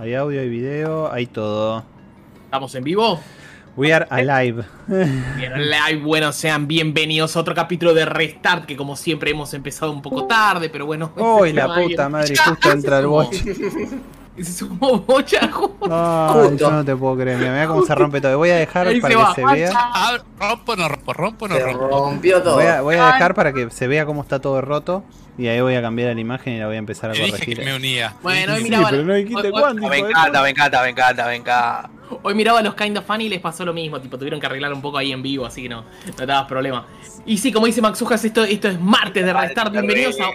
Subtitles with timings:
[0.00, 1.84] Hay audio, hay video, hay todo.
[2.46, 3.20] ¿Estamos en vivo?
[3.76, 4.64] We are alive.
[4.86, 6.02] Bien, live.
[6.02, 10.24] Bueno, sean bienvenidos a otro capítulo de Restart, que como siempre hemos empezado un poco
[10.24, 11.12] tarde, pero bueno.
[11.16, 13.42] Uy, la puta madre, justo entra el watch.
[14.38, 17.36] Se sumó bocha, Ay, yo no te puedo creer.
[17.36, 18.38] Mira, mira cómo se rompe todo.
[18.38, 19.70] Voy a dejar Ahí para se que va, se vea.
[19.74, 21.88] Ah, rompo, no rompo, rompo, no Se rompo.
[21.88, 22.54] rompió todo.
[22.54, 25.04] Voy a, voy a dejar para que se vea cómo está todo roto.
[25.40, 27.30] Y ahí voy a cambiar la imagen y la voy a empezar a Te dije
[27.32, 27.58] corregir.
[27.58, 28.14] que me unía.
[28.22, 29.88] Bueno, hoy Sí, miraba, pero no dijiste hoy- cuándo.
[29.88, 31.90] Me encanta, me encanta, me encanta, me encanta.
[32.22, 34.44] hoy miraba a los Kind of Funny y les pasó lo mismo, tipo, tuvieron que
[34.46, 36.84] arreglar un poco ahí en vivo, así que no, no te das problema.
[37.24, 40.28] Y sí, como dice Maxujas, esto, esto es martes de Restart, bienvenidos a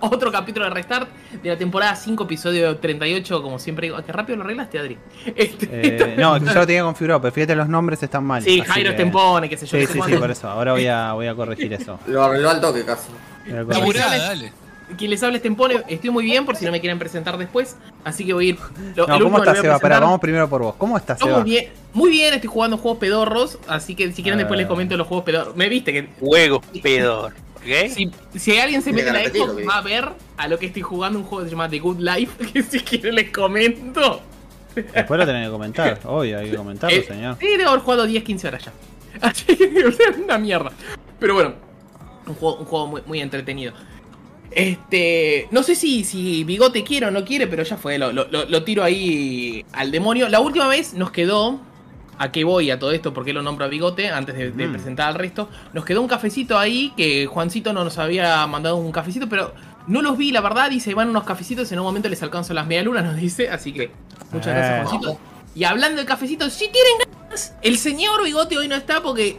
[0.00, 1.08] otro capítulo de Restart
[1.42, 4.98] de la temporada 5, episodio 38, como siempre digo, qué rápido lo arreglaste, Adri.
[5.36, 8.42] Este, Eh, no, yo lo tenía configurado, pero fíjate los nombres están mal.
[8.42, 9.78] sí, Jairo que- Tempone, qué sé yo.
[9.78, 10.48] Sí, sí, sí, por eso.
[10.48, 12.00] Ahora voy a, voy a corregir eso.
[12.08, 13.10] Lo arregló al toque casi.
[13.46, 13.78] Voy a corregir.
[13.80, 14.20] Laburá, Correcciones.
[14.20, 14.52] dale.
[14.98, 17.76] Quien les habla es Tempone, estoy muy bien por si no me quieren presentar después,
[18.04, 18.58] así que voy a ir...
[18.96, 19.78] lo- No, ¿cómo estás, Seba?
[19.78, 20.74] Pará, vamos primero por vos.
[20.76, 21.38] ¿Cómo estás, Seba?
[21.38, 24.94] muy bien, muy bien, estoy jugando juegos pedorros, así que si quieren después les comento
[24.98, 25.56] los juegos pedorros.
[25.56, 27.32] Me viste que Juego pedor.
[27.56, 27.88] ¿Ok?
[27.90, 29.64] si, si alguien se mete en la Xbox ¿qué?
[29.64, 32.00] va a ver a lo que estoy jugando un juego que se llama The Good
[32.00, 34.20] Life, que si quieren les comento.
[34.74, 36.00] Después lo tenés que comentar.
[36.04, 37.36] Obvio, hay que comentarlo, Eh, señor.
[37.40, 38.72] Sí, debo haber jugado 10, 15 horas ya.
[39.22, 40.72] Así que es una mierda.
[41.20, 41.54] Pero bueno,
[42.32, 43.72] un juego, un juego muy, muy entretenido.
[44.50, 45.48] Este.
[45.50, 47.98] No sé si, si Bigote quiere o no quiere, pero ya fue.
[47.98, 50.28] Lo, lo- tiro ahí al demonio.
[50.28, 51.60] La última vez nos quedó.
[52.18, 53.12] ¿A qué voy a todo esto?
[53.14, 54.10] ¿Por qué lo nombro a Bigote?
[54.10, 54.72] Antes de, de Mm.
[54.72, 55.48] presentar al resto.
[55.72, 59.54] Nos quedó un cafecito ahí que Juancito no nos había mandado un cafecito, pero
[59.88, 60.70] no los vi, la verdad.
[60.70, 61.72] Dice, van unos cafecitos.
[61.72, 63.48] En un momento les alcanzo las medialunas, nos dice.
[63.48, 63.90] Así que
[64.30, 64.58] muchas Eh.
[64.58, 65.18] gracias, Juancito.
[65.54, 66.92] Y hablando de cafecito, si tienen
[67.22, 69.38] ganas, el señor Bigote hoy no está porque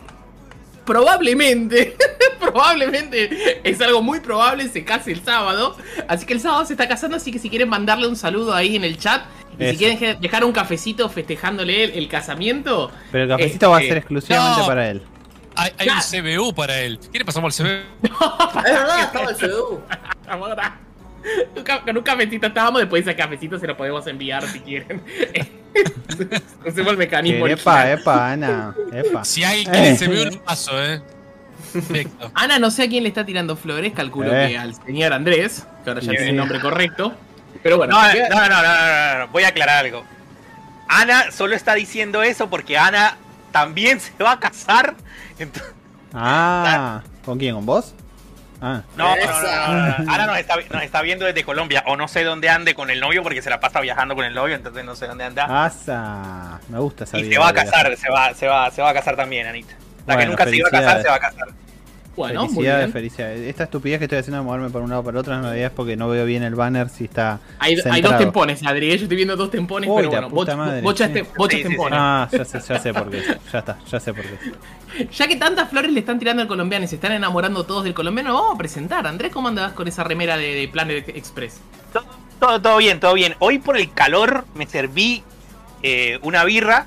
[0.86, 1.96] probablemente,
[2.40, 5.78] probablemente es algo muy probable, se case el sábado.
[6.08, 8.76] Así que el sábado se está casando, así que si quieren mandarle un saludo ahí
[8.76, 9.24] en el chat.
[9.60, 12.92] Y si quieren dejar un cafecito festejándole el, el casamiento.
[13.12, 14.68] Pero el cafecito va a este, ser exclusivamente no.
[14.68, 15.02] para él.
[15.56, 16.98] Hay, hay un CBU para él.
[17.12, 18.08] ¿Quiere pasamos al CBU?
[18.58, 19.30] Es verdad, estaba
[21.56, 24.60] el ca- Con un cafecito estábamos, después de ese cafecito se lo podemos enviar si
[24.60, 25.02] quieren.
[26.68, 27.48] Hacemos el mecanismo.
[27.48, 28.76] Epa, epa, Ana.
[28.92, 29.24] Epa.
[29.26, 29.98] Si alguien quiere Eh.
[29.98, 31.02] CBU, lo paso, eh.
[31.72, 32.32] Perfecto.
[32.36, 34.50] Ana, no sé a quién le está tirando flores, calculo Eh.
[34.50, 36.18] que al señor Andrés, que ahora ya Sí.
[36.18, 37.14] tiene el nombre correcto.
[37.64, 40.04] Pero bueno, No, no, no, no, no, no, no, voy a aclarar algo.
[40.88, 43.18] Ana solo está diciendo eso porque Ana
[43.52, 44.96] también se va a casar.
[45.40, 45.74] Entonces-
[46.14, 47.56] Ah, ¿con quién?
[47.56, 47.96] ¿Con vos?
[48.66, 50.12] Ah, no, no, no, no.
[50.14, 53.02] Ana nos está, nos está viendo desde Colombia o no sé dónde ande con el
[53.02, 55.66] novio porque se la pasa viajando con el novio, entonces no sé dónde anda.
[55.66, 56.62] asa.
[56.70, 58.94] Me gusta esa y se va a casar, se va, se va, se va a
[58.94, 59.76] casar también, Anita.
[60.08, 61.48] La que nunca se iba a casar, se va a casar.
[62.16, 62.94] Bueno, muy felicidades, bien.
[62.94, 63.40] felicidades.
[63.42, 65.72] Esta estupidez que estoy haciendo de moverme por un lado para el otro realidad es
[65.72, 67.40] porque no veo bien el banner si está.
[67.60, 68.88] Hay, hay dos tempones, Adri.
[68.90, 71.14] Yo estoy viendo dos tempones, Uy, pero la bueno, puta boch- madre, bochas, sí.
[71.14, 72.00] te- bochas Sí, tempones.
[72.02, 73.24] Ah, ya sé, ya sé por qué.
[73.52, 74.38] Ya está, ya sé por qué.
[75.18, 77.96] Ya que tantas flores le están tirando al colombiano y se están enamorando todos del
[77.96, 79.08] colombiano, lo vamos a presentar.
[79.08, 81.62] Andrés, ¿cómo andabas con esa remera de, de Planet Express?
[81.92, 82.04] Todo,
[82.40, 83.34] todo, todo bien, todo bien.
[83.40, 85.24] Hoy por el calor me serví
[85.82, 86.86] eh, una birra.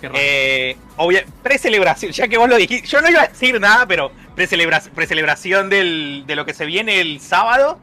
[0.00, 0.20] Qué raro.
[0.22, 2.86] Eh, obvia- precelebración, ya que vos lo dijiste.
[2.86, 7.00] Yo no iba a decir nada, pero precelebra- precelebración del, de lo que se viene
[7.00, 7.78] el sábado.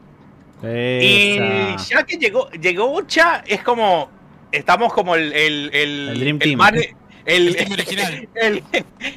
[0.62, 1.76] Y Esa.
[1.88, 4.10] ya que llegó, llegó Bocha, es como.
[4.52, 5.32] Estamos como el.
[5.32, 6.58] El, el, El Dream Team.
[6.58, 8.28] man- el- El team original.
[8.34, 8.62] el-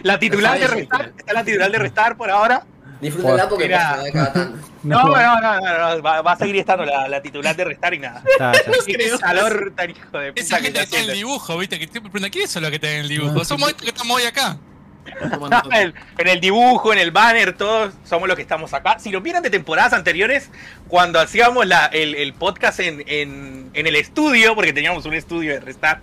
[0.04, 1.12] la titular de Restar.
[1.18, 2.64] Está la titular de Restar por ahora.
[3.02, 3.90] Disfrútenla porque Mira.
[3.92, 4.68] pasa de cada tanto.
[4.86, 7.96] No, no, no, no, no, va, va a seguir estando la, la titular de Restar
[7.96, 8.22] y nada.
[8.24, 8.60] Está, ya.
[8.86, 11.58] Qué calor tan hijo de Esa puta que gente que está está en el dibujo,
[11.58, 13.44] viste, que siempre preguntan, ¿quiénes son los que están en el dibujo?
[13.46, 14.60] Somos estos que estamos hoy acá.
[15.06, 18.98] En, el, en el dibujo, en el banner, todos somos los que estamos acá.
[19.00, 20.50] Si lo vieran de temporadas anteriores,
[20.88, 25.54] cuando hacíamos la- el, el podcast en, en- en el estudio, porque teníamos un estudio
[25.54, 26.00] de Restar,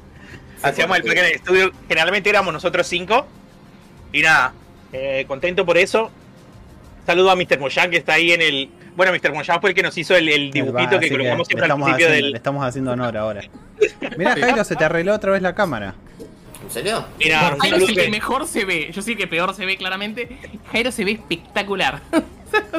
[0.63, 3.27] hacíamos el podcast en el estudio, generalmente éramos nosotros cinco.
[4.13, 4.53] Y nada,
[4.93, 6.11] eh, contento por eso.
[7.07, 7.59] Saludo a Mr.
[7.59, 8.71] Moyan que está ahí en el.
[8.95, 9.33] Bueno, Mr.
[9.33, 12.15] Moyan fue el que nos hizo el, el dibujito que colocamos siempre al principio haciendo-
[12.25, 12.31] del.
[12.33, 13.41] Le estamos haciendo honor ahora.
[14.19, 15.95] Mirá, Jairo, se te arregló otra vez la cámara.
[16.63, 17.05] ¿En serio?
[17.19, 18.91] Mira, Jairo es el que mejor se ve.
[18.93, 20.29] Yo sí que peor se ve claramente.
[20.71, 22.01] Jairo se ve espectacular.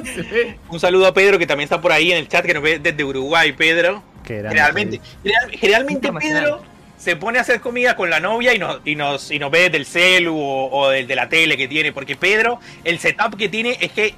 [0.04, 2.54] Se ve- un saludo a Pedro que también está por ahí en el chat que
[2.54, 4.04] nos ve desde Uruguay, Pedro.
[4.24, 6.12] Generalmente, general- generalmente.
[6.20, 6.62] Pedro
[6.96, 9.62] se pone a hacer comida con la novia y nos, y nos, y nos ve
[9.64, 11.92] desde el celu o, o desde la tele que tiene.
[11.92, 14.14] Porque Pedro, el setup que tiene es que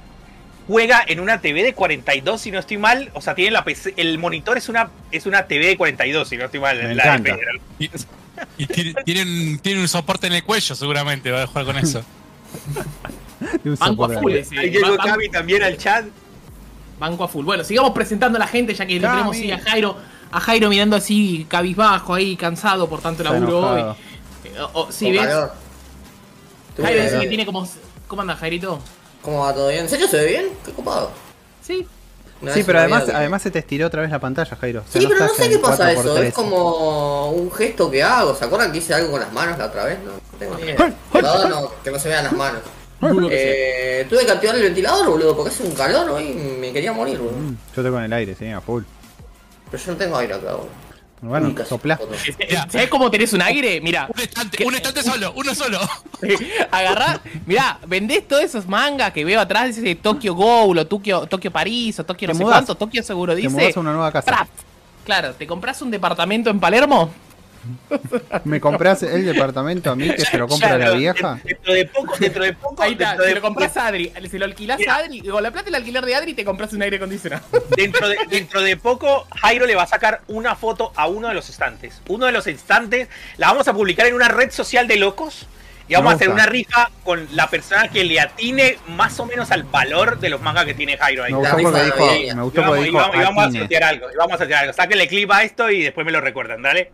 [0.66, 3.10] juega en una TV de 42, si no estoy mal.
[3.14, 6.36] O sea, tiene la PC, el monitor es una, es una TV de 42, si
[6.36, 6.82] no estoy mal.
[6.82, 7.32] Me la de.
[7.32, 7.60] Pedro.
[8.58, 12.02] Y, tiene- tienen, tienen un soporte en el cuello, seguramente, va a jugar con eso.
[13.78, 14.58] Banco a full ese.
[14.58, 16.06] Ahí llegó Cami también al chat.
[16.98, 17.44] Banco a full.
[17.44, 19.14] Bueno, sigamos presentando a la gente ya que le Cami.
[19.16, 19.96] tenemos sí, a Jairo.
[20.32, 23.80] a Jairo mirando así cabizbajo ahí, cansado por tanto laburo hoy.
[23.80, 23.96] enojado.
[24.44, 25.26] Eh, o- o- sí, Con ¿ves?
[25.26, 25.52] calor.
[26.76, 27.68] ¿Tú Jairo dice que tiene como...
[28.06, 28.80] ¿Cómo anda Jairito?
[29.22, 29.82] ¿Cómo va todo bien?
[29.82, 30.46] ¿En serio se ve bien?
[30.64, 31.10] Qué copado.
[31.62, 31.86] Sí.
[32.42, 34.80] Una Sí, pero además, que- además se te estiró otra vez la pantalla, Jairo.
[34.86, 36.00] O sea, Sí, pero no sé qué pasa 4x3.
[36.00, 36.22] eso.
[36.22, 38.34] Es como un gesto que hago.
[38.34, 39.98] ¿Se acuerdan que hice algo con las manos la otra vez?
[40.04, 40.94] No, no tengo ni idea.
[41.10, 42.60] Cuidado, no, que no se vean las manos.
[43.30, 46.92] Eh, tuve que activar el ventilador, boludo, porque hace un calor hoy y me quería
[46.92, 47.36] morir, boludo.
[47.38, 48.82] Mm, Yo estoy con el aire, sí, a full.
[49.70, 50.68] Pero yo no tengo aire acá, boludo.
[51.22, 52.08] Bueno, exploto.
[52.48, 52.68] Ya.
[52.68, 53.80] ¿Sabes cómo tenés un aire?
[53.80, 55.80] Mira, Un estante, un estante solo, uno solo.
[56.70, 61.50] agarrá, mirá, vendés todos esos mangas que veo atrás, dice Tokyo Ghoul o Tokyo, Tokyo
[61.50, 63.48] París o Tokio no Te sé cuánto, Tokio seguro Te dice.
[63.50, 64.46] mudas a una nueva casa.
[65.04, 67.10] Claro, te compras un departamento en Palermo.
[68.44, 71.40] ¿Me compras el departamento a mí que se lo compra la vieja?
[71.44, 74.12] Dentro de poco, dentro de poco, Ahí está, dentro se de lo compras a Adri,
[74.30, 76.82] se lo alquilás a Adri, con la plata del alquiler de Adri te compras un
[76.82, 77.44] aire acondicionado.
[77.76, 81.34] Dentro de, dentro de poco, Jairo le va a sacar una foto a uno de
[81.34, 82.00] los estantes.
[82.08, 85.46] Uno de los estantes la vamos a publicar en una red social de locos.
[85.88, 89.52] Y vamos a hacer una rifa con la persona que le atine más o menos
[89.52, 91.32] al valor de los mangas que tiene Jairo ahí.
[91.32, 94.06] Me gustó porque dijo, Y vamos, porque y dijo vamos- y vamos a sortear algo.
[94.12, 94.72] Y vamos a sortear algo.
[94.72, 96.90] Sáquenle clip a esto y después me lo recuerdan, ¿dale?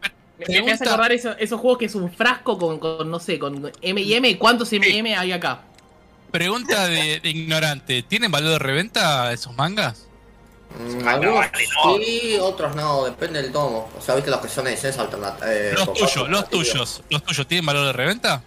[0.49, 3.39] Me, me hace acordar eso- esos juegos que es un frasco con, con, no sé,
[3.39, 4.39] con M&M.
[4.39, 5.61] ¿Cuántos M&M hay acá?
[6.31, 8.03] Pregunta de, de ignorante.
[8.03, 10.07] ¿Tienen valor de reventa esos mangas?
[10.79, 11.47] Mm, algunos
[11.99, 13.91] sí, otros no, depende del tomo.
[13.99, 15.51] O sea, viste los que son ediciones alternativas.
[15.51, 17.03] Eh, Los tuyos, cosas los tuyos.
[17.11, 18.43] ¿Los tuyos tienen valor de reventa?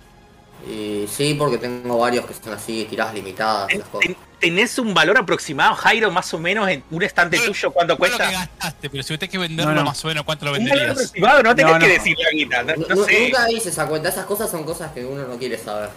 [0.68, 3.70] Y sí, porque tengo varios que son así, tiradas limitadas.
[3.72, 4.08] esas cosas.
[4.08, 7.72] Ten- ¿Tenés un valor aproximado, Jairo, más o menos en un estante tuyo?
[7.72, 8.32] ¿Cuánto No lo que cuesta?
[8.32, 9.86] gastaste, pero si usted que venderlo No, no.
[9.88, 10.92] más o menos, ¿cuánto lo Un valor venderías?
[10.98, 11.94] aproximado, no tenés No, que no.
[11.94, 12.64] decir la guita.
[12.64, 13.24] No, no sé.
[13.24, 15.90] Nunca hice esa cuenta, esas cosas son cosas que uno no quiere saber.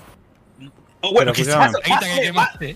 [1.03, 1.73] O bueno, Pero quizás.
[1.73, 2.75] La guita que quemaste.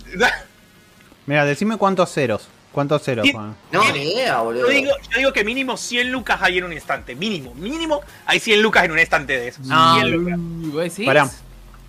[1.24, 2.48] Mira, decime cuántos ceros.
[2.70, 3.26] ¿Cuántos ceros.
[3.32, 3.54] Juan?
[3.70, 4.66] No, ni idea, boludo.
[4.66, 7.14] Yo digo, yo digo que mínimo 100 lucas hay en un instante.
[7.14, 9.66] Mínimo, mínimo hay 100 lucas en un estante de esos.
[9.70, 10.34] Ah, 100 lucas.
[10.38, 11.06] ¿vos decís?
[11.06, 11.30] Pará.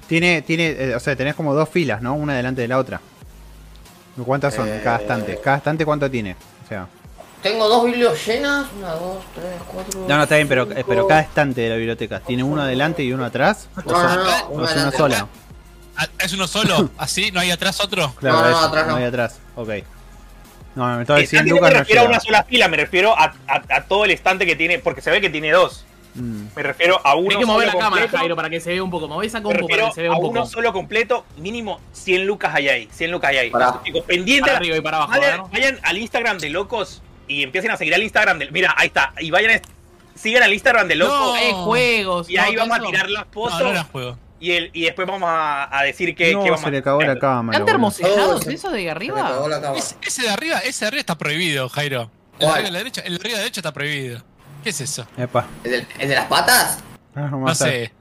[0.07, 2.13] Tiene, tiene, eh, o sea, tenés como dos filas, ¿no?
[2.13, 3.01] Una delante de la otra.
[4.25, 5.39] ¿Cuántas son Eh, cada estante?
[5.43, 6.35] ¿Cada estante cuánto tiene?
[6.65, 6.87] O sea,
[7.41, 8.67] Tengo dos biblios llenas.
[8.77, 10.05] Una, dos, tres, cuatro.
[10.07, 10.85] no, no, está bien, pero, eh, cinco.
[10.87, 13.67] pero cada estante de la biblioteca, ¿tiene uno adelante y uno atrás?
[13.75, 14.97] ¿O No, no, no, es una adelante.
[14.97, 15.27] sola?
[15.97, 16.89] Ah, ¿Es uno solo?
[16.97, 17.31] ¿Así?
[17.31, 18.13] ¿No hay atrás otro?
[18.15, 18.95] Claro, No, no, eso, atrás no.
[18.95, 19.39] hay atrás.
[19.55, 19.69] Ok.
[20.75, 22.67] No, me estaba El diciendo estante no me Lucas no refiero a una sola fila,
[22.67, 25.51] me refiero a, a- a todo el estante que tiene, porque se ve que tiene
[25.51, 25.85] dos.
[26.15, 26.45] Mm.
[26.55, 28.17] Me refiero a uno Hay que mover la solo cámara, completo.
[28.19, 29.07] Jairo, para que se vea un poco.
[29.07, 30.45] Mover esa compu para que se vea a un uno poco.
[30.51, 32.89] solo completo, mínimo 100 lucas hay ahí.
[32.91, 33.51] 100 lucas hay ahí.
[34.07, 34.41] Pendiente.
[34.47, 35.47] Para arriba y para abajo, Vayan, ¿no?
[35.49, 38.51] vayan al Instagram de Locos y empiecen a seguir al Instagram del.
[38.51, 39.13] Mira, ahí está.
[39.19, 39.61] Y vayan, a-
[40.17, 41.17] sigan al Instagram de Locos.
[41.17, 41.35] No.
[41.37, 42.29] Eh, juegos.
[42.29, 43.57] Y ahí no, vamos a tirar las fotos.
[43.59, 44.17] No, no era juego.
[44.39, 46.83] y, el, y después vamos a, a decir que, No, que vamos se a le
[46.83, 47.57] cagó la cámara.
[47.57, 49.47] ¿Están termosellados se- eso de ahí Se arriba?
[49.49, 49.79] la cámara.
[49.79, 52.11] Ese, ese de arriba, ese de arriba está prohibido, Jairo.
[52.39, 54.21] El de arriba a la derecha, el de arriba a la derecha está prohibido.
[54.63, 55.05] ¿Qué es eso?
[55.17, 55.45] Epa.
[55.63, 56.79] ¿El, de las patas?
[57.15, 57.91] Ah, No sé.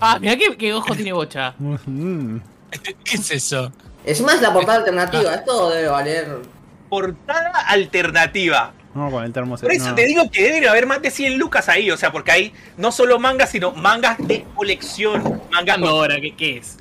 [0.00, 1.54] Ah, mirá qué, qué ojo tiene bocha.
[1.86, 2.38] Mm.
[3.04, 3.72] ¿Qué es eso?
[4.04, 5.34] Encima es la portada alternativa.
[5.34, 6.38] Esto debe valer.
[6.88, 8.72] portada alternativa.
[8.94, 9.94] No, con el termo Por eso no.
[9.94, 12.90] te digo que deben haber más de 100 lucas ahí, o sea, porque hay no
[12.92, 15.22] solo mangas, sino mangas de colección.
[15.52, 16.16] Mangas ¿Cuándo ahora?
[16.20, 16.78] ¿Qué, ¿Qué es?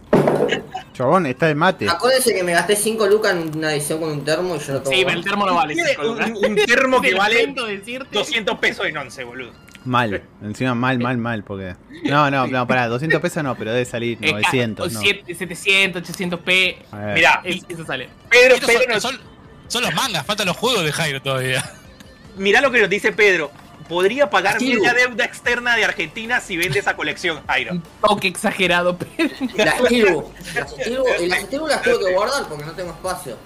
[0.94, 1.90] Chabón, está el mate.
[1.90, 4.82] Acuérdense que me gasté 5 lucas en una edición con un termo y yo no
[4.82, 4.96] tomo.
[4.96, 5.74] Sí, pero el termo no vale.
[5.74, 6.32] Tiene cinco lucas.
[6.34, 8.08] un, un termo que vale lamento decirte.
[8.18, 9.52] 200 pesos en 11, boludo.
[9.84, 10.24] Mal.
[10.42, 11.76] Encima mal, mal, mal, porque...
[12.06, 15.00] No, no, no, pará, 200 pesos no, pero debe salir Eh, 900, ¿no?
[15.00, 16.78] siete- 700, 800 p.
[17.14, 18.10] Mirá, Es- Eso sale.
[18.30, 19.20] Pedro, Pedro son, nos- son-
[19.68, 21.64] son los mangas, faltan los juegos de Jairo todavía.
[22.38, 23.52] mirá lo que nos dice Pedro.
[23.88, 27.74] Podría pagar media deuda externa de Argentina si vende esa colección, Jairo.
[27.74, 29.14] Un toque exagerado, pero.
[29.56, 30.24] Las Steel
[30.56, 33.38] Las Y las las tengo que guardar porque no tengo espacio.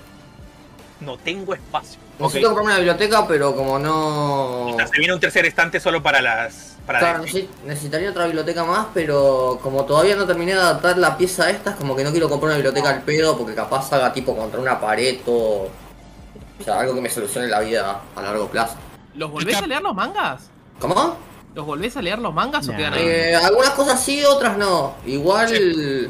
[1.01, 2.00] No tengo espacio.
[2.19, 4.75] Necesito comprarme una biblioteca, pero como no.
[4.77, 6.77] Se viene un tercer estante solo para las.
[6.86, 7.34] Para Claro, las-
[7.65, 11.75] necesitaría otra biblioteca más, pero como todavía no terminé de adaptar la pieza a estas,
[11.75, 14.79] como que no quiero comprar una biblioteca al pedo porque capaz haga tipo contra una
[14.79, 15.69] pared o.
[16.60, 18.75] O sea, algo que me solucione la vida a largo plazo.
[19.20, 20.50] ¿Los volvés a leer los mangas?
[20.80, 21.18] ¿Cómo?
[21.54, 23.04] ¿Los volvés a leer los mangas o quedan ahí?
[23.06, 24.96] Eh, algunas cosas sí, otras no.
[25.06, 25.52] Igual.
[25.54, 26.10] eh,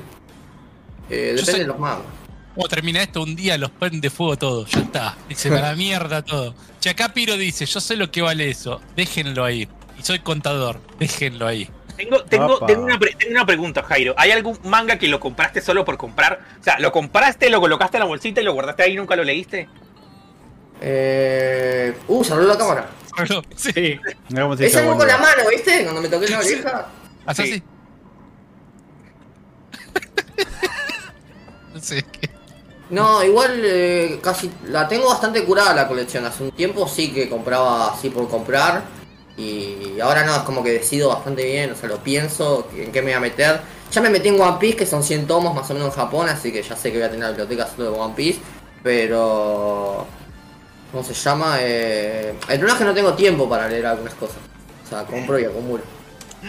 [1.10, 2.06] depende sé- de los mangos.
[2.54, 4.66] Como termina esto, un día los prende fuego todo.
[4.68, 5.18] Ya está.
[5.28, 6.54] Dice, para la mierda todo.
[6.80, 8.82] Che, acá Piro dice, yo sé lo que vale eso.
[8.96, 9.68] Déjenlo ahí.
[9.98, 10.80] Y soy contador.
[11.00, 11.70] Déjenlo ahí.
[11.96, 14.14] Tengo, tengo, tengo, una pre- tengo una pregunta, Jairo.
[14.18, 16.40] ¿Hay algún manga que lo compraste solo por comprar?
[16.60, 19.16] O sea, ¿lo compraste, lo colocaste en la bolsita y lo guardaste ahí y nunca
[19.16, 19.68] lo leíste?
[20.82, 21.94] Eh.
[22.08, 22.90] Uh, se abrió la cámara.
[23.56, 24.00] Sí.
[24.30, 25.84] Mirá cómo se Es algo con la mano, ¿viste?
[25.84, 26.88] Cuando me toqué la oreja.
[27.26, 27.44] ¿Haz Sí.
[27.44, 27.64] así?
[31.74, 32.30] No sé qué.
[32.90, 36.26] No, igual eh, casi la tengo bastante curada la colección.
[36.26, 38.84] Hace un tiempo sí que compraba así por comprar.
[39.38, 43.00] Y ahora no, es como que decido bastante bien, o sea, lo pienso, en qué
[43.02, 43.62] me voy a meter.
[43.92, 46.28] Ya me metí en One Piece, que son 100 tomos más o menos en Japón,
[46.28, 48.40] así que ya sé que voy a tener la biblioteca solo de One Piece.
[48.84, 50.06] Pero...
[50.92, 51.58] ¿Cómo se llama?
[51.60, 54.38] Eh, el problema es que no tengo tiempo para leer algunas cosas.
[54.86, 55.84] O sea, compro y acumulo.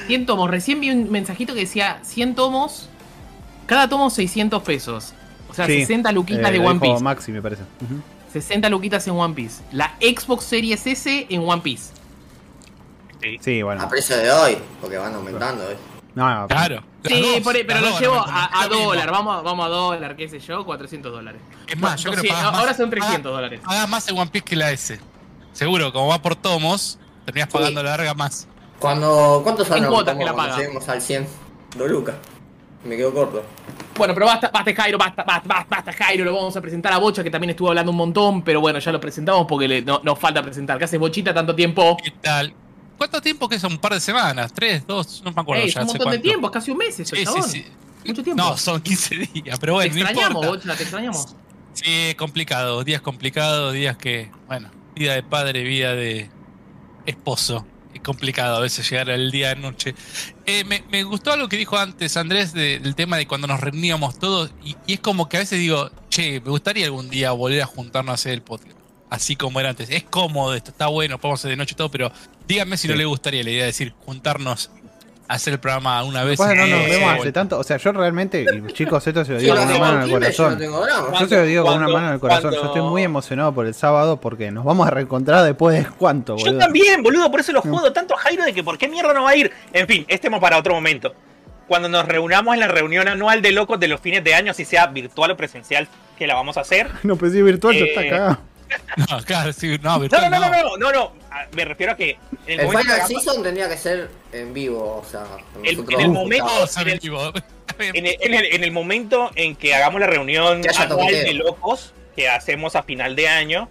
[0.06, 0.50] 100 tomos.
[0.50, 2.88] Recién vi un mensajito que decía 100 tomos.
[3.66, 5.12] Cada tomo 600 pesos.
[5.48, 7.04] O sea, Sí, 60 luquitas eh, de lo One dijo Piece.
[7.04, 7.62] Maxi, me parece.
[7.62, 8.00] Ujú.
[8.32, 9.62] 60 luquitas en One Piece.
[9.72, 11.92] La Xbox Series S en One Piece.
[13.20, 13.38] Sí.
[13.40, 13.82] Sí, bueno.
[13.82, 15.76] A precio de hoy, porque van aumentando, ¿eh?
[16.14, 16.82] No, no, Claro.
[17.04, 19.10] Sí, las dos, por ahí, pero lo llevo a, a dólar.
[19.10, 21.40] Vamos, a- vamos a dólar, qué sé yo, 400 dólares.
[21.66, 23.60] Es más, yo creo que más- ahora son pagas- 300 dólares.
[23.64, 25.00] Pagas más en One Piece que la S.
[25.52, 27.56] Seguro, como va por tomos, terminás Sí.
[27.56, 28.46] pagando la larga más.
[28.78, 30.56] Cuando, ¿Cuántos los cuotas tomos que la cuando paga.
[30.62, 31.26] lleguemos al 100?
[31.76, 32.16] Dos lucas.
[32.84, 33.42] Me quedo corto.
[33.96, 36.98] Bueno, pero basta, basta Jairo, basta, basta, basta, basta Jairo, lo vamos a presentar a
[36.98, 40.00] Bocha, que también estuvo hablando un montón, pero bueno, ya lo presentamos porque le- no,
[40.02, 40.78] nos falta presentar.
[40.78, 41.96] ¿Qué haces, Bochita, tanto tiempo?
[42.02, 42.54] ¿Qué tal?
[43.00, 43.72] ¿Cuánto tiempo que son?
[43.72, 44.52] ¿Un par de semanas?
[44.52, 44.86] ¿Tres?
[44.86, 45.22] ¿Dos?
[45.24, 45.80] No me acuerdo Ey, ya.
[45.80, 47.64] es un montón de tiempo, es casi un mes eso, Sí, sí, sí.
[48.04, 48.42] Mucho tiempo.
[48.42, 50.48] No, son 15 días, pero te bueno, no extrañamos, importa.
[50.66, 51.26] Bocha, te extrañamos.
[51.72, 52.84] Sí, complicado.
[52.84, 56.28] Días complicados, días que, bueno, vida de padre, vida de
[57.06, 57.66] esposo.
[57.94, 59.94] Es complicado a veces llegar al día de noche.
[60.44, 63.60] Eh, me, me gustó algo que dijo antes Andrés de- del tema de cuando nos
[63.60, 64.52] reuníamos todos.
[64.62, 67.66] Y, y es como que a veces digo, che, me gustaría algún día volver a
[67.66, 68.76] juntarnos a hacer el podcast.
[69.10, 69.90] Así como era antes.
[69.90, 72.10] Es cómodo esto, está bueno, podemos hacer de noche y todo, pero
[72.46, 74.70] díganme si no le gustaría la idea de decir juntarnos
[75.26, 76.38] a hacer el programa una vez.
[76.38, 77.58] Pasa que no nos Eh, vemos eh, hace tanto.
[77.58, 80.02] O sea, yo realmente, y chicos, esto se lo Si digo con una mano en
[80.02, 80.58] el yo corazón.
[81.20, 82.52] Yo se lo digo con una mano en el corazón.
[82.54, 86.36] Yo estoy muy emocionado por el sábado porque nos vamos a reencontrar después de cuánto,
[86.36, 86.58] Yo boludo.
[86.58, 89.24] también, boludo, por eso lo jodo tanto a Jairo de que por qué mierda no
[89.24, 89.50] va a ir.
[89.72, 91.14] En fin, este es para otro momento.
[91.68, 94.64] Cuando nos reunamos en la reunión anual de locos de los fines de año, si
[94.64, 95.86] sea virtual o presencial,
[96.18, 96.88] que la vamos a hacer.
[97.04, 98.38] No, pues sí, virtual ya Eh, está cagado.
[99.10, 100.50] No, claro, sí, no, No, virtual no, no, no.
[100.50, 101.12] no, no, no, no.
[101.52, 102.10] Me refiero a que
[102.46, 105.24] en el, El momento Final Season tendría que ser en vivo, o sea,
[105.62, 106.46] El- en el momento-
[106.80, 107.00] en el-
[107.78, 111.92] en el, en el- en el momento en que hagamos la reunión anual de locos
[112.16, 113.68] que hacemos a final de año,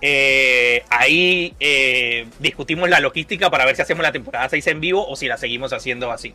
[0.00, 5.06] eh, ahí eh, discutimos la logística para ver si hacemos la temporada 6 en vivo
[5.06, 6.34] o si la seguimos haciendo así.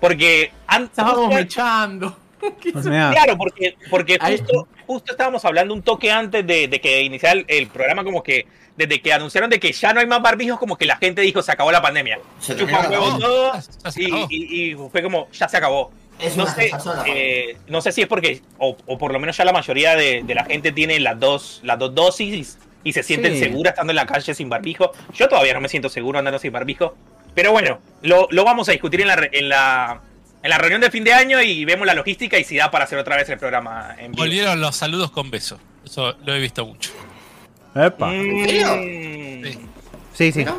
[0.00, 0.90] Porque antes...
[0.90, 2.16] Estábamos mechando.
[2.72, 3.76] Pues Claro, porque,
[4.18, 8.22] justo, justo estábamos hablando un toque antes de, de que iniciara el, el programa, como
[8.22, 8.46] que
[8.76, 11.42] desde que anunciaron de que ya no hay más barbijos, como que la gente dijo
[11.42, 12.18] se acabó la pandemia.
[12.40, 13.18] Se y, acabó.
[14.30, 15.92] y- y fue como ya se acabó.
[16.18, 16.70] Es No sé,
[17.06, 20.22] eh, no sé si es porque, o, o por lo menos ya la mayoría de,
[20.24, 23.40] de la gente tiene las dos, las dos dosis y se sienten Sí.
[23.40, 24.92] seguras estando en la calle sin barbijo.
[25.14, 26.94] Yo todavía no me siento seguro andando sin barbijo.
[27.34, 30.02] Pero bueno, lo, lo vamos a discutir en la, re- en, la,
[30.44, 32.84] en la reunión de fin de año y vemos la logística y si da para
[32.84, 34.22] hacer otra vez el programa en vivo.
[34.22, 35.58] Volvieron los saludos con besos.
[35.84, 36.90] Eso lo he visto mucho.
[37.74, 38.06] Epa.
[38.10, 38.74] Mm, serio?
[38.82, 39.58] Sí.
[40.12, 40.44] Sí, sí.
[40.44, 40.56] ¿No?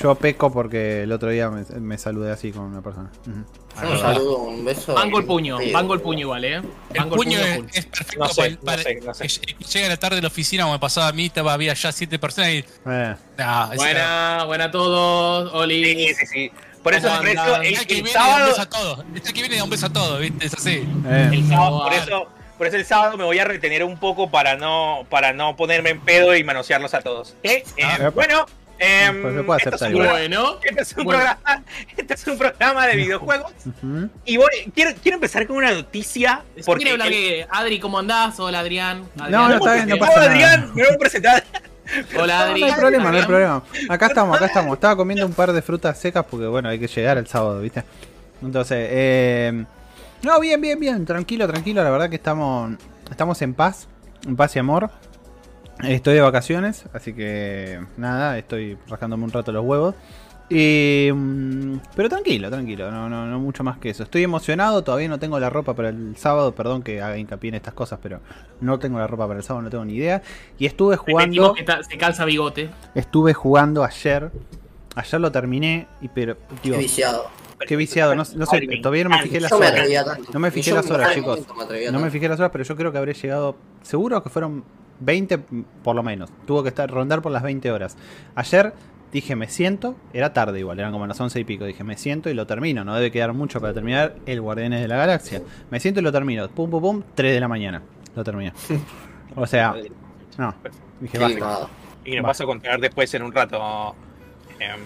[0.00, 3.10] Yo peco porque el otro día me, me saludé así con una persona.
[3.26, 4.94] Un saludo, un beso.
[4.94, 5.72] Banco el puño, Sí.
[5.72, 6.54] banco el puño igual, eh.
[6.56, 6.64] El
[6.98, 9.28] Banco puño es, perfecto No sé, para, no para- sé, no sé.
[9.40, 11.74] que llega a la tarde de la oficina, como me pasaba a mí, estaba, había
[11.74, 12.64] ya siete personas y.
[12.86, 15.84] Eh, Nah, ese- Buena, buena a todos, Oli.
[16.08, 16.50] Sí, sí, sí.
[16.82, 17.28] Por eso, el,
[17.66, 19.04] el que el un sábado, a todos.
[19.14, 20.46] El que viene da un beso a todos, ¿viste?
[20.46, 20.86] Es así.
[21.08, 21.30] eh.
[21.32, 24.56] el sábado- por eso, por eso el sábado me voy a retener un poco para
[24.56, 27.34] no, para no ponerme en pedo y manosearlos a todos.
[27.42, 27.62] ¿Eh?
[27.76, 28.46] Eh, Ah, bueno,
[28.78, 31.20] em, Pues esto es un Bueno, Este es un, Bueno.
[31.20, 31.64] programa,
[31.96, 34.08] este es un programa de videojuegos Ujú.
[34.24, 38.38] y voy, quiero, quiero empezar con una noticia porque hablar el- que Adri, ¿cómo andás?
[38.40, 39.08] Hola Adrián.
[39.18, 39.30] Adrián.
[39.32, 40.30] No, no, está bien, no Hola, pasa nada.
[40.32, 41.44] Adrián, me voy a presentar.
[42.18, 42.60] Hola Adri.
[42.60, 43.62] No hay problema, no hay problema.
[43.88, 44.74] Acá estamos, acá estamos.
[44.74, 47.84] Estaba comiendo un par de frutas secas porque, bueno, hay que llegar el sábado, ¿viste?
[48.42, 49.64] Entonces, eh...
[50.22, 51.04] No, bien, bien, bien.
[51.04, 51.82] Tranquilo, tranquilo.
[51.82, 52.72] La verdad que estamos,
[53.10, 53.88] estamos en paz.
[54.26, 54.90] En paz y amor.
[55.82, 59.94] Estoy de vacaciones, así que nada, estoy rascándome un rato los huevos.
[60.50, 64.02] Mm, pero tranquilo, tranquilo, no, no, no mucho más que eso.
[64.02, 67.54] Estoy emocionado, todavía no tengo la ropa para el sábado, perdón que haga hincapié en
[67.56, 68.20] estas cosas, pero
[68.60, 70.22] no tengo la ropa para el sábado, no tengo ni idea.
[70.58, 71.52] Y estuve jugando...
[71.54, 72.70] Que está- se calza bigote.
[72.94, 74.30] Estuve jugando ayer.
[74.94, 75.86] Ayer lo terminé.
[76.00, 76.36] Y pero.
[76.62, 77.26] Qué viciado.
[77.66, 78.14] qué viciado.
[78.14, 79.74] No, no sé, todavía no me fijé las horas.
[80.32, 81.40] No me fijé yo las horas, chicos.
[81.92, 83.56] No me fijé las horas, pero yo creo que habré llegado.
[83.82, 84.64] Seguro que fueron
[85.00, 85.38] 20
[85.84, 86.30] por lo menos.
[86.46, 87.96] Tuvo que estar rondar por las 20 horas.
[88.34, 88.72] Ayer
[89.12, 89.96] dije, me siento.
[90.12, 91.64] Era tarde igual, eran como las 11 y pico.
[91.64, 92.84] Dije, me siento y lo termino.
[92.84, 95.42] No debe quedar mucho para terminar el Guardianes de la Galaxia.
[95.70, 96.48] Me siento y lo termino.
[96.48, 97.02] Pum, pum, pum.
[97.14, 97.82] 3 de la mañana.
[98.14, 98.52] Lo terminé.
[99.34, 99.74] O sea,
[100.38, 100.54] no.
[101.00, 101.68] Dije, basta.
[102.04, 102.28] Y nos Va.
[102.28, 103.94] vas a contar después en un rato
[104.58, 104.80] em,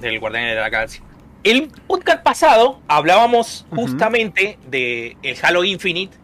[0.00, 1.02] del Guardián de la Galaxia.
[1.42, 6.14] El podcast pasado hablábamos justamente de el Halo Infinite,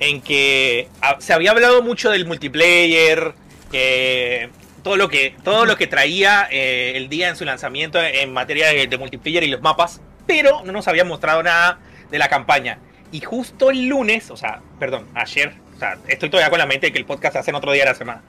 [0.00, 3.34] en que ah, se había hablado mucho del multiplayer,
[3.70, 4.50] que
[4.88, 8.68] todo lo que, todo lo que traía eh, el día en su lanzamiento en materia
[8.68, 11.78] de, multiplayer y los mapas, pero no nos había mostrado nada
[12.10, 12.78] de la campaña.
[13.12, 16.86] Y justo el lunes, o sea, perdón, ayer, o sea, estoy todavía con la mente
[16.86, 18.22] de que el podcast se hace en otro día de la semana.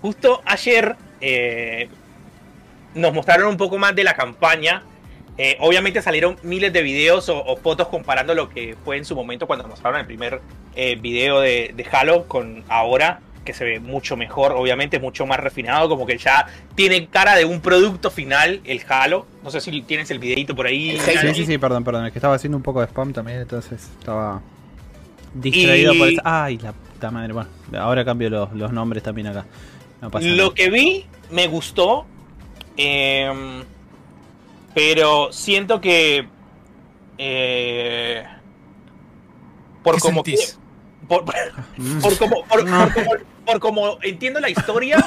[0.00, 1.90] Justo ayer eh,
[2.94, 4.84] nos mostraron un poco más de la campaña.
[5.36, 9.46] Eh, obviamente salieron miles de videos o, fotos comparando lo que fue en su momento
[9.46, 10.40] cuando mostraron el primer
[10.74, 15.88] video de, de Halo con ahora, que se ve mucho mejor, obviamente mucho más refinado,
[15.88, 19.26] como que ya tiene cara de un producto final el Halo.
[19.42, 20.98] No sé si tienes el videito por ahí.
[21.00, 22.04] Sí, sí, sí, perdón, perdón.
[22.04, 24.42] Es que estaba haciendo un poco de spam también, entonces estaba
[25.32, 26.20] distraído Y- por eso.
[26.24, 27.32] Ay, la puta madre.
[27.32, 27.48] Bueno,
[27.78, 29.46] ahora cambio los, los nombres también acá.
[30.02, 30.54] No pasa Lo nada.
[30.54, 32.04] que vi me gustó,
[32.76, 33.62] em,
[34.74, 36.28] pero siento que
[37.18, 38.24] eh,
[39.82, 40.52] por ¿Qué como sentís?
[40.52, 41.24] que- por,
[42.02, 42.84] por como por, No.
[42.88, 43.10] por como
[43.46, 44.98] por como entiendo la historia,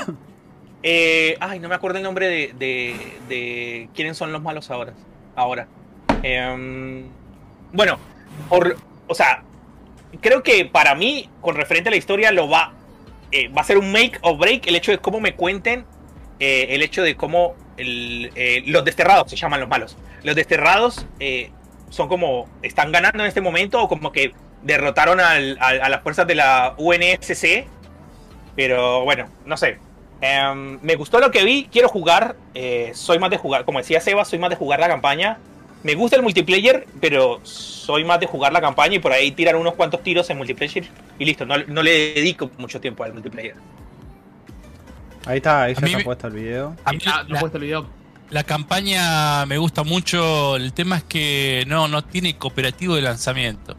[0.84, 2.96] eh, ay no me acuerdo el nombre de, de,
[3.27, 4.93] de quiénes son los malos ahora,
[5.36, 5.67] ahora.
[6.24, 7.03] Em,
[7.74, 8.00] bueno,
[8.50, 8.75] por,
[9.08, 9.43] o sea,
[10.22, 12.74] creo que para mí con referente a la historia lo va
[13.31, 15.86] eh, va a ser un make or break el hecho de cómo me cuenten,
[16.39, 18.31] eh, el hecho de cómo el-
[18.65, 19.98] los desterrados se llaman los malos.
[20.24, 21.05] Los desterrados
[21.89, 26.01] son como, están ganando en este momento o como que derrotaron al- al- a las
[26.01, 27.67] fuerzas de la UNSC.
[28.56, 29.77] Pero bueno, no sé.
[30.22, 32.36] Em, me gustó lo que vi, quiero jugar.
[32.53, 35.38] eh, soy más de jugar, como decía Seba, soy más de jugar la campaña.
[35.82, 39.56] Me gusta el multiplayer, pero soy más de jugar la campaña y por ahí tirar
[39.56, 40.86] unos cuantos tiros en multiplayer
[41.18, 41.46] y listo.
[41.46, 43.56] No, no le dedico mucho tiempo al multiplayer.
[45.25, 46.75] Ahí está, ahí A ya mí está me- puesto el video.
[46.84, 47.86] A mí la, puesto el video.
[48.29, 50.56] la campaña me gusta mucho.
[50.58, 53.77] El tema es que no, no tiene cooperativo de lanzamiento.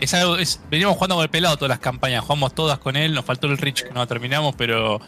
[0.00, 3.12] Es algo, es, venimos jugando con el pelado todas las campañas, jugamos todas con él,
[3.14, 5.00] nos faltó el Rich que no terminamos, pero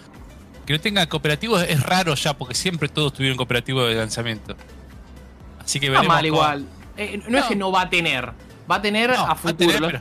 [0.67, 4.55] que no tenga cooperativo es raro ya, porque siempre todos tuvieron cooperativo de lanzamiento.
[5.65, 6.09] Así que veremos.
[6.09, 6.67] mal cómo- igual.
[6.97, 7.49] Eh, no, es No.
[7.49, 8.31] que no va a tener.
[8.71, 9.57] Va a tener No, a va a futuro.
[9.57, 10.01] tener, Lo- pero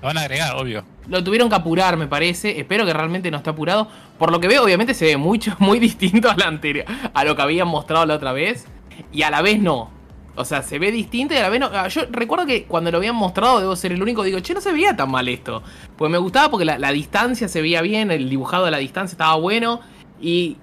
[0.00, 0.84] lo van a agregar, obvio.
[1.08, 2.60] Lo tuvieron que apurar, me parece.
[2.60, 3.88] Espero que realmente no esté apurado.
[4.18, 7.34] Por lo que veo, obviamente se ve mucho, muy distinto a la anterior, a lo
[7.34, 8.66] que habían mostrado la otra vez.
[9.12, 9.90] Y a la vez no.
[10.38, 11.70] O sea, se ve distinto y a la vez no.
[11.72, 14.60] Ah, Yo recuerdo que cuando lo habían mostrado, debo ser el único, digo, che, no
[14.60, 15.62] se veía tan mal esto.
[15.96, 19.14] Pues me gustaba porque la, la distancia se veía bien, el dibujado de la distancia
[19.14, 19.80] estaba bueno.
[20.20, 20.56] Y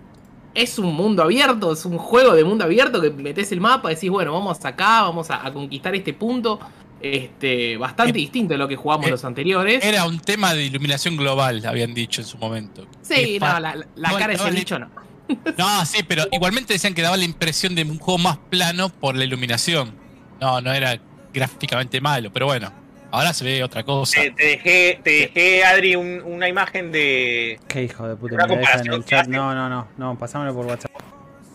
[0.53, 4.09] es un mundo abierto, es un juego de mundo abierto que metes el mapa, decís,
[4.09, 6.59] bueno, vamos acá, vamos a, a conquistar este punto.
[7.01, 9.83] Este, bastante Eh, distinto de lo que jugamos eh, los anteriores.
[9.83, 12.87] Era un tema de iluminación global, habían dicho en su momento.
[13.01, 14.89] Sí, no, la, la- la no, cara de no, ese le- bicho no.
[15.57, 19.15] No, sí, pero igualmente decían que daba la impresión de un juego más plano por
[19.15, 19.93] la iluminación.
[20.39, 20.99] No, no era
[21.33, 22.71] gráficamente malo, pero bueno,
[23.11, 24.21] ahora se ve otra cosa.
[24.21, 27.59] Te, te dejé, te dejé, Adri, un- una imagen de.
[27.67, 29.27] Qué hijo de puta, Una me deja en el chat.
[29.27, 30.91] No, no, no, no, pasámelo por WhatsApp.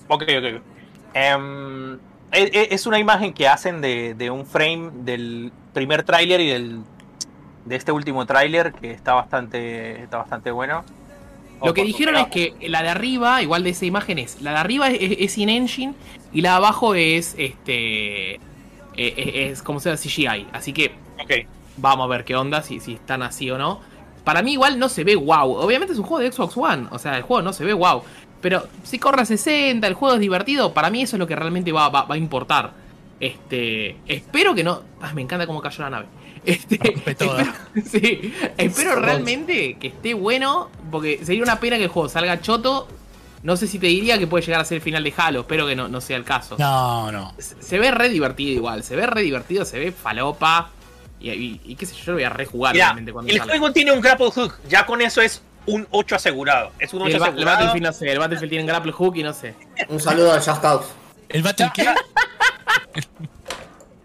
[0.08, 0.62] Ok, ok.
[1.14, 1.94] Em,
[2.32, 6.48] es, es- es una imagen que hacen de, de un frame del primer tráiler y
[6.48, 6.80] del
[7.66, 10.84] de este último tráiler que está bastante está bastante bueno.
[11.64, 14.56] Lo que dijeron es que la de arriba, igual de esa imagen es, la de
[14.58, 15.94] arriba es, es- in-engine
[16.32, 18.40] y la de abajo es, este, es,
[18.96, 20.46] es como sea CGI.
[20.52, 20.92] Así que
[21.22, 21.46] Ok.
[21.76, 23.80] vamos a ver qué onda, si, si están así o no.
[24.24, 25.52] Para mí igual no se ve wow.
[25.56, 28.02] Obviamente es un juego de Xbox One, o sea, el juego no se ve wow.
[28.40, 31.36] Pero si corre a 60, el juego es divertido, para mí eso es lo que
[31.36, 32.72] realmente va, va- va a importar.
[33.20, 34.82] Este, espero que no...
[35.02, 36.06] Ah, me encanta cómo cayó la nave.
[36.44, 37.36] Este, espero,
[37.90, 42.88] sí, espero realmente que esté bueno, porque sería una pena que el juego salga choto.
[43.42, 45.66] No sé si te diría que puede llegar a ser el final de Halo, espero
[45.66, 46.56] que no, no sea el caso.
[46.58, 47.34] No, no.
[47.38, 50.70] Se se ve re divertido igual, se ve re divertido, se ve falopa.
[51.20, 53.38] Y, y- y qué sé yo, yo lo voy a rejugar Mira, realmente cuando el
[53.38, 53.52] salga.
[53.52, 54.54] juego tiene un grapple hook.
[54.68, 56.72] Ya con eso es un 8 asegurado.
[56.78, 57.56] Es un Y 8 el, ba- el asegurado.
[57.58, 59.54] Battlefield no sé, el Battlefield tiene un grapple hook y no sé.
[59.88, 60.88] Un saludo al Just Cause.
[61.28, 61.86] ¿El Battle qué?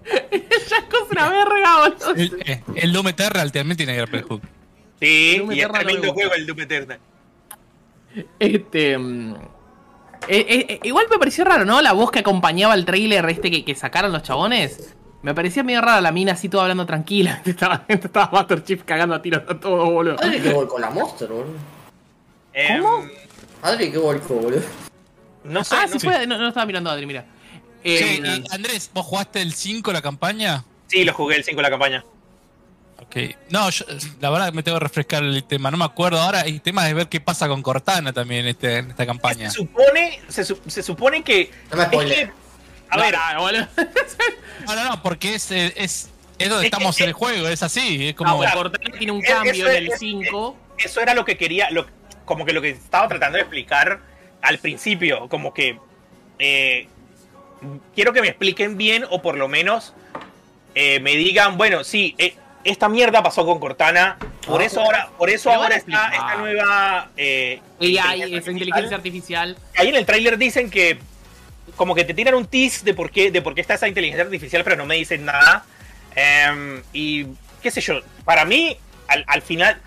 [0.31, 2.15] ya es cosa una verga, boludo.
[2.15, 4.41] El, eh, el Doom Eternal también tiene Grapple Hook.
[5.01, 6.99] Sí, Doom y es tremendo juego el Doom Eternal.
[8.39, 8.97] Este.
[8.97, 9.33] mm,
[10.27, 11.81] eh, eh, eh, igual me pareció raro, ¿no?
[11.81, 14.95] La voz que acompañaba el trailer este que, que sacaron los chabones.
[15.21, 17.41] Me parecía medio rara la mina así toda hablando tranquila.
[17.45, 20.17] Estaba, estaba Master Chief cagando a tiros a todo, boludo.
[20.21, 21.53] Adri que volcó la Monster, boludo.
[22.79, 23.03] ¿Cómo?
[23.03, 23.09] Em,
[23.63, 24.61] Adri que volcó, boludo.
[25.43, 26.07] no sé, Ah, no sí sé.
[26.07, 26.27] fue.
[26.27, 27.25] No, no estaba mirando a Adri, mira.
[27.87, 30.63] Eh, Che, y Andrés, ¿vos jugaste el 5 la campaña?
[30.87, 32.03] Sí, lo jugué el 5 de la campaña.
[32.99, 33.15] Ok.
[33.49, 33.85] No, yo,
[34.19, 35.69] la verdad que me tengo que refrescar el tema.
[35.69, 36.41] No me acuerdo ahora.
[36.41, 39.49] El tema es ver qué pasa con Cortana también en, este, en esta campaña.
[39.51, 41.51] Se supone, se, su- se supone que.
[41.69, 42.15] No me es spoiler.
[42.27, 42.33] que-
[42.89, 43.67] a no, ver, no, boludo.
[44.65, 47.13] No, no, no, porque es, eh, es, es donde Es que- estamos en es- el
[47.13, 47.47] juego.
[47.49, 48.07] Es así.
[48.07, 48.37] Es No, como.
[48.37, 50.57] porque Cortana tiene un cambio en el es- 5.
[50.79, 51.85] eso era lo que quería, lo,
[52.25, 53.99] como que lo que estaba tratando de explicar
[54.41, 55.77] al principio, como que
[56.39, 56.87] eh,
[57.93, 59.93] quiero que me expliquen bien o por lo menos
[60.73, 65.09] eh, me digan, bueno, sí, eh, esta mierda pasó con Cortana, por Ah, eso ahora,
[65.17, 68.51] por eso ahora está esta nueva eh, Y hay esa artificial.
[68.53, 69.57] inteligencia artificial.
[69.77, 70.99] Ahí en el tráiler dicen que
[71.75, 74.23] como que te tiran un tease de por qué, de por qué está esa inteligencia
[74.23, 75.65] artificial, pero no me dicen nada.
[76.15, 77.25] Em, y
[77.61, 79.81] qué sé yo, para mí, al, al final,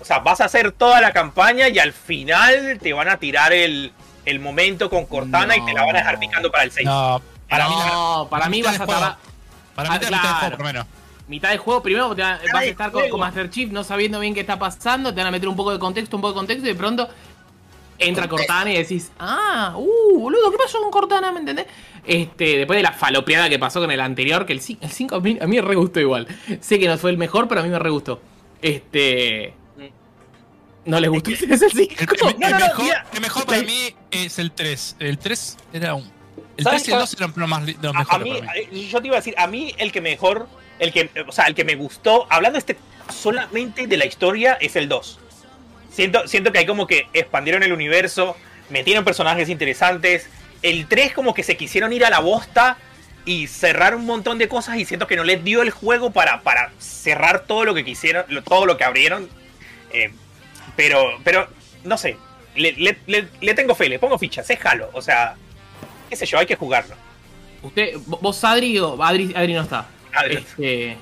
[0.00, 3.52] o sea, vas a hacer toda la campaña y al final te van a tirar
[3.52, 3.92] el,
[4.24, 6.20] el momento con Cortana y te la van a dejar No.
[6.20, 6.86] picando para el 6.
[6.86, 9.00] No, para mí, la- no, para mí mitad vas a juego.
[9.00, 9.18] tardar
[9.74, 10.56] Para mí, Ah, mitad juego, claro.
[10.56, 10.86] por lo menos.
[11.28, 11.82] mitad de juego.
[11.82, 13.12] Primero te va- vas a de estar con, juego.
[13.12, 15.10] con Master Chief no sabiendo bien qué está pasando.
[15.14, 17.08] Te van a meter un poco de contexto, un poco de contexto y de pronto
[17.98, 18.52] entra Contexto.
[18.52, 21.30] Cortana y decís, ah, uh, boludo, ¿qué pasó con Cortana?
[21.32, 21.66] ¿Me entendés?
[22.06, 25.16] Este, después de la falopeada que pasó con el anterior, que el 5, el 5
[25.16, 26.26] a, mí, a mí me re gustó igual.
[26.60, 28.20] Sé que no fue el mejor, pero a mí me re gustó.
[28.62, 29.54] Este.
[30.84, 31.30] ¿No les gustó?
[31.30, 31.94] ¿Es el 5?
[31.98, 33.06] El, el- No, el no, no, mejor, mira.
[33.12, 34.96] el mejor para mí es el 3.
[34.98, 36.10] El 3 era un.
[36.56, 37.00] El ¿Sabes 3 y el cuál?
[37.02, 38.24] 2 eran los, más, los A, a mejores.
[38.24, 38.60] mí, para mí.
[38.72, 41.44] eh, yo te iba a decir, a mí el que mejor, el que, o sea,
[41.46, 42.76] el que me gustó, hablando este
[43.12, 45.18] solamente de la historia, es el 2.
[45.92, 48.36] Siento, siento que hay como que expandieron el universo,
[48.70, 50.28] metieron personajes interesantes.
[50.62, 52.78] El 3 como que se quisieron ir a la bosta
[53.24, 56.42] y cerrar un montón de cosas y siento que no les dio el juego para,
[56.42, 59.28] para cerrar todo lo que quisieron, todo lo que abrieron.
[59.92, 60.10] Eh,
[60.80, 61.46] pero, pero,
[61.84, 62.16] no sé,
[62.56, 65.34] le, le- le- le tengo fe, le pongo fichas, es Halo, o sea,
[66.08, 66.94] qué sé yo, hay que jugarlo.
[67.62, 69.86] Usted, vos Adri o Adri, Adri no está.
[70.14, 70.36] Adri.
[70.36, 70.96] Este,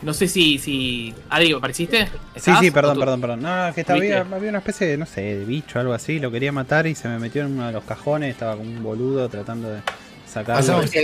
[0.00, 2.06] no sé si, si Adri, ¿apareciste?
[2.06, 2.60] Sí, ¿Estás?
[2.60, 3.42] sí, ¿O perdón, perdón, perdón.
[3.42, 6.18] No, es que estaba, había, había una especie de, no sé, de bicho, algo así.
[6.18, 8.30] Lo quería matar y se me metió en uno de los cajones.
[8.30, 9.80] Estaba como un boludo tratando de
[10.26, 10.60] sacarlo.
[10.62, 10.88] Pasamos.
[10.90, 11.02] Pensé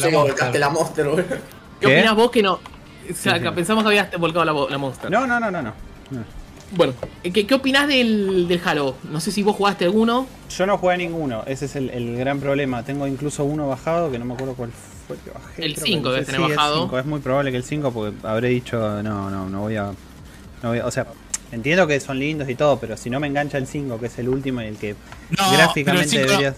[0.00, 1.24] que, volcaste la Monster, boludo.
[1.28, 1.94] ¿Qué, ¿Qué?
[1.98, 2.54] opinas vos que no?
[2.54, 2.60] O
[3.14, 3.44] sea, Sí, sí.
[3.44, 5.08] que pensamos que habías volcado la, la Monster.
[5.10, 5.72] No, no, no, no, no.
[6.10, 6.24] No.
[6.74, 8.96] Bueno, ¿qué, qué opinás del, del Halo?
[9.10, 10.26] No sé si vos jugaste alguno.
[10.56, 12.82] Yo no jugué a ninguno, ese es el, el gran problema.
[12.82, 14.70] Tengo incluso uno bajado que no me acuerdo cuál
[15.06, 15.64] fue el que bajé.
[15.66, 16.82] El creo 5 que- debes sí, tener el bajado.
[16.84, 16.98] 5.
[16.98, 19.92] Es muy probable que el 5 porque habré dicho no, no, no voy a.
[20.62, 21.06] No voy a- o sea,
[21.52, 24.18] entiendo que son lindos y todo, pero si no me engancha el 5, que es
[24.18, 24.96] el último y el que
[25.38, 26.56] No, gráficamente el deberías.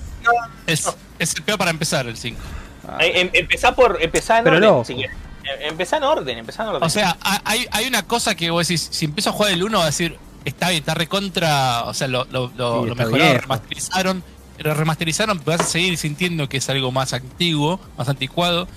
[0.66, 2.40] Es, es el peor para empezar, el 5.
[2.86, 3.98] Ah, Eh, em- empezá por.
[4.00, 4.96] Empezá en Pero orden.
[5.44, 6.82] Eh, Empezá en orden, empezá en orden.
[6.82, 9.62] O sea, ha- hay, hay una cosa que vos decís, si empiezo a jugar el
[9.62, 12.92] 1, va a decir, está bien, está recontra, o sea, lo, lo, lo, Sí, lo
[12.92, 14.24] está mejoraron, remasterizaron,
[14.58, 18.68] lo remasterizaron, pero vas a seguir sintiendo que es algo más antiguo, más anticuado,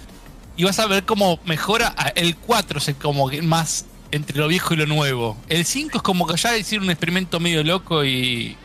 [0.55, 4.47] y vas a ver cómo mejora, el 4 es el como que más entre lo
[4.47, 5.37] viejo y lo nuevo.
[5.49, 8.55] El 5 es como que ya hicieron un experimento medio loco y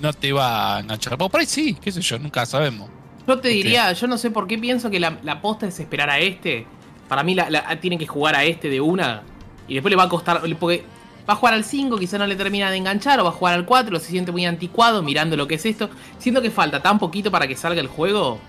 [0.00, 1.18] no te va a enganchar.
[1.18, 2.88] Pero por ahí sí, qué sé yo, nunca sabemos.
[3.26, 3.54] Yo te Ok.
[3.54, 6.66] diría, yo no sé por qué pienso que la, la posta es esperar a este.
[7.14, 9.22] Para mí la, la- tienen que jugar a este de una.
[9.68, 10.40] Y después le va a costar.
[10.58, 10.82] Porque
[11.28, 13.20] va a jugar al 5, quizá no le termina de enganchar.
[13.20, 15.88] O va a jugar al 4, se siente muy anticuado mirando lo que es esto.
[16.18, 18.40] Siento que falta tan poquito para que salga el juego.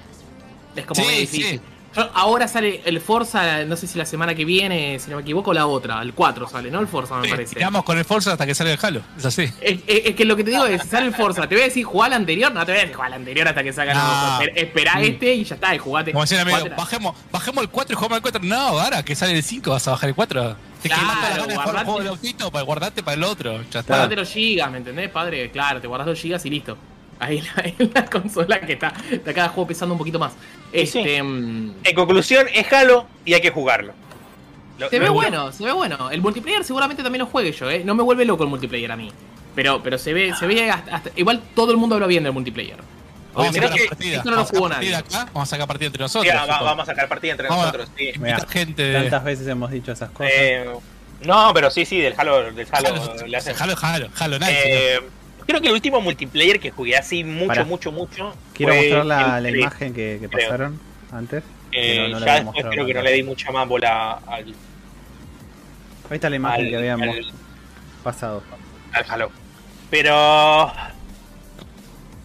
[0.76, 1.60] Es como Sí, muy difícil.
[1.60, 1.62] sí.
[2.14, 5.54] Ahora sale el Forza, no sé si la semana que viene, si no me equivoco,
[5.54, 6.02] la otra.
[6.02, 6.80] El 4 sale, ¿no?
[6.82, 7.56] El Forza me Sí, parece.
[7.56, 9.44] tiramos con el Forza hasta que salga el Halo, es así.
[9.62, 11.66] Es, es- es que lo que te digo es, sale el Forza, te voy a
[11.68, 13.92] decir jugar al anterior, no te voy a decir jugar al anterior hasta que salga
[13.94, 14.42] el No.
[14.62, 15.04] Esperá Mm.
[15.04, 16.12] este y ya está, y jugate.
[16.12, 18.42] Como decía amigo, bajemos, bajemos el 4 y jugamos el 4.
[18.44, 20.56] No, ahora que sale el 5 vas a bajar el 4.
[20.82, 21.04] Te Claro,
[21.56, 22.02] guardate.
[22.02, 23.62] el autito para guardarte para el otro.
[23.72, 23.94] Ya está.
[23.96, 25.50] Guardate los gigas, ¿me entendés, padre?
[25.50, 26.78] Claro, te guardas los gigas y listo.
[27.18, 30.34] Ahí en la, en la consola que está, está cada juego pesando un poquito más.
[30.86, 31.00] Sí.
[31.00, 33.94] Este, mm, En conclusión, es Halo y hay que jugarlo.
[34.78, 36.10] Lo- se lo- ve bueno, se ve bueno.
[36.12, 37.84] El multiplayer seguramente también lo juegue yo, ¿eh?
[37.86, 39.12] No me vuelve loco el multiplayer a mí.
[39.56, 42.34] Pero, pero se ve, se ve hasta, hasta- Igual todo el mundo habla bien del
[42.34, 42.78] multiplayer.
[43.34, 44.18] Vamos a sacar partida.
[44.18, 45.18] esto no lo Vamos a sacar jugó partida nadie.
[45.18, 45.32] acá.
[45.34, 46.50] Vamos a sacar partida entre Sí, nosotros.
[46.50, 47.90] va- vamos a sacar partida entre Vamos a nosotros.
[47.98, 48.12] Sí.
[48.50, 48.94] Gente de.
[49.02, 50.32] Tantas veces hemos dicho esas cosas.
[50.36, 50.66] Eh,
[51.22, 54.56] no, pero sí, sí, del Halo, del Halo Halo, le hacen- Halo, Halo, Halo Night.
[54.66, 55.00] Eh,
[55.48, 58.34] creo que el último multiplayer que jugué así mucho, mucho, mucho.
[58.54, 60.80] Quiero fue mostrar la, la imagen que, que pasaron
[61.12, 61.44] antes.
[61.72, 63.68] Eh, no- no la ya había después mostrado creo que no le di mucha más
[63.68, 64.46] bola al,
[66.10, 67.26] Ahí está la imagen al- que habíamos al-
[68.04, 68.44] pasado.
[68.94, 69.32] al Halo.
[69.90, 70.72] Pero.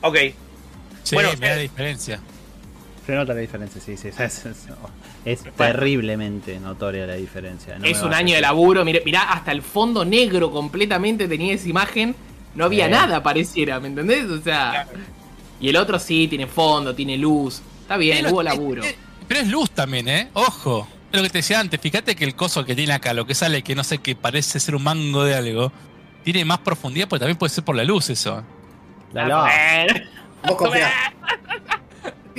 [0.03, 0.17] Ok,
[1.03, 2.21] sí, bueno, mira eh, la diferencia.
[3.07, 4.09] Se nota la diferencia, sí, sí.
[4.09, 4.67] Es, es-
[5.25, 7.79] es terriblemente notoria la diferencia.
[7.79, 8.85] no es me un año de laburo.
[8.85, 12.15] Mirá, mirá, hasta el fondo negro completamente tenía esa imagen.
[12.55, 12.91] No había Sí.
[12.93, 14.25] nada, pareciera, ¿me entendés?
[14.25, 14.71] O sea.
[14.89, 14.91] Claro.
[15.61, 17.61] Y el otro sí, tiene fondo, tiene luz.
[17.83, 18.83] Está bien, Pero- hubo laburo.
[18.83, 20.29] eh, eh, Pero es luz también, ¿eh?
[20.33, 20.89] Ojo.
[21.13, 21.81] Es lo que te decía antes.
[21.81, 24.59] Fíjate que el coso que tiene acá, lo que sale, que no sé, que parece
[24.61, 25.73] ser un mango de algo,
[26.25, 28.43] tiene más profundidad, porque también puede ser por la luz eso.
[29.13, 29.25] La.
[29.25, 30.01] Bueno.
[30.49, 30.71] Vos.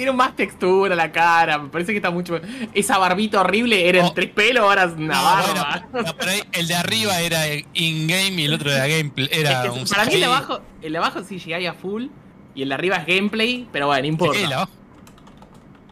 [0.02, 2.42] Tiene más textura la cara, me parece que está mucho.
[2.74, 5.88] Esa barbita horrible era en tres pelos, ahora es una No, barba.
[5.92, 7.38] bueno, no, pero ahí el de arriba era
[7.76, 9.30] in-game y el otro era gameplay.
[9.32, 12.08] Era Es que un para mí el de abajo, el de abajo CGI a full,
[12.56, 14.40] Y el de arriba es gameplay, pero bueno, no importa.
[14.40, 14.68] Sí, la-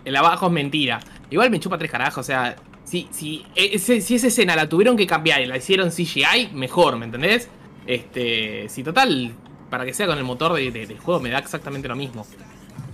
[0.05, 0.99] El abajo es mentira.
[1.29, 4.97] Igual me chupa tres carajos, o sea, si, si, ese- si esa escena la tuvieron
[4.97, 7.47] que cambiar y la hicieron CGI, mejor, ¿me entendés?
[7.85, 9.35] Este, si total,
[9.69, 12.25] para que sea con el motor de- de- del juego me da exactamente lo mismo.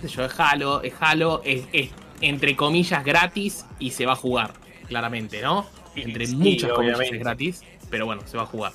[0.00, 4.12] Qué sé Yo, es Halo, es Halo, es, es, entre comillas gratis y se va
[4.12, 4.52] a jugar,
[4.88, 5.66] claramente, ¿no?
[5.94, 8.72] Entre sí, muchas comillas es gratis, pero bueno, se va a jugar.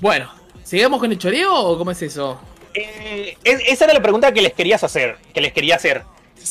[0.00, 0.30] Bueno,
[0.62, 2.40] ¿seguimos con el choreo o cómo es eso?
[2.74, 6.02] Eh, es- esa era la pregunta que les querías hacer, que les quería hacer.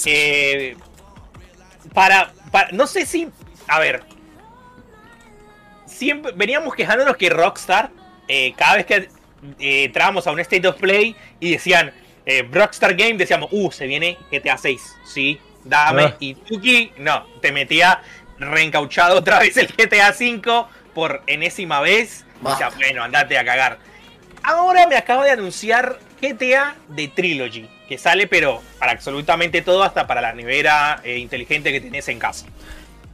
[0.06, 0.76] Eh,
[1.94, 3.28] para, para- no sé si,
[3.68, 4.04] a ver,
[5.86, 7.90] siempre veníamos quejándonos que Rockstar,
[8.28, 8.96] eh, cada vez que
[9.60, 11.94] eh, entrábamos a un State of Play y decían
[12.30, 16.04] eh, Rockstar Game, decíamos, uh, se viene GTA 6, sí, dame.
[16.04, 16.16] Ah.
[16.20, 18.02] Y Tuki, no, te metía
[18.38, 22.26] reencauchado otra vez el GTA 5 por enésima vez.
[22.42, 22.66] Basta.
[22.66, 23.80] decía, bueno, andate a cagar.
[24.44, 30.06] Ahora me acaba de anunciar GTA de Trilogy, que sale pero para absolutamente todo, hasta
[30.06, 32.46] para la nevera eh, inteligente que tenés en casa.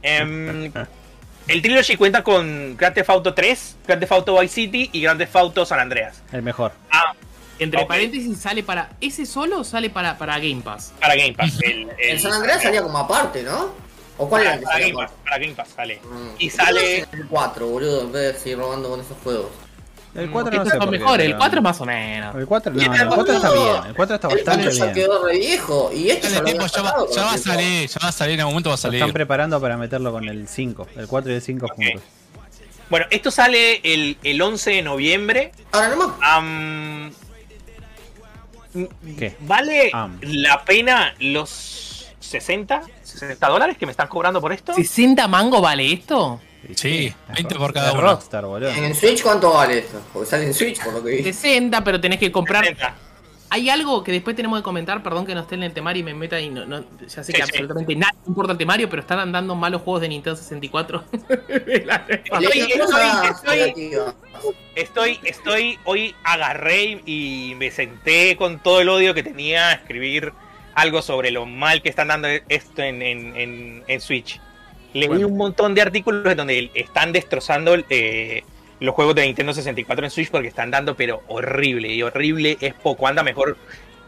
[0.02, 0.72] Em,
[1.46, 5.20] el Trilogy cuenta con Grand Theft Auto 3, Grand Theft Auto Vice City y Grand
[5.20, 6.20] Theft Auto San Andreas.
[6.32, 6.72] El mejor.
[6.90, 7.14] Ah,
[7.58, 7.88] Entre Ok.
[7.88, 8.90] paréntesis sale para.
[9.00, 10.92] ¿Ese solo o sale para, para Game Pass?
[11.00, 11.60] para Game Pass.
[11.62, 13.68] El, El San Andreas salía como aparte, ¿no?
[14.18, 16.00] ¿O cuál era para, el que para Game Pass, para Game Pass sale.
[16.04, 16.28] Mm.
[16.38, 19.46] Y sale- el 4, boludo, en vez de seguir robando con esos juegos.
[20.14, 21.84] El Mm, 4 estos no sé son por qué, mejores, el pero- 4 más o
[21.84, 22.34] menos.
[22.36, 23.66] El 4 no, el el 4 está bien.
[23.88, 24.94] El 4 está El 4 bastante ya bien.
[24.94, 25.90] quedó re viejo.
[25.92, 27.60] Y este ya tiempo, ya va, ya va a el tiempo.
[27.60, 29.00] salir, ya va a salir, en algún momento va a Lo salir.
[29.00, 30.86] están preparando para meterlo con el 5.
[30.96, 32.02] El 4 y el 5 juntos.
[32.90, 35.50] Bueno, esto sale el, el 11 de noviembre.
[35.72, 36.16] Ahora no más.
[39.18, 39.36] ¿Qué?
[39.40, 40.18] ¿Vale Am.
[40.22, 44.72] la pena los 60, 60 dólares que me están cobrando por esto?
[44.74, 46.40] ¿60 mango vale esto?
[46.74, 48.00] Sí, es 20 Rock- por cada uno.
[48.02, 48.70] Rockstar, boludo.
[48.70, 50.00] ¿En el Switch cuánto vale esto?
[50.12, 51.22] Porque sale en Switch, por lo que vi.
[51.22, 52.64] 60, pero tenés que comprar.
[52.64, 52.94] 60.
[53.50, 56.04] Hay algo que después tenemos que comentar, perdón que no esté en el temario y
[56.04, 57.42] me meta y no, no- ya sé Sí, que sí.
[57.42, 61.04] absolutamente nada importa el temario, pero están andando malos juegos de Nintendo 64.
[61.84, 64.14] La- Le Estoy- estoy-.
[64.74, 70.32] Estoy, estoy, hoy agarré y me senté con todo el odio que tenía a escribir
[70.74, 74.40] algo sobre lo mal que están dando esto en, en, en- en Switch.
[74.94, 75.28] Leí Bueno.
[75.28, 78.42] un montón de artículos en donde están destrozando eh,
[78.84, 81.88] los juegos de Nintendo 64 en Switch porque están dando, pero horrible.
[81.88, 83.06] Y horrible es poco.
[83.06, 83.56] Anda mejor.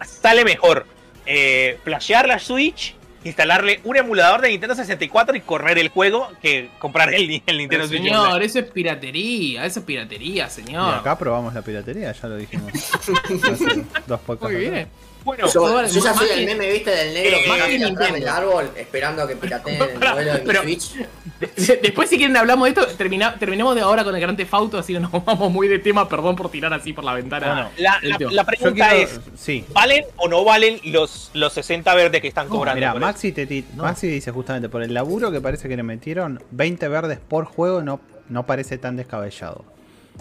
[0.05, 0.87] Sale mejor
[1.25, 2.95] eh, flashear la Switch,
[3.27, 7.59] instalarle un emulador de Nintendo 64 y correr el juego que comprar el, el Pero,
[7.59, 8.03] Nintendo Switch.
[8.03, 8.45] señor, Online.
[8.47, 10.95] eso es piratería, eso es piratería, Y señor.
[10.95, 12.71] acá probamos la piratería, ya lo dijimos.
[14.07, 14.55] Dos podcasts.
[14.55, 14.89] Muy bien.
[15.25, 17.69] Bueno, Yo, ya más soy que- el meme, viste, del negro Eh, que más está
[17.69, 18.33] que atrás del Nintendo.
[18.33, 20.93] árbol esperando a que pirateen el modelo de mi pero- Switch.
[20.95, 22.87] De- Después, si quieren, hablamos de esto.
[22.97, 25.81] Termina, terminemos de ahora con el Gran Theft Auto, así que nos vamos muy de
[25.81, 26.09] tema.
[26.09, 27.47] Perdón por tirar así por la ventana.
[27.47, 28.95] Bueno, La, el pregunta quiero.
[29.11, 29.65] es, Sí.
[29.73, 32.77] ¿valen o no valen los, los 60 verdes que están cobrando?
[32.77, 36.43] Mira, Maxi, te ti- Maxi dice justamente por el laburo que parece que le metieron
[36.51, 37.99] 20 verdes por juego, no,
[38.29, 39.65] no parece tan descabellado.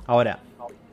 [0.08, 0.40] Ahora,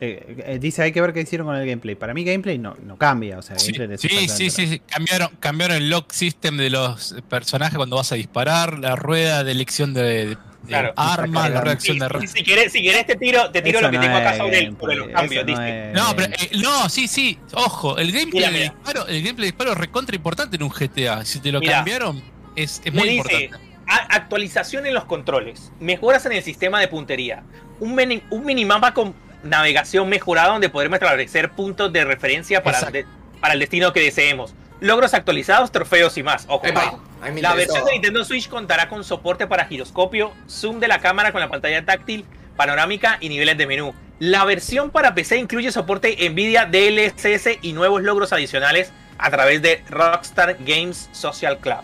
[0.01, 1.95] eh, eh, dice hay que ver qué hicieron con el gameplay.
[1.95, 3.38] Para mí, gameplay no, no cambia.
[3.38, 4.79] O sea, Sí, sí, sí, sí, sí.
[4.81, 9.53] Cambiaron, cambiaron el lock system de los personajes cuando vas a disparar, la rueda de
[9.53, 10.92] elección de, de Claro.
[10.96, 13.90] armas, la reacción de Si, si querés, si querés te tiro, te tiro Eso lo
[13.90, 16.88] que no tengo acá sobre el, sobre los cambios, no es- No, pero eh, no,
[16.88, 17.38] sí, sí.
[17.55, 18.72] Ojo, el gameplay Mira, de mira.
[18.75, 21.25] disparo, el gameplay de disparo es recontra importante en un GTA.
[21.25, 21.72] Si te lo Mira.
[21.75, 22.22] cambiaron,
[22.55, 23.51] es, muy dice, importante.
[23.88, 27.42] "A- actualización en los controles, mejoras en el sistema de puntería,
[27.81, 32.98] un, mini- un minimapa con navegación mejorada donde podremos establecer puntos de referencia para, Exacto.
[32.98, 33.07] de-
[33.40, 34.55] para el destino que deseemos.
[34.83, 36.45] Logros actualizados, trofeos y más.
[36.49, 36.99] Ojo, Epa,
[37.40, 41.40] La versión de Nintendo Switch contará con soporte para giroscopio, zoom de la cámara con
[41.40, 42.25] la pantalla táctil,
[42.57, 43.95] panorámica y niveles de menú.
[44.18, 49.85] La versión para PC incluye soporte Nvidia DLSS y nuevos logros adicionales a través de
[49.88, 51.79] Rockstar Games Social Club.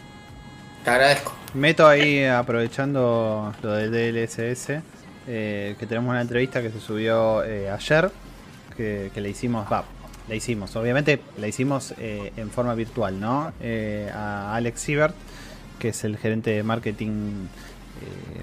[0.82, 1.32] Te agradezco.
[1.54, 4.82] Meto ahí, aprovechando lo del DLSS,
[5.28, 8.10] eh, que tenemos una entrevista que se subió eh, ayer,
[8.76, 9.84] que, que le hicimos, va,
[10.28, 13.52] la hicimos, obviamente la hicimos eh, en forma virtual, ¿no?
[13.60, 15.14] Eh, a Alex Siebert,
[15.78, 17.46] que es el gerente de marketing,
[18.02, 18.42] eh,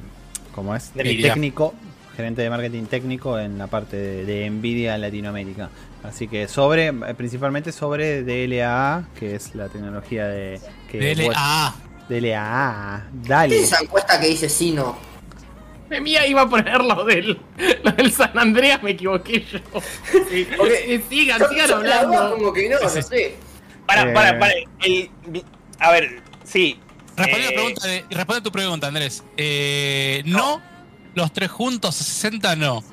[0.53, 0.93] ¿cómo es?
[0.93, 1.73] De técnico,
[2.15, 5.69] gerente de marketing técnico en la parte de, de Nvidia Latinoamérica.
[6.03, 10.59] Así que sobre, eh, principalmente sobre DLAA, que es la tecnología de...
[10.89, 11.35] Que vos-.
[12.07, 13.55] DLAA, ¿Qué dale.
[13.57, 15.14] es esa encuesta que dice Sino?
[15.89, 17.39] De mía iba a poner lo del,
[17.83, 19.59] lo del San Andreas, me equivoqué yo.
[20.29, 20.47] Sí,
[20.87, 22.35] Eh, sigan, Yo- sigan yo hablando.
[22.35, 23.35] como que no, no sé.
[23.85, 24.13] Para, Eh.
[24.13, 24.53] para, para.
[24.83, 25.09] el-
[25.79, 26.79] a ver, sí.
[27.15, 29.23] Responde, Eh, la pregunta de- responde a tu pregunta, Andrés.
[29.37, 30.61] Eh, no,
[31.13, 32.83] los tres juntos, 60 no.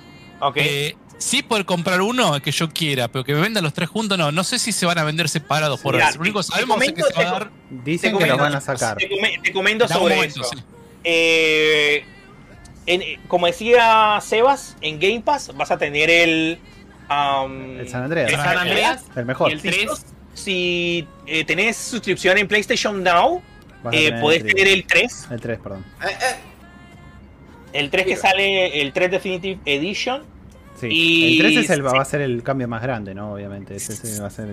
[0.40, 0.56] Ok.
[0.58, 4.18] Eh, sí poder comprar uno que yo quiera, pero que me vendan los tres juntos,
[4.18, 4.30] no.
[4.32, 6.14] No sé si se van a vender separados por eso.
[6.16, 8.96] Lo único sabemos es que se va a dar Dicen que los van a sacar.
[8.98, 10.50] Te, come- te comento sobre momento, eso.
[10.52, 10.62] sí.
[11.04, 12.04] Eh,
[12.86, 16.58] en- como decía Sebas, en Game Pass vas a tener el.
[17.10, 18.30] um, El San Andreas.
[18.30, 19.50] El San Andreas El mejor.
[19.50, 19.86] y el Si 3.
[19.86, 23.42] sos- Si eh, tenés suscripción en PlayStation Now,
[23.92, 25.28] eh, tener podés el tener el 3.
[25.30, 25.84] El 3, perdón.
[26.02, 26.36] Eh, eh,
[27.74, 30.22] El 3 que sale, el 3 Definitive Edition.
[30.80, 30.88] Sí.
[30.90, 31.82] Y- el 3 es el, sí.
[31.82, 33.32] va a ser el cambio más grande, ¿no?
[33.34, 33.76] Obviamente.
[33.76, 34.48] Ese, ese va a ser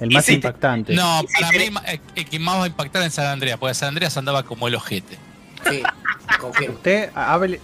[0.00, 0.92] el, más impactante.
[0.94, 3.88] No, para mí eh, el que más va a impactar en San Andreas, porque San
[3.88, 5.16] Andreas andaba como el ojete.
[5.70, 5.82] Sí,
[6.40, 6.74] confirmo.
[6.76, 7.60] Usted hable-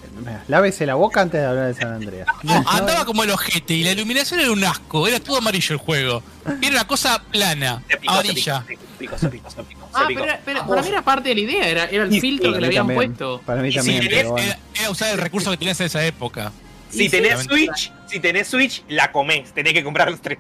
[0.49, 2.27] lávese la boca antes de hablar de San Andreas.
[2.43, 5.79] No, andaba como el ojete y la iluminación era un asco, era todo amarillo el
[5.81, 6.23] juego.
[6.63, 8.65] Era una cosa plana, amarilla.
[9.93, 12.51] Ah, pero, pero para mí era parte de la idea, era, era el Y- filtro
[12.51, 13.41] y que le habían también, puesto.
[13.45, 14.47] Para mí Y si también, tenés- bueno.
[14.47, 16.53] Era, era usar el recurso que tenías en esa época.
[16.91, 17.47] Si tenés sí.
[17.49, 19.53] Switch, si tenés Switch, la comés.
[19.53, 20.39] Tenés que comprar los tres.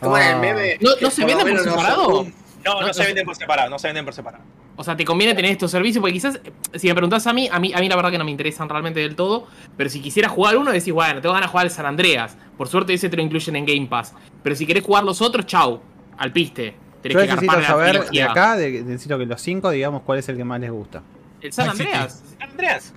[0.00, 0.38] Como en el Ah.
[0.38, 0.78] meme.
[0.80, 2.26] ¿No- se venden por separado?
[2.64, 4.44] No, no, No, se venden por separado, no se venden por separado.
[4.76, 7.48] O sea, te conviene tener estos servicios, porque quizás, eh, si me preguntás a mí,
[7.50, 10.00] a mí, a mí la verdad que no me interesan realmente del todo, pero si
[10.00, 12.36] quisieras jugar uno, decís, bueno, tengo ganas de jugar el San Andreas.
[12.58, 14.14] Por suerte ese te lo incluyen en Game Pass.
[14.42, 15.80] Pero si querés jugar los otros, chau,
[16.18, 16.74] al piste.
[17.02, 20.02] Tenés Yo que necesito garpar la saber de acá, de- necesito que los 5 digamos
[20.02, 21.02] cuál es el que más les gusta.
[21.40, 21.90] El San Vice City.
[21.94, 22.22] Andreas.
[22.40, 22.92] Andreas.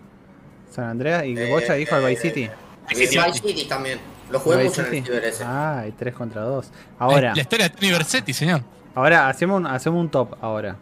[0.72, 2.50] San Andreas y Eh, Bocha dijo al Vice City.
[2.90, 3.66] Y Vice City.
[3.66, 4.00] También.
[4.32, 5.44] Lo jugué mucho en el ciber ese.
[5.46, 6.72] Ah, hay 3 contra 2.
[7.00, 8.62] Ahora, La historia de Tony Versetti, señor.
[8.96, 10.76] ahora hacemos un, hacemos un top ahora.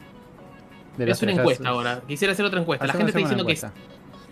[0.97, 2.01] De Es una encuesta ahora.
[2.07, 2.85] Quisiera hacer otra encuesta.
[2.87, 3.59] La gente está diciendo que,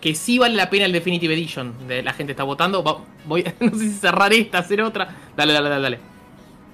[0.01, 1.87] que sí vale la pena el Definitive Edition.
[1.87, 2.83] De- La gente está votando.
[2.83, 5.07] Va- voy, no sé si cerrar esta, hacer otra.
[5.35, 5.99] Dale, dale, dale, dale.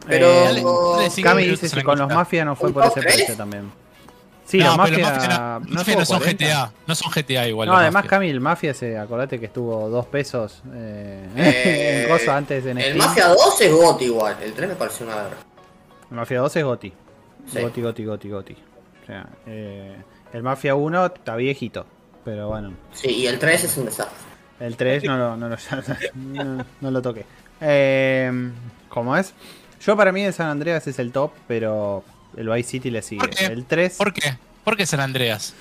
[0.08, 0.28] Pero.
[0.28, 2.08] Eh, Dale, dale, cinco Cami dice la con los.
[2.10, 3.72] Mafia no fue ¿Un por ese precio también.
[4.46, 6.46] Sí, no, los pero Mafia, los Mafia no, no, Mafia no estuvo son 40.
[6.46, 6.72] GTA.
[6.88, 7.68] No son GTA igual.
[7.68, 8.10] No, además Mafia.
[8.10, 12.80] Cami, el Mafia, se, acordate que estuvo 2 pesos eh, Eh, en cosa antes en
[12.80, 12.98] El Steam.
[12.98, 14.38] Mafia 2 es GOT igual.
[14.42, 15.38] El 3 me pareció una verga.
[16.10, 16.94] El Mafia 2 es Goti.
[17.52, 17.62] Sí.
[17.62, 18.56] Goti, Goti, Goti, Goti.
[19.10, 19.96] O sea, eh,
[20.34, 21.88] el Mafia 1 está viejito.
[22.24, 24.16] Pero bueno, Sí, y el 3 es un desastre.
[24.60, 25.56] el 3 no lo, no lo,
[26.16, 27.26] no, no lo toqué.
[27.60, 28.32] Eh,
[28.88, 29.34] ¿Cómo es?
[29.82, 32.04] Yo para mí el San Andreas es el top, pero
[32.38, 33.22] el Vice City le sigue.
[33.22, 33.46] ¿Por qué?
[33.46, 33.98] El 3...
[33.98, 34.38] ¿Por qué?
[34.64, 35.56] ¿Por qué San Andreas?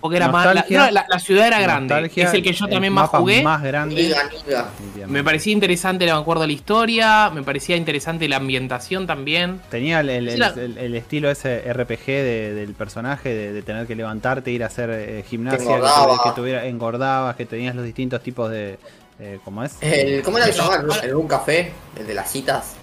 [0.00, 2.10] Porque era más, la, la- la ciudad era grande.
[2.14, 3.42] Es el que yo también más jugué.
[3.42, 3.96] más grande.
[3.96, 4.64] Liga, liga.
[4.70, 5.06] definitivamente.
[5.12, 7.30] Me parecía interesante el acuerdo de la historia.
[7.30, 9.60] Me parecía interesante la ambientación también.
[9.70, 13.62] Tenía el, el- Sí, la- el- el estilo ese RPG de- del personaje, de, de
[13.62, 16.34] tener que levantarte, ir a hacer eh, gimnasia, Que engordaba.
[16.34, 18.78] tuviera, engordabas, que tenías los distintos tipos de...
[19.18, 19.76] eh, ¿Cómo es?
[19.80, 20.76] El, ¿Cómo era que se llamaba?
[20.82, 22.74] Ahora- El, un café, el de las citas.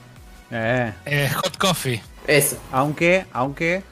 [0.51, 2.01] Eh, Eh, Hot Coffee.
[2.27, 2.57] Eso.
[2.71, 3.83] aunque, aunque...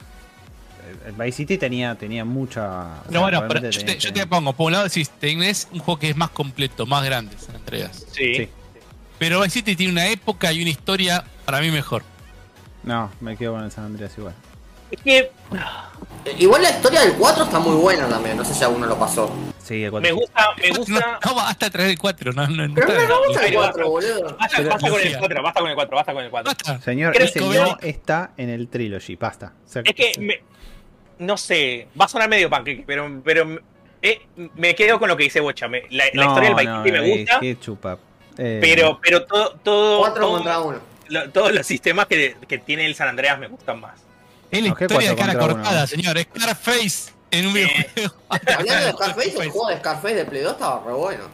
[1.06, 2.60] El Vice City tenía, tenía mucha...
[3.02, 5.68] sea, No, bueno, pero yo te, tenía- yo te pongo, por un lado decís, tenés
[5.72, 8.06] un juego que es más completo, más grande, San Andreas.
[8.12, 8.34] Sí.
[8.34, 8.48] Sí.
[9.18, 12.02] Pero Vice City tiene una época y una historia para mí mejor.
[12.82, 14.34] No, me quedo con el San Andreas igual.
[14.90, 15.30] Es que
[16.38, 18.36] Igual la historia del 4 está muy buena también.
[18.36, 19.30] No sé si alguno lo pasó.
[19.62, 20.08] Sí, el cuatro.
[20.08, 21.18] me gusta, me No, gusta.
[21.24, 23.62] no, basta traer el 4, no, no, no Pero no me gusta el Ahí va.
[23.72, 24.36] 4, boludo.
[24.38, 25.18] Basta, con el Lucía.
[25.18, 26.52] 4, basta con el 4, basta con el 4.
[26.52, 26.80] Basta.
[26.82, 29.52] Señor, ese no está en el trilogy, basta.
[29.66, 30.40] O sea, Es que me,
[31.24, 33.58] no sé, va a sonar medio panqueque, pero, pero
[34.02, 34.20] eh,
[34.56, 35.66] me quedo con lo que dice Bocha.
[35.68, 37.98] Me- la, historia del Vice no, City me gusta, qué chupa.
[38.36, 40.78] Eh, pero, pero todo, todo, 4 todo- contra 1.
[41.08, 44.00] lo- todos los sistemas que, que tiene el San Andreas me gustan más.
[44.50, 45.64] Es la No, ¿qué historia de cuatro cara contra uno?
[45.64, 46.18] cortada, señor.
[46.18, 48.14] Es Scarface en un videojuego.
[48.28, 51.24] Hablando de Scarface, el juego de Scarface de Play 2 estaba re bueno.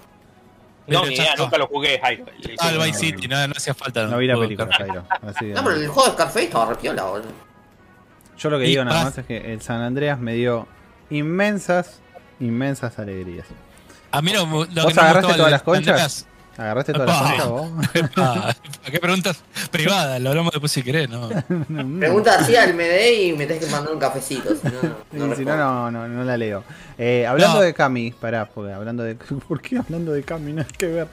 [0.86, 2.24] No, ni idea, nunca lo jugué, Jairo.
[2.58, 4.04] Ah, el no, Vice City, no, no hacía falta.
[4.06, 5.04] No vi la película, de Jairo.
[5.22, 7.49] así No, pero el juego de Scarface estaba re piola, boludo.
[8.40, 10.66] Yo lo que Y digo nada más es que el San Andreas me dio
[11.10, 12.00] inmensas,
[12.40, 13.46] inmensas alegrías.
[14.10, 16.26] A mí no, lo que no ¿Vos me agarraste todas las conchas?
[16.60, 17.28] ¿Agarraste todas las Epa.
[17.30, 17.70] conchas vos?
[18.16, 18.54] Ah,
[18.90, 20.20] ¿Qué preguntas privadas?
[20.20, 21.28] Lo hablamos después si querés, ¿no?
[21.98, 24.54] Pregunta así al MD y me tenés que mandar un cafecito.
[24.54, 24.72] Si no,
[25.12, 26.62] no, no si no, no, no, no la leo.
[26.98, 27.62] Eh, hablando No.
[27.62, 29.14] de Cami, pará, porque hablando de.
[29.14, 30.52] ¿Por qué hablando de Cami?
[30.52, 31.08] No hay que ver.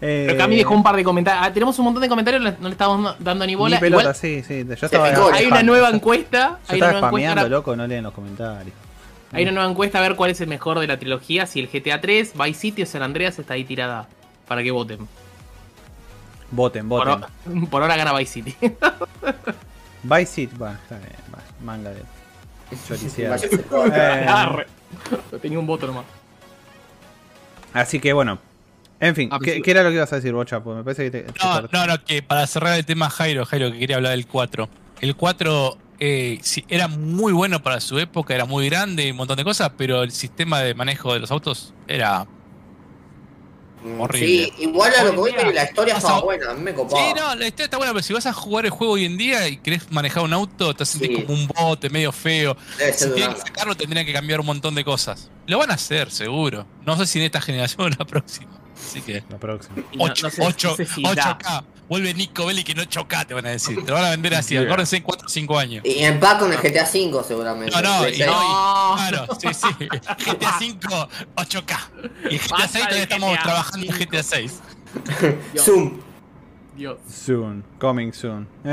[0.00, 1.44] Eh, Pero Cami dejó un par de comentarios.
[1.46, 3.78] Ah, tenemos un montón de comentarios, no le estamos dando ni Ni bola.
[3.78, 4.64] pelota, Igual sí, sí.
[4.66, 5.08] Yo estaba.
[5.10, 6.58] picó, hay una nueva encuesta.
[6.68, 7.06] Yo Hay una estaba nueva encuesta.
[7.08, 8.74] spameando, ahora- loco, no leen los comentarios.
[9.32, 11.46] Hay una nueva encuesta a ver cuál es el mejor de la trilogía.
[11.46, 14.08] Si el GTA 3, Vice City o San Andreas está ahí tirada.
[14.50, 15.06] Para que voten.
[16.50, 17.20] Voten, voten.
[17.70, 18.56] por ahora gana Vice City.
[20.02, 22.00] Vice City, va, está bien, va, manga de.
[22.72, 24.66] Eh, Arre.
[25.40, 26.04] Tenía un voto nomás.
[27.72, 28.40] así que bueno.
[28.98, 30.58] En fin, ¿qué, era lo que ibas a decir, Bocha?
[30.58, 31.22] Pues me parece que te.
[31.22, 34.26] te No, no, no, que para cerrar el tema Jairo, Jairo, que quería hablar del
[34.26, 34.68] 4.
[35.00, 39.16] El 4 eh, sí, era muy bueno para su época, era muy grande y un
[39.16, 42.26] montón de cosas, pero el sistema de manejo de los autos era
[43.98, 44.26] Horrible.
[44.28, 46.74] Sí, igual a lo que voy, día, la historia estaba a- buena, a mí me
[46.74, 47.02] copaba.
[47.02, 49.16] Sí, no, la historia está buena, pero si vas a jugar el juego hoy en
[49.16, 51.22] día y querés manejar un auto, te sentís Sí.
[51.24, 52.56] como un bote medio feo.
[52.78, 55.30] Debe Si tienen que sacarlo, tendrían que cambiar un montón de cosas.
[55.46, 56.66] Lo van a hacer, seguro.
[56.84, 58.50] No sé si en esta generación o en la próxima.
[58.88, 59.22] Así que.
[59.28, 59.76] La próxima.
[59.92, 61.38] Y no- 8, no 8, no sé si da.
[61.38, 61.64] 8K.
[61.88, 63.84] Vuelve Nico Belli que no 8K, te van a decir.
[63.84, 64.56] Te van a vender así.
[64.56, 65.84] Acuérdense en 4 o 5 años.
[65.84, 67.74] Y en paz con el GTA V seguramente.
[67.74, 69.86] No, no, y no, y- claro, sí, sí.
[70.24, 71.78] GTA 5, 8K.
[72.30, 74.10] Y GTA Basta 6 de todavía estamos GTA trabajando en 5.
[74.10, 74.60] GTA 6.
[75.52, 76.00] Dios, Zoom.
[76.76, 76.98] Dios.
[77.12, 77.64] Soon.
[77.78, 78.48] Coming soon.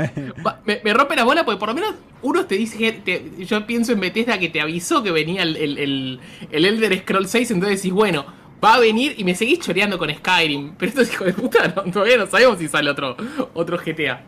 [0.64, 3.92] Me, me rompe la bola porque por lo menos uno te dice, te- yo pienso
[3.92, 7.78] en Bethesda que te avisó que venía el, el, el- el Elder Scroll 6, entonces
[7.82, 8.24] decís, bueno,
[8.64, 10.74] va a venir y me seguís choreando con Skyrim.
[10.78, 13.16] Pero estos hijos de puta no, todavía no sabemos si sale otro,
[13.54, 14.20] otro GTA.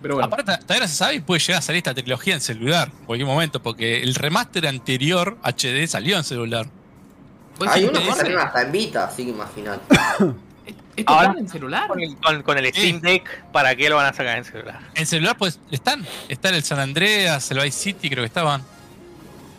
[0.00, 0.26] Pero bueno.
[0.26, 3.06] Aparte, todavía no se sabe y puede llegar a salir esta trilogía en celular en
[3.06, 6.66] cualquier momento, porque el remaster anterior HD salió en celular.
[7.58, 9.82] ¿vos Hay ese- salen hasta en Vita, así que imagínate.
[10.96, 11.86] ¿Esto Ahora- en celular?
[11.88, 14.80] Con el, con- con el Steam Deck, ¿para qué lo van a sacar en celular?
[14.94, 16.04] En celular, pues están.
[16.28, 18.62] Están el San Andreas, el Vice City, creo que estaban.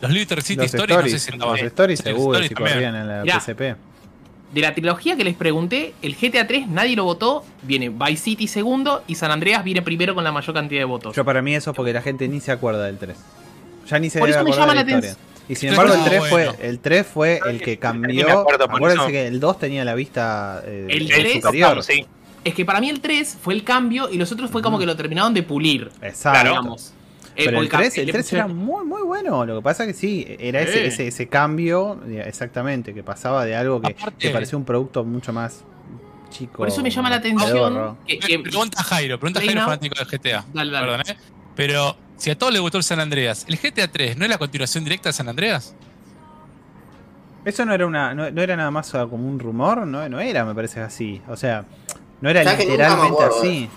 [0.02, 3.22] Los Little City Los Stories, no sé si los stories seguro, si corrían en la
[3.22, 3.40] Mirá.
[3.40, 3.76] PSP.
[4.54, 8.46] De la trilogía que les pregunté, el GTA 3 nadie lo votó, viene Vice City
[8.46, 11.16] segundo y San Andreas viene primero con la mayor cantidad de votos.
[11.16, 13.16] Yo para mí eso es porque la gente ni se acuerda del 3.
[13.90, 15.24] Ya ni se Por debe eso me acordar llama de la historia.
[15.48, 16.52] Y sin embargo el no, 3 bueno.
[16.54, 18.38] fue el 3 fue el que cambió.
[18.40, 21.82] acuerdo, Acuérdense que el 2 tenía la vista eh, El el tres- superior.
[21.82, 22.06] Sí.
[22.44, 24.86] Es que para mí el 3 fue el cambio y los otros fue como que
[24.86, 25.90] lo terminaron de pulir.
[26.00, 26.48] Exacto.
[26.48, 26.92] Digamos.
[27.36, 29.44] Eh, Pero el porque 3, el le 3 era pusieron- muy muy bueno.
[29.44, 30.86] Lo que pasa que sí, era ese, Eh.
[30.86, 35.02] ese, ese cambio, eh, exactamente, que pasaba de algo que, Aparte- que parecía un producto
[35.04, 35.64] mucho más
[36.30, 36.58] chico.
[36.58, 37.96] Por eso me llama la atención.
[38.06, 40.44] Que, que- Pregunta a Jairo, pregunta a Jairo fanático del GTA.
[40.52, 40.86] Dale, dale.
[40.86, 41.16] Perdón, ¿eh?
[41.56, 44.38] Pero si a todos les gustó el San Andreas, ¿el GTA 3 no es la
[44.38, 45.74] continuación directa de San Andreas?
[47.44, 50.44] Eso no era una, no, no era nada más como un rumor, no, no era,
[50.44, 51.20] me parece así.
[51.28, 51.64] O sea,
[52.20, 53.70] no era ¿Sabes que nunca me literalmente acuerdo así.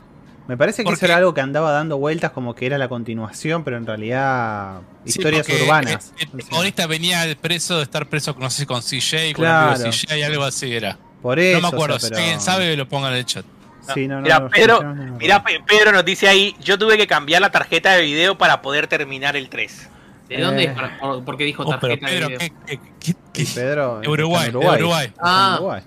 [0.48, 1.06] Me parece que ¿Por eso qué?
[1.08, 5.10] era algo que andaba dando vueltas como que era la continuación, pero en realidad Sí,
[5.20, 6.14] historias urbanas.
[6.18, 9.44] El, el O sea, protagonista venía preso de estar preso, no sé, con CJ, con
[9.44, 9.72] Claro.
[9.72, 10.98] amigo de CJ, algo así era.
[11.22, 11.60] por eso.
[11.60, 13.46] no me acuerdo, o sea, si alguien sabe, lo pongan en el chat.
[13.94, 17.52] Sí, no, no, Mira, no, Pedro, mira, nos dice ahí, yo tuve que cambiar la
[17.52, 19.90] tarjeta de video para poder terminar el 3.
[20.30, 20.76] ¿De dónde Eh.
[21.00, 22.38] por- Porque dijo Oh, pero tarjeta de video.
[22.40, 25.14] ¿qué, qué, qué- qué- Pedro, Uruguay, Uruguay.
[25.20, 25.56] Ah.
[25.60, 25.82] Uruguay.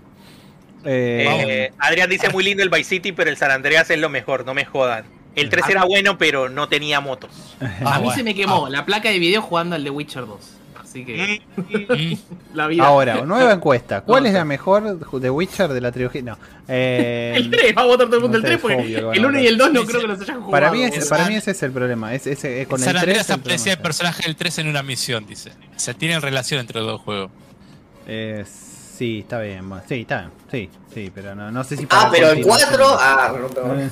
[0.84, 4.08] Eh, Eh, Adrián dice muy lindo el Vice City, pero el San Andreas es lo
[4.08, 5.04] mejor, no me jodan.
[5.36, 7.30] El 3 era bueno, pero no tenía motos.
[7.60, 8.16] Ah, a mí bueno.
[8.16, 8.70] se me quemó Ah.
[8.70, 10.56] la placa de video jugando al The Witcher 2.
[10.82, 12.14] Así que Mm,
[12.54, 12.84] la vida.
[12.84, 14.00] Ahora, nueva encuesta.
[14.06, 16.22] ¿Cuál es la mejor de Witcher de la trilogía?
[16.22, 16.38] No.
[16.66, 18.98] Eh, El 3, va a votar todo el mundo el no 3 sé, porque obvio
[18.98, 20.50] que van el a 1 y el 2 no creo que los hayan jugado.
[20.50, 22.12] para mí, es, Es- para mí ese es el problema.
[22.12, 24.66] Es, es- es- con San el 3 Andreas el aparecía el personaje del 3 en
[24.68, 25.50] una misión, dice.
[25.76, 27.30] O sea, tienen relación entre los dos juegos.
[28.08, 28.44] Eh,
[29.00, 29.66] sí, está bien.
[29.68, 30.30] bueno, sí, está bien.
[30.50, 32.68] Sí, sí, pero no, no sé si Ah, para pero el continuación.
[32.78, 32.98] 4.
[33.00, 33.32] Ah,
[33.64, 33.90] no Eh,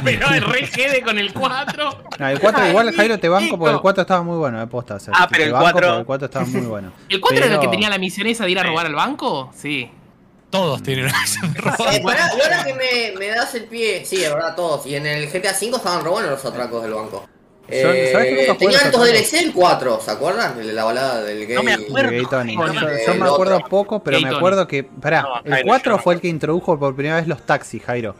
[0.04, 2.04] pegó el re jede con el 4.
[2.18, 3.82] no, el 4 igual, Jairo, te banco porque el Nico.
[3.82, 4.94] 4 estaba muy bueno, de posta.
[4.94, 6.92] o sea, Ah, pero el banco 4 porque El 4 estaba muy bueno.
[7.10, 8.94] ¿El 4 era el que Pero- tenía la misión esa de ir a robar al
[8.94, 9.50] banco?
[9.54, 9.90] Sí.
[10.50, 14.30] Todos tienen relación Eh, pará, y ahora que me, me das el pie, sí, de
[14.30, 14.86] verdad, todos.
[14.86, 17.28] Y en el GTA V estaban buenos los atracos del banco.
[17.70, 19.06] Eh, ¿sabes que nunca tenía los altos?
[19.08, 20.74] DLC el 4, ¿se acuerdan?
[20.74, 21.54] La balada del gay.
[21.56, 22.10] No me acuerdo.
[22.10, 22.56] Gay Tony.
[22.56, 24.38] Bueno, Yo, yo me acuerdo poco, pero Gay me Tony.
[24.38, 24.84] acuerdo que.
[24.84, 27.82] Pará, No, el Jairo, 4 yo- fue el que introdujo por primera vez los taxis,
[27.84, 28.14] Jairo.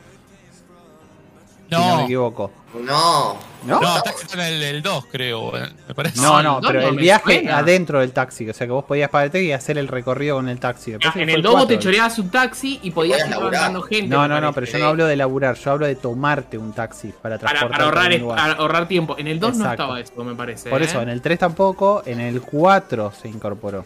[1.69, 2.51] Si no me No, equivoco.
[2.85, 3.37] No.
[3.67, 3.81] ¿No?
[3.81, 6.21] no, Taxi está en el, el 2, creo, eh, me parece.
[6.21, 7.59] No, no, no, pero no el viaje suena.
[7.59, 10.61] adentro del taxi, o sea que vos podías pararte y hacer el recorrido con el
[10.61, 10.93] taxi.
[10.93, 11.83] Después en el 2 vos te 4.
[11.83, 14.09] choreabas un taxi y podías ir mandando gente.
[14.15, 17.09] No, no, no, pero yo no hablo de laburar, yo hablo de tomarte un taxi
[17.09, 17.85] para Para, transportarte para
[18.21, 19.17] ahorrar, para ahorrar tiempo.
[19.19, 20.71] En el 2 no estaba eso, me parece.
[20.71, 20.85] Por ¿eh?
[20.85, 23.85] eso, en el 3 tampoco, en el 4 se incorporó.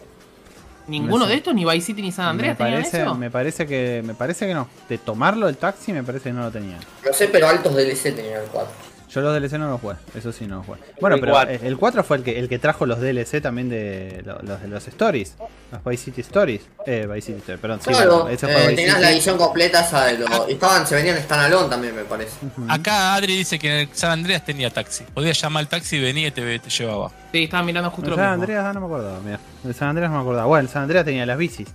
[0.87, 1.31] Ninguno no sé.
[1.31, 3.15] de estos, ni Vice City ni San Andreas, me tenían parece, eso.
[3.15, 4.67] me parece que me parece que no.
[4.89, 6.79] De tomarlo el taxi me parece que no lo tenían.
[7.05, 8.92] No sé, pero altos DLC tenía el 4.
[9.13, 10.79] Yo los DLC no los jugué, eso sí no los jugué.
[10.99, 11.53] Bueno, El pero cuatro.
[11.61, 14.67] el 4 fue el que el que trajo los DLC también de lo- los de
[14.67, 15.35] los stories,
[15.71, 16.61] los Vice City Stories.
[16.87, 19.01] Eh, Vice City Stories, perdón, sí, Claro, bueno, ese eh, fue Vice tenías City.
[19.05, 20.29] la edición completa esa de los.
[20.49, 22.31] Y estaban, se venían standalone también, me parece.
[22.67, 25.03] Acá Adri dice que en el San Andreas tenía taxi.
[25.13, 27.11] Podías llamar al taxi y venía y te, te llevaba.
[27.31, 28.43] Sí, estaba mirando justo El lo San mismo.
[28.43, 29.39] Andreas ah, no me acordaba, mira.
[29.63, 30.47] El San Andreas no me acordaba.
[30.47, 31.67] Bueno, el San Andreas tenía las bicis.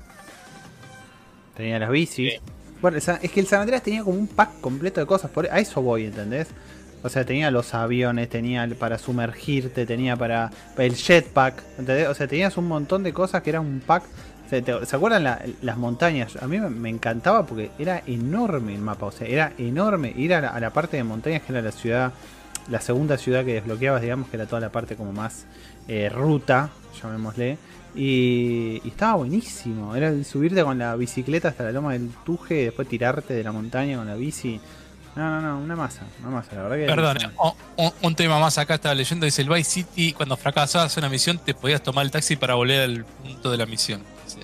[1.57, 2.33] Tenía las bicis.
[2.35, 2.41] Sí.
[2.81, 5.31] Bueno, es que el San Andreas tenía como un pack completo de cosas.
[5.31, 6.49] Por, a eso voy, ¿entendés?
[7.03, 12.09] O sea, tenía los aviones, tenía para sumergirte, tenía para el jetpack, ¿entendés?
[12.09, 14.03] O sea, tenías un montón de cosas que era un pack.
[14.51, 16.37] ¿Se acuerdan la- las montañas?
[16.43, 19.07] A mí me, encantaba porque era enorme el mapa.
[19.07, 22.13] O sea, era enorme ir a la, parte de montañas que era la ciudad,
[22.71, 25.45] la segunda ciudad que desbloqueabas, digamos, que era toda la parte como más
[25.87, 26.71] eh, ruta,
[27.01, 27.59] llamémosle.
[27.95, 29.95] Y, y estaba buenísimo.
[29.95, 33.53] Era subirte con la bicicleta hasta la loma del Tuje y después tirarte de la
[33.53, 34.61] montaña con la bici.
[35.19, 36.87] No, no, no, una masa, una masa, la verdad que.
[36.87, 37.19] Perdón,
[38.03, 41.55] un tema más acá estaba leyendo, dice el Vice City, cuando fracasabas una misión te
[41.55, 44.01] podías tomar el taxi para volver al punto de la misión.
[44.29, 44.39] Sí.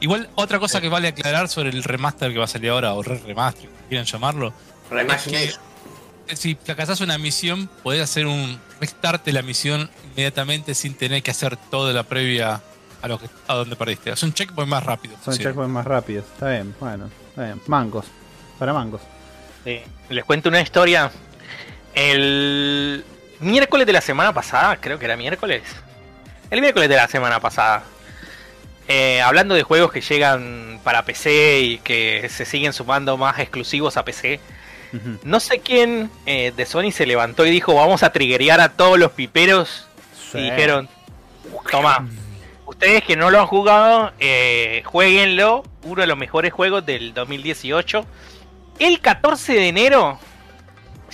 [0.00, 3.02] Igual, otra cosa que vale aclarar sobre el remaster que va a salir ahora, o
[3.02, 4.54] re remaster, como quieran llamarlo,
[4.90, 5.60] Reimagination.
[6.28, 11.22] eh, si fracasás una misión, podés hacer un restart de la misión inmediatamente sin tener
[11.22, 12.62] que hacer toda la previa
[13.02, 14.12] a, lo que, a donde perdiste.
[14.12, 15.14] Es un checkpoint más rápido.
[15.22, 16.24] Son checkpoints más rápidos.
[16.24, 17.60] Está bien, bueno, está bien.
[17.66, 18.06] Mancos.
[18.58, 19.02] Para mancos.
[19.64, 19.80] Sí.
[20.08, 21.10] Les cuento una historia.
[21.94, 23.04] El
[23.40, 25.62] miércoles de la semana pasada, creo que era miércoles.
[26.50, 27.82] El miércoles de la semana pasada.
[28.88, 33.96] eh, hablando de juegos que llegan para PC y que se siguen sumando más exclusivos
[33.96, 34.40] a PC.
[35.22, 38.98] No sé quién eh, de Sony se levantó y dijo vamos a triggerear a todos
[38.98, 39.86] los piperos.
[40.32, 40.38] Sí.
[40.38, 40.88] Y dijeron,
[41.70, 42.08] toma,
[42.66, 45.62] ustedes que no lo han jugado, eh, jueguenlo.
[45.84, 48.04] Uno de los mejores juegos del 2018.
[48.80, 50.18] El 14 de enero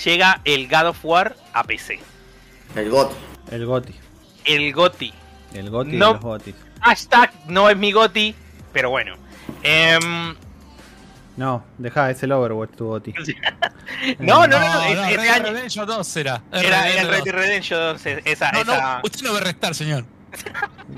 [0.03, 1.99] llega el God of War a PC.
[2.75, 3.13] El GOT.
[3.51, 3.95] El Goti.
[4.45, 5.13] El GOTI.
[5.55, 6.07] El Goti No.
[6.09, 6.55] de los Gotis.
[6.81, 8.35] Hashtag no es mi GOTI,
[8.73, 9.17] pero bueno.
[9.63, 10.35] Em,
[11.37, 13.13] No, deja, es el Overwatch tu Goti.
[14.19, 16.43] no, no, no, No, es- no, ese Red Dead Redemption 2 era.
[16.53, 18.67] era, era Red Dead Redemption 2, esa, 2.
[18.67, 20.05] No, esa- no, usted no va a restar, señor.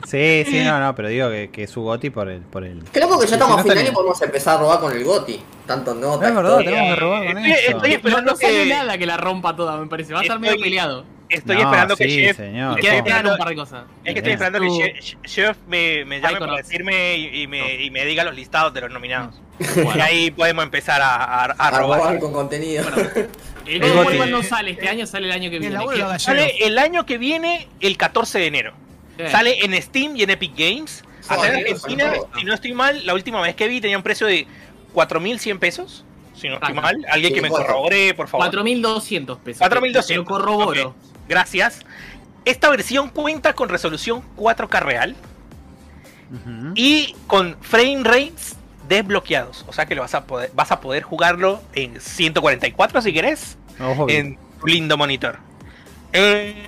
[0.06, 2.40] Sí, sí, no, no, pero digo que, que es su Goti por el.
[2.42, 2.82] Por el...
[2.92, 5.04] Creo que ya estamos Si a no final y podemos empezar a robar con el
[5.04, 5.40] GOTI.
[5.66, 6.28] Tanto nota.
[6.28, 7.70] Es verdad, tenemos que robar con Estoy- eso.
[7.76, 10.12] estoy No, esperando no sale que- nada que la rompa toda, me parece.
[10.12, 11.04] Va a estar medio peleado.
[11.28, 12.36] Estoy No, esperando que sí, Jeff.
[12.38, 13.84] señor, esperando, un par de cosas.
[14.02, 17.82] es que estoy esperando que Jeff, Jeff me, me llame para decirme y, y me,
[17.82, 19.34] y me diga los listados de los nominados.
[19.74, 19.92] Bueno.
[19.96, 21.98] Y ahí podemos empezar a, a- a A robar.
[22.00, 22.84] robar con contenido.
[23.66, 25.74] El El igual no sale este año, sale el año que El viene.
[25.74, 28.72] laburo ¿Qué- lo Sale el año que viene, el 14 de enero.
[29.30, 31.02] Sale en Steam y en Epic Games.
[31.28, 34.26] Acá en Argentina, si no estoy mal, la última vez que vi tenía un precio
[34.26, 34.46] de
[34.94, 36.04] 4.100 pesos.
[36.34, 36.80] Si no estoy Ajá.
[36.80, 37.06] mal.
[37.10, 38.48] Alguien que me corrobore, por favor.
[38.50, 39.66] 4.200 pesos.
[39.66, 40.14] 4.200.
[40.14, 40.88] Lo corroboro.
[40.88, 40.96] Ok,
[41.28, 41.80] Gracias.
[42.44, 45.16] Esta versión cuenta con resolución 4K real
[46.74, 48.56] y con frame rates
[48.88, 49.64] desbloqueados.
[49.68, 53.58] O sea que lo vas a poder, vas a poder jugarlo en 144 si querés,
[54.08, 55.38] en tu lindo monitor.
[56.12, 56.66] Eh,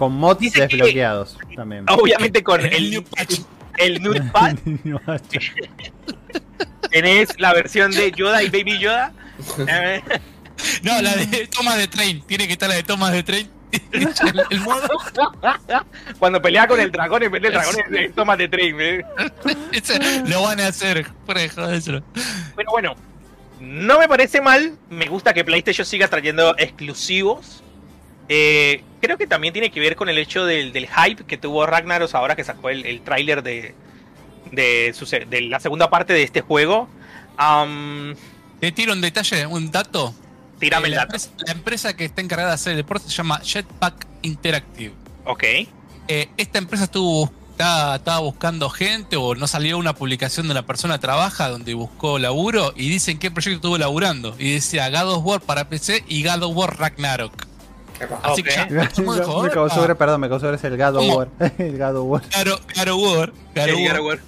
[0.00, 1.84] Con mods dice que- desbloqueados también.
[1.90, 3.40] obviamente con El el, new patch.
[3.76, 4.56] el Notepad
[6.90, 9.12] tenés la versión de Yoda y Baby Yoda.
[10.82, 12.22] No, la de tomas de train.
[12.22, 13.50] Tiene que estar la de tomas de train.
[13.92, 14.08] el,
[14.50, 14.88] el modo.
[16.18, 18.76] cuando pelea con el dragón, en vez del dragón es toma de tren.
[18.80, 19.04] eh.
[20.26, 21.06] Lo van a hacer.
[21.26, 22.94] Pero bueno,
[23.60, 24.76] no me parece mal.
[24.88, 27.62] Me gusta que PlayStation siga trayendo exclusivos.
[28.32, 31.66] Eh, creo que también tiene que ver con el hecho del, del hype que tuvo
[31.66, 33.74] Ragnaros ahora que sacó el, el tráiler de,
[34.52, 36.88] de, su se- de la segunda parte de este juego.
[38.60, 40.14] Te tiro un detalle, un dato.
[40.58, 41.16] tírame Eh, el la, dato.
[41.16, 44.94] empresa, la empresa que está encargada de hacer el deporte se llama Jetpack Interactive.
[45.24, 45.44] Ok.
[46.08, 50.66] Eh, esta empresa estuvo estaba, estaba buscando gente o no salió una publicación de una
[50.66, 54.34] persona que trabaja donde buscó laburo y dicen qué proyecto estuvo laburando.
[54.38, 57.46] Y decía God of War para PC y God of War Ragnarok.
[58.22, 61.16] Así que ya, me de joder, causó, perdón, me causó gracia el God of.
[61.16, 61.28] War.
[61.58, 62.22] el God of War.
[62.30, 63.32] Claro, God of War.
[63.54, 64.20] God of War.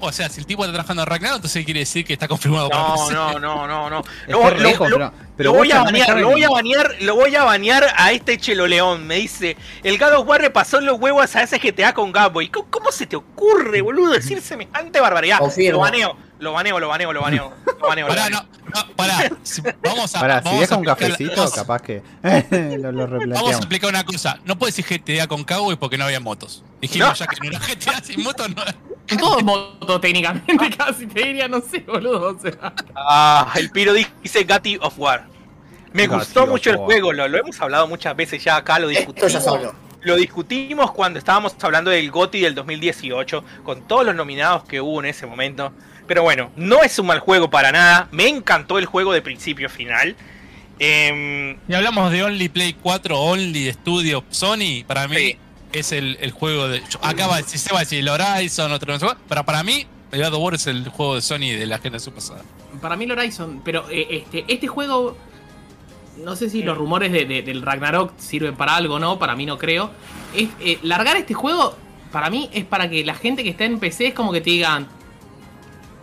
[0.00, 2.68] O sea, si el tipo está trabajando en Ragnarok, entonces quiere decir que está confirmado
[2.68, 3.98] para No, no, no, no, no.
[4.00, 6.42] Es Lo, que lo- lejos, lo- pero- pero lo voy a no banear, lo voy
[6.44, 9.06] a banear, lo voy a banear a este Chelo León.
[9.06, 12.48] Me dice, el God of War le pasó los huevos a ese GTA con Gamboy.
[12.48, 15.38] ¿Cómo, cómo se te ocurre, boludo, decir semejante barbaridad?
[15.38, 15.72] Confirmo.
[15.78, 17.52] Lo baneo, lo baneo, lo baneo, lo baneo.
[17.80, 18.42] Lo baneo, lo Pará, no,
[18.74, 19.30] no, pará.
[19.42, 20.20] Si- vamos a.
[20.20, 22.02] Pará, si vamos deja a un cafecito, capaz que
[22.78, 24.38] lo, lo Vamos a explicar una cosa.
[24.44, 26.62] No puedes decir GTA con Cowboy porque no había motos.
[26.80, 27.14] Dijimos No.
[27.14, 28.62] ya que en una GTA sin motos no.
[29.16, 32.36] Todo moto técnicamente casi te diría, no sé, boludo.
[32.36, 32.72] O sea.
[32.94, 35.26] Ah, el Piro dice Gatti of War.
[35.92, 36.86] Me Gatti gustó mucho el War.
[36.86, 39.32] juego, lo, lo hemos hablado muchas veces ya acá, lo Esto discutimos.
[39.32, 39.74] ya se habló.
[40.02, 45.00] Lo discutimos cuando estábamos hablando del GOTY del 2018, con todos los nominados que hubo
[45.00, 45.72] en ese momento.
[46.06, 48.08] Pero bueno, no es un mal juego para nada.
[48.12, 50.14] Me encantó el juego de principio a final.
[50.78, 54.84] Em, Y hablamos de Only Play 4, Only Studio Sony.
[54.86, 55.38] Para mí Sí.
[55.72, 56.80] Es el, el juego de.
[56.88, 59.62] yo- acá va, si se va a decir el Horizon, otro no sé Pero para
[59.62, 62.42] mí, el God of War es el juego de Sony de la generación pasada.
[62.80, 65.16] Para mí el Horizon, pero eh, este, este juego,
[66.24, 69.34] no sé si los rumores de- de- del Ragnarok sirven para algo o no, para
[69.36, 69.90] mí no creo.
[70.34, 71.76] Es, eh, largar este juego,
[72.12, 74.50] para mí es para que la gente que está en PC es como que te
[74.50, 74.86] digan,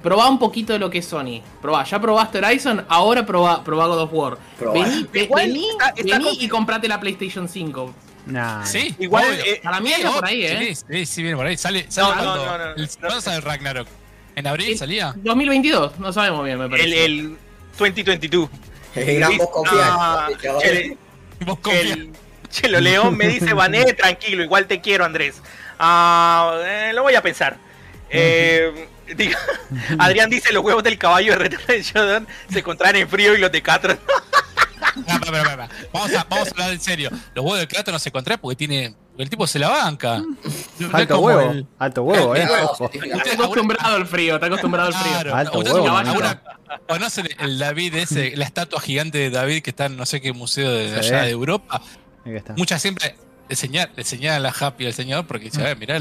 [0.03, 1.41] probá un poquito de lo que es Sony.
[1.61, 4.37] Probá, ya probaste Horizon, ahora probá, probá God of War.
[4.59, 4.73] Probá.
[4.85, 7.93] Vení, vení, está- está vení con- y comprate la PlayStation 5.
[8.25, 9.45] Nah, Sí, Igual, obvio.
[9.45, 10.75] eh, Para mí anda por ahí, ¿eh?
[10.75, 11.57] Sí, sí, sí, viene por ahí.
[11.57, 12.87] Sale, sale No, no, cuando- no, no, el- no.
[12.99, 13.87] ¿Cuándo sale el Ragnarok?
[14.35, 15.13] ¿En abril salía?
[15.17, 17.05] 2022, no sabemos bien, me el, parece.
[17.05, 17.37] el
[17.77, 18.49] 2022.
[18.95, 20.59] El gran voz Ah, confianza.
[20.59, 20.97] Chele-
[21.45, 21.83] Vos confías.
[21.97, 22.11] el
[22.49, 25.41] Chelo León me dice, Vané, tranquilo, igual te quiero, Andrés.
[25.79, 27.57] Ah, eh, lo voy a pensar.
[28.09, 29.37] Eh, diga-
[29.99, 33.61] Adrián dice, los huevos del caballo de Return se contraen en frío y los de
[33.61, 33.99] Catron.
[35.93, 37.09] Vamos, a, vamos a hablar en serio.
[37.33, 38.95] Los huevos de Kratos no se contraen porque tiene.
[39.17, 40.21] el tipo se la banca.
[40.79, 42.43] No Alto huevo, el- alto huevo, eh.
[42.43, 45.13] Está acostumbrado al frío, está acostumbrado al frío.
[45.13, 46.41] Claro, Alto ¿Ustedes huevo, alguna-
[46.87, 50.33] ¿Conocen el David ese, la estatua gigante de David que está en no sé qué
[50.33, 50.95] museo de Sí.
[51.09, 51.81] allá de Europa?
[52.57, 53.15] Muchas siempre
[53.47, 55.97] le señalan, le señalan la happy al señor porque dice, a ver, mirá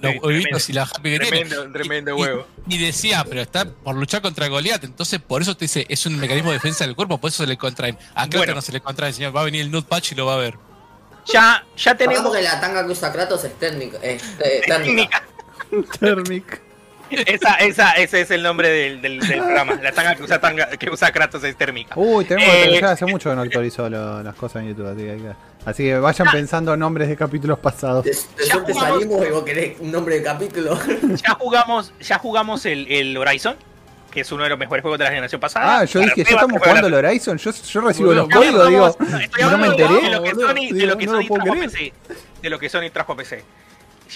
[0.00, 0.64] los, Sí, huevitos tremendo.
[0.68, 1.26] y la happy que tiene.
[1.48, 2.46] Tremendo, tremendo Y- huevo.
[2.68, 6.18] Y decía, pero está por luchar contra Goliath, entonces por eso te dice, es un
[6.18, 7.96] mecanismo de defensa del cuerpo, por eso se le contraen.
[8.14, 8.54] A Kratos Bueno.
[8.54, 9.34] no se le contrae, señor.
[9.36, 10.54] Va a venir el Nude Patch y lo va a ver.
[11.32, 13.98] Ya, ya Tenemos que la tanga que usa Kratos es térmica.
[14.02, 15.22] Es, eh, térmica.
[15.70, 15.98] técnica.
[16.00, 16.60] Thermic.
[17.10, 19.74] Esa, esa, ese es el nombre del, del, del programa.
[19.82, 21.94] La tanga que usa, tanga, que usa Kratos es térmica.
[21.96, 22.90] Uy, tenemos que Eh, actualizar.
[22.90, 24.86] Hace mucho que no actualizó lo- las cosas en YouTube.
[24.86, 28.04] Así que, hay que- así que vayan pensando nombres de capítulos pasados.
[28.04, 28.94] De, de Ya suerte jugamos.
[29.02, 30.78] salimos y vos querés un nombre de capítulo.
[31.26, 33.56] Ya jugamos, ya jugamos el, el Horizon,
[34.10, 35.80] que es uno de los mejores juegos de la generación pasada.
[35.80, 36.94] Ah, yo dije, ya estamos jugando el.
[36.94, 37.38] Horizon.
[37.38, 39.94] Yo, yo recibo los códigos, digo, no me hablando enteré.
[40.02, 40.30] De lo que.
[40.34, 41.70] Sony, de lo que Sony trajo a creer.
[41.70, 41.92] PC.
[42.42, 43.44] De lo que Sony trajo a PC.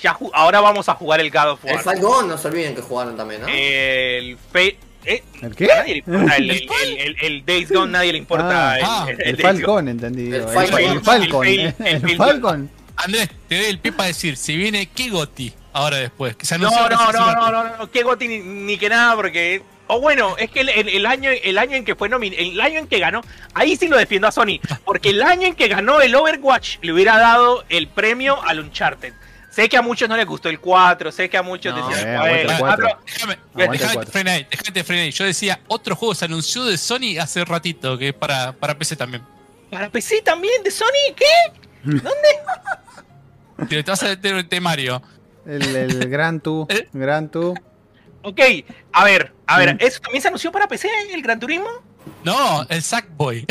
[0.02, 1.84] Ya ju- ahora vamos a jugar el God of El War.
[1.84, 3.46] Falcon, no se olviden que jugaron también, ¿no?
[3.48, 4.76] El Fe-
[5.06, 5.66] eh, ¿El qué?
[5.66, 8.84] nadie le importa el, el, el, el- el Days Gone, nadie le importa Ah, el,
[8.86, 9.58] ah, el- El el Days Gone.
[9.64, 10.26] Falcon, entendí.
[10.28, 10.80] El El, Falcon.
[10.80, 11.46] el Falcon.
[11.46, 12.70] El fail- el El fail- Falcon.
[12.96, 15.52] Andrés, te doy el pie para decir, si viene, ¿qué Goti?
[15.72, 19.16] Ahora después, que No, no, no, no, no, no, qué goti ni, ni que nada,
[19.16, 19.62] porque.
[19.88, 22.58] O bueno, es que el, el- el año, el año en que fue nomin el
[22.60, 23.20] año en que ganó,
[23.52, 26.92] ahí sí lo defiendo a Sony, porque el año en que ganó el Overwatch le
[26.92, 29.12] hubiera dado el premio al Uncharted.
[29.54, 31.86] Sé que a muchos no les gustó el 4, sé que a muchos No.
[31.88, 32.88] decían, Eh, "Bueno, aguanta el el 4".
[32.88, 33.04] 4".
[33.06, 33.38] Déjame,
[33.78, 35.10] déjame frenar ahí, déjame frenar ahí.
[35.12, 38.96] Yo decía, otro juego se anunció de Sony hace ratito, que es para, para PC
[38.96, 39.22] también.
[39.70, 41.14] ¿Para PC también de Sony?
[41.16, 41.52] ¿Qué?
[43.68, 45.00] Te te vas a meter el temario.
[45.46, 46.66] El, el Gran Tu.
[46.70, 46.88] ¿Eh?
[46.92, 47.54] Gran Tu.
[48.22, 48.40] Ok,
[48.92, 49.78] a ver, a ver, Mm.
[49.80, 51.68] ¿eso también se anunció para PC, el Gran Turismo?
[52.24, 53.46] No, el Sackboy.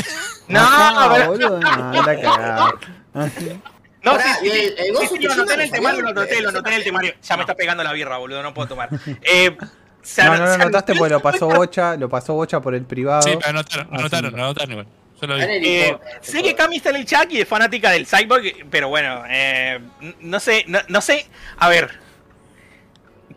[0.48, 1.60] No, Ajá, pero- boludo.
[1.60, 2.74] No, la cagada.
[4.04, 6.10] no, Pará, sí, sí, el- el Ghost sí, sí, lo anoté en el temario, lo
[6.10, 7.14] anoté, lo anoté en el temario.
[7.22, 8.90] Ya me está pegando la birra, boludo, no puedo tomar.
[9.24, 9.56] Eh,
[10.02, 12.84] se No, no lo anotaste porque lo pasó 50 Bocha, lo pasó Bocha por el
[12.86, 13.22] privado.
[13.24, 14.88] Sí, pero anotaron, anotaron, anotaron igual.
[15.22, 15.42] Yo lo vi.
[15.44, 16.54] Eh, sé que.
[16.56, 19.80] Cami está en el chat y es fanática del Cyborg, pero bueno, eh,
[20.20, 21.26] no sé, no, no sé.
[21.58, 21.90] A ver,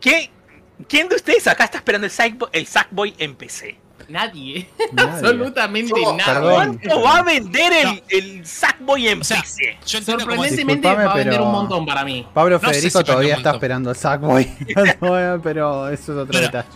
[0.01, 0.29] ¿qué,
[0.89, 3.77] ¿quién de ustedes acá está esperando el Sackboy, el Sackboy en PC?
[4.09, 4.69] Nadie.
[4.93, 5.11] Nadie.
[5.11, 6.33] Absolutamente nada.
[6.33, 6.53] Perdón.
[6.53, 8.01] ¿Cuánto va a vender el, No.
[8.09, 9.77] el Sackboy en O sea, PC?
[9.85, 12.25] yo entiendo cómo es- Sorprendentemente va a vender un montón para mí.
[12.33, 14.45] Pablo No sé Federico si todavía está esperando el Sackboy.
[15.43, 16.67] pero eso es otro detalle.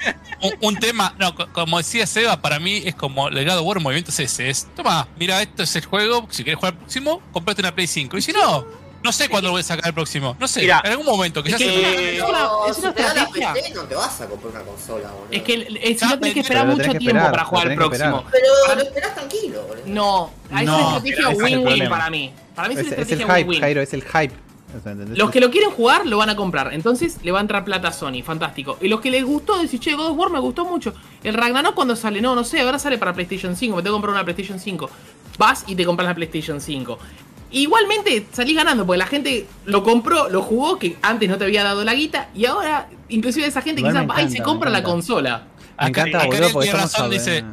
[0.41, 4.19] un, un tema, no, co- como decía Seba, para mí es como legado War Movimientos
[4.19, 4.49] ese.
[4.49, 6.27] Es, toma, mira, esto es el juego.
[6.29, 8.17] Si quieres jugar el próximo, comprate una Play 5.
[8.17, 8.65] Y si no,
[9.03, 10.35] no sé cuándo lo voy a sacar el próximo.
[10.39, 12.15] No sé, Mira, en algún momento, que ya es que- se.
[12.17, 13.53] es una- No, es una si te da la estrategia.
[13.53, 15.27] PC, no te vas a comprar una consola, boludo.
[15.31, 18.23] Es que si Ah, no tenés que esperar mucho tiempo esperar, para jugar el próximo.
[18.31, 19.83] Pero Para- lo esperás tranquilo, boludo.
[19.87, 21.89] No, es No, una estrategia es win-win problema.
[21.97, 22.33] para mí.
[22.55, 23.59] Para mí es Es, una es el estrategia hype, win-win.
[23.61, 24.33] Jairo, es el hype.
[24.77, 25.17] O sea, ¿entendés?
[25.17, 27.89] Los que lo quieren jugar lo van a comprar, entonces le va a entrar plata
[27.89, 28.77] a Sony, fantástico.
[28.79, 30.93] Y los que les gustó, decís, che, God of War me gustó mucho.
[31.23, 34.01] El Ragnarok cuando sale, no, no sé, ahora sale para PlayStation 5, me tengo que
[34.01, 34.89] comprar una PlayStation 5.
[35.37, 36.97] Vas y te compras la PlayStation 5.
[37.51, 41.63] Igualmente salís ganando, porque la gente lo compró, lo jugó, que antes no te había
[41.63, 44.43] dado la guita, y ahora, inclusive esa gente Igual quizás me va y se encanta,
[44.43, 44.93] compra la encanta.
[44.95, 45.43] consola.
[45.81, 47.43] Me encanta, acá boludo, porque estamos, razón, dice-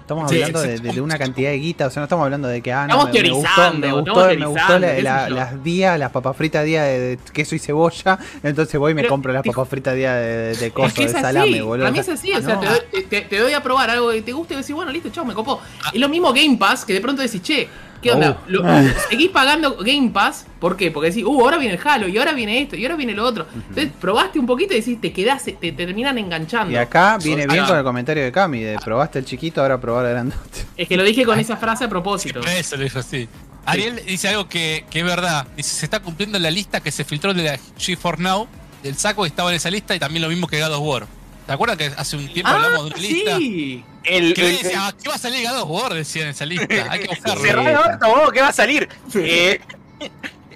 [0.00, 0.92] estamos Sí, hablando de, exacto.
[0.94, 3.12] de una cantidad de guita, o sea, no estamos hablando de que, ah, no, Estamos
[3.14, 6.64] me, me gustó, teorizando, me gustó, me gustó la- la- las días, las papas fritas
[6.64, 9.94] día de, de queso y cebolla, entonces voy y me Pero, compro las papas fritas
[9.94, 11.80] día de, de Es coso, que de así, salame, boludo.
[11.84, 12.60] para mí es así, o sea, No.
[12.60, 14.90] te, doy, te- te- te doy a probar algo que te guste y decís, bueno,
[14.90, 15.60] listo, chao, me copó.
[15.92, 17.68] Es lo mismo Game Pass, que de pronto decís, che,
[18.04, 18.38] ¿qué onda?
[18.46, 18.50] Uh.
[18.50, 18.62] Lo-
[19.10, 20.92] seguís pagando Game Pass, ¿por qué?
[20.92, 23.24] Porque decís, uh, ahora viene el Halo, y ahora viene esto, y ahora viene lo
[23.24, 23.46] otro.
[23.52, 26.72] Entonces probaste un poquito y decís, te quedás, te terminan enganchando.
[26.72, 27.66] Y acá viene bien Ah.
[27.68, 30.64] con el comentario de Cami, de probaste el chiquito, ahora probar el grandote.
[30.76, 32.40] Es que lo dije con esa frase a propósito.
[32.46, 33.28] Eso lo dijo así.
[33.66, 35.46] Ariel dice algo que, que es verdad.
[35.56, 38.46] Dice, se está cumpliendo la lista que se filtró de la G4 Now.
[38.82, 41.06] El saco que estaba en esa lista y también lo mismo que God of War.
[41.46, 43.36] ¿Te acuerdas que hace un tiempo Ah, hablamos de una lista?
[43.36, 43.84] sí.
[44.04, 45.94] El, Que el- decía, "Ah, ¿qué va a salir God of War?
[45.94, 46.66] Decía en esa lista.
[46.90, 47.42] Hay que buscarlo.
[47.42, 47.48] Sí.
[47.48, 48.88] El orto, vos, ¿qué va a salir?
[49.14, 49.60] Eh,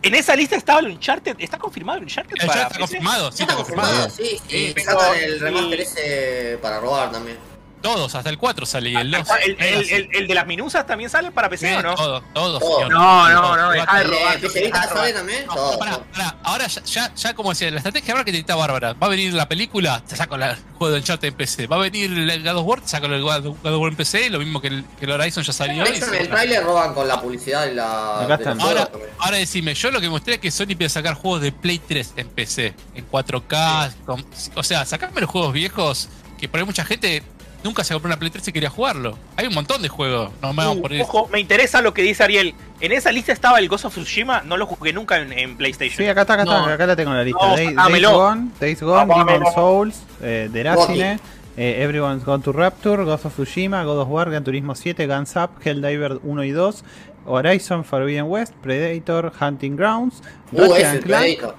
[0.02, 1.36] en esa lista estaba el Uncharted.
[1.38, 2.34] ¿Está confirmado el Uncharted?
[2.40, 2.80] El para está PC?
[2.80, 4.10] confirmado, sí, está confirmado.
[4.10, 7.38] Sí, Sí, pero- sacan el y- remaster ese para robar también.
[7.82, 9.28] Todos, hasta el 4 sale y el 2.
[9.44, 11.94] El, el- el- el de las minusas también sale para PC o no?
[11.94, 12.60] Todos, todos.
[12.60, 12.76] Todo.
[12.80, 12.92] señor.
[12.92, 14.38] No, no, no, dejá de Eh, robar.
[14.40, 15.46] ¿PCista dejá de sale también?
[15.46, 16.36] No, pará, pará.
[16.42, 18.94] Ahora ya, ya, ya como decía, la estrategia ahora que te está bárbara.
[18.94, 21.66] Va a venir la película, te saco la- el juego del chat en PC.
[21.66, 24.28] Va a venir el God of War, te saco el God of War en PC.
[24.30, 25.84] Lo mismo que el, que el Horizon ya salió.
[25.84, 28.20] El trailer roban con la publicidad y la.
[28.22, 28.60] Acá de están.
[28.60, 31.52] Ahora, ahora decime, yo lo que mostré es que Sony empieza a sacar juegos de
[31.52, 33.92] Play 3 en PC, en 4K.
[34.04, 34.24] con-
[34.56, 36.08] o sea, sacame los juegos viejos,
[36.38, 37.22] que por ahí mucha gente
[37.64, 39.18] nunca se compró una Play 3 y quería jugarlo.
[39.36, 40.30] Hay un montón de juegos.
[40.42, 42.54] No me Uh, por ojo, me interesa lo que dice Ariel.
[42.80, 45.96] En esa lista estaba el Ghost of Tsushima, no lo jugué nunca en, en PlayStation.
[45.98, 47.46] Sí, acá está, acá está, acá la tengo en la lista.
[47.46, 48.02] No, Day- Days.
[48.12, 49.54] Gone, Days Gone, Vamos, Demon vamos.
[49.54, 51.18] Souls, eh, Deracine,
[51.56, 55.34] eh, Everyone's Gone to Rapture, Ghost of Tsushima, God of War, Gran Turismo 7, Guns
[55.36, 56.84] Up, Helldiver 1 y 2,
[57.26, 61.54] Horizon Forbidden West, Predator, Hunting Grounds, Uh, Ratchet Clank, Predator.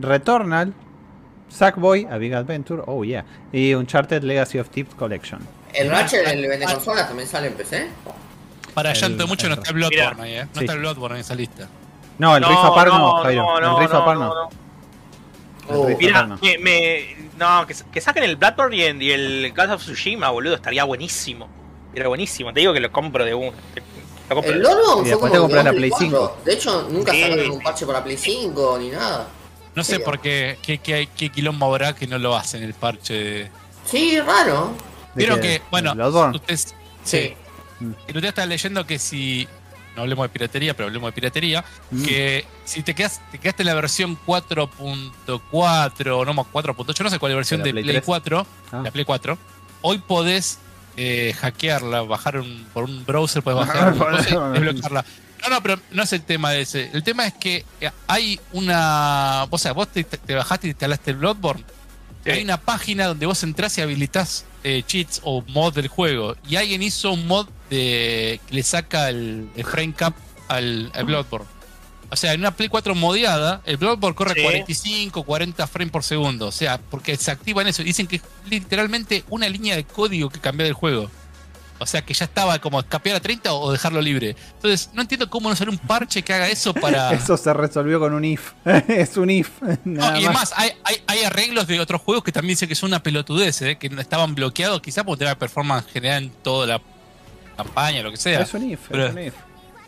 [0.00, 0.74] Returnal,
[1.58, 5.40] Sackboy, A Big Adventure, oh yeah, y Uncharted Legacy of Thieves Collection.
[5.72, 7.88] El Ratchet, el vende consolas, también sale en PC.
[8.74, 10.44] Para El- llanto mucho no el- está el Bloodborne ahí, ¿eh?
[10.44, 10.60] No Sí.
[10.60, 11.68] está el Bloodborne en esa lista.
[12.18, 14.28] No, el No, Rift Apart no, no, Jairo, no, el no, Rift no, Apart no,
[14.28, 14.34] no.
[14.34, 14.50] no.
[15.66, 16.38] Oh, Mira, no.
[16.42, 20.30] me, me- no, que, que saquen el Bloodborne y, el- y el Ghost of Tsushima,
[20.30, 21.48] boludo, estaría buenísimo.
[21.94, 23.52] Era buenísimo, te digo que lo compro de uno.
[24.28, 26.10] Lo compro El de- Bloodborne fue como te el compras la 2 y el Play
[26.10, 26.36] 4.
[26.44, 27.22] De hecho, nunca Sí.
[27.22, 29.28] sacaron un parche para Play 5 ni nada.
[29.74, 30.02] No sé Sí.
[30.04, 33.50] por qué, qué, qué, qué quilombo habrá que no lo hacen el parche de...
[33.84, 34.74] Sí, raro.
[35.14, 37.34] ¿De Vieron que, bueno, ¿De ustedes, Sí.
[37.78, 38.12] sí.
[38.20, 39.46] Día estaba leyendo que si.
[39.94, 41.64] No hablemos de piratería, pero hablemos de piratería.
[41.90, 42.04] Mm.
[42.04, 47.30] Que si te, quedas, te quedaste en la versión 4.4, no, 4.8, no sé cuál
[47.30, 48.04] es la versión ¿De de la Play Play, 3?
[48.04, 48.80] 4, Ah.
[48.84, 49.38] la Play 4,
[49.82, 50.58] hoy podés
[50.96, 55.04] eh, hackearla, bajar un, por un browser, podés bajar una cosa y desbloquearla.
[55.44, 56.90] No, no, pero no es el tema de ese.
[56.92, 59.46] El tema es que eh, hay una.
[59.50, 61.64] O sea, vos te, te bajaste y instalaste el Bloodborne.
[62.24, 62.30] Sí.
[62.30, 66.36] Hay una página donde vos entras y habilitás eh, cheats o mods del juego.
[66.48, 70.14] Y alguien hizo un mod de, que le saca el, el frame cap
[70.48, 71.46] al, al Bloodborne.
[72.10, 74.42] O sea, en una Play 4 modiada, el Bloodborne corre Sí.
[74.42, 76.46] 45, 40 frames por segundo.
[76.46, 77.82] O sea, porque se activa en eso.
[77.82, 81.10] Dicen que es literalmente una línea de código que cambia del juego.
[81.78, 84.36] O sea, que ya estaba como escapear a 30 o dejarlo libre.
[84.54, 87.12] Entonces, no entiendo cómo no sale un parche que haga eso para...
[87.12, 88.52] Eso se resolvió con un if.
[88.88, 89.50] es un if.
[89.84, 90.34] No, y es más.
[90.34, 93.60] más, hay, hay, hay arreglos de otros juegos que también dicen que son una pelotudez,
[93.62, 93.76] ¿eh?
[93.76, 96.80] que estaban bloqueados, quizás por tener performance general en toda la
[97.56, 98.40] campaña, lo que sea.
[98.40, 99.34] Es un if, Pero- es un if.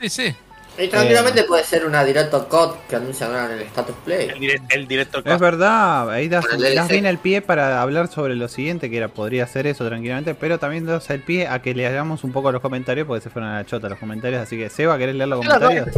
[0.01, 0.34] Sí, sí.
[0.78, 4.28] Y tranquilamente puede ser una directo COD que anuncian ahora en el status play.
[4.28, 5.22] El, direct- el director.
[5.26, 8.98] Es verdad, ahí das, el das bien el pie para hablar sobre lo siguiente, que
[8.98, 12.32] era podría ser eso tranquilamente, pero también das el pie a que le hagamos un
[12.32, 15.14] poco los comentarios, porque se fueron a la chota los comentarios, así que Seba, ¿querés
[15.14, 15.88] leer los comentarios?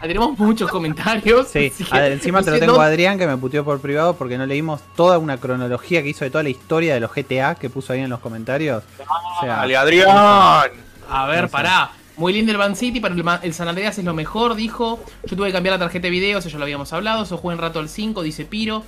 [0.00, 1.48] Tenemos muchos comentarios.
[1.48, 4.80] Sí, encima te lo tengo a Adrián que me puteó por privado porque no leímos
[4.96, 8.00] toda una cronología que hizo de toda la historia de los GTA que puso ahí
[8.00, 8.82] en los comentarios.
[8.98, 10.08] O sea, Dale, Adrián.
[10.10, 11.52] A ver, No sé.
[11.52, 11.90] pará.
[12.16, 15.02] Muy lindo el Van City, pero el, San Andreas es lo mejor, dijo.
[15.24, 17.22] Yo tuve que cambiar la tarjeta de video, eso ya lo habíamos hablado.
[17.22, 18.84] Eso juega en rato al 5, dice Piro.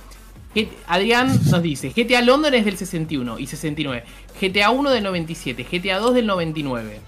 [0.87, 4.03] Adrián nos dice, GTA London es del 61 y 69.
[4.39, 7.01] GTA 1 del 97, GTA 2 del 99.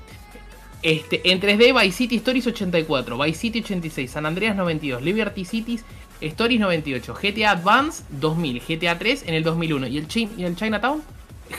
[0.82, 5.84] Este, en 3D Vice City Stories 84, Vice City 86, San Andreas 92, Liberty Cities
[6.22, 10.56] Stories 98, GTA Advance 2000, GTA 3 en el 2001 y el, Chin- y el
[10.56, 11.02] Chinatown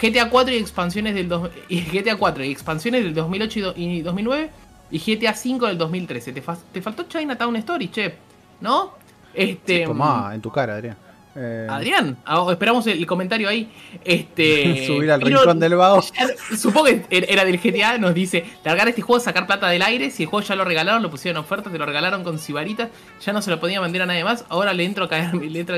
[0.00, 1.30] GTA 4 y expansiones del
[1.68, 4.50] y GTA 4 y expansiones del 2008 y, do- y 2009
[4.90, 6.32] y GTA 5 del 2013.
[6.32, 8.14] Te, fa- te faltó Chinatown Story, che,
[8.60, 8.94] ¿no?
[9.34, 10.96] Este tomá, en tu cara, Adrián.
[11.40, 13.70] Eh, Adrián, ah, esperamos el comentario ahí.
[14.04, 16.00] Este subir al rincón del vago.
[16.00, 19.82] ya- Supongo que er- era del GTA, nos dice, largar este juego, sacar plata del
[19.82, 22.38] aire, si el juego ya lo regalaron, lo pusieron en oferta, te lo regalaron con
[22.38, 22.88] cibaritas,
[23.24, 25.60] ya no se lo podía vender a nadie más, ahora le entro a caer, le
[25.60, 25.76] entro,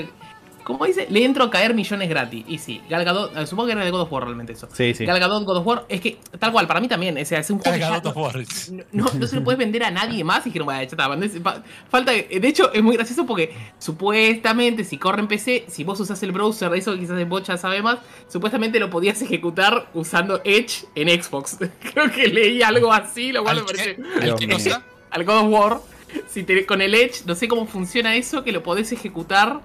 [0.65, 1.07] ¿cómo dice?
[1.11, 2.45] Le entro a caer millones gratis.
[2.49, 4.69] Y sí, Gal Gadot, eh, supongo que era de God of War realmente eso.
[4.73, 5.05] Sí, sí.
[5.07, 7.51] Gal Gadot, God of War, es que tal cual, para mí también, o sea, es
[7.51, 8.35] un juego que ya God of no- War.
[8.93, 12.41] no, no se lo puedes vender a nadie más y dijeron, vaya, ya falta, de
[12.43, 16.73] hecho es muy gracioso porque supuestamente si corre en PC, si vos usás el browser,
[16.75, 17.99] eso quizás el bot ya sabe más,
[18.29, 21.59] supuestamente lo podías ejecutar usando Edge en Xbox.
[21.93, 24.73] Creo que leí algo así, lo cual me ¿Al parece qué?
[24.73, 24.83] ¿Al
[25.13, 25.81] al God of War.
[26.29, 29.61] Si te- con el Edge, no sé cómo funciona eso, que lo podés ejecutar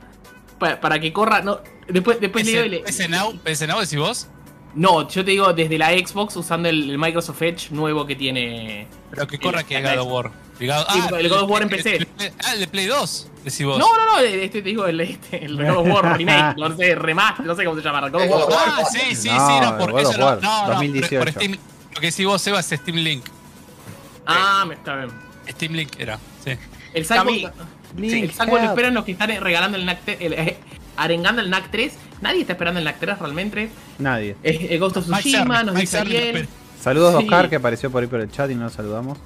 [0.60, 1.42] pa- para que corra.
[1.42, 4.28] No, después, después le- ¿PS Now, PS Now decís vos?
[4.76, 8.88] No, yo te digo desde la Xbox usando el, el Microsoft Edge nuevo que tiene.
[9.10, 10.32] Pero que corra El- que God of War.
[10.60, 11.96] El God- Sí, el God of War en el- PC.
[11.96, 13.78] el- el- Ah, el de Play 2, decís vos.
[13.80, 16.94] No, no, no, este te digo el, este, el God of War remake, no sé,
[16.96, 18.02] remaster, no sé cómo se llama.
[18.10, 18.64] God of El God of War.
[18.68, 21.24] Ah, sí, sí, No, sí, no, porque eso no, War, no, no, 2018.
[21.24, 21.60] por- por Steam-
[21.94, 23.26] lo que decís vos, Seba, es Steam Link.
[24.26, 25.10] Ah, me está bien.
[25.50, 26.52] Steam Link era, sí.
[26.94, 27.50] El Link,
[27.98, 30.58] el Cyborg lo esperan los que están regalando el NAC 3, el, eh,
[30.98, 31.94] arengando el NAC 3.
[32.22, 33.70] Nadie está esperando en la 3 realmente.
[34.00, 34.36] Nadie.
[34.44, 36.48] Es, es Ghost of Tsushima, nos dice Ariel.
[36.82, 37.24] Saludos a Sí.
[37.26, 39.18] Oscar que apareció por ahí por el chat y no lo saludamos.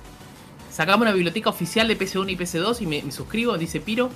[0.72, 4.10] Sacamos una biblioteca oficial de PS1 y PS2 y me, me suscribo, dice Piro.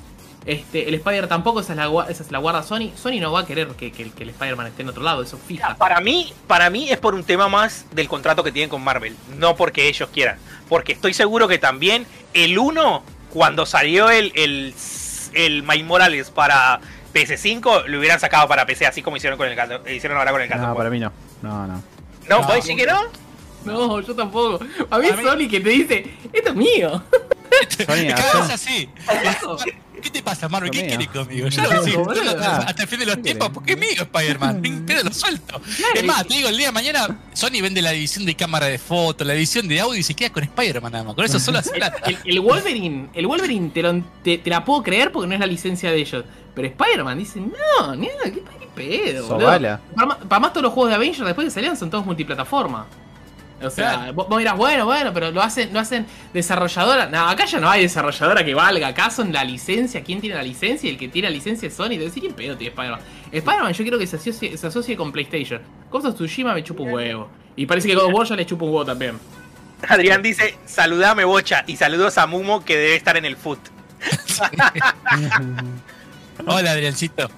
[0.46, 2.92] Este, el Spider tampoco, esa es la, esa es la guarda Sony.
[2.96, 5.24] Sony no va a querer que, que el- que el Spider-Man esté en otro lado,
[5.24, 5.76] eso fija.
[5.76, 9.16] Para mí, para mí es por un tema más del contrato que tienen con Marvel,
[9.38, 10.38] no porque ellos quieran.
[10.68, 14.76] Porque estoy seguro que también el 1, cuando salió el, el,
[15.34, 16.80] el Miles Morales para
[17.16, 20.42] PS5, lo hubieran sacado para PC, así como hicieron con el gato- hicieron ahora con
[20.42, 20.68] el gato.
[20.68, 21.12] No, para mí no.
[21.42, 21.74] No, no.
[21.74, 21.82] ¿No?
[22.30, 23.02] No, ¿Vos decís que no?
[23.66, 24.64] No, yo tampoco.
[24.92, 27.04] A mí A mí- Sony que te dice, esto es mío.
[27.70, 28.90] Sony, Cada vez hacé- así.
[30.04, 30.70] ¿Qué te pasa, Marvel?
[30.70, 31.10] ¿Qué mío.
[31.12, 31.48] conmigo?
[31.48, 34.62] Yo lo lo- hasta el fin de los ¿Qué tiempos, porque es mío Spider-Man.
[34.62, 35.62] Ni pedo lo suelto.
[35.96, 38.78] Es más, te digo, el día de mañana Sony vende la división de cámara de
[38.78, 41.16] foto, la división de audio y se queda con Spider-Man nada más.
[41.16, 41.98] Con eso solo hace plata.
[42.10, 45.40] El, el Wolverine, el Wolverine te, lo- te- te la puedo creer porque no es
[45.40, 46.26] la licencia de ellos.
[46.54, 49.24] Pero Spider-Man dice, no, ni nada, qué, qué pedo.
[49.28, 49.40] boludo".
[49.40, 49.82] Sobala.
[49.96, 52.86] Para, para más todos los juegos de Avengers después que salían son todos multiplataforma.
[53.64, 54.14] O sea, Claro.
[54.14, 57.08] vos, vos dirás, bueno, bueno, pero lo hacen, lo hacen desarrolladora.
[57.08, 58.88] No, acá ya no hay desarrolladora que valga.
[58.88, 60.04] Acá son la licencia.
[60.04, 60.88] ¿Quién tiene la licencia?
[60.88, 61.90] Y el que tiene la licencia es Sony.
[61.90, 63.00] Te decir, ¿quién pedo tiene Spider-Man?
[63.32, 65.62] Spider-Man yo quiero que se asocie, se asocie con PlayStation.
[65.92, 67.30] Ghost of Tsushima me chupa un huevo.
[67.56, 69.18] Y parece que God of War ya le chupa un huevo también.
[69.88, 73.60] Adrián dice, saludame bocha y saludos a Mumo que debe estar en el foot.
[76.46, 77.30] Hola, Adriancito.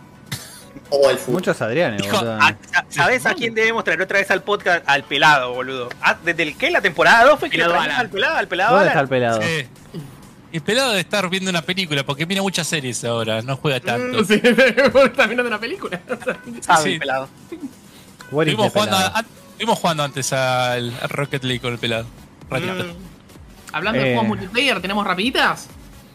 [0.89, 1.33] O el fútbol.
[1.36, 2.17] Muchos Adrianes, Hijo.
[2.23, 4.83] Ah, sa- ¿Sabes a quién debemos traer otra vez al podcast?
[4.88, 5.89] Al pelado, boludo.
[6.01, 6.69] Ah, ¿Desde el qué?
[6.69, 8.36] ¿La temporada 2 fue que le Pelado al pelado?
[8.38, 9.41] ¿Al pelado ¿Dónde está el pelado?
[9.41, 9.67] Sí.
[10.51, 14.23] Y pelado de estar viendo una película, porque mira muchas series ahora, no juega tanto.
[14.23, 14.36] Sí,
[15.05, 15.99] está mirando una película.
[16.61, 16.93] Sabe, Sí.
[16.93, 17.27] el pelado.
[18.29, 19.15] Estuvimos jugando, pelado?
[19.17, 22.05] a- estuvimos jugando antes al, al Rocket League con el pelado.
[22.49, 22.73] Ratito.
[22.73, 24.13] Mm, Hablando de Eh.
[24.13, 25.67] juegos multiplayer, ¿tenemos rapiditas?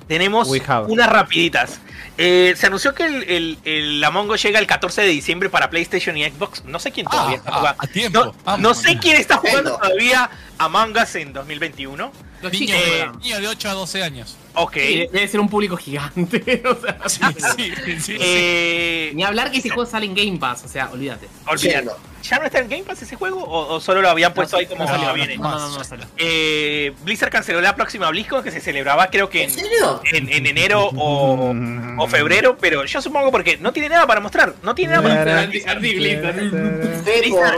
[0.08, 0.48] tenemos
[0.88, 1.80] unas rapiditas.
[2.22, 5.70] Eh, se anunció que el, el, el Among Us llega el 14 de diciembre para
[5.70, 6.62] PlayStation y Xbox.
[6.66, 7.82] No sé quién todavía Ah, está ah, jugando.
[7.82, 8.24] a tiempo.
[8.26, 8.60] No, Vamos.
[8.60, 10.28] no sé quién está jugando todavía
[10.60, 12.12] Among Us en 2021.
[12.42, 13.18] Los Niño, chicos, de, juegan.
[13.20, 14.36] niño de 8 a 12 años.
[14.54, 14.74] Ok.
[14.76, 16.62] Sí, debe ser un público gigante.
[16.68, 17.20] o sea, Sí,
[17.56, 18.16] sí, sí, sí.
[18.20, 21.28] Eh, Ni hablar que este juego sale en Game Pass, o sea, olvídate.
[21.56, 21.96] Cierto.
[22.22, 23.42] ¿Ya no está en Game Pass ese juego?
[23.42, 25.36] ¿O, o solo lo habían puesto ahí como no, salió no, viene?
[25.38, 26.06] No, no, no, salió.
[26.18, 30.02] Eh, Blizzard canceló la próxima BlizzCon que se celebraba creo que ¿En en, serio?
[30.12, 31.54] en, en enero o,
[31.98, 34.54] o febrero, pero yo supongo porque no tiene nada para mostrar.
[34.62, 35.14] No tiene nada para
[35.46, 35.78] mostrar.
[35.80, 35.80] Blizzard.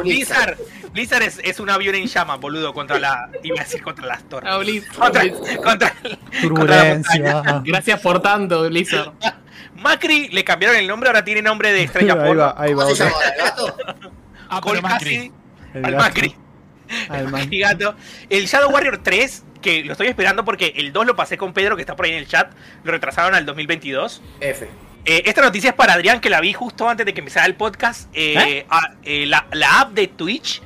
[0.03, 0.57] Blizzard,
[0.93, 3.31] Blizzard, Blizzard es, es un avión en llamas, boludo, contra la.
[3.43, 4.51] Iba a decir contra las torres.
[4.53, 5.35] Ah, Blizz- Contra, Blizz.
[5.63, 6.19] contra, contra.
[6.41, 7.43] Turbulencia.
[7.65, 9.13] Gracias por tanto, Blizzard.
[9.77, 12.95] Macri le cambiaron el nombre, ahora tiene nombre de estrella ahí va, ahí va ¿Cómo
[12.95, 13.19] se otra.
[13.21, 13.77] llama el gato?
[14.49, 15.33] Ah, Macri.
[15.75, 15.97] al gato.
[15.97, 16.37] Macri.
[17.09, 17.95] Al Macri gato.
[18.29, 21.75] El Shadow Warrior 3, que lo estoy esperando porque el 2 lo pasé con Pedro,
[21.77, 22.53] que está por ahí en el chat,
[22.85, 24.23] lo retrasaron al 2022.
[24.41, 24.69] F.
[25.05, 27.57] Eh, esta noticia es para Adrián, que la vi justo antes de que empezara el
[27.57, 28.09] podcast.
[28.13, 30.63] Eh, ah, eh, la, la app de Twitch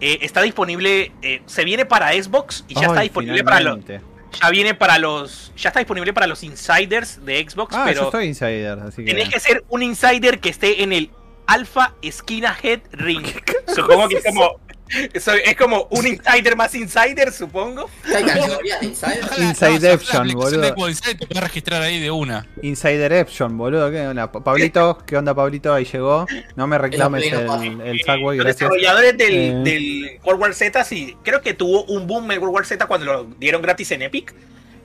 [0.00, 4.50] eh, está disponible, eh, se viene para Xbox y ya está disponible para los, ya
[4.50, 8.26] viene para los, ya está disponible para los insiders de Xbox, Ah, yo pero soy
[8.26, 9.12] insider, así que.
[9.12, 11.10] tenés que ser un insider que esté en el
[11.46, 13.26] Alpha Esquina Head Ring.
[13.74, 14.60] Supongo que es como,
[14.90, 17.88] es como un insider más insider, supongo.
[18.04, 18.24] ¿Hay
[18.80, 19.24] de insider?
[19.24, 20.60] Ojalá- Inside no, si Action, la aplicación de boludo.
[20.60, 21.00] Te puedes
[21.40, 22.46] registrar ahí de una.
[22.62, 23.90] Insider Action, boludo.
[23.90, 24.30] ¿Qué onda?
[24.32, 25.72] Pa- Pablito, ¿qué onda, Pablito?
[25.72, 26.26] Ahí llegó.
[26.56, 27.80] No me reclames el, fácil.
[27.80, 29.54] el Subway, Los desarrolladores del, Eh.
[29.64, 33.06] del World War Z, sí, creo que tuvo un boom el World War Z cuando
[33.06, 34.34] lo dieron gratis en Epic.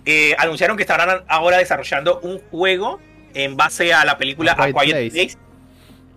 [0.06, 3.00] Eh, anunciaron que estarán ahora desarrollando un juego
[3.34, 5.10] en base a la película A A Quiet Quiet Place.
[5.12, 5.38] Place.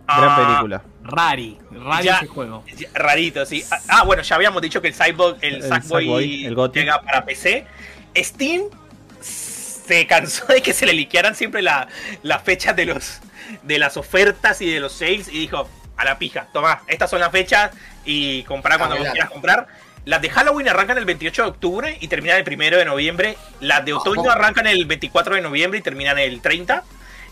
[0.07, 0.83] Gran Ah, película.
[1.11, 2.17] Rari, rari Ya.
[2.19, 2.65] ese juego.
[2.77, 3.65] ya, Rarito, sí.
[3.71, 7.01] Ah, Ah, bueno, ya habíamos dicho que el Cyborg, el, El Sackboy Sackboy, el llega
[7.03, 7.67] para PC.
[8.17, 8.65] Steam
[9.21, 11.89] se cansó de que se le liquearan siempre la-
[12.23, 13.21] las fechas de los
[13.63, 17.21] de las ofertas y de los sales y dijo, a la pija, toma, estas son
[17.21, 17.71] las fechas
[18.05, 19.17] y comprar cuando Adelante.
[19.17, 19.67] quieras comprar.
[20.05, 23.39] Las de Halloween arrancan el 28 de octubre y terminan el 1 de noviembre.
[23.61, 26.85] Las de otoño arrancan el 24 de noviembre y terminan el 30.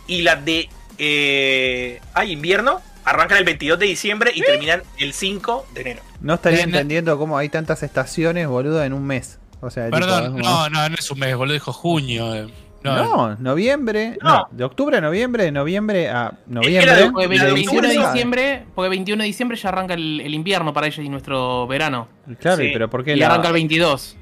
[0.07, 5.67] Y las de eh, ay, invierno arrancan el 22 de diciembre y terminan el 5
[5.73, 6.03] de enero.
[6.21, 9.39] No estaría Bien, entendiendo cómo hay tantas estaciones, boludo, en un mes.
[9.61, 12.35] O sea, tipo, Perdón, no, no, no es un mes, boludo, dijo junio.
[12.35, 12.47] eh.
[12.85, 12.95] No,
[13.31, 14.17] No, noviembre.
[14.23, 14.29] No.
[14.31, 14.49] No.
[14.53, 16.95] de octubre a noviembre, de noviembre a noviembre.
[16.95, 20.73] de- Porque de 21 de diciembre porque 21 de diciembre ya arranca el, el invierno
[20.73, 22.07] para ellos y nuestro verano.
[22.39, 22.65] Claro, Sí.
[22.69, 23.27] y pero ¿por qué Y la...
[23.27, 24.17] arranca el 22.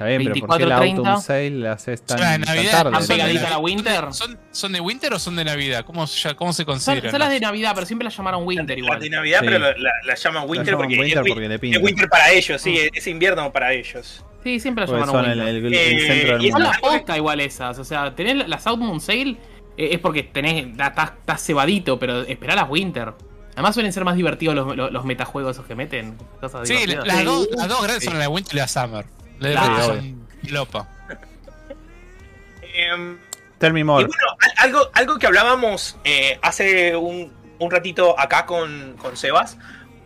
[0.00, 1.10] Está bien, pero ¿por qué 24, la 30?
[1.10, 2.90] Autumn Sale la haces tan, O sea, de tan Navidad, tarde?
[2.92, 4.04] ¿Tan son de pegadita a la Winter?
[4.12, 5.84] ¿Son, ¿Son de Winter o son de Navidad?
[5.84, 7.10] ¿Cómo, se lla- cómo se Son, consideran?
[7.10, 8.98] son las de Navidad, pero siempre las llamaron Winter Las igual.
[9.00, 9.44] de Navidad, Sí.
[9.46, 11.78] pero la, la- la llaman Winter, llaman porque, Winter es, porque es pinta.
[11.80, 14.24] Winter para ellos, sí, es invierno para ellos.
[14.42, 15.82] Sí, siempre las Porque llamaron son el, Winter.
[15.82, 17.78] el- el Eh, centro del y Son las posta igual esas.
[17.78, 19.36] O sea, tener las South Moon Sale
[19.76, 23.12] eh, es porque tenés, estás estás cebadito, pero esperá las Winter.
[23.52, 26.16] Además suelen ser más divertidos los, los, los metajuegos esos que meten.
[26.40, 29.04] Cosas Sí, las dos, las dos grandes son la Winter y la Summer.
[29.40, 30.88] Resto son lopa.
[32.74, 33.18] Em,
[33.58, 34.06] Tell me Y more.
[34.06, 39.58] bueno, al- algo, algo que hablábamos eh, hace un, un ratito acá con, con Sebas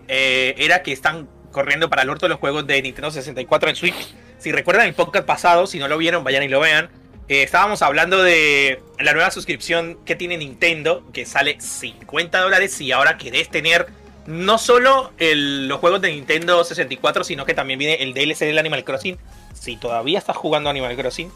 [0.09, 4.14] eh, era que están corriendo para el orto los juegos de Nintendo 64 en Switch.
[4.39, 6.91] Si recuerdan el podcast pasado, si no lo vieron, vayan y lo vean.
[7.28, 12.91] Eh, estábamos hablando de la nueva suscripción que tiene Nintendo, que sale 50 dólares y
[12.93, 13.87] ahora querés tener
[14.27, 18.59] no solo el- los juegos de Nintendo 64, sino que también viene el DLC del
[18.59, 19.18] Animal Crossing.
[19.53, 21.31] Si todavía estás jugando Animal Crossing.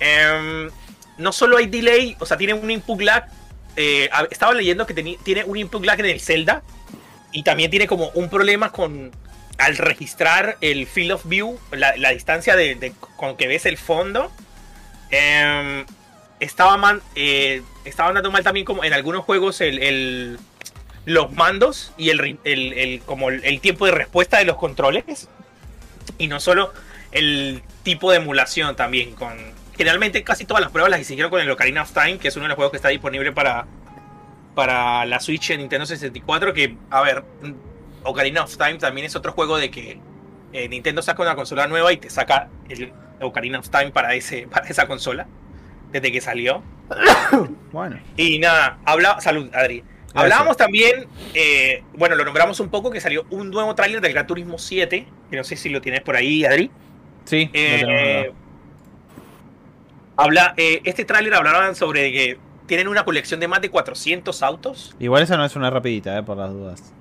[0.00, 0.70] Em,
[1.18, 3.26] no solo hay delay, o sea, tiene un input lag.
[3.76, 6.62] eh, estaba leyendo que tiene un input lag en el Zelda.
[7.32, 9.10] Y también tiene como un problema con.
[9.58, 14.30] Al registrar el field of view, la, distancia de, con que ves el fondo.
[15.10, 15.84] em,
[16.40, 17.62] estaba man- eh,
[18.30, 20.38] mal también como en algunos juegos el-
[21.04, 25.28] los mandos y el, el- el- como el, el tiempo de respuesta de los controles.
[26.18, 26.72] Y no solo
[27.12, 29.34] el tipo de emulación también con
[29.76, 32.44] generalmente casi todas las pruebas las hicieron con el Ocarina of Time que es uno
[32.44, 33.66] de los juegos que está disponible para
[34.54, 37.24] para la Switch en Nintendo 64 que a ver
[38.04, 39.98] Ocarina of Time también es otro juego de que
[40.52, 44.46] eh, Nintendo saca una consola nueva y te saca el Ocarina of Time para ese
[44.50, 45.26] para esa consola
[45.90, 46.62] desde que salió
[47.72, 47.98] Bueno.
[48.16, 49.82] y nada, habla, salud, Adri.
[50.14, 54.26] Hablábamos también, eh, bueno, lo nombramos un poco, que salió un nuevo tráiler del Gran
[54.26, 56.70] Turismo 7, que no sé si lo tienes por ahí, Adri.
[57.24, 58.32] Sí, Eh,
[60.16, 64.94] habla, eh, este tráiler hablaban sobre que tienen una colección de más de 400 autos.
[64.98, 66.92] Igual esa no es una rapidita, eh, por las dudas.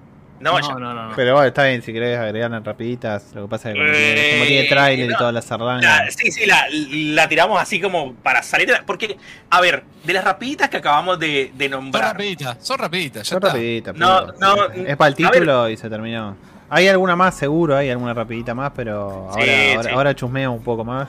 [0.44, 1.16] No, no, ya- no, no, no.
[1.16, 3.34] Pero bueno, está bien, si querés agregarla en rapiditas.
[3.34, 5.18] Lo que pasa es que como, tiene, como tiene Eh, trailer y no.
[5.18, 5.82] todas las sardangas.
[5.84, 9.18] la- sí, sí, la, la tiramos así como para salir de la- Porque,
[9.50, 12.12] a ver, de las rapiditas que acabamos de, de Son nombrar.
[12.14, 13.24] rapiditas, son rapiditas.
[13.28, 13.96] Ya Son rapiditas.
[13.96, 16.36] No, no, es para el título y se terminó.
[16.70, 19.90] Hay alguna más, seguro, hay alguna rapidita más, pero ahora, Sí, ahora, sí.
[19.96, 21.08] ahora chusmeo un poco más.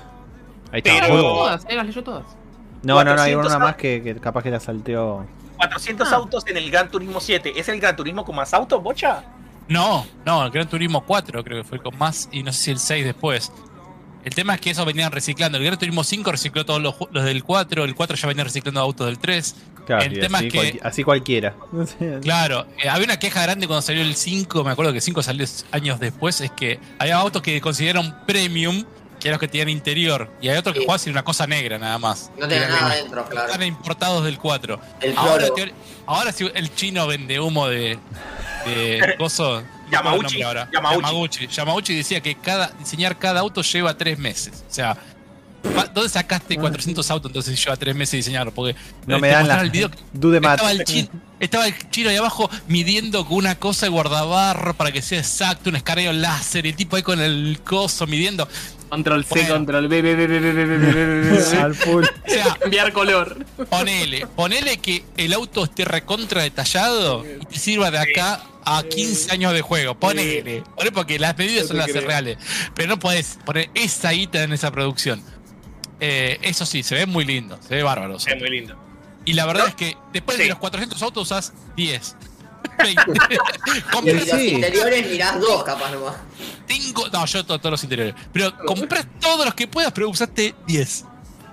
[0.71, 1.07] Ahí está.
[1.07, 2.25] Pero- todas, eh, las leyó todas.
[2.83, 5.25] No, no, no, hay 400 una más que, que capaz que la salteó.
[5.57, 6.17] 400 Ah.
[6.17, 7.53] autos en el Gran Turismo 7.
[7.57, 9.25] ¿Es el Gran Turismo con más autos, bocha?
[9.69, 12.71] No, no, el Gran Turismo 4 creo que fue con más y no sé si
[12.73, 13.51] el 6 después.
[14.25, 15.59] El tema es que eso venían reciclando.
[15.59, 18.81] El Gran Turismo 5 recicló todos los, los del 4, el 4 ya venía reciclando
[18.81, 19.55] autos del 3.
[19.87, 21.55] Claro, El tema así, es que- así cualquiera.
[22.23, 25.23] Claro, eh, había una queja grande cuando salió el 5, me acuerdo que el 5
[25.23, 28.85] salió años después, es que había autos que consideraron premium,
[29.25, 30.99] que eran los que tenían interior, y hay otros que Sí.
[30.99, 32.31] sin una cosa negra nada más.
[32.39, 33.47] No tiene Eran- nada adentro, claro.
[33.47, 34.79] Están importados del 4.
[35.01, 35.47] El Ahora,
[36.05, 37.99] ahora si el chino vende humo de,
[38.67, 40.69] de el Yamauchi, nombre ahora.
[40.71, 41.01] Yamauchi.
[41.07, 41.47] Yamauchi.
[41.47, 44.63] Yamauchi decía que cada diseñar cada auto lleva tres meses.
[44.71, 44.95] O sea,
[45.95, 48.53] ¿dónde sacaste 400 autos entonces si lleva tres meses diseñarlo?
[48.53, 49.63] Porque No me dan la.
[49.63, 50.59] el video math.
[50.59, 51.09] estaba el, chino,
[51.41, 55.71] estaba el chino ahí abajo midiendo con una cosa de guardabarro para que sea exacto,
[55.71, 58.47] un escaneo láser, y el tipo ahí con el coso midiendo.
[58.89, 59.55] Control C, Bueno.
[59.55, 61.59] control B, B, B, B, B, B, B, B, B, B.
[61.59, 62.05] Al full.
[62.05, 63.45] O sea, Cambiar color.
[63.69, 69.33] ponele, ponele que el auto esté recontra detallado y te sirva de acá a 15
[69.33, 69.99] años de juego.
[69.99, 72.07] Ponele, ponele porque las medidas son las creo.
[72.07, 72.39] reales.
[72.75, 75.23] Pero no podés poner esa guita en esa producción.
[76.01, 78.17] Eh, eso sí, se ve muy lindo, se ve bárbaro.
[78.17, 78.35] o sea.
[78.35, 78.77] Es muy lindo.
[79.25, 79.69] Y la verdad No.
[79.69, 80.43] es que después Sí.
[80.45, 82.17] de los 400 autos usas 10.
[82.79, 83.03] 20.
[83.77, 84.49] Y Compras los Sí.
[84.51, 86.17] interiores mirás dos, capaz nomás.
[86.67, 87.09] Tengo.
[87.09, 88.15] No, yo to- todos los interiores.
[88.33, 91.05] Pero compras todos los que puedas, pero usaste 10.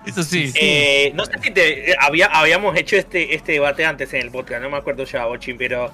[0.05, 0.51] Eso sí.
[0.55, 4.31] Eh, no sé si te, eh, había, habíamos hecho este, este debate antes en el
[4.31, 5.91] podcast, no me acuerdo ya, Bochin, pero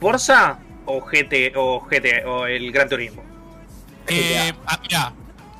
[0.00, 3.22] ¿Forza o GT o GT o el Gran Turismo?
[4.08, 5.12] Eh, ah, mirá,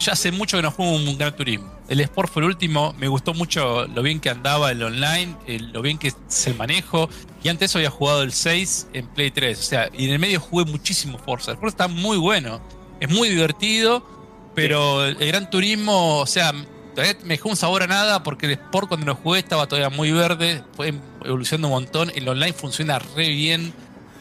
[0.03, 1.70] ya hace mucho que no juego un Gran Turismo.
[1.88, 2.94] El Sport fue el último.
[2.98, 6.55] Me gustó mucho lo bien que andaba el online, el- lo bien que es el
[6.57, 7.09] manejo.
[7.42, 9.59] Y antes eso había jugado el 6 en Play 3.
[9.59, 11.50] O sea, y en el medio jugué muchísimo Forza.
[11.53, 12.61] El Forza está muy bueno.
[13.00, 14.07] Es muy divertido.
[14.55, 16.53] Pero el, Gran Turismo, o sea,
[16.94, 19.88] todavía me dejó un sabor a nada porque el Sport cuando lo jugué estaba todavía
[19.90, 20.62] muy verde.
[20.76, 20.92] Fue
[21.24, 22.12] evolucionando un montón.
[22.14, 23.72] El online funciona re bien.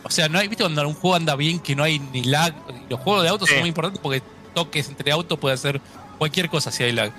[0.03, 2.53] O sea, no hay, ¿viste cuando un juego anda bien que no hay ni lag?
[2.89, 3.53] Los juegos de autos Sí.
[3.55, 4.23] son muy importantes porque
[4.53, 5.81] toques entre autos puede hacer
[6.17, 7.11] cualquier cosa si hay lag.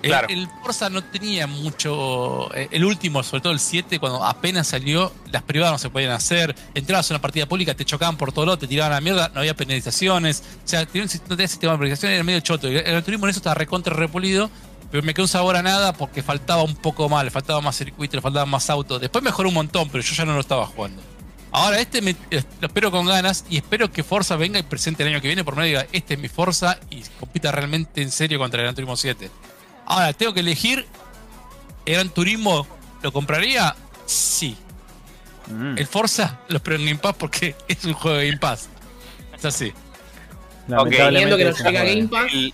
[0.00, 0.28] El- Claro.
[0.30, 2.54] El, Forza no tenía mucho.
[2.54, 6.12] eh, El último, sobre todo el 7, cuando apenas salió, las privadas no se podían
[6.12, 6.54] hacer.
[6.74, 9.28] Entrabas a una partida pública, te chocaban por todo lado, te tiraban a la mierda,
[9.34, 10.42] no había penalizaciones.
[10.64, 12.68] O sea, no tenía sistema de penalización, era medio choto.
[12.68, 14.50] El, el turismo en eso estaba recontra repulido,
[14.90, 17.76] pero me quedó un sabor a nada porque faltaba un poco más, le faltaba más
[17.76, 19.00] circuito, le faltaba más autos.
[19.00, 21.02] Después mejoró un montón, pero yo ya no lo estaba jugando.
[21.50, 25.02] Ahora este me, eh, lo espero con ganas y espero que Forza venga y presente
[25.02, 28.10] el año que viene por medio diga, este es mi Forza y compita realmente en
[28.10, 29.30] serio contra el Gran Turismo 7.
[29.86, 30.86] Ahora, tengo que elegir
[31.86, 32.66] el Gran Turismo,
[33.02, 33.74] ¿lo compraría?
[34.04, 34.56] Sí.
[35.46, 38.68] Mm, El Forza los pruebo en Game Pass porque es un juego de Game Pass.
[39.36, 39.72] Es así.
[40.66, 41.82] Viendo que nos llega.
[41.84, 42.52] Game Pass, El,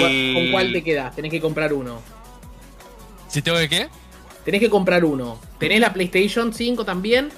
[0.00, 1.14] ¿cuál- el- ¿con cuál te quedas?
[1.14, 2.00] Tenés que comprar uno.
[3.28, 3.88] Si tengo que qué?
[4.44, 5.40] Tenés que comprar uno.
[5.58, 7.30] Tenés la PlayStation 5 también.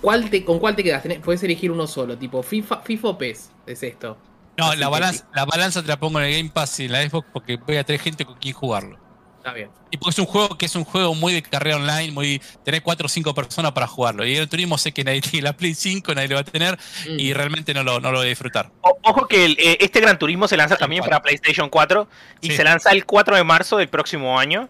[0.00, 1.02] ¿Cuál te, ¿Con cuál te quedas?
[1.04, 3.50] Tenés- puedes elegir uno solo, tipo FIFA, FIFA o PES.
[3.66, 4.16] Es esto.
[4.56, 5.30] No, Así la balanza, sí.
[5.34, 7.76] la balanza te la pongo en el Game Pass y en la Xbox porque voy
[7.76, 8.98] a tener gente con quien jugarlo.
[9.38, 9.70] Está bien.
[9.90, 12.82] Y porque es un juego que es un juego muy de carrera online, muy tener
[12.82, 14.26] 4 o 5 personas para jugarlo.
[14.26, 16.78] Y el turismo sé que nadie tiene la Play 5, nadie lo va a tener
[17.08, 17.18] Mm.
[17.18, 18.70] y realmente no lo, no lo voy a disfrutar.
[18.82, 22.06] o- ojo que el, eh, este Gran Turismo se lanza también para PlayStation 4
[22.42, 22.56] y Sí.
[22.56, 24.68] se lanza el 4 de marzo del próximo año.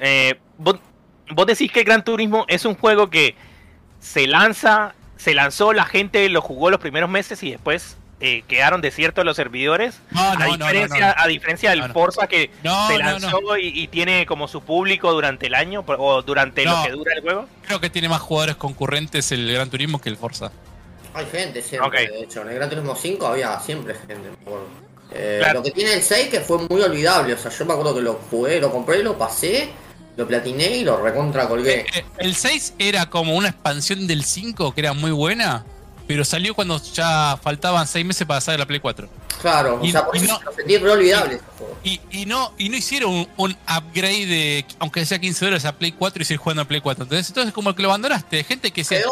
[0.00, 0.76] Eh, vos,
[1.34, 3.34] vos decís que el Gran Turismo es un juego que
[4.00, 8.80] se lanza, se lanzó, la gente lo jugó los primeros meses y después eh, quedaron
[8.80, 10.00] desiertos los servidores.
[10.10, 11.22] No, a, no, no, no, diferencia, no.
[11.22, 11.94] a diferencia del No, no.
[11.94, 13.56] Forza que No, se lanzó no.
[13.56, 16.76] Y, y tiene como su público durante el año o durante No.
[16.76, 17.46] lo que dura el juego.
[17.66, 20.50] Creo que tiene más jugadores concurrentes el Gran Turismo que el Forza.
[21.14, 22.42] Hay gente siempre, de hecho.
[22.42, 24.28] En el Gran Turismo 5 había siempre gente.
[25.10, 25.60] Eh, Claro.
[25.60, 27.32] Lo que tiene el 6 que fue muy olvidable.
[27.34, 29.70] O sea, yo me acuerdo que lo jugué, lo compré, lo pasé,
[30.18, 31.80] lo platiné y lo recontra colgué.
[31.80, 35.64] Eh, eh, el 6 era como una expansión del 5 que era muy buena,
[36.08, 39.08] pero salió cuando ya faltaban 6 meses para salir la Play 4.
[39.40, 41.40] Claro, o y- sea, por y eso no- sentí re olvidable.
[41.84, 45.72] Y, y no y no hicieron un, un upgrade de, aunque sea 15 dólares a
[45.78, 47.04] Play 4 y seguir jugando a Play 4.
[47.04, 48.42] Entonces, entonces como que lo abandonaste.
[48.42, 49.04] Gente que se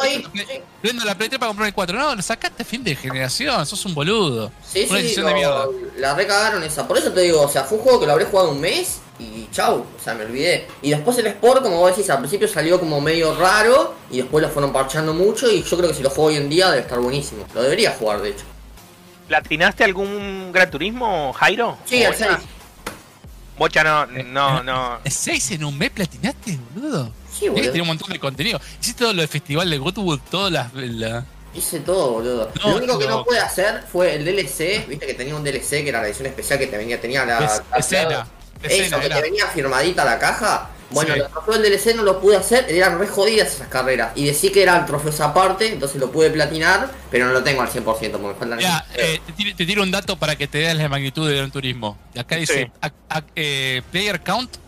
[0.82, 1.96] vendo la Play 3 para comprar el 4.
[1.96, 4.50] No, lo sacaste a fin de generación, sos un boludo.
[4.68, 5.66] Sí, Una sí, decisión lo- de mierda.
[5.98, 6.88] la recagaron esa.
[6.88, 8.98] Por eso te digo, o sea, fue un juego que lo habré jugado un mes
[9.18, 10.66] y chau, o sea, me olvidé.
[10.82, 14.42] Y después el Sport, como vos decís, al principio salió como medio raro y después
[14.42, 16.82] lo fueron parchando mucho y yo creo que si lo juego hoy en día debe
[16.82, 17.46] estar buenísimo.
[17.54, 18.44] Lo debería jugar, de hecho.
[19.28, 21.78] ¿Platinaste algún Gran Turismo, Jairo?
[21.84, 22.30] Sí, ¿O el 6.
[23.58, 23.82] Bocha?
[23.82, 24.98] No, Eh, no, no.
[25.02, 27.10] ¿El 6 en un mes platinaste, boludo?
[27.32, 27.62] Sí, boludo.
[27.62, 28.60] Tiene un montón de contenido.
[28.80, 30.74] Hiciste todo lo del festival de Goodwood, todas las.
[30.74, 32.50] la- Hice todo, boludo.
[32.62, 33.16] No, lo único que no.
[33.18, 36.26] no pude hacer fue el DLC, viste que tenía un DLC que era la edición
[36.26, 37.38] especial que te venía, tenía la...
[37.38, 38.28] es- la- escena.
[38.72, 39.16] Eso, que era.
[39.16, 40.70] te venía firmadita la caja.
[40.90, 41.18] Bueno, Sí.
[41.18, 44.12] los trofeos del DLC no lo pude hacer, eran re jodidas esas carreras.
[44.14, 47.68] Y decí que eran trofeos aparte, entonces lo pude platinar, pero no lo tengo al
[47.68, 48.60] 100% porque me faltan
[48.94, 51.98] eh, te, tiro, te tiro un dato para que te veas la magnitud del Turismo.
[52.16, 52.72] Acá dice Sí.
[52.80, 54.58] ac- ac- eh, player count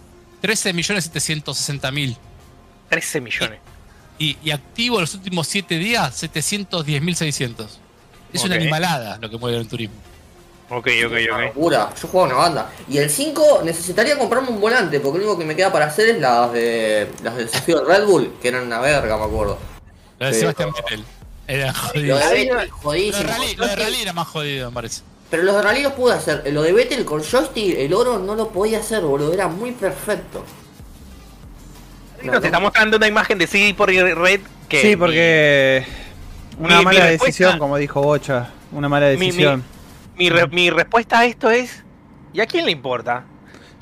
[0.43, 2.17] 13.760.000
[2.89, 3.59] 13 millones.
[4.19, 7.67] y, y activo los últimos 7 días 710.600.
[8.33, 9.95] Es una animalada lo que mueve el Turismo.
[10.71, 11.43] Ok, ok, Una ok.
[11.47, 11.91] locura.
[12.01, 12.71] Yo juego una banda.
[12.89, 16.11] Y el 5 necesitaría comprarme un volante, porque lo único que me queda para hacer
[16.11, 19.59] es las de las del desafío de Red Bull, que eran una verga, me acuerdo.
[20.19, 21.05] Lo de Sebastián Vettel.
[21.47, 22.19] Era Lo jodido.
[22.19, 22.49] de Vettel.
[22.49, 23.29] Lo de jodidísimo.
[23.31, 25.03] Rally, lo de Rally era más jodido, me parece.
[25.31, 26.43] Pero los de Rally los pude hacer.
[26.53, 29.33] Lo de Vettel con joystick, el oro no lo podía hacer, boludo.
[29.33, 30.45] Era muy perfecto.
[32.23, 35.87] Nos está mostrando una imagen de CD por Red que Sí, porque
[36.59, 38.51] una mi- mala decisión, como dijo Bocha.
[38.73, 39.65] Una mala Mi- mi- decisión.
[40.19, 41.85] Mi, re- mi respuesta a esto es
[42.33, 43.25] ¿y a quién le importa?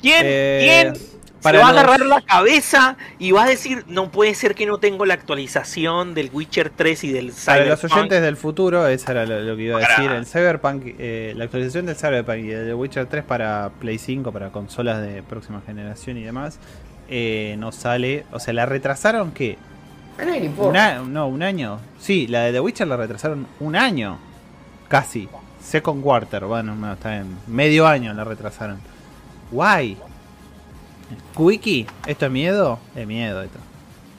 [0.01, 4.11] ¿Quién, Eh, quién para se va a agarrar la cabeza y va a decir no
[4.11, 7.93] puede ser que no tengo la actualización del Witcher 3 y del Para los Cyberpunk"?
[7.93, 10.11] oyentes del futuro, eso era lo, lo que iba a Para- decir.
[10.11, 14.49] El Cyberpunk, eh, la actualización del Cyberpunk y de Witcher 3 para Play 5, para
[14.51, 16.59] consolas de próxima generación y demás,
[17.09, 18.25] eh, no sale.
[18.31, 19.57] O sea, la retrasaron que
[20.17, 20.95] A nadie le un importa.
[20.97, 21.79] a- no, un año.
[21.99, 24.17] Sí, la de The Witcher la retrasaron un año.
[24.87, 25.29] Casi.
[25.67, 27.37] Second quarter, bueno, no, está bien.
[27.47, 28.79] Medio año la retrasaron.
[29.51, 29.97] Guay.
[31.35, 32.79] Quickie, ¿esto es miedo?
[32.95, 33.59] Es miedo esto.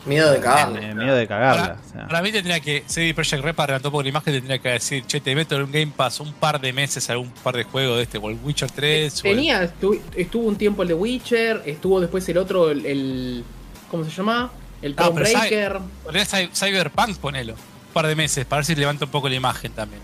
[0.06, 0.94] Miedo de Eh, cagarle.
[0.94, 1.62] miedo de cagarla.
[1.62, 2.06] Para, o sea.
[2.08, 4.68] para mí tendría que CD Projekt Red para levantar un poco la imagen tendría que
[4.70, 7.64] decir, che, te meto en un Game Pass un par de meses algún par de
[7.64, 10.88] juegos de este, o el Witcher 3 o el- Tenía, estu- estuvo un tiempo el
[10.88, 12.86] de Witcher, estuvo después el otro, el.
[12.86, 13.44] el-
[13.90, 14.50] ¿Cómo se llama?
[14.80, 15.78] El No, Thronebreaker.
[16.04, 17.54] Ponele Cy- Cyberpunk, ponelo.
[17.54, 20.00] Un par de meses, para ver si levanta un poco la imagen también.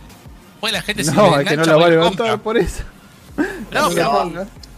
[0.64, 2.26] Pues la gente se No, le es que no engancha, lo va a lo levantar
[2.30, 2.42] compra.
[2.42, 2.82] por eso.
[3.70, 4.22] No, pero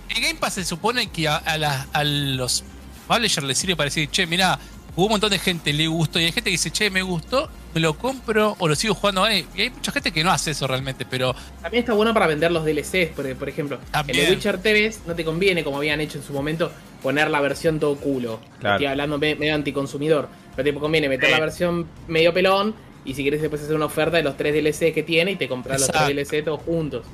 [0.08, 2.64] el Game Pass se supone que a, a la- a los
[3.06, 4.58] publishers les sirve para decir, che, mirá,
[4.96, 7.48] hubo un montón de gente, le gustó, y hay gente que dice, che, me gustó,
[7.72, 9.46] me lo compro o lo sigo jugando ahí.
[9.54, 12.50] Y hay mucha gente que no hace eso realmente, pero También está bueno para vender
[12.50, 13.78] los DLCs, por, por ejemplo.
[13.92, 14.18] También.
[14.18, 17.40] En el Witcher 3 no te conviene, como habían hecho en su momento, poner la
[17.40, 18.40] versión todo culo.
[18.58, 18.74] Claro.
[18.76, 20.28] Estoy hablando me- medio anticonsumidor.
[20.56, 22.74] Pero te conviene meter la versión medio pelón
[23.06, 25.48] y si quieres después hacer una oferta de los tres DLCs que tiene y te
[25.48, 27.06] compras los tres DLC todos juntos.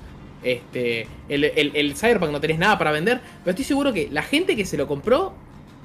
[0.43, 4.23] Este, el, el, el Cyberpunk no tenés nada para vender, pero estoy seguro que la
[4.23, 5.33] gente que se lo compró,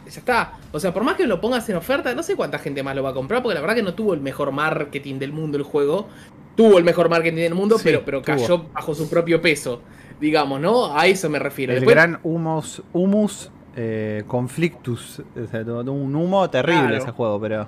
[0.09, 0.53] ya está.
[0.71, 3.03] O sea, por más que lo pongas en oferta, no sé cuánta gente más lo
[3.03, 5.63] va a comprar, porque la verdad que no tuvo el mejor marketing del mundo el
[5.63, 6.07] juego.
[6.55, 8.35] Tuvo el mejor marketing del mundo, Sí, pero, pero tuvo.
[8.35, 9.81] cayó bajo su propio peso.
[10.19, 10.97] Digamos, ¿no?
[10.97, 11.73] A eso me refiero.
[11.73, 15.19] El Después- gran humus, humus eh, conflictus.
[15.19, 16.97] O sea, un humo terrible Claro.
[16.97, 17.67] ese juego, pero.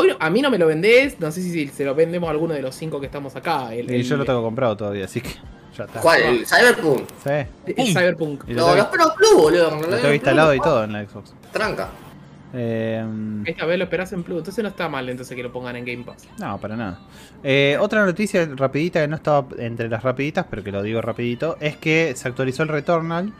[0.00, 2.30] Hoy no- a mí no me lo vendés, no sé si se lo vendemos a
[2.30, 3.74] alguno de los cinco que estamos acá.
[3.74, 5.30] El, Y el- yo lo tengo comprado todavía, así que
[5.76, 6.00] ya está.
[6.00, 6.22] ¿Cuál?
[6.22, 7.08] ¿El Cyberpunk?
[7.24, 7.72] Sí.
[7.76, 8.44] el Cyberpunk.
[8.48, 9.70] Lo No, tengo, los Pro Plus, boludo.
[9.80, 11.34] lo tengo instalado y todo en la Xbox.
[11.52, 11.88] Tranca.
[12.54, 13.04] Eh,
[13.44, 15.84] Esta vez lo esperás en Plus, entonces no está mal entonces que lo pongan en
[15.84, 16.26] Game Pass.
[16.40, 16.98] no, para nada.
[17.42, 21.58] Eh, otra noticia rapidita que no estaba entre las rapiditas, pero que lo digo rapidito,
[21.60, 23.34] es que se actualizó el Returnal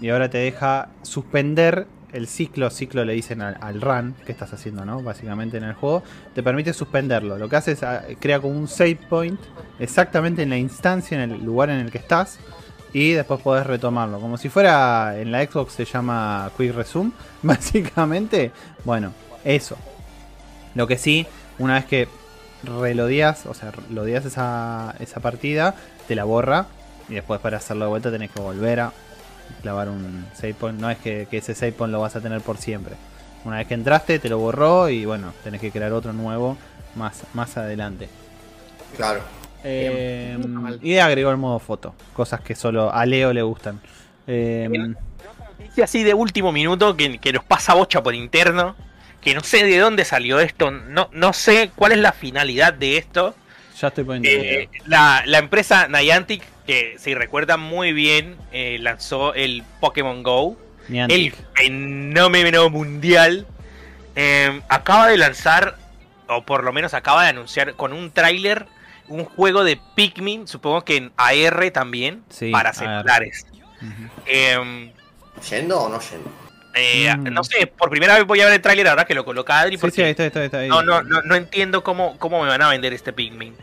[0.00, 4.84] y ahora te deja suspender el ciclo, ciclo le dicen al, run que estás haciendo,
[4.84, 5.02] ¿no?
[5.02, 7.36] Básicamente en el juego, te permite suspenderlo.
[7.36, 9.40] Lo que hace es ah, crea como un save point
[9.80, 12.38] exactamente en la instancia, en el lugar en el que estás
[12.92, 14.20] y después podés retomarlo.
[14.20, 17.10] Como si fuera en la Xbox se llama Quick Resume,
[17.42, 18.52] básicamente,
[18.84, 19.12] bueno,
[19.44, 19.76] eso.
[20.76, 21.26] Lo que sí,
[21.58, 22.08] una vez que
[22.62, 25.74] relodeas, o sea, lodeas esa, esa partida,
[26.06, 26.66] te la borra
[27.08, 28.92] y después para hacerlo de vuelta tenés que volver a
[29.62, 30.78] clavar un save point.
[30.78, 32.94] No es que, que ese save point lo vas a tener por siempre.
[33.44, 36.56] Una vez que entraste, te lo borró y bueno, tenés que crear otro nuevo
[36.94, 38.08] más, más adelante.
[38.96, 39.20] Claro.
[39.62, 40.78] Eh, mal.
[40.82, 43.80] y agregó el modo foto, cosas que solo a Leo le gustan.
[44.26, 44.68] Eh,
[45.58, 48.76] noticia así de último minuto que, que nos pasa bocha por interno.
[49.20, 50.70] Que no sé de dónde salió esto.
[50.70, 53.34] No, no sé cuál es la finalidad de esto.
[53.80, 54.28] ya estoy poniendo.
[54.28, 60.56] Eh, la, la empresa Niantic, que si recuerdan muy bien, eh, lanzó el Pokémon Go.
[60.88, 63.46] El fenómeno mundial.
[64.16, 65.76] eh, acaba de lanzar,
[66.28, 68.66] o por lo menos acaba de anunciar con un tráiler,
[69.08, 72.76] un juego de Pikmin, supongo que en AR también, Sí, para AR.
[72.76, 73.46] celulares.
[74.26, 74.92] Eh,
[75.50, 76.30] ¿Yendo o no yendo?
[76.74, 77.24] eh, Mm.
[77.34, 79.76] No sé, por primera vez voy a ver el tráiler ahora que lo coloca Adri,
[79.76, 80.68] Sí, porque sí, ahí está, ahí está, ahí está, ahí.
[80.68, 83.54] no, no, no, no entiendo cómo, cómo me van a vender este Pikmin.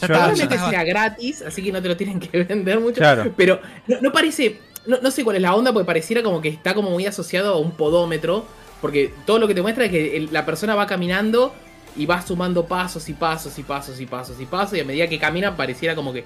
[0.00, 2.96] Probablemente sea gratis, así que no te lo tienen que vender mucho.
[2.98, 3.32] Claro.
[3.36, 4.58] Pero no, no parece.
[4.86, 7.54] No, no sé cuál es la onda, porque pareciera como que está como muy asociado
[7.54, 8.44] a un podómetro.
[8.80, 11.54] Porque todo lo que te muestra es que el- la persona va caminando
[11.94, 14.76] y va sumando pasos y pasos y pasos y pasos y pasos.
[14.76, 16.24] Y a medida que camina, pareciera como que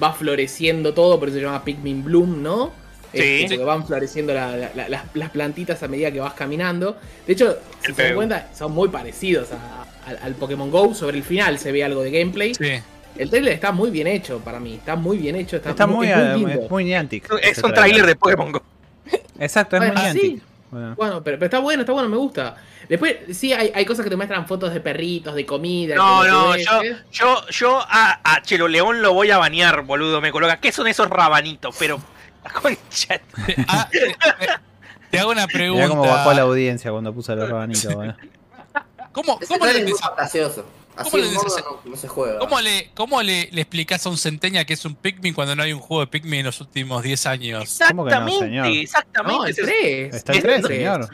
[0.00, 2.70] va floreciendo todo, por eso se llama Pikmin Bloom, ¿no?
[3.12, 3.46] Sí.
[3.48, 6.96] Porque van floreciendo la- la- la- las, las plantitas a medida que vas caminando.
[7.26, 10.94] De hecho, si se dan cuenta, son muy parecidos a- al, al Pokémon Go.
[10.94, 12.54] Sobre el final se ve algo de gameplay.
[12.54, 12.80] Sí.
[13.16, 16.08] El trailer está muy bien hecho para mí, está muy bien hecho, está, Está muy,
[16.08, 17.28] es muy Niantic.
[17.42, 18.62] Es un tráiler de Pokémon Go.
[19.40, 20.22] Exacto, es muy Ah, Niantic.
[20.22, 20.42] sí.
[20.70, 20.94] Bueno.
[20.96, 22.56] Bueno, pero, pero está bueno, está bueno, me gusta.
[22.88, 25.94] Después, sí, hay, hay cosas que te muestran fotos de perritos, de comida.
[25.96, 26.96] No, no, ves, yo, ¿eh?
[27.10, 30.20] yo, yo a, a Chelo León lo voy a banear, boludo.
[30.20, 30.60] Me coloca.
[30.60, 31.74] ¿Qué son esos rabanitos?
[31.78, 31.98] Pero.
[32.62, 33.20] Concha.
[33.66, 34.14] Ah, te,
[35.10, 35.84] te hago una pregunta.
[35.86, 37.94] Mirá cómo bajó la audiencia cuando puso los rabanitos.
[37.94, 38.14] bueno.
[39.12, 40.64] ¿Cómo, cómo le, es fantasioso.
[40.96, 41.40] Así ¿Cómo le no,
[41.84, 42.38] no se juega.
[42.40, 45.62] cómo le, cómo le, le explicás a un centeña que es un Pikmin cuando no
[45.62, 47.78] hay un juego de Pikmin en los últimos 10 años?
[47.88, 48.66] ¿Cómo que no, Exactamente, señor?
[48.66, 49.38] exactamente.
[49.38, 50.14] No, el Ese es- 3.
[50.16, 51.08] Está el 3, señor.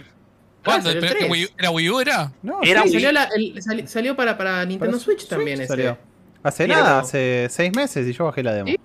[0.64, 0.84] ¿Cuándo?
[0.90, 1.30] salió el ¿Pero que 3.
[1.30, 2.00] Wii U- ¿Era Wii U?
[2.00, 2.32] ¿Era?
[2.42, 2.92] No, Era sí, Wii.
[2.94, 5.68] Salió, la- el- sali- salió para, para Nintendo Para Switch, también ese.
[5.68, 5.98] salió.
[6.42, 8.68] Hace Sí, nada, pero- hace seis meses y yo bajé la demo.
[8.70, 8.78] Sí,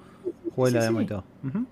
[0.54, 0.88] Jugué sí, la sí.
[0.88, 1.24] demo y todo.
[1.46, 1.66] Ujú.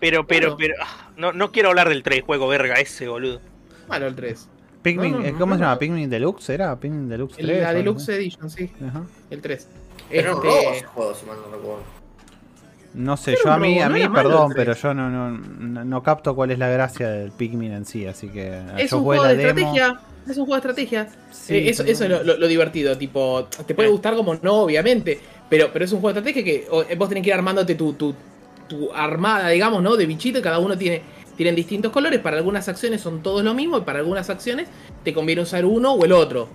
[0.00, 0.56] Pero, pero, Claro.
[0.58, 0.74] pero.
[0.84, 3.40] ah, No, no quiero hablar del 3 juego verga ese, boludo.
[3.88, 4.48] Malo el 3.
[4.90, 5.58] Pikmin, No, no, eh, no, ¿cómo no.
[5.58, 5.78] se llama?
[5.78, 6.48] ¿Pikmin Deluxe?
[6.50, 6.78] ¿Era?
[6.78, 7.48] ¿Pikmin Deluxe 3?
[7.50, 8.08] El- la Deluxe?
[8.10, 8.70] Edition, sí.
[8.88, 9.02] Ajá.
[9.30, 9.68] El 3.
[10.10, 11.82] Era un Este, robo ese juego, si mal no recuerdo.
[12.94, 14.82] No sé, yo a mí, a no mí perdón, pero 3.
[14.82, 18.28] yo no, no, no, no capto cuál es la gracia del Pikmin en sí, así
[18.28, 19.48] que Es yo un juego de demo.
[19.50, 20.00] estrategia.
[20.26, 21.08] Es un juego de estrategia.
[21.30, 24.34] Sí, Eh, eso, pero- eso es lo, lo- lo divertido, tipo, te puede gustar como
[24.36, 27.74] no, obviamente, pero, pero es un juego de estrategia que vos tenés que ir armándote
[27.74, 28.14] tu, tu,
[28.66, 29.94] tu armada, digamos, ¿no?
[29.96, 31.02] De bichito, y cada uno tiene
[31.36, 34.68] tienen distintos colores, para algunas acciones son todos lo mismo, y para algunas acciones
[35.04, 36.48] te conviene usar uno o el otro.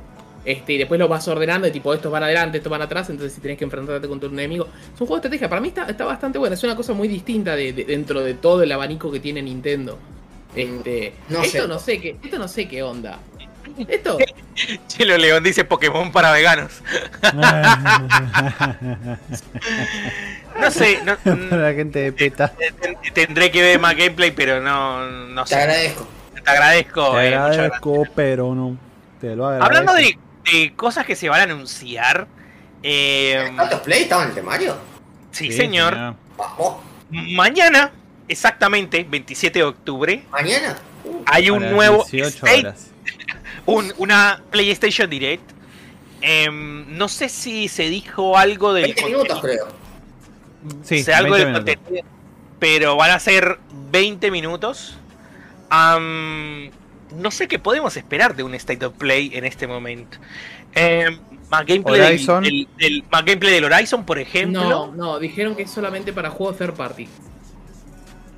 [0.43, 3.33] Este, y después lo vas ordenando, y tipo, estos van adelante, estos van atrás, entonces
[3.33, 4.65] si tenés que enfrentarte contra un enemigo.
[4.93, 7.07] Es un juego de estrategia, para mí está, está bastante bueno, es una cosa muy
[7.07, 9.99] distinta de, de- dentro de todo el abanico que tiene Nintendo.
[10.55, 11.67] Este, No esto sé.
[11.67, 13.19] no sé qué, esto no sé qué onda.
[13.87, 14.17] Esto,
[14.87, 16.71] Chelo León dice Pokémon para veganos.
[20.59, 22.53] No sé, no- mm, la gente de PETA.
[22.79, 25.55] ten- tendré que ver más gameplay, pero no, no Te sé.
[25.61, 26.07] agradezco.
[26.43, 27.11] Te agradezco.
[27.15, 28.77] Te eh, agradezco, pero no.
[29.19, 29.65] Te lo agradezco.
[29.65, 30.17] Hablando de,
[30.51, 32.27] de cosas que se van a anunciar.
[32.83, 34.77] eh, ¿Cuántos play estaban en el temario?
[35.31, 35.95] sí, señor.
[36.37, 36.77] Vamos.
[37.09, 37.91] Mañana,
[38.27, 40.77] exactamente, 27 de octubre, ¿Mañana?
[41.03, 42.87] Uh, hay un nuevo 18 State horas.
[43.65, 45.49] Un- una PlayStation Direct.
[46.21, 49.67] Em, no sé si se dijo algo del 20 minutos creo.
[50.83, 52.05] Sí, sé algo 20 del contenido,
[52.59, 53.57] pero van a ser
[53.91, 54.97] 20 minutos.
[55.71, 60.17] No sé qué podemos esperar de un State of Play en este momento.
[60.73, 61.19] Em,
[61.49, 62.43] más, gameplay del, Horizon.
[62.43, 64.63] del- del- más gameplay del Horizon, por ejemplo.
[64.63, 67.07] no, no, dijeron que es solamente para juegos third party.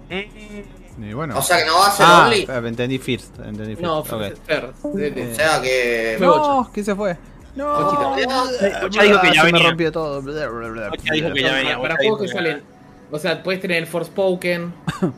[0.10, 1.38] Mm, Y bueno.
[1.38, 2.48] O sea que no va a ser ah, only.
[2.68, 3.40] entendí First.
[3.40, 3.82] Entendí first.
[3.82, 4.08] No, ok.
[4.46, 6.18] Fer, de- de- O sea que.
[6.20, 7.18] No, ¿qué se fue?
[7.56, 8.86] No, Ochita.
[8.86, 9.68] Ocha dijo que ya se me venía.
[9.70, 10.18] rompió todo.
[10.20, 11.80] Ocha dijo que ya Para- venía.
[11.80, 12.64] Para juegos que salen.
[13.12, 14.74] O sea, puedes tener el Forspoken.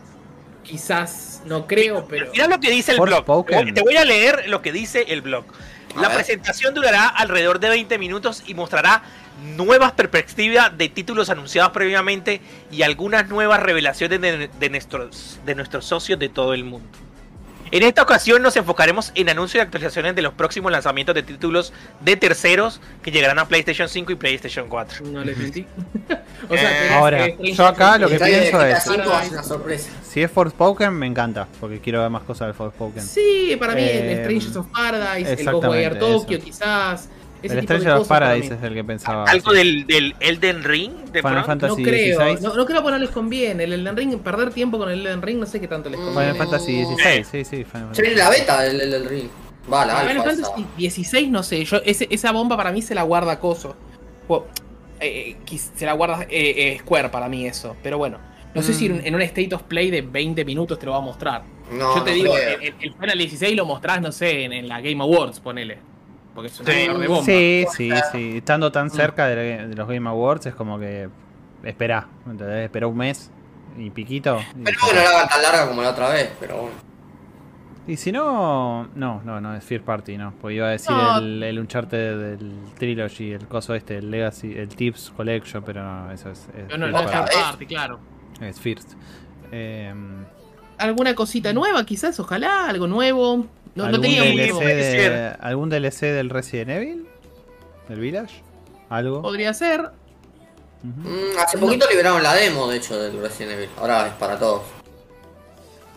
[0.64, 2.32] Quizás, no creo, pero.
[2.32, 3.24] Mira lo que dice el blog.
[3.74, 5.46] Te voy- a leer lo que dice el blog.
[6.00, 9.02] La presentación durará alrededor de 20 minutos y mostrará
[9.56, 12.42] nuevas perspectivas de títulos anunciados previamente
[12.72, 16.88] y algunas nuevas revelaciones de, de nuestros, de nuestros socios de todo el mundo.
[17.72, 21.74] En esta ocasión nos enfocaremos en anuncios y actualizaciones de los próximos lanzamientos de títulos
[22.00, 25.06] de terceros que llegarán a PlayStation 5 y PlayStation 4.
[25.08, 25.66] No les mentí.
[26.50, 29.24] o sea, Eh, Ahora, yo acá lo que pienso de es- V va a Paradise.
[29.30, 29.90] ser una sorpresa.
[30.04, 33.02] Si es Forspoken, me encanta, porque quiero ver más cosas del Forspoken.
[33.04, 36.46] Sí, para mí Eh, el Strangers of Paradise, el Ghostwire Tokyo, eso.
[36.46, 37.10] quizás.
[37.44, 38.58] Ese el Stranger of para Paradise mí.
[38.58, 39.24] es el que pensaba.
[39.26, 39.58] Algo sí.
[39.58, 41.46] del, del Elden Ring de Final pronto?
[41.68, 42.42] Fantasy No creo, 16.
[42.42, 43.64] no, no creo que no les conviene.
[43.66, 46.34] El Elden Ring, perder tiempo con el Elden Ring, no sé qué tanto les conviene.
[46.34, 46.50] Final Mm.
[46.50, 47.64] Fantasy 16, sí, sí.
[47.64, 48.02] Final Se Fantasy.
[48.02, 49.28] viene la beta del, del ring.
[49.72, 50.30] Va, la Final alfa.
[50.32, 53.76] Fantasy 16, no sé, yo ese- esa bomba para mí se la guarda Coso.
[55.00, 58.18] Eh, eh, se la guarda eh, eh, Square para mí eso, pero bueno.
[58.54, 58.76] No sé Mm.
[58.76, 61.44] si en en un State of Play de 20 minutos te lo va a mostrar.
[61.72, 64.68] No, yo te no digo, el, el Final 16 lo mostrás, no sé, en, en
[64.70, 65.80] la Game Awards, ponele.
[66.36, 66.80] Porque es una Sí.
[66.88, 67.24] de bomba.
[67.26, 68.38] Sí, sí, sí.
[68.38, 71.10] Estando tan cerca de, la- de los Game Awards es como que.
[71.64, 72.66] Esperá, ¿entendés?
[72.66, 73.32] Esperá un mes
[73.78, 74.40] y piquito.
[74.56, 76.76] y Pero no la hagan tan larga como la otra vez, pero bueno.
[77.88, 78.88] Y si no.
[78.96, 80.34] No, no, no, es Fear Party, no.
[80.42, 81.18] Porque iba a decir No.
[81.20, 86.12] el, el Uncharted del Trilogy, el coso este, el Legacy, el Tips Collection, pero no,
[86.12, 86.40] eso es.
[86.56, 87.66] es Pero no, Fear no es Otra Party.
[87.68, 88.00] claro.
[88.42, 88.94] Es First.
[89.52, 89.94] Eh,
[90.78, 92.20] ¿Alguna cosita nueva, quizás?
[92.20, 93.46] Ojalá, algo nuevo.
[93.76, 95.36] No, no ¿algún, tenía DLC de.
[95.40, 97.08] ¿Algún DLC del Resident Evil?
[97.90, 98.42] ¿Del Village?
[98.90, 99.22] ¿Algo?
[99.22, 99.92] Podría ser.
[100.84, 103.70] Mm, hace poquito liberaron la demo, de hecho, del Resident Evil.
[103.78, 104.62] Ahora es para todos.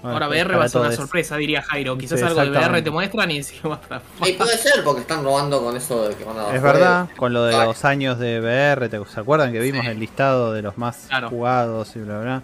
[0.01, 1.99] Bueno, Ahora pues VR para va a ser una sorpresa, diría Jairo.
[1.99, 3.81] Quizás Sí, algo de VR te muestran y encima.
[4.25, 7.33] Y puede ser, porque están robando con eso de que van a Es verdad, con
[7.33, 7.67] lo de Ay.
[7.67, 9.91] los años de VR, ¿te, ¿se acuerdan que vimos Sí.
[9.91, 11.31] el listado de los más Claro.
[11.31, 12.43] jugados y bla bla?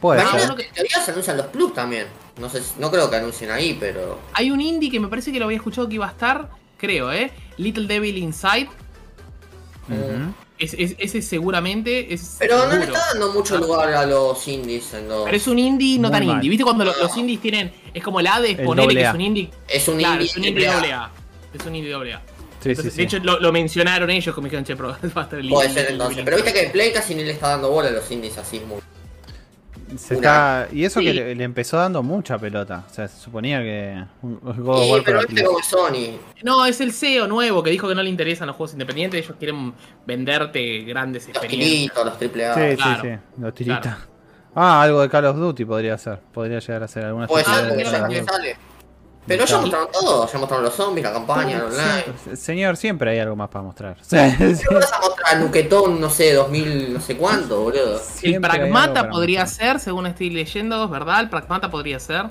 [0.00, 0.54] Puede Bueno, ser.
[0.56, 2.06] que- en teoría se anuncian los plus también.
[2.38, 4.18] No sé, si- no creo que anuncien ahí, pero.
[4.32, 7.12] Hay un indie que me parece que lo había escuchado que iba a estar, creo,
[7.12, 7.30] ¿eh?
[7.58, 8.68] Little Devil Inside.
[9.88, 10.32] Ujú.
[10.58, 12.36] Es, es- ese seguramente es.
[12.38, 15.24] Pero no le está dando mucho lugar a los indies en los.
[15.24, 16.34] Pero es un indie no Muy tan mal.
[16.36, 16.50] indie.
[16.50, 16.92] ¿Viste cuando No.
[17.00, 17.72] los indies tienen.
[17.92, 19.50] Es como el Hades, El ponele que es un indie.
[19.68, 20.26] Es un Claro, indie.
[20.30, 21.10] es un indie doble A.
[21.52, 22.18] Es un indie doble A.
[22.18, 22.24] Sí,
[22.62, 22.96] sí, Entonces, sí.
[22.98, 25.70] De hecho, lo, lo mencionaron ellos como dijeron, che, pero va a estar el Puede
[25.70, 26.22] ser entonces.
[26.24, 28.78] Pero viste que Play casi ni le está dando bola a los indies así muy.
[29.98, 31.06] Se está, y eso Sí.
[31.06, 32.84] que le, le empezó dando mucha pelota.
[32.90, 35.44] O sea, se suponía que un un God Sí, pero Play.
[35.44, 36.18] como es Sony.
[36.42, 39.24] No, es el CEO nuevo que dijo que no le interesan los juegos independientes.
[39.24, 39.74] Ellos quieren
[40.06, 41.70] venderte grandes Los experiencias.
[41.70, 42.54] tiritos, los triple A.
[42.54, 43.02] Sí, Claro.
[43.02, 43.40] sí, sí.
[43.40, 43.80] Los tiritas.
[43.82, 43.98] Claro.
[44.56, 46.20] Ah, algo de Call of Duty podría ser.
[46.32, 48.56] Podría llegar a ser alguna Puede ser, casi sale.
[49.26, 50.28] Pero ya mostraron todo.
[50.30, 52.36] Ya mostraron los zombies, la campaña, el online.
[52.36, 53.96] Señor, siempre hay algo más para mostrar.
[54.08, 54.16] ¿Qué
[54.74, 55.40] vas a mostrar?
[55.40, 57.94] Nuquetón, no sé, 2000, no sé cuánto, boludo.
[57.94, 59.72] El Siempre Pragmata podría mostrar.
[59.72, 61.20] ser, según estoy leyendo, ¿verdad?
[61.20, 62.26] El Pragmata podría ser.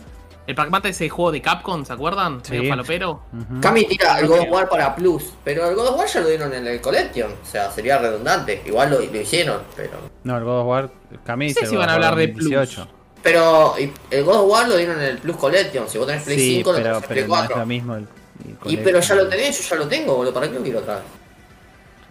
[0.46, 2.42] El Pragmata es ese juego de Capcom, ¿se acuerdan?
[2.44, 2.52] Sí.
[2.52, 3.22] Medio falopero.
[3.62, 6.28] Cami tira el God of War para Plus, pero el God of War ya lo
[6.28, 8.62] dieron en el Collection, o sea, sería redundante.
[8.66, 9.94] Igual lo, lo hicieron, pero.
[10.26, 10.90] No, el God of War.
[11.26, 12.78] Camille No sé si van a hablar de Plus.
[13.24, 13.74] 2018.
[13.74, 16.24] Pero y- el God of War lo dieron en el Plus Collection, si vos tenés
[16.24, 17.58] Play Sí, 5, lo pero, tenés en Play pero no es 4.
[17.60, 17.96] lo mismo.
[17.96, 18.08] el- el
[18.52, 18.84] y Collection.
[18.84, 21.04] pero ya lo tenés, yo ya lo tengo, boludo, ¿para qué lo quiero otra vez?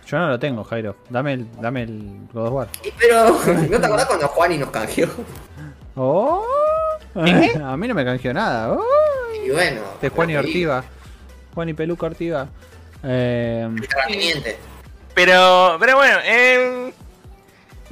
[0.07, 0.97] Yo no lo tengo, Jairo.
[1.09, 2.69] Dame el, dame el God of War.
[2.85, 3.31] Y pero,
[3.71, 5.09] ¿no te acordás cuando Juani nos canjeó?
[5.97, 6.45] ¡Oh!
[7.17, 7.53] ¿Eh?
[7.65, 8.73] A mí no me canjeó nada.
[8.73, 8.83] ¡Oh!
[9.45, 9.81] Y bueno.
[10.01, 10.85] De Juan y lo Ortiva.
[11.55, 12.49] Juan y Peluca Ortiva.
[13.05, 13.69] Eh.
[15.15, 16.93] Pero, pero bueno, eh,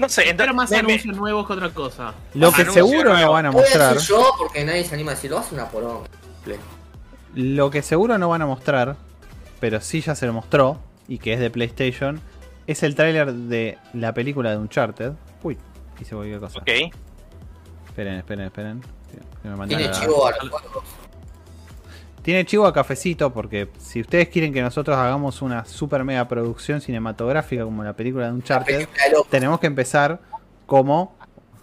[0.00, 0.22] no sé.
[0.22, 2.14] Pero Entonces, más me- me- anuncios nuevos que otra cosa.
[2.34, 3.26] lo que Anuncio seguro nuevo.
[3.26, 3.94] no van a mostrar.
[3.94, 6.00] decir yo porque nadie se anima a decirlo, hace una porón.
[7.34, 8.96] Lo que seguro no van a mostrar,
[9.60, 12.20] pero sí ya se lo mostró, y que es de PlayStation,
[12.66, 15.12] es el tráiler de la película de Uncharted.
[15.42, 15.56] Uy,
[16.00, 16.58] hice cualquier cosa.
[16.58, 16.68] Ok.
[17.86, 18.80] Esperen, esperen, esperen.
[18.80, 20.84] Que me mandaron Tiene la- chivo a los juegos.
[22.22, 26.80] Tiene chivo a cafecito porque si ustedes quieren que nosotros hagamos una super mega producción
[26.80, 29.26] cinematográfica como la película de de loco.
[29.30, 30.20] tenemos que empezar
[30.66, 31.16] como,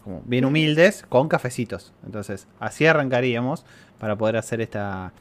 [0.03, 1.93] como bien humildes con cafecitos.
[2.05, 3.65] Entonces, así arrancaríamos
[3.99, 5.13] para poder hacer esta.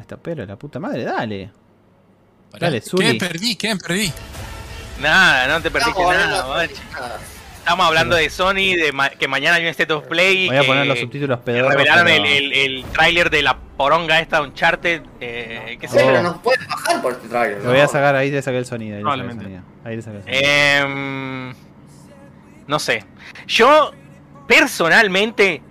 [0.00, 1.50] Esta pero la puta madre, dale.
[2.58, 3.12] Dale, Zuli.
[3.12, 3.56] ¿Qué perdí?
[3.56, 4.12] ¿Qué perdí?
[5.00, 6.82] Nada, no te perdiste nada, hablando guacho.
[7.62, 10.48] Estamos hablando de Sony, de ma- que mañana hay un State of Play.
[10.48, 11.70] Voy a poner los subtítulos pedorros.
[11.70, 15.02] Revelaron pero- el, el, el tráiler de la poronga esta de Uncharted.
[15.20, 17.62] Eh, ¿Qué Sí, sé pero nos pueden bajar por este trailer.
[17.62, 18.96] Lo voy a sacar, ahí le saqué el sonido.
[18.96, 19.44] Ahí le saqué el Probablemente.
[19.44, 19.62] sonido.
[19.84, 20.42] Ahí le saqué el sonido.
[20.44, 21.54] Em,
[22.66, 23.04] no sé.
[23.46, 23.92] Yo,
[24.48, 25.62] personalmente,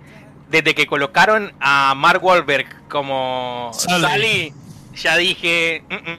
[0.48, 4.00] desde que colocaron a Mark Wahlberg como Sully.
[4.00, 4.54] Sally,
[4.94, 5.84] ya dije.
[5.90, 6.18] "Mm, mm".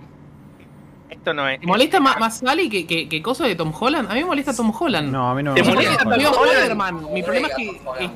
[1.24, 1.58] Esto no es.
[1.62, 4.12] ¿Te molesta más, más Sally que, que, que cosa de Tom Holland?
[4.12, 5.10] A mí me molesta Tom Holland.
[5.10, 6.04] No, a mí no ¿Te me Me molesta?
[6.04, 6.10] gusta.
[6.10, 7.14] molesta Tom también Holland?
[7.14, 8.10] Mi problema es que, que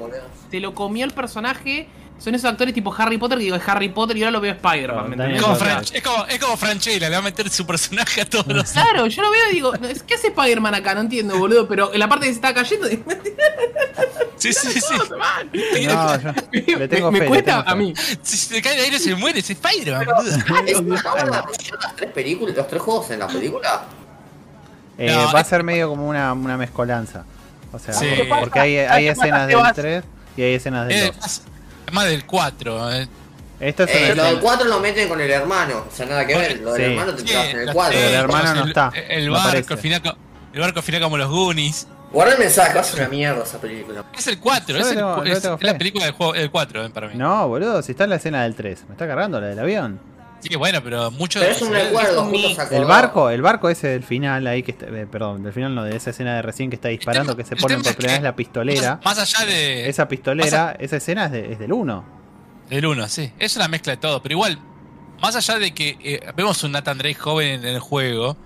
[0.51, 1.87] se lo comió el personaje.
[2.19, 4.51] Son esos actores tipo Harry Potter que digo es Harry Potter y ahora lo veo
[4.53, 5.03] Spider-Man.
[5.03, 5.55] No, ¿me Daniel Es como.
[5.55, 8.71] Fran- es, como, es como Franchella, le va a meter su personaje a todos los.
[8.71, 9.71] Claro, yo lo veo y digo,
[10.07, 10.95] ¿qué hace Spider-Man acá?
[10.95, 11.67] No entiendo, boludo.
[11.67, 12.87] Pero en la parte que se está cayendo,
[14.37, 14.93] Sí, sí, sí.
[15.17, 15.49] man.
[15.51, 17.93] No, yo le tengo me, fe, me le cuesta tengo a mí.
[18.21, 20.35] Si se cae el aire se muere, es Spider-Man, boludo.
[20.65, 21.25] ¿Es una cámara
[21.81, 23.83] las tres películas, los tres juegos en la película?
[24.97, 27.25] Eh, No, va a ser medio como una, una mezcolanza.
[27.71, 28.07] O sea, Sí.
[28.39, 29.75] porque hay, hay ¿Qué pasa, escenas del Sebas?
[29.75, 30.03] 3
[30.37, 31.41] y hay escenas del Es 2.
[31.87, 32.91] Más, es más del 4.
[32.93, 33.07] eh.
[33.59, 36.27] Esto es Eh, lo del escena- 4 lo meten con el hermano, o sea, nada
[36.27, 36.59] que ver.
[36.59, 36.91] Lo del Sí.
[36.91, 37.93] hermano te Sí, en el la- 4.
[37.97, 39.73] Pero el hermano no el- está, El no barco, aparece.
[39.73, 40.01] al final,
[40.53, 41.87] el barco al final como los Goonies.
[42.11, 44.05] Guarda el mensaje, va a ser una mierda esa película.
[44.17, 46.51] Es el 4, Yo es, el tengo- le es- es la película del juego, el
[46.51, 47.15] 4 eh, para mí.
[47.15, 48.85] No, boludo, si está en la escena del 3.
[48.87, 49.99] Me está cargando la del avión.
[50.47, 52.31] Sí, bueno, pero mucho Pero es un recuerdo.
[52.71, 55.83] El barco, el barco ese del final ahí que está, eh, perdón, del final no,
[55.83, 58.13] de esa escena de recién que está disparando, tema- que se tema por es primera
[58.13, 58.99] vez la pistolera.
[59.03, 62.03] Más, allá de, Esa pistolera, esa escena es, de- es del 1.
[62.69, 63.31] del 1, sí.
[63.39, 64.59] Es una mezcla de todo, pero igual,
[65.21, 68.37] más allá de que eh, vemos un Nathan Drake joven en el juego,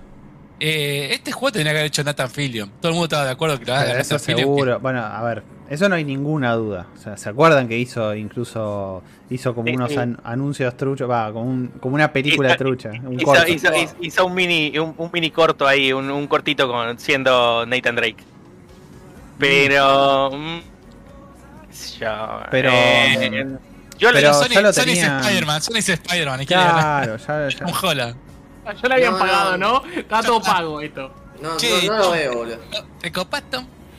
[0.59, 2.71] eh, este juego tenía que haber hecho Nathan Fillion.
[2.79, 4.39] Todo el mundo estaba de acuerdo que lo haga Nathan Fillion.
[4.39, 4.79] seguro.
[4.79, 5.43] Bueno, a ver,
[5.73, 6.87] eso no hay ninguna duda.
[6.95, 9.97] O sea, ¿se acuerdan que hizo incluso hizo como Sí, unos sí.
[9.97, 11.09] an- anuncios truchos?
[11.09, 12.89] Va, como, un- como una película Hizo- trucha.
[12.89, 13.47] Un Hizo, corto.
[13.47, 17.65] hizo- hizo- hizo un mini un, un mini corto ahí, un, un cortito con siendo
[17.65, 18.23] Nathan Drake.
[19.39, 20.29] Pero.
[20.33, 20.59] mm,
[21.71, 23.57] sé yo, Pero- eh,
[23.97, 26.45] yo le pero- Sony, ya lo Sony tenía- es Spider-Man, Sony es Spider-Man.
[26.45, 27.65] Claro, ya, ya.
[27.65, 28.15] Un Holland.
[28.81, 29.83] Ya le habían No, pagado, no.
[29.95, 31.11] Estaba todo pago esto.
[31.41, 32.57] No, Che, no, no lo veo, boludo.
[33.01, 33.11] ¿Te?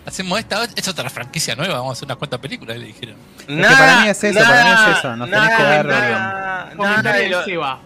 [0.05, 3.15] Hacemos esta, es otra franquicia nueva, vamos a hacer unas cuantas películas, le dijeron.
[3.47, 6.77] que para mí es eso, para mí es eso, nos tenés que dar- Nada, nada
[6.77, 7.79] Comentario lo- de Seba.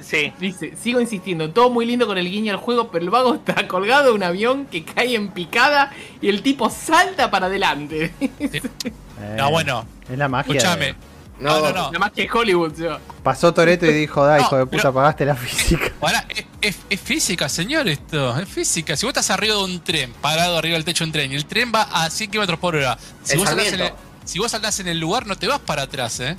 [0.00, 0.32] Sí.
[0.38, 3.66] Dice, sigo insistiendo, todo muy lindo con el guiño al juego, pero el vago está
[3.68, 8.12] colgado de un avión que cae en picada y el tipo salta para adelante.
[8.20, 8.62] Eh,
[9.38, 10.52] No, bueno, Es la magia.
[10.54, 10.86] escúchame.
[10.86, 10.94] de-
[11.44, 11.86] No, no, no.
[11.86, 13.00] Nada más que Hollywood, Seba.
[13.22, 15.92] Pasó Toreto y dijo, da, No, hijo de puta, pero- pagaste la física.
[16.28, 18.38] Es, es- es física, señor, esto.
[18.38, 18.96] Es física.
[18.96, 21.34] Si vos estás arriba de un tren, parado arriba del techo de un tren, y
[21.36, 24.02] el tren va a 100 km por hora, si vos, saltás en el, Sarmiento.
[24.24, 26.36] si vos saltás en el lugar, no te vas para atrás, ¿eh?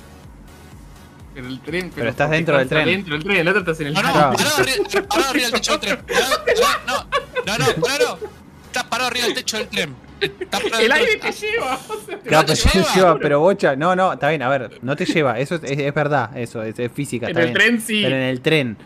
[1.34, 1.92] Pero el tren.
[1.94, 2.86] Pero estás porque dentro del estás tren.
[2.96, 4.36] Dentro del tren, el otro estás en el No, no, Claro.
[4.36, 5.98] parado, arriba, parado arriba del techo del tren.
[6.06, 7.06] Parado- parado-
[7.46, 8.18] no, no, no, no, no.
[8.66, 9.96] Estás parado arriba del techo del tren.
[10.20, 11.78] Estás El aire te lleva.
[11.88, 14.48] o sea, te Claro, te pero te lleva, pero bocha, no, no, está bien, a
[14.48, 17.42] ver, no te lleva, eso es, es- es verdad, eso es, es física, En está
[17.42, 17.54] el bien.
[17.58, 18.00] tren sí.
[18.02, 18.76] Pero en el tren.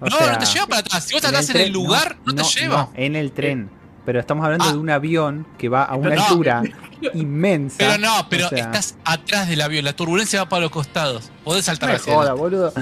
[0.00, 1.04] o No, sea, no te lleva para atrás.
[1.04, 2.76] Si vos en saltás en el lugar, no, te lleva.
[2.76, 3.70] no, en el tren.
[4.06, 4.72] Pero estamos hablando Ah.
[4.72, 6.22] de un avión que va a una No.
[6.26, 6.62] altura
[7.14, 7.76] inmensa.
[7.78, 9.84] Pero no, pero o sea, estás atrás del avión.
[9.84, 11.30] La turbulencia va para los costados.
[11.44, 12.72] Podés saltar hacia joda, boludo.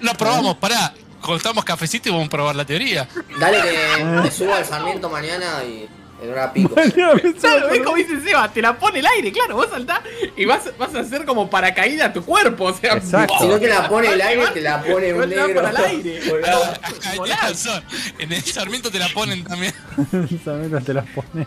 [0.00, 0.92] Lo probamos, pará.
[1.20, 3.08] Contamos cafecito y vamos a probar la teoría.
[3.40, 5.88] Dale que me suba al Sarmiento mañana y
[6.22, 6.74] en hora pico.
[7.40, 10.00] Claro, es como dice Seba, te la pone el aire, claro, vos saltás
[10.36, 13.34] y vas, vas a hacer como paracaídas a tu cuerpo, o sea, Exacto.
[13.40, 15.62] Si no te la pone el aire, te la pone un negro.
[15.62, 16.20] para el aire.
[18.18, 19.74] En el Sarmiento te la ponen también.
[20.44, 21.46] También te los pone.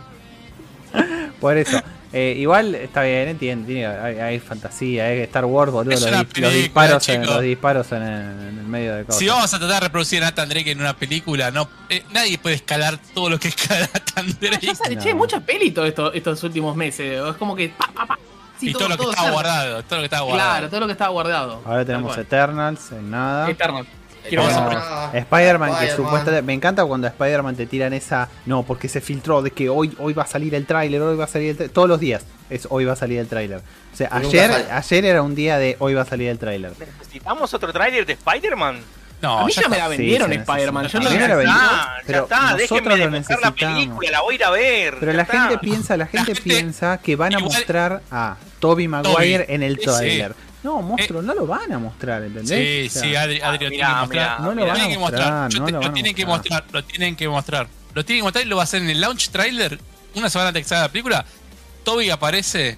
[1.40, 1.82] Por eso.
[2.14, 3.66] Eh, igual está bien, entiendo.
[3.68, 5.94] tiene- hay, hay fantasía, hay Star Wars, boludo.
[5.94, 8.10] Es Los, disparos, en, los disparos en el,
[8.50, 9.20] en el medio de cosas.
[9.20, 12.38] Si vamos a tratar de reproducir a Nathan Drake en una película, no, eh, nadie
[12.38, 14.66] puede escalar todo lo que escala Nathan Drake.
[14.66, 15.02] Ya sale, No.
[15.02, 17.22] che, muchas pelis todos estos, estos últimos meses.
[17.30, 17.70] Es como que.
[17.70, 18.20] Pa, pa, pa.
[18.60, 20.52] Sí, y todo, lo que estaba guardado, todo lo que estaba guardado.
[20.52, 21.62] Claro, todo lo que estaba guardado.
[21.66, 23.46] Ahora tenemos Eternals en nada.
[23.56, 23.88] cual.
[24.28, 24.44] Quiero.
[24.48, 26.42] Ah, Spider-Man, que supuestamente.
[26.44, 28.30] Me encanta cuando a Spider-Man te tiran esa.
[28.46, 31.26] No, porque se filtró de que hoy, hoy va a salir el tráiler, hoy va
[31.26, 31.74] a salir el tráiler.
[31.74, 33.60] Todos los días es hoy va a salir el tráiler.
[33.94, 36.72] O sea, ayer, ayer era un día de hoy va a salir el tráiler.
[36.80, 38.80] ¿Necesitamos otro tráiler de Spider-Man?
[39.22, 40.88] No, A mí ya ya me la vendieron Sí, Spider-Man.
[40.88, 41.46] Yo no la vendieron.
[41.46, 43.78] Ya pero está, nosotros déjenme lo de buscar la necesitamos.
[43.78, 44.98] película, la voy a ir a ver.
[45.00, 45.42] Pero la está.
[45.42, 49.62] gente piensa, la gente gente- piensa que van a igual- mostrar a Toby Maguire en
[49.62, 50.24] el Sí, sí.
[50.64, 52.50] No, monstruo, no lo van a mostrar, ¿entendés?
[52.50, 54.10] Sí, O sea, sí, Adri, Adri lo mirá, tiene que mostrar.
[54.10, 55.50] mirá, No lo Lo van a tienen que mostrar, mostrar.
[55.52, 56.66] Yo no te- lo tienen que mostrar.
[56.72, 57.68] lo tienen que mostrar.
[57.94, 59.80] Lo tienen que mostrar y lo va a hacer en el launch trailer.
[60.16, 61.26] Una semana antes que salga la película.
[61.84, 62.78] Toby aparece.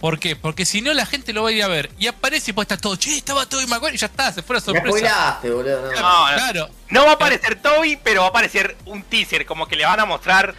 [0.00, 0.34] ¿Por qué?
[0.34, 1.90] Porque si no la gente lo va a ir a ver.
[1.98, 4.56] Y aparece y puede estar todo, che, estaba Toby Maguire y ya está, se fue
[4.56, 4.88] la Me sorpresa.
[4.88, 5.82] spoilaste, boludo.
[5.82, 6.00] no.
[6.00, 6.34] No, no.
[6.36, 6.68] Claro.
[6.88, 10.00] No va a aparecer Toby, pero va a aparecer un teaser, como que le van
[10.00, 10.54] a mostrar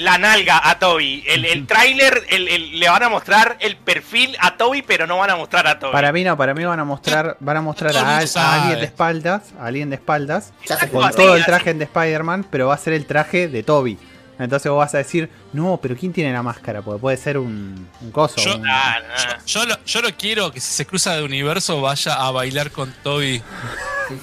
[0.00, 1.22] la nalga a Toby.
[1.26, 5.18] El, el tráiler el- el- le van a mostrar el perfil a Toby, pero no
[5.18, 5.92] van a mostrar a Toby.
[5.92, 8.18] Para mí no, para mí van a mostrar, van a mostrar a,
[8.62, 10.52] alguien de espaldas, a alguien de espaldas,
[10.90, 13.98] con todo el traje de Spider-Man, pero va a ser el traje de Toby.
[14.40, 16.82] Entonces vos vas a decir, no, pero ¿quién tiene la máscara?
[16.82, 18.36] Porque puede ser un, un coso.
[18.40, 19.44] Yo- un- Ah, Yo, no.
[19.46, 22.92] yo lo, yo lo quiero que si se cruza de universo vaya a bailar con
[23.02, 23.42] Toby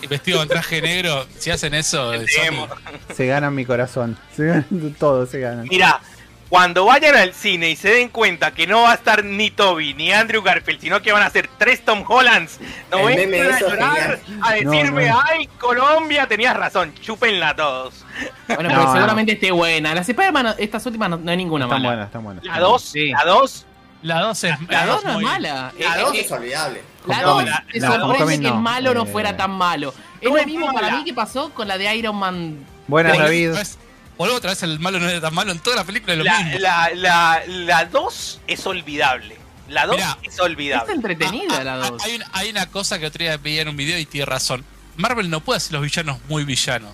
[0.10, 2.11] vestido con traje negro, si hacen eso.
[3.15, 4.18] Se ganan mi corazón.
[4.35, 5.68] Se ganan todo, se ganan.
[5.69, 6.02] Mira,
[6.49, 9.94] cuando vayan al cine y se den cuenta que no va a estar ni Toby
[9.94, 12.60] ni Andrew Garfield, sino que van a ser tres Tom Hollands,
[12.91, 15.22] no vengan a llorar, a decirme, no.
[15.26, 18.06] ay, Colombia, tenías razón, chúpenla todos.
[18.48, 18.94] Bueno, No, pero no.
[18.94, 19.94] seguramente esté buena.
[19.94, 21.90] Las Spider-Man, estas últimas no, no hay ninguna Están mala.
[21.90, 22.44] buenas, están buenas.
[22.45, 23.10] La 2, Sí.
[23.11, 23.65] la 2,
[24.03, 24.56] la 2 es.
[24.69, 25.74] La 2 no es mala.
[25.78, 26.82] La Eh, 2 eh, es olvidable.
[27.07, 27.45] La Homecoming.
[27.48, 29.94] 2 te sorprende que el malo no Eh, fuera tan malo.
[30.22, 32.65] Es lo mismo para mí que pasó con la de Iron Man.
[32.88, 33.52] Buenas, David.
[34.18, 36.14] Otra vez- Volvemos otra vez, el malo no era tan malo en toda la película,
[36.14, 36.60] es lo la, mismo.
[36.60, 39.38] la, la, la 2 es olvidable.
[39.69, 40.18] La 2 Mirá.
[40.23, 40.84] es olvidable.
[40.84, 42.03] Está entretenida Ah, la ah, 2.
[42.03, 44.64] Hay una, hay una cosa que otro día veía en un video y tiene razón.
[44.95, 46.94] Marvel no puede hacer los villanos muy villanos.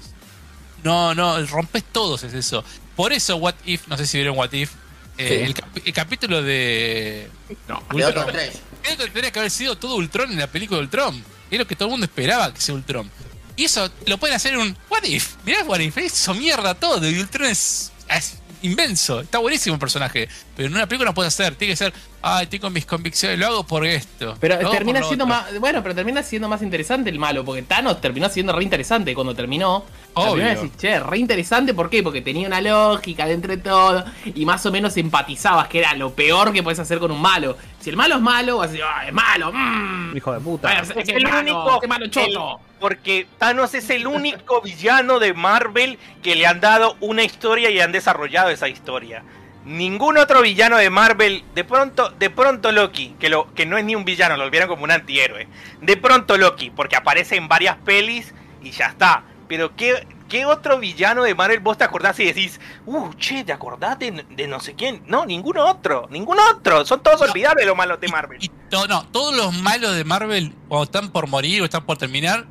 [0.84, 2.64] No, no, rompes todos, es eso.
[2.96, 4.72] Por eso, What If, no sé si vieron What If,
[5.18, 5.34] eh, Sí.
[5.46, 7.30] el, cap- el capítulo de.
[7.68, 7.82] No.
[8.08, 8.60] Otros tres.
[8.84, 11.24] Esto tendría que haber sido todo Ultron en la película de Ultron.
[11.50, 13.10] Es lo que todo el mundo esperaba que sea Ultron.
[13.56, 15.36] Y eso lo pueden hacer en un What If.
[15.46, 17.10] Mirá What If, hizo mierda todo.
[17.10, 19.22] Y Ultron es, es inmenso.
[19.22, 20.28] Está buenísimo el personaje.
[20.56, 21.56] Pero en una película no puede hacer.
[21.56, 24.36] Tiene que ser, ay, tengo mis convicciones, lo hago por esto.
[24.40, 25.36] Pero termina siendo otro".
[25.36, 25.60] más.
[25.60, 27.44] Bueno, pero termina siendo más interesante el malo.
[27.44, 29.84] Porque Thanos terminó siendo re interesante cuando terminó.
[30.14, 30.26] Obvio.
[30.36, 31.74] Terminó de decir, che, re interesante.
[31.74, 32.04] ¿Por qué?
[32.04, 34.06] Porque tenía una lógica dentro de todo.
[34.26, 37.58] Y más o menos empatizabas que era lo peor que puedes hacer con un malo.
[37.80, 39.52] Si el malo es malo, vas a decir, ah, es malo.
[39.52, 40.16] mm.
[40.16, 40.68] Hijo de puta.
[40.68, 41.80] Bueno, Es el malo, único.
[41.80, 42.28] qué malo choto.
[42.60, 47.70] el- porque Thanos es el único villano de Marvel que le han dado una historia
[47.72, 49.24] y han desarrollado esa historia.
[49.66, 53.86] Ningún otro villano de Marvel, de pronto, de pronto Loki, que lo, que no es
[53.86, 55.48] ni un villano, lo vieron como un antihéroe.
[55.82, 59.24] De pronto Loki, porque aparece en varias pelis y ya está.
[59.48, 63.54] Pero qué, qué otro villano de Marvel vos te acordás y decís, uh, che, ¿te
[63.54, 65.02] acordás de, de no sé quién?
[65.08, 66.86] No, ningún otro, ningún otro.
[66.86, 68.44] Son todos olvidables los malos de Marvel.
[68.44, 71.98] Y to- no, todos los malos de Marvel, cuando están por morir o están por
[71.98, 72.46] terminar,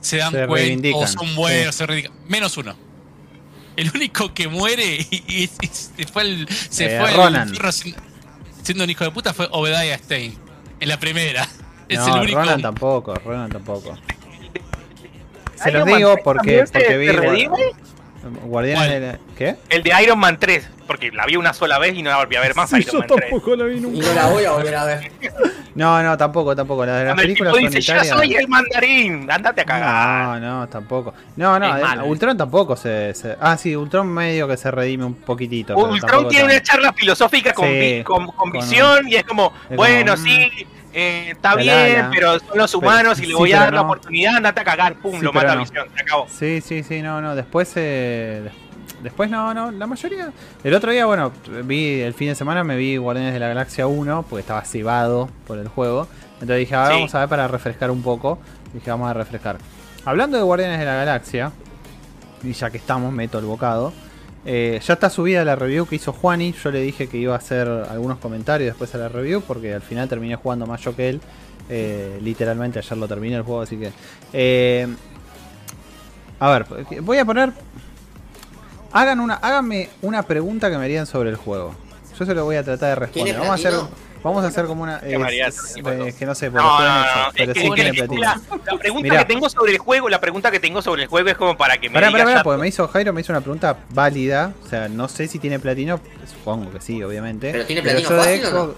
[0.00, 2.18] se dan Se cuenta reivindican, o son buenos, se reivindican.
[2.28, 2.74] Menos uno.
[3.80, 7.48] El único que muere y, y- y se fue, el, se Eh, fue Ronan.
[7.48, 7.94] infierno sin-
[8.62, 10.34] siendo un hijo de puta fue Obadiah Stein.
[10.80, 11.48] En la primera.
[11.88, 12.38] Es no, el único.
[12.40, 13.98] Ronan tampoco, Ronan tampoco.
[15.56, 17.48] Se los digo 3 porque, porque vi.
[18.44, 19.18] Guardianes de la...
[19.36, 19.56] ¿Qué?
[19.68, 22.36] El de Iron Man 3, porque la vi una sola vez y no la volví
[22.36, 22.72] a ver más.
[22.72, 23.58] Iron Man 3.
[23.58, 25.12] la vi Y no la voy a volver a ver.
[25.72, 26.84] No, no, tampoco, tampoco.
[26.84, 29.64] La de las Cuando el películas tipo dice, yo unitarias- soy el mandarín, andate a
[29.64, 30.40] cagar.
[30.40, 31.14] No, no, tampoco.
[31.36, 34.68] No, no, Es eh, malo, Ultron tampoco se, se- Ah, sí, Ultron medio que se
[34.72, 35.76] redime un poquitito.
[35.76, 39.22] Ultron tampoco tiene una charla filosófica con, Sí, vi- con, con con- visión y es
[39.22, 40.50] como, es bueno, como, sí,
[40.92, 42.10] eh, está la, bien, la.
[42.10, 43.86] pero son los Pero- humanos y le sí, voy a dar la no.
[43.86, 45.60] oportunidad, andate a cagar, pum, Sí, lo mata no.
[45.62, 46.26] visión, se acabó.
[46.28, 47.34] Sí, sí, sí, no, no.
[47.34, 49.70] Después, eh, des- después no, no.
[49.70, 50.30] La mayoría.
[50.64, 51.32] El otro día, bueno,
[51.64, 55.28] vi el fin de semana me vi Guardianes de la Galaxia 1 porque estaba cebado
[55.46, 56.08] por el juego.
[56.34, 56.94] Entonces dije, a ver, Sí.
[56.94, 58.38] vamos a ver para refrescar un poco.
[58.72, 59.58] Dije, vamos a refrescar.
[60.04, 61.52] Hablando de Guardianes de la Galaxia,
[62.42, 63.92] y ya que estamos, meto el bocado.
[64.44, 66.52] Eh, ya está subida la review que hizo Juani.
[66.52, 69.82] Yo le dije que iba a hacer algunos comentarios después a la review porque al
[69.82, 71.20] final terminé jugando más yo que él.
[71.68, 73.92] Eh, literalmente ayer lo terminé el juego, así que.
[74.32, 74.88] eh,
[76.40, 76.66] a ver,
[77.02, 77.52] voy a poner.
[78.92, 81.74] Hagan una, háganme una pregunta que me harían sobre el juego.
[82.18, 83.34] Yo se lo voy a tratar de responder.
[83.34, 84.09] ¿Tiene Vamos a hacer, platino?
[84.22, 85.00] Vamos a hacer como una.
[85.00, 85.46] ¿Qué es- María?
[85.48, 86.06] es- ¿Qué pasó?
[86.06, 87.06] es que no sé, No, no, no,
[87.36, 88.20] pero es sí que- tiene platino.
[88.20, 89.18] la, la pregunta Mirá.
[89.18, 91.78] que tengo sobre el juego, la pregunta que tengo sobre el juego es como para
[91.78, 94.52] que me Pará, pará, pará, porque me hizo Jairo, me hizo una pregunta válida.
[94.64, 96.00] O sea, no sé si tiene platino.
[96.26, 97.52] Supongo que sí, obviamente.
[97.52, 98.44] ¿Pero tiene yo platino de fácil?
[98.46, 98.74] Xbox-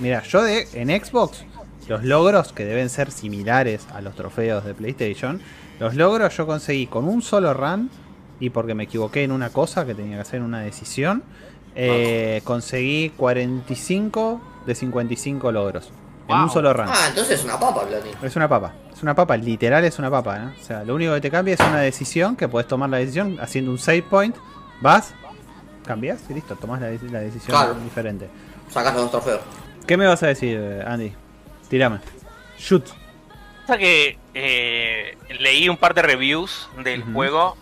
[0.00, 1.44] Mira, yo de en Xbox,
[1.88, 5.40] los logros que deben ser similares a los trofeos de PlayStation,
[5.78, 7.90] los logros yo conseguí con un solo run.
[8.40, 11.22] Y porque me equivoqué en una cosa que tenía que hacer una decisión,
[11.76, 15.90] eh, conseguí 45 de 55 logros.
[16.28, 16.86] En un solo run.
[16.88, 18.16] Ah, entonces es una papa, platino.
[18.22, 18.72] Es una papa.
[18.92, 20.52] Es una papa, literal es una papa, ¿no?
[20.58, 23.38] O sea, lo único que te cambia es una decisión, que puedes tomar la decisión
[23.40, 24.36] haciendo un save point,
[24.80, 25.12] vas,
[25.84, 27.74] cambias y listo, tomás la, dec- la decisión Claro.
[27.74, 28.28] diferente.
[28.70, 29.40] Sacas los dos trofeos.
[29.86, 31.12] ¿Qué me vas a decir, eh, Andy?
[31.68, 31.98] Tirame.
[32.56, 32.86] Shoot.
[33.66, 37.56] Pasa que eh, leí un par de reviews del juego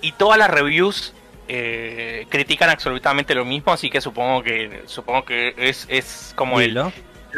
[0.00, 1.12] y todas las reviews
[1.48, 6.74] eh, critican absolutamente lo mismo, así que supongo que supongo que es, es como el,
[6.74, 6.92] la,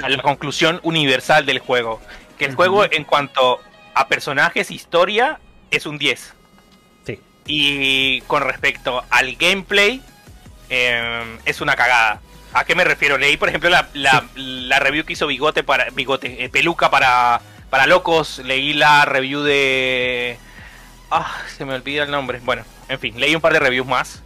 [0.08, 2.00] la conclusión universal del juego.
[2.38, 3.60] Que el juego en cuanto
[3.94, 6.34] a personajes, historia, es un 10.
[7.06, 7.20] Sí.
[7.46, 10.02] Y con respecto al gameplay,
[10.68, 12.20] eh, es una cagada.
[12.52, 13.18] ¿A qué me refiero?
[13.18, 17.40] Leí, por ejemplo, la, la- la review que hizo Bigote para Bigote, eh, Peluca para,
[17.70, 18.38] para Locos.
[18.44, 20.38] Leí la review de.
[21.10, 22.40] Ah, se me olvida el nombre.
[22.42, 24.22] Bueno, en fin, leí un par de reviews más.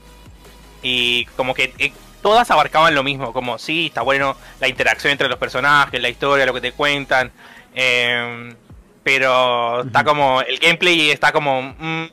[0.82, 1.92] Y como que eh,
[2.22, 3.32] todas abarcaban lo mismo.
[3.32, 7.30] Como, sí, está bueno la interacción entre los personajes, la historia, lo que te cuentan.
[7.74, 8.54] eh,
[9.02, 10.40] Pero está como.
[10.42, 11.62] El gameplay está como.
[11.78, 12.04] mm,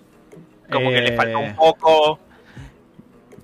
[0.71, 1.35] como que le falta Eh.
[1.49, 2.19] un poco.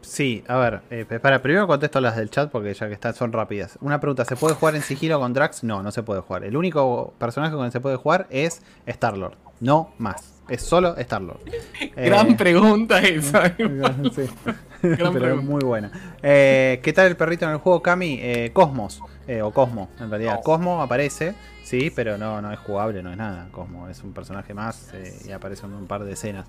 [0.01, 3.31] Sí, a ver, eh, para, primero contesto las del chat porque ya que están son
[3.31, 3.77] rápidas.
[3.81, 5.63] Una pregunta, ¿se puede jugar en sigilo con Drax?
[5.63, 6.43] No, no se puede jugar.
[6.43, 10.32] El único personaje con el que se puede jugar es Star-Lord, no más.
[10.49, 11.39] Es solo Star-Lord.
[11.95, 13.49] Gran Eh, pregunta esa.
[13.55, 13.61] Sí.
[13.61, 14.13] Gran
[14.81, 15.41] Pero es pregunta.
[15.49, 15.91] muy buena.
[16.21, 18.19] Eh, ¿Qué tal el perrito en el juego, Cami?
[18.21, 20.35] Eh, Cosmos, eh, o Cosmo, en realidad.
[20.35, 20.41] No.
[20.41, 23.47] Cosmo aparece, sí, pero no, no es jugable, no es nada.
[23.51, 26.45] Cosmo es un personaje más eh, y aparece en un par de escenas.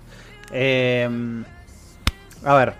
[0.51, 1.09] Eh,
[2.43, 2.73] a ver,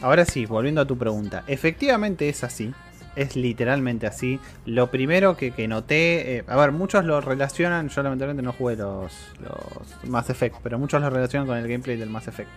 [0.00, 1.42] ahora sí, volviendo a tu pregunta.
[1.48, 2.72] Efectivamente es así.
[3.16, 4.38] Es literalmente así.
[4.66, 8.76] Lo primero que, que noté, eh, a ver, muchos lo relacionan, yo lamentablemente no jugué
[8.76, 12.48] los, los Mass Effect, pero muchos lo relacionan con el gameplay del Mass Effect.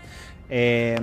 [0.50, 0.96] Eh,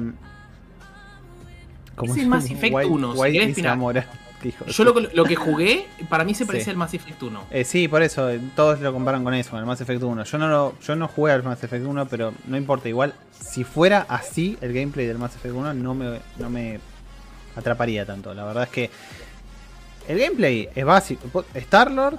[1.96, 2.28] ¿cómo Es el?
[2.28, 3.72] Mass Effect White- 1, si White querés, dice mirá.
[3.72, 4.06] Amora.
[4.42, 6.70] Hijo de Yo lo, lo que jugué, para mí se parece Sí.
[6.70, 7.44] al Mass Effect 1.
[7.50, 10.24] eh, sí, por eso, eh, todos lo comparan con eso, con el Mass Effect 1.
[10.24, 13.64] Yo no, lo, yo no jugué al Mass Effect 1, pero no importa, igual, si
[13.64, 16.80] fuera así el gameplay del Mass Effect 1, no me, no me
[17.56, 18.32] atraparía tanto.
[18.32, 18.90] La verdad es que
[20.10, 21.44] el gameplay es básico.
[21.54, 22.18] Star-Lord,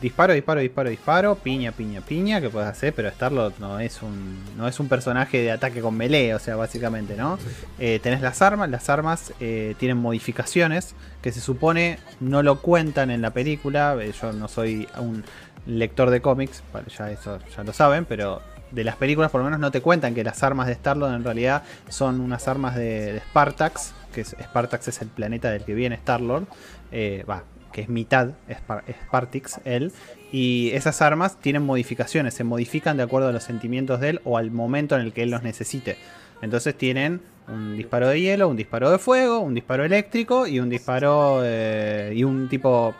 [0.00, 4.38] disparo, disparo, disparo, disparo, piña, piña, piña, que puedes hacer, pero Star-Lord no es un
[4.56, 7.38] no es un personaje de ataque con melee, o sea, básicamente, ¿no?
[7.78, 13.10] Eh, tenés las armas, las armas eh, tienen modificaciones que se supone no lo cuentan
[13.10, 13.96] en la película.
[14.00, 15.24] eh, yo no soy un
[15.66, 16.62] lector de cómics,
[16.96, 18.40] ya eso ya lo saben, pero
[18.70, 21.24] de las películas por lo menos no te cuentan que las armas de Star-Lord en
[21.24, 26.46] realidad son unas armas de, Spartax, que Spartax es el planeta del que viene Star-Lord,
[26.92, 29.92] eh, va, que es mitad Spar- Spartix él,
[30.32, 34.38] y esas armas tienen modificaciones, se modifican de acuerdo a los sentimientos de él o
[34.38, 35.96] al momento en el que él los necesite.
[36.42, 40.68] Entonces tienen un disparo de hielo, un disparo de fuego, un disparo eléctrico y un
[40.68, 42.94] disparo eh, y un tipo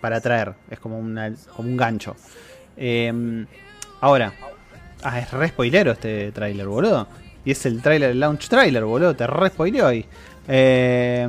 [0.00, 0.54] para atraer.
[0.68, 2.16] Es como, una- como un gancho.
[2.76, 3.46] Eh,
[4.00, 4.32] ahora,
[5.04, 7.06] ah, es re spoilero este tráiler, boludo.
[7.44, 9.14] Y es el tráiler, el launch trailer, boludo.
[9.14, 10.04] Te re spoileó ahí.
[10.48, 11.28] Eh,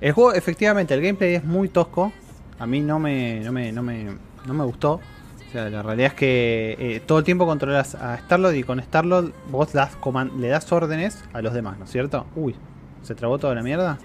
[0.00, 2.12] el juego, efectivamente, el gameplay es muy tosco.
[2.58, 4.06] A mí no me, no me, no me,
[4.46, 4.94] no me gustó.
[4.94, 8.80] O sea, la realidad es que eh, todo el tiempo controlas a Starlord y con
[8.82, 9.96] Starlord vos das
[10.38, 12.26] le das órdenes a los demás, ¿no es cierto?
[12.36, 12.54] Uy,
[13.02, 13.98] ¿se trabó toda la mierda?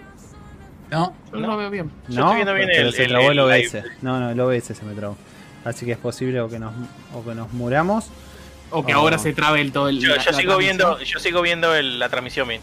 [0.90, 1.92] No, Yo no lo veo bien.
[2.08, 3.74] Yo estoy viendo bien pero el- se el- trabó el, el OBS.
[3.74, 3.84] live.
[4.04, 5.18] No, no, el OBS se me trabó.
[5.66, 6.74] Así que es posible o que nos,
[7.14, 8.10] o que nos muramos.
[8.70, 10.00] O que ahora se trabe el todo el.
[10.00, 12.62] Yo, la- yo sigo viendo, yo sigo viendo el- la transmisión bien.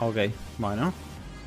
[0.00, 0.16] Ok,
[0.58, 0.92] bueno.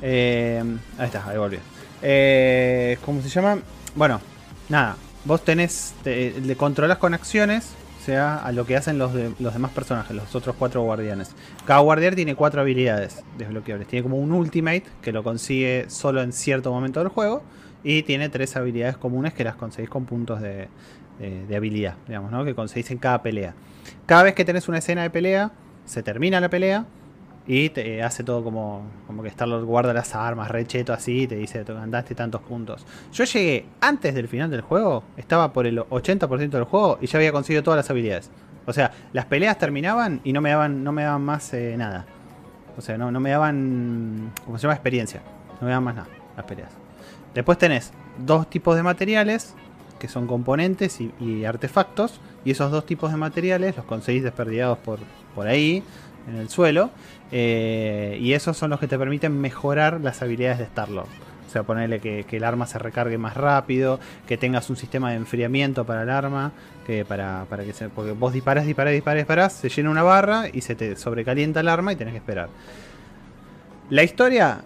[0.02, 0.62] Eh,
[0.98, 1.58] ahí está, ahí volvió.
[2.02, 3.58] Eh, ¿Cómo se llama?
[3.94, 4.20] Bueno,
[4.68, 4.96] nada.
[5.24, 9.32] Vos tenés, te- le controlás con acciones, o sea, a lo que hacen los, de-
[9.38, 11.34] los demás personajes, los otros cuatro guardianes.
[11.66, 13.86] Cada guardián tiene cuatro habilidades desbloqueables.
[13.86, 17.42] Tiene como un ultimate que lo consigue solo en cierto momento del juego.
[17.82, 20.68] Y tiene tres habilidades comunes que las conseguís con puntos de,
[21.18, 22.44] de- de habilidad, digamos, ¿no?
[22.44, 23.54] Que conseguís en cada pelea.
[24.06, 25.50] Cada vez que tenés una escena de pelea,
[25.86, 26.84] se termina la pelea
[27.52, 31.34] y te hace todo como, como que Starlord guarda las armas, recheto así, y te
[31.34, 32.86] dice, "Te ganaste tantos puntos.
[33.12, 37.18] Yo llegué antes del final del juego, estaba por el 80% del juego y ya
[37.18, 38.30] había conseguido todas las habilidades.
[38.66, 42.06] O sea, las peleas terminaban y no me daban, no me daban más eh, nada.
[42.78, 44.74] O sea, no, no me daban, ¿cómo se llama?
[44.74, 45.20] Experiencia.
[45.60, 46.70] No me daban más nada las peleas.
[47.34, 49.56] Después tenés dos tipos de materiales,
[49.98, 54.78] que son componentes y, y artefactos, y esos dos tipos de materiales los conseguís desperdigados
[54.78, 55.00] por,
[55.34, 55.82] por ahí,
[56.28, 56.90] en el suelo,
[57.32, 61.08] eh, y esos son los que te permiten mejorar las habilidades de Starlord.
[61.50, 63.98] O sea, ponerle que, el arma se recargue más rápido,
[64.28, 66.52] que tengas un sistema de enfriamiento para el arma,
[66.86, 67.88] que para, para que se.
[67.88, 71.68] Porque vos disparás, disparás, disparás, disparás, se llena una barra y se te sobrecalienta el
[71.68, 72.50] arma y tenés que esperar.
[73.88, 74.60] La historia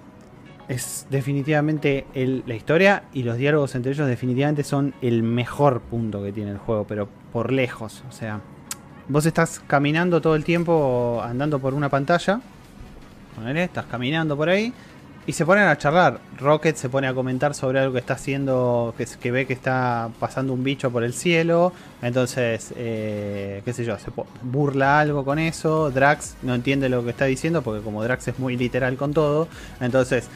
[0.68, 6.22] es definitivamente el, la historia y los diálogos entre ellos definitivamente son el mejor punto
[6.22, 8.04] que tiene el juego, pero por lejos.
[8.08, 8.40] O sea,
[9.08, 12.40] vos estás caminando todo el tiempo andando por una pantalla.
[13.54, 14.72] Estás caminando por ahí.
[15.26, 16.20] Y se ponen a charlar.
[16.38, 18.94] Rocket se pone a comentar sobre algo que está haciendo.
[18.96, 21.72] Que, que ve que está pasando un bicho por el cielo.
[22.02, 24.10] Entonces, eh, qué sé yo, se
[24.42, 25.90] burla algo con eso.
[25.90, 27.62] Drax no entiende lo que está diciendo.
[27.62, 29.48] Porque como Drax es muy literal con todo.
[29.80, 30.28] Entonces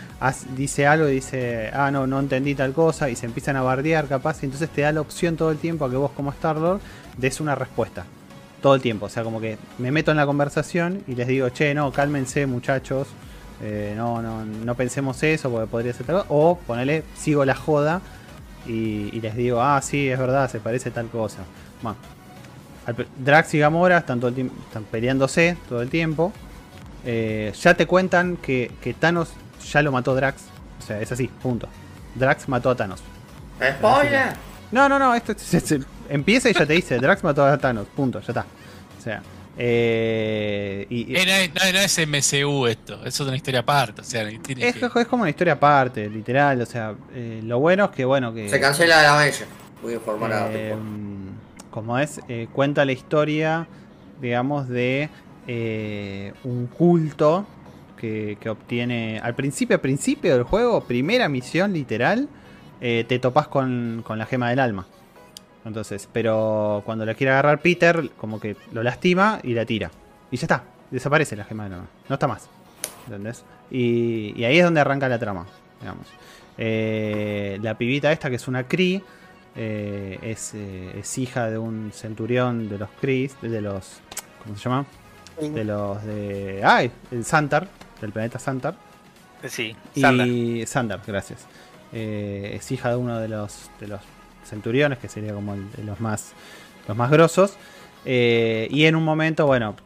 [0.57, 3.11] dice algo y dice, ah, no, no entendí tal cosa.
[3.11, 4.43] Y se empiezan a bardear capaz.
[4.43, 6.81] Y entonces te da la opción todo el tiempo a que vos como Star-Lord
[7.19, 8.07] des una respuesta
[8.63, 9.07] todo el tiempo.
[9.07, 12.47] O sea, como que me meto en la conversación y les digo, che, no, cálmense
[12.47, 13.09] muchachos.
[13.63, 16.27] eh, no, no, no pensemos eso porque podría ser tal cosa.
[16.31, 18.01] O ponele, sigo la joda
[18.67, 21.39] y, y les digo, ah, sí, es verdad, se parece tal cosa.
[21.83, 21.99] Bueno,
[23.19, 26.33] Drax y Gamora están, todo el están peleándose todo el tiempo.
[27.05, 29.31] Eh, ya te cuentan que, que Thanos
[29.73, 30.43] ya lo mató Drax.
[30.79, 31.69] O sea, es así, punto.
[32.15, 33.03] Drax mató a Thanos.
[33.61, 34.35] ¡Spoiler!
[34.71, 37.87] No, no, no, esto es, es- empieza y ya te dice, Drax mató a Thanos,
[37.95, 38.47] punto, ya está.
[38.99, 39.23] O sea,
[39.57, 44.01] eh, y, Eh, no, es, no, no es MCU esto, eso es una historia aparte.
[44.03, 44.55] O sea, es, que-
[45.01, 46.61] es como una historia aparte, literal.
[46.63, 48.49] O sea, eh, lo bueno es que, bueno, que.
[48.49, 49.47] Se cancela la Avenger.
[49.83, 50.75] Voy a informar a eh,
[51.71, 53.67] como es, eh, cuenta la historia,
[54.21, 55.09] digamos, de
[55.47, 57.47] eh, un culto
[57.97, 59.21] que, que obtiene.
[59.23, 62.29] Al principio, al principio del juego, primera misión literal,
[62.81, 64.87] eh, te topas con, con la gema del alma.
[65.69, 69.91] Entonces, pero cuando la quiere agarrar Peter, como que lo lastima y la tira.
[70.31, 71.87] Y ya está, desaparece la gema del alma.
[72.09, 72.49] No está más.
[73.07, 73.45] ¿Entendés?
[73.71, 75.47] Y, y ahí es donde arranca la trama,
[75.81, 76.07] digamos.
[76.57, 79.03] Eh, la pibita esta, que es una Kree,
[79.57, 84.01] eh, es, eh, es hija de un centurión de los Kree, de los...
[84.43, 84.87] ¿Cómo se llama?
[85.41, 86.63] De los de...
[86.65, 86.91] ¡Ay!
[87.11, 87.69] El Santar,
[88.01, 88.75] del planeta Santar.
[89.47, 90.27] Sí, Sandra.
[90.27, 91.47] Y Sandar, gracias.
[91.93, 94.01] Eh, es hija de uno de los, de los
[94.49, 96.33] centuriones, que sería como los más,
[96.87, 97.55] los más grosos.
[98.05, 99.77] Eh, y en un momento, bueno,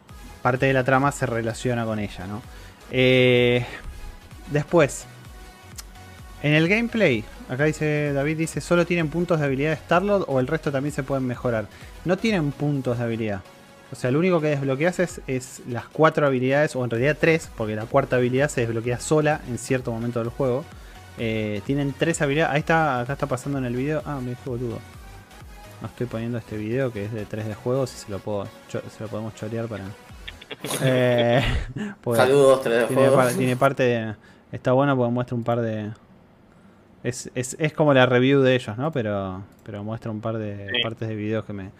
[0.41, 2.41] parte de la trama se relaciona con ella, ¿no?
[2.91, 3.65] Eh,
[4.51, 5.05] después,
[6.43, 10.39] en el gameplay, acá dice David, dice, solo tienen puntos de habilidad de Starlord o
[10.39, 11.67] el resto también se pueden mejorar.
[12.05, 13.41] No tienen puntos de habilidad.
[13.91, 17.49] O sea, lo único que desbloqueas es, es las cuatro habilidades, o en realidad tres,
[17.55, 20.65] porque la cuarta habilidad se desbloquea sola en cierto momento del juego.
[21.17, 22.53] Eh, tienen tres habilidades.
[22.53, 24.01] Ahí está, acá está pasando en el video.
[24.05, 24.79] Ah, me dije boludo.
[25.81, 28.47] No estoy poniendo este video que es de 3 de juegos y se lo puedo
[28.69, 29.83] cho- se lo podemos chorear para.
[30.83, 31.41] Eh,
[32.01, 33.15] porque Saludos, 3 de tiene, juego.
[33.17, 34.15] par- tiene parte de.
[34.51, 35.91] Está bueno porque muestra un par de.
[37.03, 38.91] Es, es, es como la review de ellos, ¿no?
[38.91, 40.81] Pero, pero muestra un par de Sí.
[40.83, 41.71] partes de videos que, me,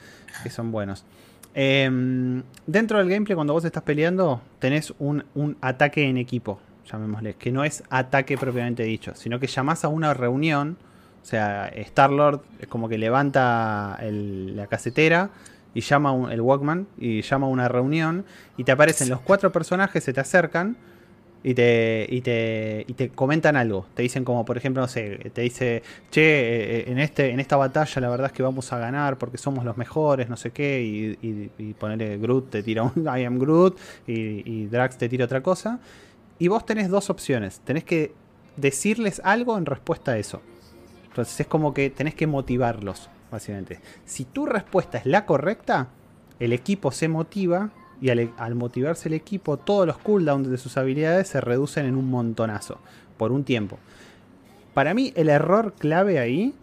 [0.44, 1.06] que son buenos.
[1.54, 6.60] Em, dentro del gameplay, cuando vos estás peleando, tenés un, un ataque en equipo,
[6.92, 10.78] llamémosle, que no es ataque propiamente dicho, sino que llamás a una reunión.
[11.22, 15.30] O sea, Star-Lord es como que levanta la casetera
[15.74, 18.26] y llama un- el Walkman y llama a una reunión
[18.58, 20.76] y te aparecen los cuatro personajes, se te acercan
[21.46, 23.86] y te, y te, y te comentan algo.
[23.96, 25.82] Te dicen como, por ejemplo, no sé, te dice,
[26.12, 26.22] che,
[26.82, 29.66] eh, en, este, en esta batalla la verdad es que vamos a ganar porque somos
[29.66, 33.40] los mejores, no sé qué, y, y, y ponerle Groot te tira un I am
[33.40, 33.78] Groot
[34.08, 35.80] y Drax te tira otra cosa.
[36.40, 37.62] Y vos tenés dos opciones.
[37.62, 38.14] Tenés que
[38.58, 40.42] decirles algo en respuesta a eso.
[41.08, 43.80] Entonces es como que tenés que motivarlos, básicamente.
[44.06, 45.90] Si tu respuesta es la correcta,
[46.40, 47.70] el equipo se motiva
[48.02, 51.96] y al, al motivarse el equipo, todos los cooldowns de sus habilidades se reducen en
[51.96, 52.80] un montonazo,
[53.18, 53.78] por un tiempo.
[54.74, 56.54] Para mí el error clave ahí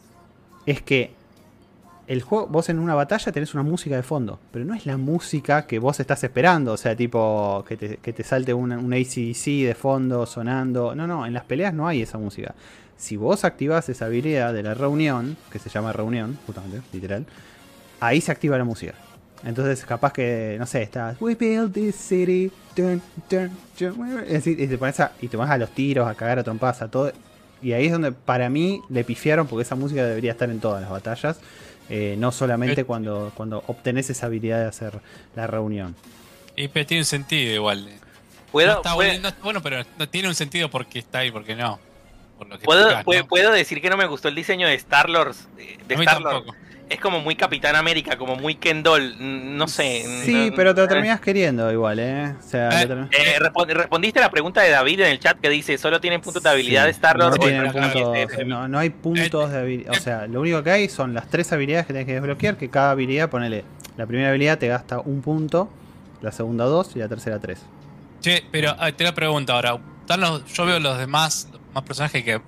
[0.67, 1.13] es que
[2.11, 4.97] el juego, vos en una batalla tenés una música de fondo, pero no es la
[4.97, 8.93] música que vos estás esperando, o sea, tipo que te, que te salte un, un
[8.93, 10.97] ACDC de fondo sonando.
[10.97, 12.53] No, no, en las peleas no hay esa música.
[12.97, 17.27] Si vos activás esa habilidad de la reunión, que se llama reunión, justamente, literal,
[18.01, 18.95] ahí se activa la música.
[19.45, 21.16] Entonces, capaz que, no sé, estás.
[21.20, 22.51] We build this city.
[22.74, 23.01] dun,
[23.31, 23.93] dun, dun",
[24.45, 27.12] y te pones a, y te a los tiros, a cagar a trompadas, a todo.
[27.62, 30.82] Y ahí es donde para mí le pifiaron porque esa música debería estar en todas
[30.82, 31.39] las batallas.
[31.91, 32.85] Eh, no solamente Eh.
[32.85, 35.01] cuando, cuando obtenés esa habilidad de hacer
[35.37, 35.95] la reunión.
[36.57, 37.87] Y pero tiene un sentido igual.
[37.89, 37.99] eh.
[38.53, 41.31] ¿Puedo, no, está bueno, no está bueno, pero no tiene un sentido porque está ahí,
[41.31, 41.79] porque no.
[42.39, 43.27] Por lo que puedo- puedo- ¿no?
[43.29, 45.35] puedo decir que no me gustó el diseño de Star-Lord.
[45.87, 46.47] De A mí Star-Lord.
[46.91, 49.15] Es como muy Capitán América, como muy Ken Doll.
[49.17, 50.05] mm, No sé.
[50.25, 50.89] Sí, no- pero te lo eh.
[50.89, 52.35] terminás queriendo igual, ¿eh?
[52.39, 55.49] O sea, Eh, Eh, respon- respondiste a la pregunta de David en el chat que
[55.49, 57.31] dice, ¿solo tienen puntos de habilidad de Sí, Star-Lord?
[57.31, 59.93] No, o el tienen personaje puntos, de- no, no hay puntos de habilidad.
[59.93, 62.57] O sea, lo único que hay son las tres habilidades que tenés que desbloquear.
[62.57, 63.65] Que cada habilidad, ponele.
[63.97, 65.71] La primera habilidad te gasta un punto,
[66.23, 67.62] la segunda dos y la tercera tres.
[68.21, 69.79] Che, pero te la pregunto ahora.
[70.01, 72.41] Están los- yo veo los demás, los más personajes que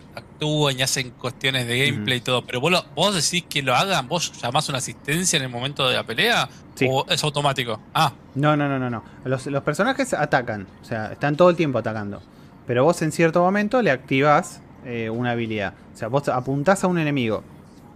[0.43, 3.75] actúan y hacen cuestiones de gameplay y todo, pero vos, lo- vos decís que lo
[3.75, 6.87] hagan, vos llamás una asistencia en el momento de la pelea Sí.
[6.91, 7.79] o es automático.
[7.95, 9.05] Ah, No, no, no, no, no.
[9.25, 10.67] Los, los personajes atacan.
[10.81, 12.21] O sea, están todo el tiempo atacando.
[12.67, 15.75] Pero vos en cierto momento le activás eh, una habilidad.
[15.95, 17.45] O sea, vos apuntás a un enemigo.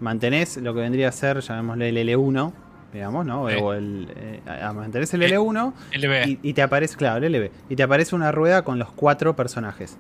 [0.01, 2.53] Mantenés lo que vendría a ser, llamémosle el L1.
[2.93, 3.49] Digamos, ¿no?
[3.49, 3.57] Sí.
[3.61, 4.09] O el.
[4.15, 4.41] eh,
[4.75, 5.27] mantenés el Sí.
[5.35, 6.29] L1 LB.
[6.29, 7.51] y, y te aparece, claro, el LB.
[7.71, 9.97] Y te aparece una rueda con los cuatro personajes.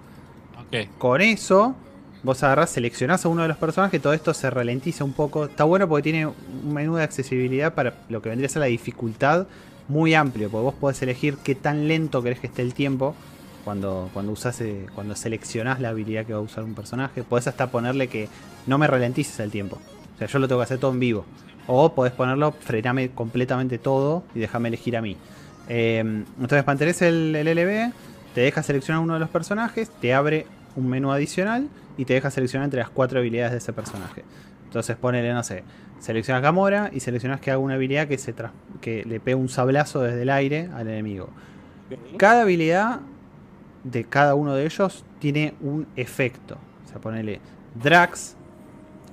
[0.60, 0.88] Ok.
[0.98, 1.74] Con eso,
[2.22, 5.44] vos agarrás, seleccionás a uno de los personajes, todo esto se ralentiza un poco.
[5.44, 8.66] Está bueno porque tiene un menú de accesibilidad para lo que vendría a ser la
[8.66, 9.46] dificultad
[9.88, 13.14] muy amplio, porque vos podés elegir qué tan lento querés que esté el tiempo
[13.64, 17.22] cuando, cuando eh, cuando seleccionás la habilidad que va a usar un personaje.
[17.22, 18.28] Podés hasta ponerle que
[18.66, 19.78] no me ralentices el tiempo.
[20.14, 21.24] O sea, yo lo tengo que hacer todo en vivo.
[21.66, 25.16] O podés ponerlo, frename completamente todo y déjame elegir a mí.
[25.68, 27.92] Eh, entonces mantenés el, el LB,
[28.34, 32.30] te deja seleccionar uno de los personajes, te abre un menú adicional y te deja
[32.30, 34.24] seleccionar entre las cuatro habilidades de ese personaje.
[34.64, 35.62] Entonces ponele, no sé,
[36.00, 39.48] seleccionas Gamora y seleccionas que haga una habilidad que, se tras- que le pegue un
[39.48, 41.28] sablazo desde el aire al enemigo.
[42.16, 43.00] Cada habilidad
[43.84, 46.58] de cada uno de ellos tiene un efecto.
[46.84, 47.40] O sea, ponele
[47.80, 48.36] Drax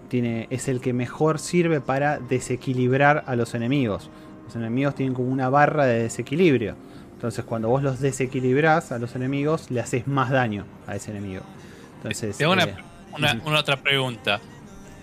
[0.10, 4.10] tiene, es el que mejor sirve para desequilibrar a los enemigos.
[4.45, 6.76] Los enemigos tienen como una barra de desequilibrio.
[7.14, 11.41] Entonces cuando vos los desequilibrás a los enemigos, le haces más daño a ese enemigo.
[12.03, 12.75] Entonces, Tengo una, eh,
[13.45, 14.39] una- otra pregunta.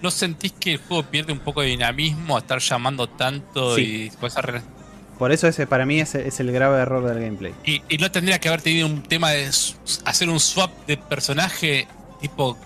[0.02, 4.10] ¿No sentís que el juego pierde un poco de dinamismo a estar llamando tanto Sí.
[4.12, 4.44] y cosas
[5.18, 7.52] por eso ese para mí es, es el grave error del gameplay.
[7.66, 9.50] y, y no tendría que haber tenido un tema de
[10.06, 11.86] hacer un swap de personaje,
[12.22, 12.56] tipo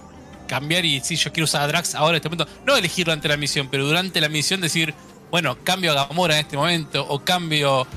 [0.47, 3.27] cambiar y si yo quiero usar a Drax ahora en este momento, no elegir durante
[3.27, 4.95] la misión, pero durante la misión decir,
[5.33, 7.89] bueno, cambio a Gamora en este momento o cambio,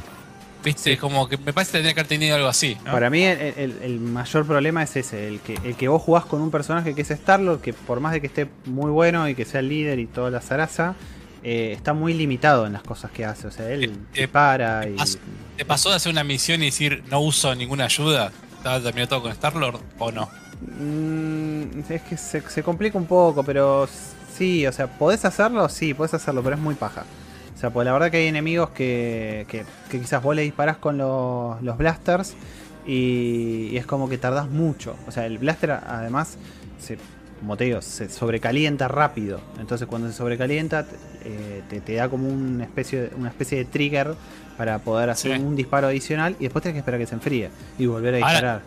[0.63, 0.97] viste, Sí.
[0.97, 2.77] como que me parece que tendría que haber tenido algo así.
[2.85, 2.91] ¿no?
[2.91, 6.25] Para mí el, el- el mayor problema es ese, el que, el que vos jugás
[6.25, 9.35] con un personaje que es Starlord, que por más de que esté muy bueno y
[9.35, 10.95] que sea el líder y toda la zaraza,
[11.43, 13.47] eh, está muy limitado en las cosas que hace.
[13.47, 14.95] O sea, él Eh, eh, dispara y...
[14.95, 15.17] pas-
[15.55, 18.31] ¿Te pasó de hacer una misión y decir no uso ninguna ayuda?
[18.57, 20.29] ¿Estaba terminado todo con Star-Lord o no?
[20.79, 23.87] Mm, es que se, se complica un poco, pero
[24.37, 25.67] sí, o sea, ¿podés hacerlo?
[25.69, 27.05] Sí, podés hacerlo, pero es muy paja.
[27.57, 30.77] O sea, pues la verdad que hay enemigos que, que, que quizás vos le disparás
[30.77, 32.35] con los, los blasters
[32.85, 34.95] y, y es como que tardás mucho.
[35.07, 36.37] O sea, el blaster además,
[36.79, 36.97] se,
[37.39, 39.41] como te digo, se sobrecalienta rápido.
[39.59, 40.85] Entonces cuando se sobrecalienta
[41.25, 44.13] eh, te, te da como una especie, una especie de trigger
[44.57, 45.43] para poder hacer Sí.
[45.43, 48.29] un disparo adicional y después tenés que esperar que se enfríe y volver a Ahora,
[48.31, 48.61] disparar.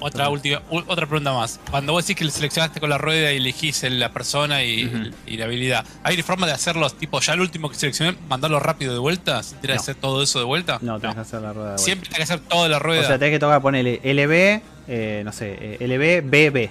[0.00, 1.58] Otra última, otra pregunta más.
[1.70, 5.10] Cuando vos decís que le seleccionaste con la rueda y elegís el- la persona y,
[5.36, 8.98] la habilidad, ¿hay forma de hacerlos tipo ya el último que seleccioné, mandarlo rápido de
[8.98, 9.42] vuelta?
[9.42, 10.78] ¿Sin tener que hacer todo eso de vuelta?
[10.82, 11.84] No, tenés que hacer la rueda de vuelta.
[11.84, 13.06] Siempre tenés que hacer toda la O rueda.
[13.06, 16.70] sea, tenés que tocar ponerle LB, eh, no sé, eh, LB, BB.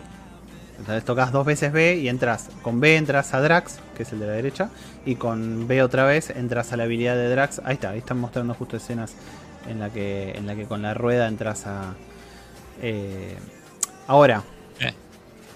[0.80, 2.50] Entonces tocas dos veces B y entras.
[2.62, 4.70] Con B entras a Drax, que es el de la derecha.
[5.06, 7.62] Y con B otra vez entras a la habilidad de Drax.
[7.64, 9.14] Ahí está, ahí están mostrando justo escenas
[9.70, 11.94] en la que, en la que con la rueda entras a.
[12.82, 13.38] eh,
[14.08, 14.44] ahora,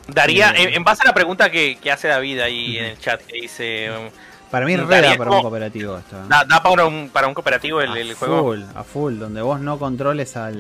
[0.08, 2.98] Daría, Eh, en, en base a la pregunta que, que hace David ahí en el
[3.00, 4.10] chat, que dice, um,
[4.50, 6.16] para mí Daría reda para un cooperativo esto.
[6.16, 6.24] ¿eh?
[6.30, 8.42] da, da para, un, para un cooperativo el, el a juego.
[8.44, 10.56] full, a full, donde vos no controles al.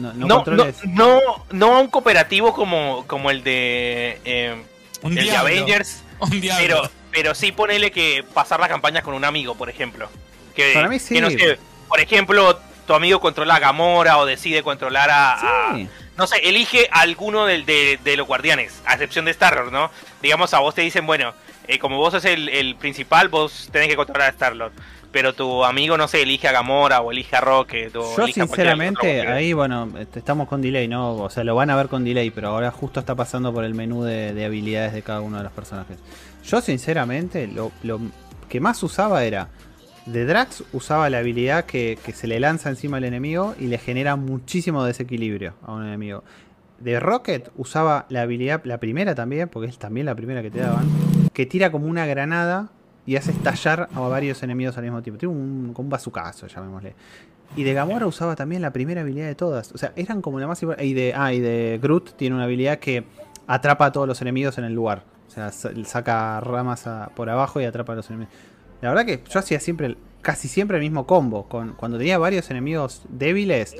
[0.00, 0.76] No, no No, controles.
[0.84, 1.18] no,
[1.50, 4.54] no a un cooperativo como, como el de, eh,
[5.02, 5.48] un el de diablo.
[5.48, 10.08] Avengers, Un pero, pero sí ponele que pasar las campañas con un amigo, por ejemplo.
[10.54, 11.14] Que, Para mí sí.
[11.16, 11.58] que no sé,
[11.88, 12.60] por ejemplo,
[12.90, 15.78] tu amigo controla a Gamora o decide controlar a,
[16.16, 19.92] no sé, elige a alguno de, de los guardianes, a excepción de Star-Lord, ¿no?
[20.20, 21.32] Digamos, a vos te dicen, bueno,
[21.68, 24.72] eh, como vos sos el, el principal, vos tenés que controlar a Star-Lord.
[25.12, 29.24] Pero tu amigo, no sé, elige a Gamora o elige a Rocket o Yo sinceramente,
[29.24, 31.14] ahí bueno, este, estamos con delay, ¿no?
[31.14, 33.74] O sea, lo van a ver con delay, pero ahora justo está pasando por el
[33.74, 35.96] menú de, de habilidades de cada uno de los personajes.
[36.44, 38.00] Yo sinceramente, lo, lo
[38.48, 39.46] que más usaba era,
[40.12, 44.16] de Drax usaba la habilidad que, se le lanza encima al enemigo y le genera
[44.16, 46.24] muchísimo desequilibrio a un enemigo.
[46.78, 50.60] De Rocket usaba la habilidad, la primera también, porque es también la primera que te
[50.60, 50.86] daban,
[51.32, 52.70] que tira como una granada
[53.06, 55.18] y hace estallar a varios enemigos al mismo tiempo.
[55.18, 56.94] Tiene un, un bazucazo, llamémosle.
[57.56, 59.72] Y de Gamora usaba también la primera habilidad de todas.
[59.72, 60.62] O sea, eran como la más.
[60.80, 63.04] Y de, ah, y de Groot tiene una habilidad que
[63.46, 65.02] atrapa a todos los enemigos en el lugar.
[65.26, 68.32] O sea, sa- saca ramas por abajo y atrapa a los enemigos.
[68.80, 71.44] La verdad que yo hacía siempre, casi siempre el mismo combo.
[71.44, 73.76] Con, cuando tenía varios enemigos débiles,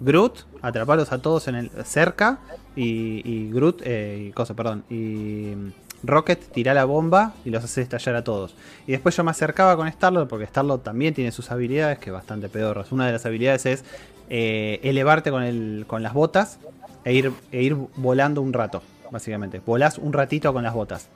[0.00, 2.38] Groot, atraparlos a todos en el cerca.
[2.76, 4.84] Y, y Groot, eh, cosa, perdón.
[4.90, 5.72] Y mm,
[6.06, 8.54] Rocket tira la bomba y los hace estallar a todos.
[8.86, 12.48] Y después yo me acercaba con Starlord porque Starlord también tiene sus habilidades que bastante
[12.48, 12.92] pedorras.
[12.92, 13.84] Una de las habilidades es
[14.28, 16.58] eh, elevarte con, el, con las botas
[17.04, 19.60] e ir, e ir volando un rato, básicamente.
[19.64, 21.08] Volás un ratito con las botas.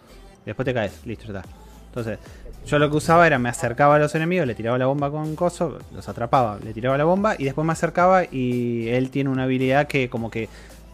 [0.47, 1.51] Después te caes, listo, ya está.
[1.89, 2.19] Entonces,
[2.67, 5.35] yo lo que usaba era me acercaba a los enemigos, le tiraba la bomba con
[5.37, 9.45] coso, los atrapaba, le tiraba la bomba y después me acercaba y él tiene una
[9.45, 10.49] habilidad que como que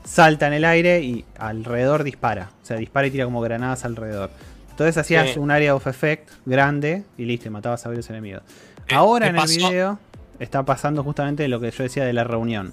[0.05, 2.51] salta en el aire y alrededor dispara.
[2.63, 4.31] O sea, dispara y tira como granadas alrededor.
[4.71, 5.39] Entonces hacías Sí.
[5.39, 8.43] un área of effect grande y listo, y matabas a varios enemigos.
[8.89, 9.99] Eh, Ahora ¿te en el video
[10.39, 12.73] está pasando justamente lo que yo decía de la reunión.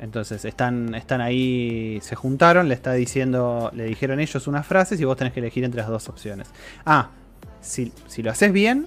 [0.00, 5.04] Entonces están, están ahí, se juntaron, le está diciendo, le dijeron ellos unas frases y
[5.04, 6.48] vos tenés que elegir entre las dos opciones.
[6.84, 7.10] Ah,
[7.62, 8.86] si, si lo haces bien,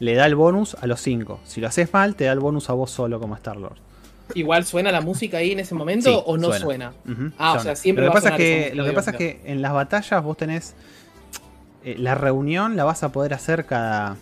[0.00, 1.38] le da el bonus a los cinco.
[1.44, 3.76] Si lo haces mal, te da el bonus a vos solo como Star-Lord.
[4.34, 6.92] Igual suena la música ahí en ese momento Sí, o no suena.
[7.38, 9.60] Ah, o sea, siempre lo que va pasa que Lo que pasa es que en
[9.62, 10.74] las batallas vos tenés.
[11.84, 14.16] eh, la reunión la vas a poder hacer cada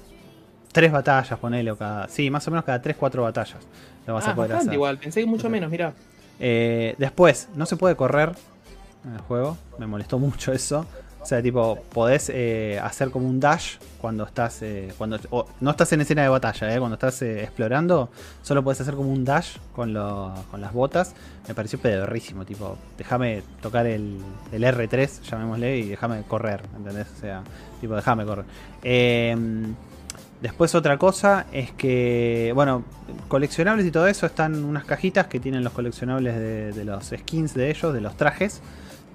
[0.73, 2.09] tres batallas, ponele, o cada.
[2.09, 3.59] Sí, más o menos cada tres, cuatro batallas.
[4.07, 4.75] Lo vas Ah, a poder bastante hacer.
[4.75, 5.93] igual, pensé que mucho menos, mira.
[6.41, 8.33] Eh, después, no se puede correr
[9.05, 9.57] en el juego.
[9.79, 10.85] Me molestó mucho eso.
[11.23, 14.61] O sea, tipo, podés eh, hacer como un dash cuando estás.
[14.63, 15.19] eh, cuando
[15.61, 16.79] No estás en escena de batalla, ¿eh?
[16.79, 18.11] Cuando estás eh, explorando,
[18.43, 21.15] solo podés hacer como un dash con, lo- con las botas.
[21.47, 24.19] Me pareció pedorrísimo, tipo, déjame tocar el,
[24.51, 27.07] el R3, llamémosle, y déjame correr, ¿entendés?
[27.17, 27.43] O sea,
[27.81, 28.45] tipo, déjame correr.
[28.83, 29.37] Eh,
[30.41, 32.83] Después otra cosa es que, bueno,
[33.29, 37.71] coleccionables y todo eso están unas cajitas que tienen los coleccionables de los skins de
[37.71, 38.61] ellos, de los trajes.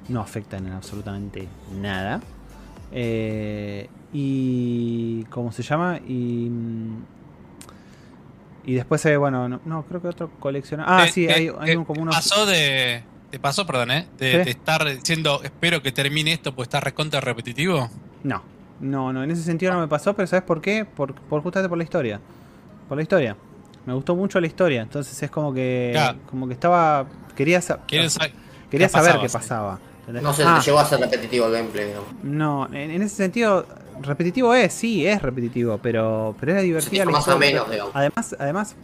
[0.10, 2.22] No afectan en absolutamente nada.
[2.92, 5.24] Eh, y...
[5.30, 6.00] ¿Cómo se llama?
[6.08, 6.48] Y...
[6.50, 7.04] mm,
[8.66, 10.94] Y después, eh, bueno, no, no, creo que otro coleccionable...
[11.04, 12.16] Ah, sí, hay, un- como unos...
[12.16, 13.04] Pasó de.
[13.32, 14.08] Te pasó, perdón, ¿eh?
[14.18, 17.90] De, estar diciendo, espero que termine esto, pues está recontra repetitivo.
[18.24, 18.42] No,
[18.80, 20.86] no, no, en ese sentido no me pasó, pero ¿sabes por qué?
[20.86, 22.22] Por, por justamente por la historia.
[22.88, 23.36] Por la historia.
[23.86, 26.20] Me gustó mucho la historia, entonces es como que Claro.
[26.30, 27.06] como que estaba
[27.36, 27.60] quería
[28.70, 29.80] quería qué saber pasaba, qué pasaba.
[30.08, 32.10] No sé, Ah, llegó a ser repetitivo el gameplay, digamos.
[32.24, 33.66] no, en, en ese sentido
[34.02, 37.96] repetitivo es, sí, es repetitivo, pero pero era Se la más o menos, digamos.
[37.96, 38.76] Además, además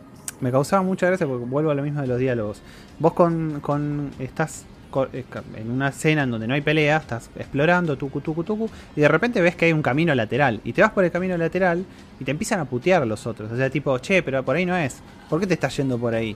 [0.42, 2.62] me causaba mucha gracia porque vuelvo a lo mismo de los diálogos.
[3.00, 4.66] Vos con, con estás
[5.14, 5.24] eh,
[5.56, 9.08] en una escena en donde no hay pelea, estás explorando, tucu, tucu, tucu, y de
[9.08, 10.60] repente ves que hay un camino lateral.
[10.64, 11.86] Y te vas por el camino lateral
[12.20, 13.52] y te empiezan a putear los otros.
[13.52, 14.98] O sea, tipo, che, pero por ahí no es.
[15.30, 16.36] ¿Por qué te estás yendo por ahí?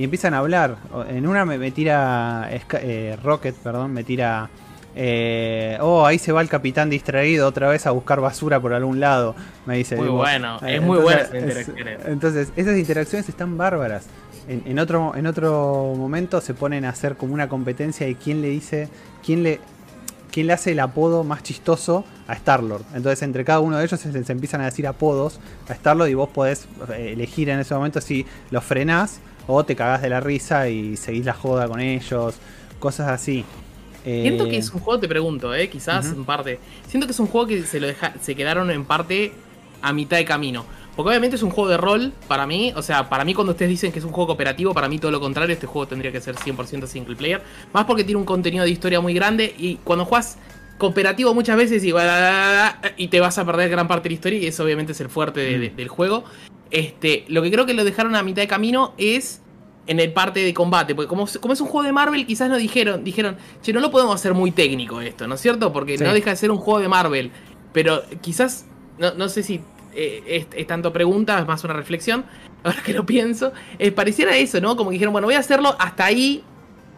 [0.00, 0.76] Y empiezan a hablar.
[1.10, 4.48] En una me, me tira eh, Rocket, perdón, me tira...
[4.96, 8.98] eh, oh, ahí se va el capitán distraído otra vez a buscar basura por algún
[8.98, 9.34] lado.
[9.66, 9.96] Me dice.
[9.96, 11.88] Muy bueno, eh, es muy buena esa es- interacción.
[12.06, 14.06] entonces, esas interacciones están bárbaras.
[14.48, 18.40] En, en otro, en otro momento se ponen a hacer como una competencia de quién
[18.40, 18.88] le dice,
[19.22, 19.60] quién le,
[20.32, 22.84] quién le hace el apodo más chistoso a Star-Lord.
[22.94, 26.14] Entonces, entre cada uno de ellos se, se empiezan a decir apodos a Star-Lord y
[26.14, 29.20] vos podés eh, elegir en ese momento si los frenás
[29.52, 32.34] o te cagás de la risa y seguís la joda con ellos,
[32.78, 33.44] cosas así.
[34.02, 36.58] Siento Eh, que es un juego, te pregunto, eh, quizás en parte.
[36.88, 39.32] Siento que es un juego que se lo deja, se quedaron en parte
[39.82, 40.64] a mitad de camino.
[40.96, 42.72] Porque obviamente es un juego de rol para mí.
[42.76, 45.10] O sea, para mí cuando ustedes dicen que es un juego cooperativo, para mí todo
[45.10, 47.42] lo contrario, este juego tendría que ser 100% single player.
[47.72, 50.36] Más porque tiene un contenido de historia muy grande y cuando juegas
[50.78, 51.92] cooperativo muchas veces y,
[52.96, 55.08] y te vas a perder gran parte de la historia y eso obviamente es el
[55.10, 56.24] fuerte de- de- del juego.
[56.70, 59.40] Este, lo que creo que lo dejaron a mitad de camino es
[59.86, 60.94] en el parte de combate.
[60.94, 63.90] Porque como, como es un juego de Marvel, quizás no dijeron, dijeron, che, no lo
[63.90, 65.72] podemos hacer muy técnico esto, ¿no es cierto?
[65.72, 66.04] Porque Sí.
[66.04, 67.30] no deja de ser un juego de Marvel.
[67.72, 68.66] Pero quizás,
[68.98, 69.60] no, no sé si
[69.94, 72.24] eh, es, es tanto pregunta, es más una reflexión.
[72.62, 74.76] Ahora que lo pienso, eh, pareciera eso, ¿no?
[74.76, 76.44] Como que dijeron, bueno, voy a hacerlo hasta ahí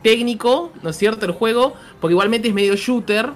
[0.03, 1.24] técnico, ¿no es cierto?
[1.24, 3.31] El juego, porque igualmente es medio shooter.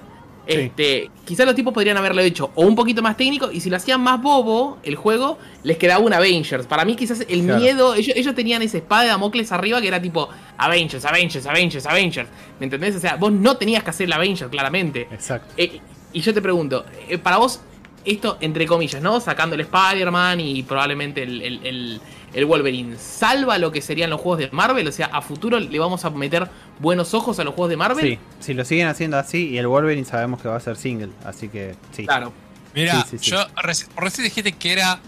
[0.47, 0.53] Sí.
[0.53, 3.75] Este, quizás los tipos podrían haberlo hecho o un poquito más técnico y si lo
[3.75, 6.65] hacían más bobo el juego, les quedaba un Avengers.
[6.67, 7.59] Para mí quizás el Claro.
[7.59, 11.85] miedo, ellos, ellos tenían esa espada de Damocles arriba que era tipo Avengers, Avengers, Avengers,
[11.85, 12.29] Avengers.
[12.59, 12.95] ¿Me entendés?
[12.95, 15.07] O sea, vos no tenías que hacer el Avengers, claramente.
[15.11, 15.53] Exacto.
[15.57, 15.79] Eh,
[16.13, 17.59] y yo te pregunto, eh, para vos,
[18.05, 19.19] esto entre comillas, ¿no?
[19.19, 22.01] Sacando el Spider-Man y probablemente el, el- el-
[22.33, 24.87] el Wolverine, ¿salva lo que serían los juegos de Marvel?
[24.87, 26.47] O sea, a futuro le vamos a meter
[26.79, 28.05] buenos ojos a los juegos de Marvel.
[28.05, 31.09] Sí, si lo siguen haciendo así y el Wolverine sabemos que va a ser single,
[31.25, 32.05] así que sí.
[32.05, 32.31] Claro.
[32.75, 33.31] Mira, Sí, sí, sí.
[33.31, 34.99] yo reci- recién dijiste que era.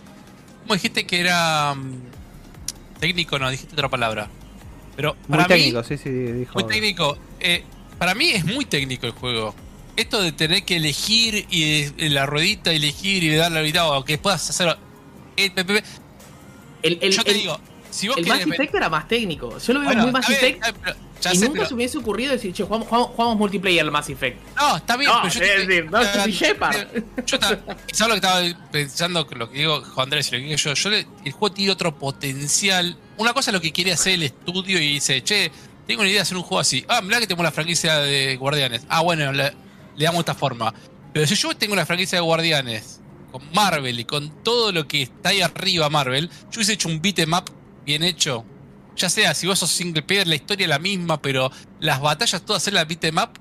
[0.63, 3.37] ¿Cómo dijiste que era mm, técnico?
[3.39, 4.27] No, dijiste otra palabra.
[4.95, 6.53] Pero Muy para técnico, mí, sí, sí, dijo.
[6.53, 7.17] muy técnico.
[7.39, 7.63] Eh,
[7.97, 9.53] para mí es muy técnico el juego.
[9.95, 14.03] Esto de tener que elegir y de- la ruedita, elegir y darle la habilidad o
[14.05, 14.77] que puedas hacer.
[15.37, 15.51] eh,
[16.83, 18.25] El, el- yo te el- digo, si vos el.
[18.27, 19.57] Mass Effect era más técnico.
[19.59, 20.63] Yo lo veo Bueno, muy Mass Effect.
[20.65, 23.91] y sé, nunca pero- se me hubiese ocurrido decir, che, jugamos, jugamos- jugamos multiplayer al
[23.91, 24.37] Mass Effect.
[24.55, 26.87] No, está bien, No, pero yo es te- decir, no, yo soy Shepard.
[27.25, 27.55] Yo estaba-
[28.07, 28.41] lo que estaba
[28.71, 31.51] pensando, lo que digo Juan Andrés y lo que digo yo, yo le- el juego
[31.53, 32.95] tiene otro potencial.
[33.17, 35.51] Una cosa es lo que quiere hacer el estudio y dice, che,
[35.87, 36.85] tengo una idea de hacer un juego así.
[36.87, 38.83] Ah, mirá que tengo la franquicia de Guardianes.
[38.87, 39.51] Ah, bueno, le,
[39.97, 40.73] le damos esta forma.
[41.11, 42.98] Pero si yo tengo una franquicia de Guardianes
[43.31, 47.01] con Marvel y con todo lo que está ahí arriba Marvel, yo hubiese hecho un
[47.01, 47.51] beat em up
[47.85, 48.45] bien hecho.
[48.95, 52.41] Ya sea, si vos sos single player, la historia es la misma, pero las batallas
[52.43, 53.39] todas en la beat em up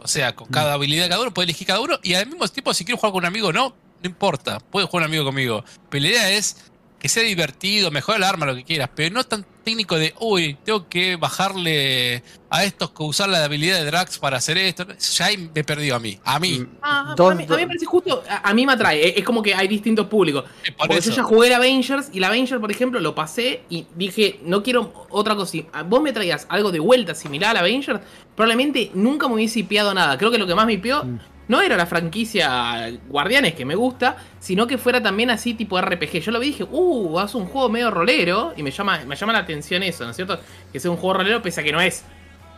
[0.00, 1.98] o sea, con cada habilidad de cada uno, puede elegir cada uno.
[2.02, 4.60] Y al mismo tiempo, si quiero jugar con un amigo, no, no importa.
[4.60, 5.64] Puede jugar un amigo conmigo.
[5.90, 6.67] Pero la idea es
[6.98, 8.90] que sea divertido, mejor el arma, lo que quieras.
[8.94, 13.78] Pero no tan técnico de, uy, tengo que bajarle a estos que usar la habilidad
[13.78, 14.86] de Drax para hacer esto.
[15.16, 16.18] Ya ahí me perdió a mí.
[16.24, 16.58] A mí.
[16.58, 19.14] Mm, Ah, a, mí, a mí me parece justo, a, a mí me atrae, eh,
[19.18, 20.44] es como que hay distintos públicos.
[20.76, 21.10] Por Porque eso.
[21.10, 24.62] yo ya jugué el Avengers y el Avengers, por ejemplo, lo pasé y dije, no
[24.62, 25.52] quiero otra cosa.
[25.52, 28.00] Si vos me traías algo de vuelta similar al Avengers,
[28.34, 30.18] probablemente nunca me hubiese hipeado nada.
[30.18, 31.18] Creo que lo que más me hipeó Mm.
[31.48, 36.20] No era la franquicia Guardianes, que me gusta, sino que fuera también así tipo RPG.
[36.20, 39.16] Yo lo vi y dije, uh, hace un juego medio rolero y me llama, me
[39.16, 40.38] llama la atención eso, ¿no es cierto?
[40.72, 42.04] Que sea un juego rolero pese a que no es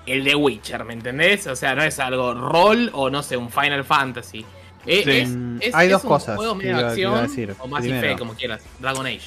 [0.07, 1.47] el de Witcher, ¿me entendés?
[1.47, 4.45] O sea, no es algo rol o no sé, un Final Fantasy.
[4.87, 5.11] Eh, Sí.
[5.11, 7.55] es- es- hay es dos un cosas juego medio iba- que iba a acción decir.
[7.61, 8.03] o más Primero.
[8.07, 8.63] Effect, como quieras.
[8.81, 9.21] Dragon Age.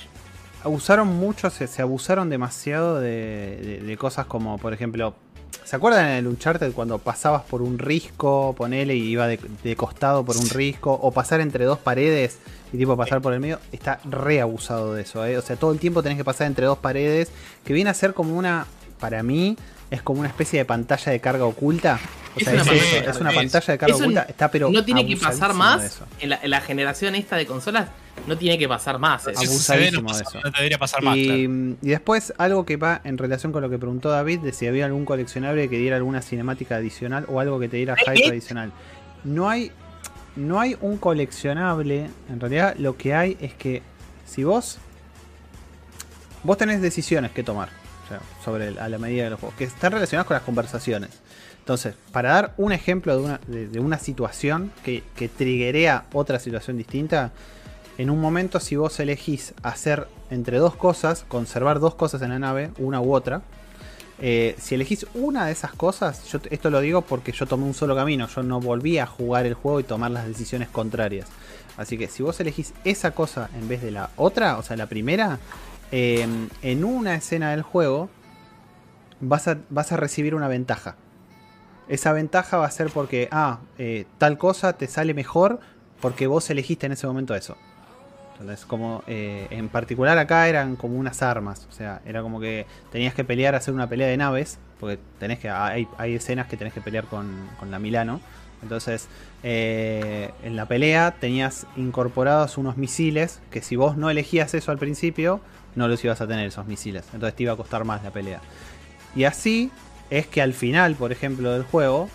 [0.64, 5.14] Abusaron mucho, se, se abusaron demasiado de, de- de cosas como, por ejemplo,
[5.64, 9.76] ¿se acuerdan en el Uncharted cuando pasabas por un risco, ponele, y iba de, de
[9.76, 12.40] costado por un risco, o pasar entre dos paredes
[12.72, 13.60] y tipo pasar por el medio?
[13.72, 15.38] Está re abusado de eso, ¿eh?
[15.38, 17.32] O sea, todo el tiempo tenés que pasar entre dos paredes,
[17.64, 18.68] que viene a ser como una,
[19.00, 19.58] para mí,
[19.92, 22.00] es como una especie de pantalla de carga oculta.
[22.36, 24.84] O Es sea, una es, pantalla es una pantalla de carga oculta, está pero no
[24.84, 26.02] tiene que pasar más.
[26.20, 27.90] En la, en la generación esta de consolas,
[28.28, 29.28] no tiene que pasar más.
[29.28, 29.32] eso.
[29.44, 30.40] No, Abusadísimo pasa- de eso.
[30.44, 31.16] no debería pasar más.
[31.18, 31.40] Y, claro.
[31.82, 34.86] y después algo que va en relación con lo que preguntó David, de si había
[34.86, 38.72] algún coleccionable que diera alguna cinemática adicional o algo que te diera hype adicional.
[39.24, 39.72] No hay,
[40.36, 43.84] no hay un coleccionable, en realidad lo que hay es que
[44.26, 44.80] si vos,
[46.44, 47.70] vos tenés decisiones que tomar
[48.44, 51.10] sobre el- a la medida de los juegos, que están relacionadas con las conversaciones.
[51.64, 57.32] Entonces, para dar un ejemplo de una, situación que, que triggerea otra situación distinta,
[57.98, 62.40] en un momento si vos elegís hacer entre dos cosas, conservar dos cosas en la
[62.40, 63.44] nave, una u otra,
[64.20, 67.74] eh, si elegís una de esas cosas, yo esto lo digo porque yo tomé un
[67.74, 71.30] solo camino, yo no volví a jugar el juego y tomar las decisiones contrarias.
[71.78, 74.88] Así que si vos elegís esa cosa en vez de la otra, o sea, la
[74.88, 75.40] primera,
[75.94, 76.28] eh,
[76.62, 78.10] en una escena del juego
[79.22, 80.96] vas a, vas a recibir una ventaja.
[81.88, 85.60] Esa ventaja va a ser porque, ah, eh, tal cosa te sale mejor
[86.00, 87.58] porque vos elegiste en ese momento eso.
[88.40, 91.68] Entonces, como eh, en particular acá eran como unas armas.
[91.70, 94.60] O sea, era como que tenías que pelear, hacer una pelea de naves.
[94.80, 95.50] Porque tenés que.
[95.50, 98.20] Hay, hay escenas que tenés que pelear con, con la Milano.
[98.62, 99.08] Entonces,
[99.44, 103.40] eh, en la pelea tenías incorporados unos misiles.
[103.52, 105.40] Que si vos no elegías eso al principio,
[105.76, 107.06] no los ibas a tener esos misiles.
[107.14, 108.42] Entonces te iba a costar más la pelea.
[109.16, 109.72] Y así
[110.10, 112.10] es que al final, por ejemplo, del juego,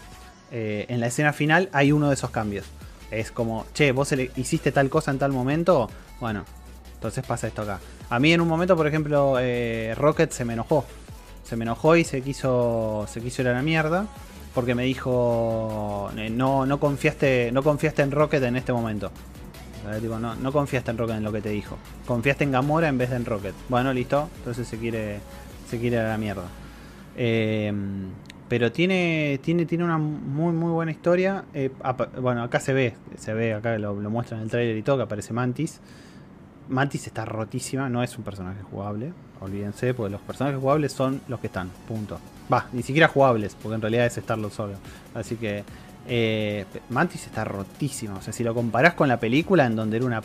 [0.51, 2.67] eh, en la escena final hay uno de esos cambios.
[3.11, 5.91] Es como, che, vos hiciste tal cosa en tal momento.
[6.21, 6.45] Bueno,
[6.95, 7.81] entonces pasa esto acá.
[8.11, 10.85] A mí en un momento, por ejemplo, eh, Rocket se me enojó.
[11.45, 14.07] Se me enojó y se quiso, se quiso ir a la mierda.
[14.55, 19.11] Porque me dijo, eh, no, no, confiaste, no confiaste en Rocket en este momento.
[20.01, 21.79] Tipo, no, no confiaste en Rocket en lo que te dijo.
[22.07, 23.55] Confiaste en Gamora en vez de en Rocket.
[23.69, 24.29] Bueno, listo.
[24.39, 25.21] Entonces se quiere,
[25.71, 26.45] se quiere a la mierda.
[27.19, 27.73] Eh,
[28.49, 31.45] pero tiene, tiene, tiene una muy muy buena historia.
[31.53, 31.71] Eh,
[32.21, 34.97] bueno, acá se ve, se ve, acá lo, lo muestran en el trailer y todo,
[34.97, 35.81] que aparece Mantis.
[36.69, 41.41] Mantis está rotísima, no es un personaje jugable, olvídense, porque los personajes jugables son los
[41.41, 42.19] que están, punto.
[42.53, 44.75] Va, ni siquiera jugables, porque en realidad es estarlo solo.
[45.15, 45.65] Así que
[46.07, 48.15] eh, Mantis está rotísima.
[48.17, 50.23] O sea, si lo comparás con la película en donde era una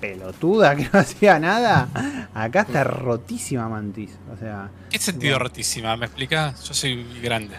[0.00, 1.88] pelotuda que no hacía nada,
[2.34, 4.10] acá está rotísima Mantis.
[4.34, 5.48] O sea, ¿Qué sentido bueno.
[5.48, 5.96] rotísima?
[5.96, 6.62] ¿Me explicás?
[6.64, 7.54] Yo soy grande.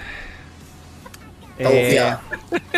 [1.60, 2.14] Eh,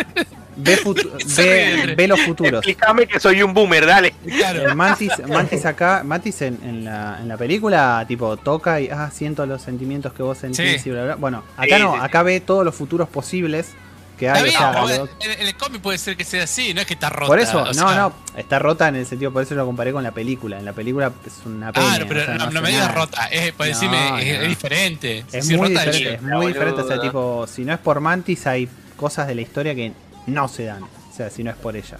[0.56, 2.54] ve, futu- ve- los futuros.
[2.66, 4.14] Explícame que soy un boomer, dale.
[4.26, 4.68] Claro.
[4.70, 9.10] El Mantis, Mantis acá, Mantis en, en la, en la película, tipo, toca y ah,
[9.12, 10.88] siento los sentimientos que vos sentís Sí.
[10.88, 11.14] y bla, bla.
[11.16, 11.98] Bueno, acá Sí, no, sí.
[12.02, 13.72] acá ve todos los futuros posibles
[14.20, 14.42] que Está hay.
[14.42, 16.80] o bien, sea, pero lo- en, en el cómic puede ser que sea así, no
[16.82, 17.26] es que está rota.
[17.26, 20.02] por eso, no, sea, no, está rota en el sentido, por eso lo comparé con
[20.04, 20.58] la película.
[20.58, 21.86] En la película es una pena.
[21.88, 24.42] Claro, pero no, no me digas rota, es, por No, decirme, es, no.
[24.44, 25.24] es diferente.
[25.32, 26.80] Es Si muy rota, diferente, es muy diferente.
[26.82, 29.92] O sea, tipo, si no es por Mantis, hay cosas de la historia que
[30.26, 30.82] no se dan.
[30.84, 31.98] O sea, si no es por ella.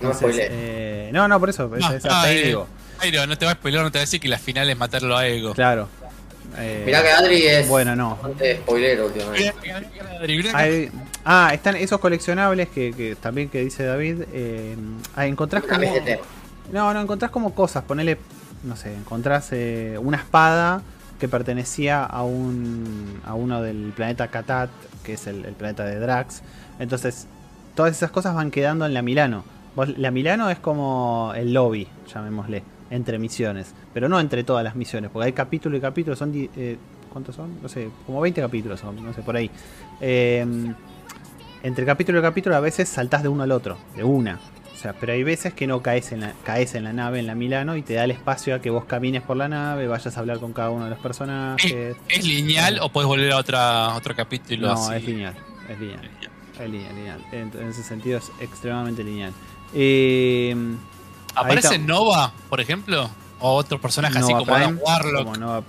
[0.00, 1.64] No Entonces, eh, no, no, por eso.
[1.74, 2.66] es- No, es hasta ahí eh, digo.
[2.98, 4.76] Jairo, no te va a spoiler, no te va a decir que la final es
[4.76, 5.54] matarlo a Ego.
[5.54, 5.88] Claro.
[6.60, 8.10] Eh, Mirá que Adri es Bueno, no.
[8.10, 9.52] bastante spoiler últimamente.
[10.54, 10.90] Hay-
[11.24, 14.22] ah, están esos coleccionables que, que también que dice David.
[14.32, 14.76] Eh,
[15.16, 15.80] ah, encontrás como.
[15.80, 16.20] MGT.
[16.72, 17.84] No, no, encontrás como cosas.
[17.84, 18.18] Ponele,
[18.64, 20.82] no sé, encontrás eh, una espada
[21.18, 24.70] que pertenecía a un a uno del planeta Katat,
[25.04, 26.42] que es el, el planeta de Drax.
[26.78, 27.26] Entonces,
[27.74, 29.44] todas esas cosas van quedando en la Milano.
[29.76, 33.72] Vos- la Milano es como el lobby, llamémosle, entre misiones.
[33.94, 36.32] Pero no entre todas las misiones, porque hay capítulo y capítulo, son...
[36.34, 36.76] eh,
[37.12, 37.60] ¿Cuántos son?
[37.60, 39.50] No sé, como 20 capítulos son, no sé, por ahí.
[40.00, 40.46] Eh,
[41.62, 44.38] entre capítulo y capítulo a veces saltás de uno al otro, de una.
[44.72, 47.26] O sea, pero hay veces que no caes en la, caes en la nave, en
[47.26, 50.16] la Milano, y te da el espacio a que vos camines por la nave, vayas
[50.16, 51.96] a hablar con cada uno de los personajes.
[52.08, 54.94] ¿Es lineal o puedes volver a otra, otro capítulo No, así?
[54.94, 55.34] es lineal,
[55.68, 56.10] es lineal.
[56.60, 57.20] Es lineal, lineal.
[57.32, 59.32] En, en ese sentido es extremadamente lineal.
[59.74, 60.54] Eh,
[61.34, 61.78] ¿Aparece.
[61.78, 63.10] Nova, por ejemplo?
[63.38, 65.24] ¿O otro personaje así como Adam Prime, Warlock?
[65.24, 65.62] como Nova-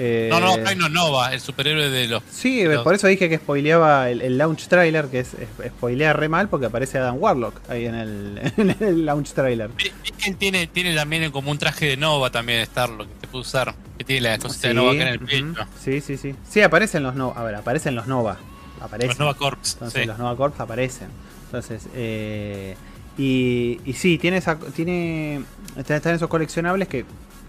[0.00, 2.22] eh, No, no, Prime no, Nova, el superhéroe de los...
[2.30, 6.12] Sí, los- por eso dije que spoileaba el, el launch trailer, que es, es spoilea
[6.12, 9.70] re mal porque aparece Adam Warlock ahí en el, en el launch trailer.
[9.70, 9.92] Que
[10.30, 13.74] él tiene, tiene también como un traje de Nova también Starlock que te puede usar.
[13.98, 15.66] Que tiene la cosita Sí, de Nova acá en el pecho.
[15.82, 16.34] sí, sí, sí.
[16.48, 17.38] Sí, aparecen los Nova.
[17.38, 18.36] A ver, aparecen los Nova.
[18.80, 19.08] Aparecen.
[19.08, 19.72] Los Nova Corps.
[19.72, 20.06] Entonces sí.
[20.06, 21.08] los Nova Corps aparecen.
[21.46, 22.76] Entonces, eh,
[23.18, 25.42] y, sí, tiene, esa, tiene
[25.76, 27.04] están esos coleccionables que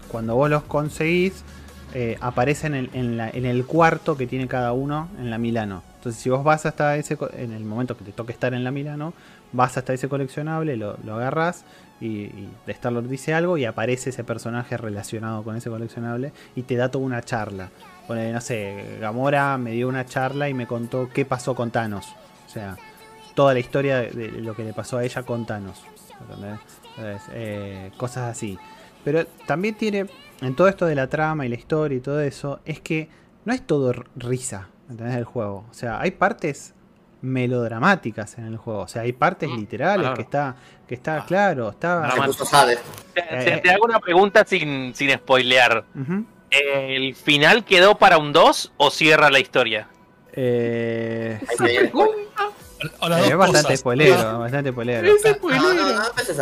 [0.08, 1.44] cuando vos los conseguís,
[1.94, 5.84] eh, aparecen en, el cuarto que tiene cada uno en la Milano.
[5.96, 8.72] Entonces, si vos vas hasta ese, en el momento que te toque estar en la
[8.72, 9.14] Milano,
[9.52, 11.64] vas hasta ese coleccionable, lo, lo agarras
[12.00, 16.62] y, y de Star-Lord dice algo y aparece ese personaje relacionado con ese coleccionable y
[16.62, 17.70] te da toda una charla.
[18.08, 22.06] Pone, no sé, Gamora me dio una charla y me contó qué pasó con Thanos.
[22.46, 22.76] O sea,
[23.34, 25.82] toda la historia de, lo que le pasó a ella con Thanos.
[26.20, 28.58] Entonces, eh, cosas así.
[29.04, 30.06] Pero también tiene,
[30.42, 33.08] en todo esto de la trama y la historia y todo eso, es que
[33.44, 35.16] no es todo risa, ¿entendés?
[35.16, 35.64] El juego.
[35.70, 36.74] O sea, hay partes
[37.22, 38.80] melodramáticas en el juego.
[38.80, 40.16] O sea, hay partes Mm, literales claro.
[40.16, 42.02] que está, que está claro, está...
[43.14, 45.84] Te, te- Eh, te hago una pregunta sin, sin spoilear.
[46.50, 49.88] ¿El final quedó para un 2 o cierra la historia?
[50.32, 51.64] Eh, sí.
[52.80, 52.90] Te.
[53.00, 53.78] O las Eh, dos es bastante cosas.
[53.80, 55.02] spoilero, bastante spoilero.
[55.02, 55.20] No, no,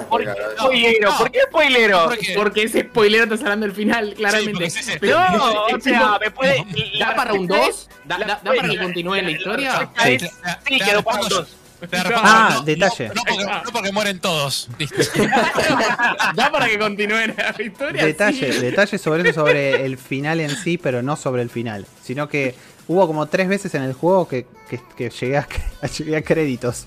[0.02, 1.10] spoilero.
[1.10, 1.90] no, ¿Por qué spoiler.
[1.92, 2.10] spoilero?
[2.36, 4.70] Porque- ese spoilero está hablando del final, claramente.
[4.70, 6.64] sí, Pero- No, o sea, me puede.
[6.98, 7.88] ¿Da para un 2?
[8.04, 9.90] ¿Da, da- da para que continúe la historia?
[10.02, 10.18] Sí.
[10.18, 10.26] Sí,
[10.64, 11.48] Te- te quedó para un respondo 2.
[11.48, 11.88] yo.
[11.88, 12.50] Te respondo Ah.
[12.54, 13.08] No- detalle.
[13.08, 14.68] No, no porque, no porque mueren todos.
[14.78, 14.96] Listo.
[16.34, 18.04] ¿Da para que continúe la historia?
[18.04, 18.58] Detalle, Sí.
[18.60, 21.86] detalle sobre eso, sobre el final en sí, pero no sobre el final.
[22.02, 22.54] Sino que
[22.88, 25.46] hubo como tres veces en el juego que, que, que llegué, a,
[25.98, 26.86] llegué a créditos.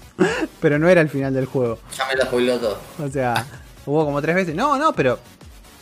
[0.59, 1.79] Pero no era el final del juego.
[1.97, 2.77] Ya me lo spoiló todo.
[3.03, 3.45] O sea,
[3.85, 4.55] hubo como tres veces.
[4.55, 5.19] No, no, pero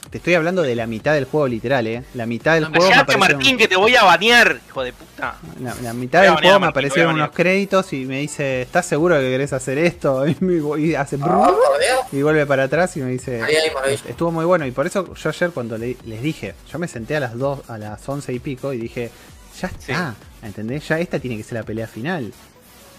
[0.09, 2.03] te estoy hablando de la mitad del juego literal, ¿eh?
[2.15, 5.35] La mitad del juego me aparecieron, Martín, que te voy a banear, hijo de puta.
[5.61, 9.15] la, la mitad del juego me Martín, aparecieron unos créditos y me dice, ¿estás seguro
[9.19, 10.25] que querés hacer esto?
[10.27, 11.27] Y, me- y hace Dios.
[12.11, 14.01] y vuelve para atrás y me dice, Ahí hay maravilla.
[14.07, 17.15] Estuvo muy bueno y por eso yo ayer cuando le- les dije, yo me senté
[17.17, 19.11] a las 2, a las 11 y pico y dije,
[19.61, 20.87] ya está, ¿entendés?
[20.87, 22.33] Ya esta tiene que ser la pelea final.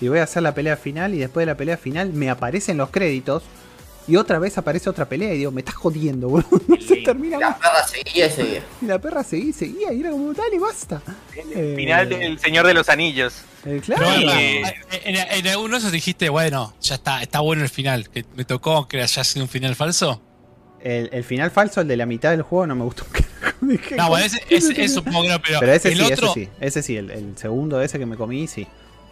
[0.01, 2.77] Y voy a hacer la pelea final y después de la pelea final me aparecen
[2.79, 3.43] los créditos
[4.09, 6.49] y otra vez aparece otra pelea y digo, me estás jodiendo, boludo.
[6.67, 7.59] No se termina La más.
[7.59, 8.63] perra seguía y seguía.
[8.81, 11.03] Y la perra seguía y seguía y era como, dale, basta.
[11.55, 13.35] El final del Señor de los Anillos.
[13.67, 14.07] Eh, claro.
[14.07, 14.63] Bueno, Eh,
[15.05, 18.09] en, en alguno de esos dijiste, bueno, ya está, está bueno el final.
[18.09, 20.23] Que me tocó que haya sido un final falso.
[20.83, 23.05] El, el final falso, el de la mitad del juego, no me gustó
[23.63, 26.27] un No, bueno, ese, ese, eso supongo que no, pero, Pero ese el sí, otro.
[26.29, 28.67] ese sí, ese sí, el, el segundo ese que me comí, sí.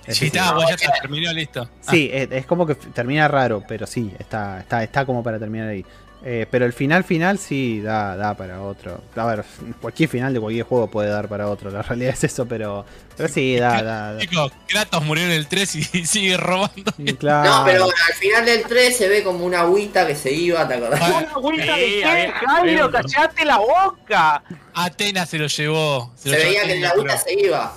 [0.09, 1.69] Sí, está, bueno, ya se terminó, listo.
[1.87, 5.39] Ah, Sí, es, es como que termina raro, pero sí, está, está, está como para
[5.39, 5.85] terminar ahí.
[6.25, 9.01] Eh, pero el final final sí da, da para otro.
[9.15, 9.45] A ver,
[9.81, 12.85] cualquier final de cualquier juego puede dar para otro, la realidad es eso, pero,
[13.17, 14.21] pero sí, da, da, da.
[14.21, 16.93] Chicos, Kratos murió en el 3 y sigue robando.
[17.19, 17.49] Claro.
[17.51, 20.75] No, pero al final del 3 se ve como una agüita que se iba, ¿te
[20.75, 21.01] acordás?
[21.03, 22.03] Ah, ¿Una agüita Sí, de qué,
[22.47, 22.91] Jairo?
[22.91, 24.43] ¡Callate la boca!
[24.75, 26.13] Atenas se lo llevó.
[26.17, 27.73] Se lo llevó veía que la agüita pero- se iba.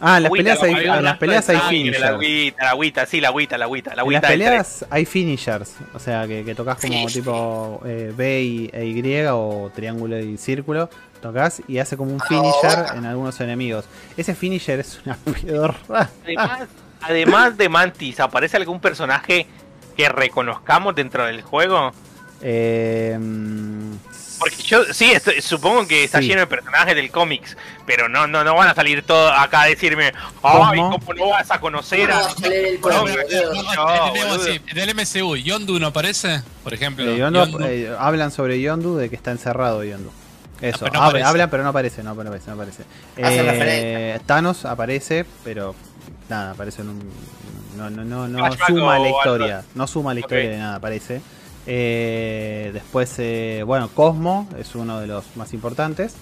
[0.00, 2.02] Ah, en las peleas hay, en las peleas hay La finishers.
[2.04, 5.98] agüita, la agüita, sí, la agüita, la agüita, la En las peleas hay finishers, o
[5.98, 7.20] sea que, que tocas como Sí.
[7.20, 10.90] tipo eh, B y, e Y o triángulo y círculo,
[11.22, 13.84] tocas y hace como un Ah, finisher en algunos enemigos.
[14.16, 16.10] Ese finisher es una pedorra.
[16.24, 16.60] Además,
[17.00, 19.46] además de Mantis, ¿aparece algún personaje
[19.96, 21.92] que reconozcamos dentro del juego?
[22.42, 23.92] Eh, mm,
[24.44, 26.26] Porque yo sí, estoy- supongo que está Sí.
[26.28, 27.56] lleno de personajes del cómics,
[27.86, 30.12] pero no, no, no van a salir todos acá a decirme,
[30.42, 30.98] ay, ¿Cómo?
[30.98, 32.46] ¿cómo no vas a conocer ¿cómo a...
[32.46, 33.62] el No, cómic, No, no,
[34.06, 34.50] No, tenemos boludo.
[34.52, 36.42] así, en el MCU, ¿Yondu no aparece?
[36.62, 37.04] Por ejemplo.
[37.10, 37.64] Eh, Yondu, Yondu.
[37.64, 40.10] eh, hablan sobre Yondu de que está encerrado Yondu.
[40.60, 41.28] Eso, pero no hab- aparece.
[41.28, 42.82] hablan pero no aparece, no aparece, no aparece.
[43.22, 44.26] Hace Eh, referencia.
[44.26, 45.74] Thanos aparece, pero
[46.28, 47.10] nada, aparece en un
[47.76, 50.76] no no no, no suma a la historia, no suma a la historia de nada,
[50.76, 51.20] aparece.
[51.66, 56.14] Eh, después eh, bueno, Cosmo es uno de los más importantes,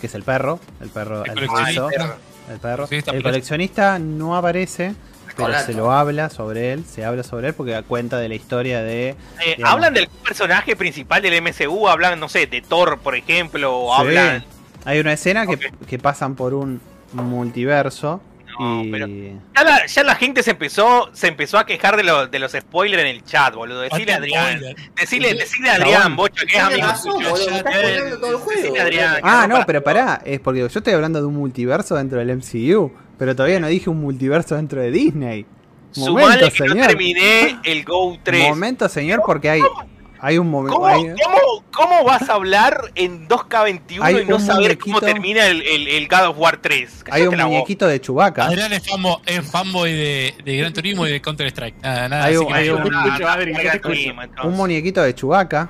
[0.00, 2.16] que es el perro, el perro El el coleccionista.
[2.50, 2.86] el perro.
[2.86, 4.94] Sí, el coleccionista no aparece,
[5.36, 8.34] pero se lo habla sobre él, se habla sobre él porque da cuenta de la
[8.34, 9.10] historia de
[9.44, 9.56] Eh.
[9.64, 11.88] ¿Hablan del personaje principal del MCU?
[11.88, 13.78] ¿Hablan, no sé, de Thor, por ejemplo?
[13.78, 14.00] ¿O Sí.
[14.02, 14.44] hablan...?
[14.86, 16.80] Hay una escena que, que pasan por un
[17.12, 18.20] multiverso
[18.60, 22.02] No, y pero- Ya la, ya la gente se empezó se empezó a quejar de,
[22.02, 23.80] los de los spoilers en el chat, boludo.
[23.80, 24.58] Decirle a Adrián.
[24.58, 24.76] Spoiler.
[24.94, 26.86] Decirle, decirle a Adrián, bocho, que es amigo
[29.22, 32.92] Ah, no, pero pará, es porque yo estoy hablando de un multiverso dentro del MCU,
[33.18, 35.46] pero todavía no dije un multiverso dentro de Disney.
[35.92, 36.86] Sumale Momento, que no señor.
[36.86, 38.48] terminé el Go 3.
[38.48, 39.62] Momento, señor, porque hay,
[40.20, 40.78] hay un momento.
[40.78, 45.62] ¿Cómo, cómo, cómo vas a hablar en 2K21 Hay y no saber cómo termina el,
[45.62, 47.04] el, el God of War 3?
[47.10, 48.44] Hay un muñequito de Chewbacca.
[48.46, 51.76] Adrián es, fanbo- es fanboy de, de Gran Turismo y de Counter Strike.
[51.82, 52.24] Nada, nada.
[52.24, 52.82] Hay un- hay un-
[54.56, 55.68] muñequito de Chewbacca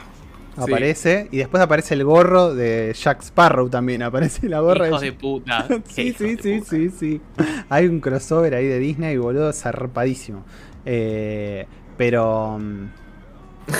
[0.57, 1.29] Aparece.
[1.31, 4.03] Y después aparece el gorro de Jack Sparrow también.
[4.03, 5.67] Aparece la gorra Hijos de de puta.
[5.89, 6.71] Sí, sí, de sí, puta.
[6.71, 7.21] sí, sí.
[7.69, 10.45] Hay un crossover ahí de Disney, boludo, zarpadísimo.
[10.85, 11.67] Eh,
[11.97, 12.59] pero.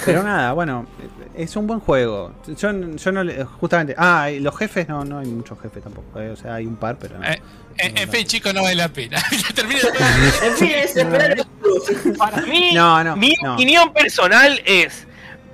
[0.05, 0.87] Pero nada, bueno,
[1.35, 2.33] es un buen juego.
[2.47, 3.95] Yo, yo no le- Justamente.
[3.97, 6.21] Ah, y los jefes, no, no hay muchos jefes tampoco.
[6.21, 7.19] eh, O sea, hay un par, pero.
[7.19, 7.25] no.
[7.25, 7.41] Eh,
[7.79, 9.23] en, en fin, chicos, no vale la pena.
[9.31, 9.87] Ya termine el
[10.51, 12.17] En fin, es esperar el plus.
[12.19, 13.55] Para mí, No, no, mi no.
[13.55, 15.07] opinión personal es.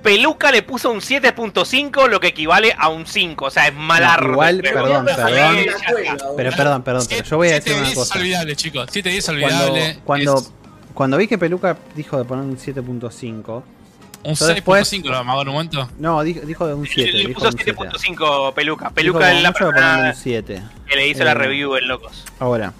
[0.03, 3.45] Peluca le puso un 7.5, lo que equivale a un 5.
[3.45, 4.31] O sea, es malardo.
[4.31, 5.57] igual, Pero- perdón, perdón.
[6.37, 8.19] Pero perdón, perdón, pero yo voy a decir 7-10 una es cosa.
[8.19, 8.89] olvidable, chicos.
[8.91, 9.99] 7-10 es Cuando, olvidable.
[10.05, 10.51] cuando, Es
[10.93, 13.63] cuando vi que Peluca dijo de poner un 7.5.
[14.23, 15.89] un yo después- 6.5 lo amagó en un momento.
[15.99, 17.11] No, dijo, dijo de un 7.
[17.11, 17.73] Le, le puso un 7.
[17.75, 18.89] 7.5 Peluca.
[18.89, 20.61] Peluca es la persona un 7.
[20.87, 22.25] que le hizo Eh, la review en Locos.
[22.39, 22.73] Ahora,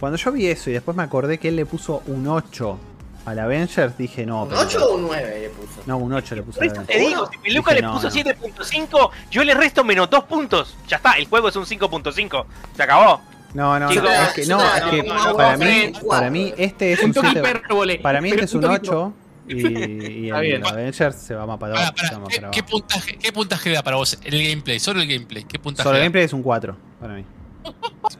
[0.00, 2.78] cuando yo vi eso y después me acordé que él le puso un 8
[3.26, 4.44] al Avengers, dije no.
[4.44, 5.82] ¿Un pero- 8 o un 9 le puso?
[5.86, 6.98] No, un 8 le puso Por eso Avengers.
[6.98, 8.14] te digo, si Peluca Dije, le puso no.
[8.14, 10.76] 7.5, yo le resto menos 2 puntos.
[10.88, 12.46] Ya está, el juego es un 5.5.
[12.76, 13.20] Se acabó.
[13.54, 15.02] No, no, Chicos, no, es que, no, es que
[15.34, 17.38] para mí, no, para mí este es un Punto 7.
[17.40, 17.98] hipérbole.
[17.98, 19.12] Para mí este es un punto 8
[19.48, 20.66] y, y el bien.
[20.66, 22.66] Avengers se va más para ¿qué, para qué abajo.
[22.68, 24.78] puntaje, ¿Qué puntaje da para vos el gameplay?
[24.80, 25.44] Solo el gameplay.
[25.44, 27.24] ¿Qué puntaje Sobre el gameplay es un 4 para mí.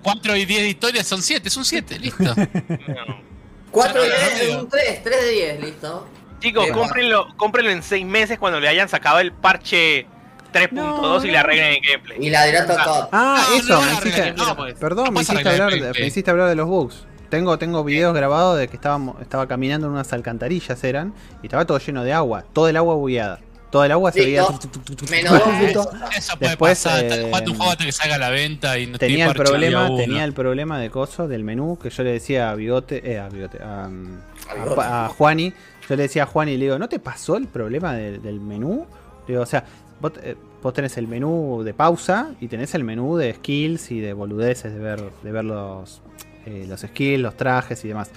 [0.03, 2.25] 4 y 10 de historia son 7, es un 7, listo.
[2.25, 6.07] 4 de No, no, 10 es un 3, 3 de 10, listo.
[6.41, 10.07] Chicos, cómprenlo, cómprenlo en 6 meses cuando le hayan sacado el parche
[10.53, 12.19] 3.2 No, y le arreglen el gameplay.
[12.27, 13.09] Y la de Top.
[13.13, 14.75] Ah, No, eso, no, me hiciste, no, pues.
[14.75, 17.05] perdón, me hiciste, hablar me hiciste hablar de los bugs.
[17.31, 21.65] Tengo, tengo videos grabados de que estaba, estaba caminando en unas alcantarillas eran y estaba
[21.67, 23.41] todo lleno de agua, todo el agua bugueada.
[23.71, 24.47] Todo el agua se veía.
[24.49, 24.69] Listo.
[25.11, 25.89] Menos dos puntos.
[26.17, 27.05] Eso puede Después, pasar.
[27.05, 30.25] Eh, un juego hasta que salga a la venta y no tenía el problema, tenía
[30.25, 33.63] el problema de coso del menú que yo le decía a Bigote, eh, a Bigote,
[33.63, 34.19] a, mm,
[34.49, 34.75] A a Bigote.
[34.75, 35.53] Pa- a Juani,
[35.87, 38.41] yo le decía a Juani y le digo, ¿no te pasó el problema del, del
[38.41, 38.87] menú?
[39.27, 39.65] Le digo, o sea,
[40.01, 44.01] vos, eh, vos tenés el menú de pausa y tenés el menú de skills y
[44.01, 46.01] de boludeces de ver, de ver los,
[46.49, 48.11] eh, los skills, los trajes y demás.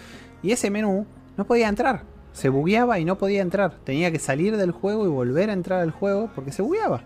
[0.43, 1.05] Y ese menú
[1.37, 2.03] no podía entrar.
[2.33, 3.75] Se bugueaba y no podía entrar.
[3.83, 7.01] Tenía que salir del juego y volver a entrar al juego porque se bugueaba.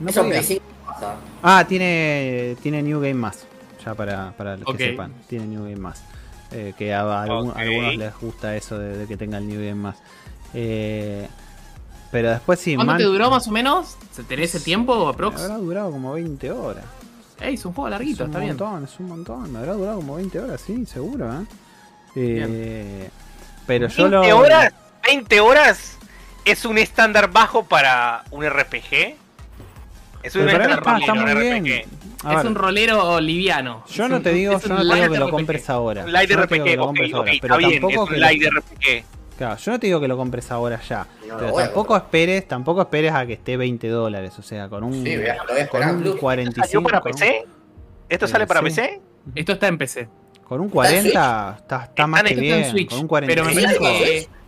[0.00, 0.34] No Eso podía.
[0.40, 1.14] Play 5 pasa.
[1.42, 3.46] Ah, tiene, tiene New Game Más.
[3.84, 5.12] Ya para, para que sepan.
[5.28, 6.02] Tiene New Game Más.
[6.52, 7.56] Eh, que a, a algún- Ok.
[7.56, 9.96] algunos les gusta eso de, de que tenga el New Game Más.
[10.52, 11.26] Eh,
[12.12, 13.96] pero después sí, ¿Cuánto Man- te duró más o menos?
[14.28, 15.40] ¿Tenés el tiempo, aprox?
[15.42, 16.84] habrá durado como 20 horas.
[17.40, 18.56] Ey, es un juego larguito, es un está bien.
[18.56, 19.52] montón, es un montón.
[19.52, 21.44] Me habrá durado como 20 horas, sí, seguro, ¿eh?
[22.16, 23.10] Eh,
[23.66, 24.38] pero yo 20 lo.
[24.38, 24.72] horas,
[25.06, 25.98] 20 horas
[26.44, 29.16] es un estándar bajo para un RPG.
[30.22, 31.62] Es un estándar está, bajo para un muy RPG.
[31.62, 31.84] bien.
[32.22, 33.84] A Es ver, un rolero liviano.
[33.90, 35.30] yo no te digo, es yo un no te digo que lo RPG.
[35.30, 36.04] compres ahora.
[36.04, 39.04] Un light RPG, ok, ok, está pero bien, es un light RPG.
[39.36, 41.06] Claro, yo no te digo que lo compres ahora ya.
[41.28, 44.38] No, pero tampoco esperes, tampoco esperes a que esté 20 dólares.
[44.38, 46.16] O sea, con un, Sí, voy a- lo voy a con esperar, un Plus.
[46.16, 46.66] 45.
[46.66, 47.44] ¿Salió para PC?
[48.08, 48.60] ¿Esto sale para.
[48.62, 49.00] PC?
[49.34, 50.08] Esto está en PC.
[50.44, 52.70] Con un 40 está, está más Está que Está en bien.
[52.70, 52.90] Switch.
[52.90, 53.82] Con un pero me 45.
[53.82, 54.44] parece que.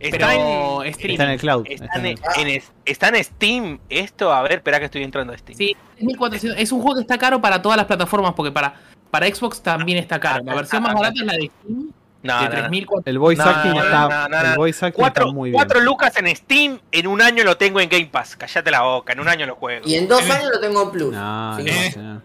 [0.00, 1.12] Está Pero en, streaming.
[1.14, 1.66] Está en el cloud.
[1.68, 2.16] está está en en,
[2.46, 4.32] el- en- está en Steam esto.
[4.32, 5.56] A ver, espera que estoy entrando a Steam.
[5.56, 6.60] Sí, es 1400.
[6.60, 8.74] Es un juego que está caro para todas las plataformas, porque para,
[9.10, 10.42] para Xbox también está caro.
[10.44, 11.90] La versión más barata es la de Steam,
[12.28, 12.68] No, de no, no.
[12.68, 13.06] 3400.
[13.06, 14.50] El voice No, acting no, está, no, no, no.
[14.52, 15.54] el voice acting Cuatro, está muy bien.
[15.54, 18.36] cuatro lucas en Steam, en un año lo tengo en Game Pass.
[18.36, 19.86] Callate la boca, en un año lo juego.
[19.86, 21.12] Y en dos años lo tengo en Plus.
[21.14, 21.70] No, Sí, no,
[22.16, 22.20] Eh.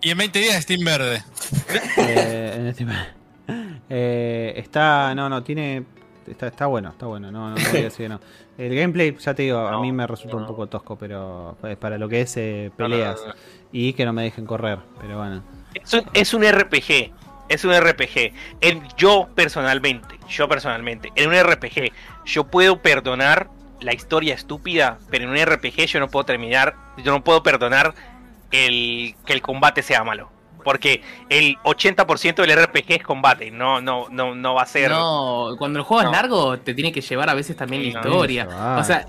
[0.00, 1.22] Y en 20 días Steam verde.
[1.96, 2.88] Eh, en
[3.90, 5.84] eh, está, no, no, tiene,
[6.26, 8.20] está, está bueno, está bueno, no, no, no voy a decir que no.
[8.56, 11.98] El gameplay, ya te digo, a mí me resulta un poco tosco, pero es para
[11.98, 13.34] lo que es eh, No, no, peleas no, no.
[13.72, 15.42] y que no me dejen correr, pero bueno.
[15.74, 17.12] Es un, es un RPG.
[17.48, 18.32] Es un RPG.
[18.60, 21.92] En, yo personalmente, yo personalmente, en un RPG,
[22.24, 23.48] yo puedo perdonar
[23.80, 27.94] la historia estúpida, pero en un RPG yo no puedo terminar, yo no puedo perdonar
[28.50, 30.30] el que el combate sea malo.
[30.64, 34.90] Porque el 80% del RPG es combate, no, no, no, no va a ser.
[34.90, 36.08] No, cuando el juego No.
[36.10, 38.48] es largo, te tiene que llevar a veces también la no, historia.
[38.78, 39.04] O sea,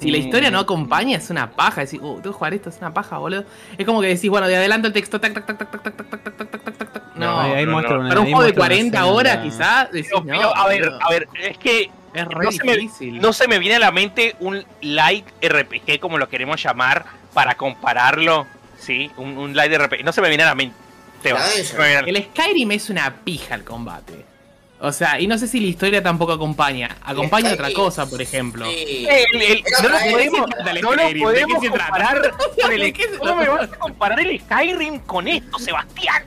[0.00, 0.20] si la Mm.
[0.22, 1.82] historia no acompaña, es una paja.
[1.82, 3.44] Decir, uh, tengo que jugar esto, es una paja, boludo.
[3.78, 5.96] Es como que decís, bueno, de adelanto el texto, tac, tac, tac, tac, tac, tac,
[5.96, 7.02] tac, tac, tac, tac, tac, tac, tac.
[7.16, 10.10] No, ahí, muestra una- para un juego de muestra una 40 escena horas, quizás, decís,
[10.24, 13.20] no, a ver, a ver, es que es re no se me- difícil.
[13.20, 17.04] no se me viene a la mente un light RPG como lo queremos llamar
[17.34, 18.46] para compararlo,
[18.78, 19.10] ¿sí?
[19.16, 20.02] Un, un light RPG.
[20.04, 20.74] No se me viene a la mente.
[22.06, 24.24] El Skyrim es una pija el combate.
[24.82, 26.96] O sea, y no sé si la historia tampoco acompaña.
[27.04, 28.64] Acompaña otra cosa, por ejemplo.
[28.66, 29.06] Sí.
[29.08, 32.80] El- el- Era no lo podemos, ¿De qué se trata el no comparar con el
[32.80, 36.22] ¿De qué se ¿Cómo me vas a comparar el Skyrim con esto, Sebastián?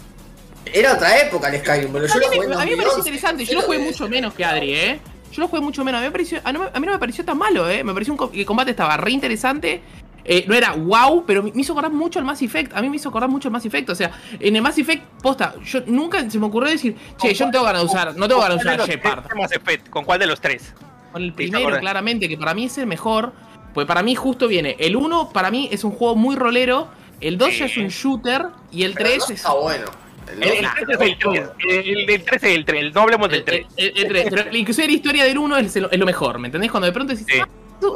[0.71, 2.95] Era otra época el Skyrim, pero yo A lo mí, me, a mí me parece
[2.97, 2.99] 2011.
[3.09, 3.45] interesante.
[3.45, 4.99] Yo lo jugué mucho menos que Adri, ¿eh?
[5.31, 5.97] Yo lo jugué mucho menos.
[5.99, 7.83] A mí, me pareció, a, no a mí no me pareció tan malo, ¿eh?
[7.83, 9.81] Me pareció un el combate estaba re interesante.
[10.25, 12.73] Eh, no era wow, pero me hizo acordar mucho al Mass Effect.
[12.75, 13.89] A mí me hizo acordar mucho al Mass Effect.
[13.89, 17.45] O sea, en el Mass Effect, posta, yo nunca se me ocurrió decir, che, yo
[17.45, 19.27] no tengo ganas de usar, no tengo ganas de ¿Con cuál usar tres Shepard.
[19.27, 19.89] te Mass Effect?
[19.89, 20.73] ¿Con cuál de los tres?
[21.11, 23.33] Con el primero, claramente, que para mí es el mejor.
[23.73, 24.75] Pues para mí justo viene.
[24.79, 26.87] El 1 para mí es un juego muy rolero.
[27.19, 28.45] El 2 ya es un shooter.
[28.71, 29.31] Y el Pero 3 no es.
[29.31, 29.85] está bueno.
[30.31, 31.49] El El, el está 3 es el 3.
[31.97, 32.93] El del 3 es el 3.
[32.93, 33.65] No hablemos del 3.
[33.75, 34.27] El, el- el tres.
[34.29, 36.69] Pero inclusive la historia del 1 es, lo- es lo mejor, ¿me entendés?
[36.71, 37.39] Cuando de pronto decís, Sí.
[37.41, 37.47] "Ah,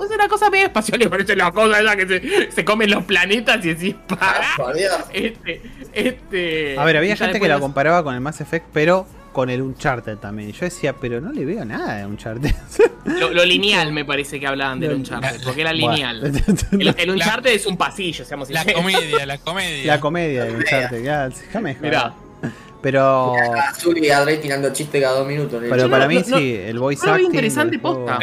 [0.03, 3.03] es una cosa medio espacial y parece la cosa esa que se, se comen los
[3.05, 4.77] planetas y decís, Ah, para.
[5.13, 5.61] Este,
[5.93, 6.77] este.
[6.77, 10.17] A ver, había gente que la comparaba con el Mass Effect, pero con el Uncharted
[10.17, 10.49] también.
[10.49, 12.51] Y yo decía, pero no le veo nada de Uncharted.
[13.05, 15.91] Lo, lo lineal me parece que hablaban del Uncharted, porque era Bueno.
[15.91, 16.25] lineal.
[16.71, 18.81] El, el Uncharted es un pasillo, seamos La sinceros.
[18.81, 19.85] comedia, la comedia.
[19.93, 21.91] La comedia del Uncharted, ya, déjame joder.
[21.91, 22.13] Mirá.
[22.81, 23.33] Pero,
[23.69, 25.59] Azul y Adrey tirando chiste cada dos minutos.
[25.67, 27.25] pero Yo para no- mí no- sí, el voice no acting.
[27.27, 28.19] interesante posta.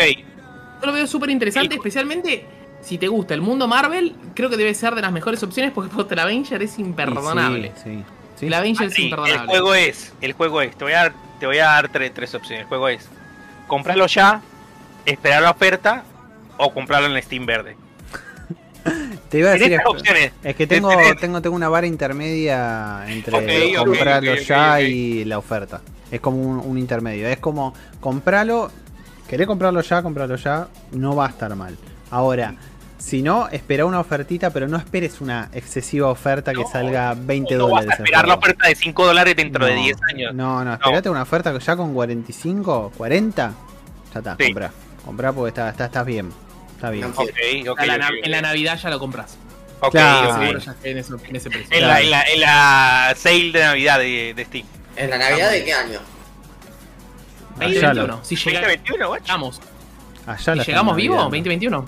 [0.85, 2.45] Yo lo veo súper interesante, El- especialmente
[2.83, 4.15] si te gusta el mundo Marvel.
[4.35, 7.73] Creo que debe ser de las mejores opciones porque posta, el Avenger es imperdonable.
[7.77, 8.05] Sí, sí.
[8.41, 8.47] sí.
[8.49, 9.47] El Avenger es Adri, el imperdonable.
[9.49, 12.35] juego es, el juego es, te voy a dar, te voy a dar tres, tres
[12.35, 12.65] opciones.
[12.65, 13.09] El juego es
[13.67, 14.43] comprarlo ya,
[15.07, 16.05] esperar la oferta
[16.59, 17.77] o comprarlo en Steam verde.
[19.31, 24.35] Te iba a decir, es, es que tengo, tengo, tengo una vara intermedia entre comprarlo
[24.37, 25.81] ya y la oferta.
[26.11, 27.27] Es como un, un intermedio.
[27.27, 28.71] Es como comprarlo,
[29.29, 31.77] querés comprarlo ya, comprarlo ya, no va a estar mal.
[32.11, 32.55] Ahora,
[32.99, 37.55] si no, espera una ofertita, pero no esperes una excesiva oferta que No, salga 20
[37.57, 37.91] No vas dólares.
[37.91, 40.35] a el esperar la oferta de 5 dólares dentro de No, 10 años.
[40.35, 43.53] No, no, esperate una oferta ya con 45, 40.
[44.15, 44.45] Ya está, Sí.
[44.47, 44.71] comprá.
[45.05, 46.31] Comprá porque está, está, estás bien.
[46.77, 47.03] Está bien.
[47.11, 47.23] No.
[47.23, 47.31] Ok,
[47.69, 48.25] ok, A la ok, nav- ok.
[48.25, 49.37] En la Navidad ya lo compras.
[49.81, 50.41] Ok, Claro.
[50.41, 51.69] Seguro ya esté en, eso- en ese precio.
[51.77, 54.67] En la, en, la, en la sale de Navidad de, de Steam.
[54.97, 55.99] ¿En la Navidad de qué año?
[57.59, 58.07] Allá 2021.
[58.07, 59.25] lo- Si llega- 2021, guacho.
[59.25, 59.61] llegamos.
[60.27, 61.23] Allá la navidando.
[61.25, 61.85] 2021.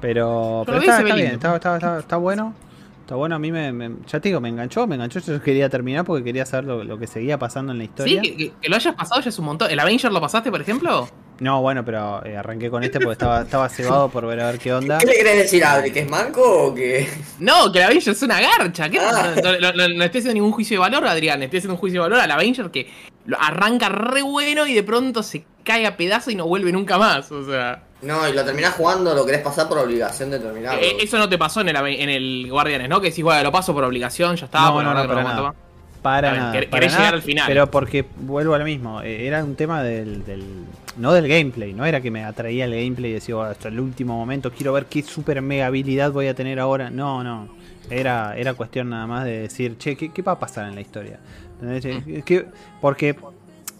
[0.00, 2.54] Pero, Pero está, bien, está, está, está- está bueno.
[3.02, 5.20] Está bueno, a mí me, me- Ya te digo, me enganchó, me enganchó.
[5.20, 8.20] Yo quería terminar porque quería saber lo, lo que seguía pasando en la Sí, historia.
[8.22, 9.70] que, que- que lo hayas pasado ya es un montón.
[9.70, 11.08] ¿El Avenger lo pasaste, por ejemplo?
[11.40, 14.58] No, bueno, pero eh, arranqué con este porque estaba, estaba cebado por ver a ver
[14.60, 14.98] qué onda.
[14.98, 15.90] ¿Qué le querés decir a Adri?
[15.90, 17.08] ¿Que es manco o que.?
[17.40, 18.88] No, que el Avenger es una garcha.
[18.88, 18.98] ¿Qué?
[19.00, 19.34] Ah.
[19.42, 21.42] No, no- no- no estoy haciendo ningún juicio de valor, Adrián.
[21.42, 22.88] Estoy haciendo un juicio de valor al Avenger que
[23.38, 27.30] arranca re bueno y de pronto se cae a pedazos y no vuelve nunca más.
[27.32, 30.80] O sea, No, y lo terminás jugando, lo querés pasar por obligación de terminarlo.
[30.82, 33.00] eh, eso no te pasó en el, en el Guardianes, ¿no?
[33.00, 34.60] Que decís, bueno, lo paso por obligación, ya está.
[34.62, 35.54] No, por no, no, para nada.
[36.02, 36.52] Para ver, nada.
[36.52, 37.44] para querés nada, llegar al final.
[37.46, 39.02] Pero porque vuelvo a lo mismo.
[39.02, 40.64] eh, Era un tema del, del-
[40.96, 43.78] No del gameplay, no era que me atraía el gameplay y decía, "Oh, hasta el
[43.78, 46.90] último momento quiero ver qué super mega habilidad voy a tener ahora.
[46.90, 47.48] No, no.
[47.88, 50.80] Era, era cuestión nada más de decir, che, ¿qué, qué va a pasar en la
[50.80, 51.18] historia?
[51.62, 52.22] Mm.
[52.22, 52.46] Que-
[52.80, 53.16] porque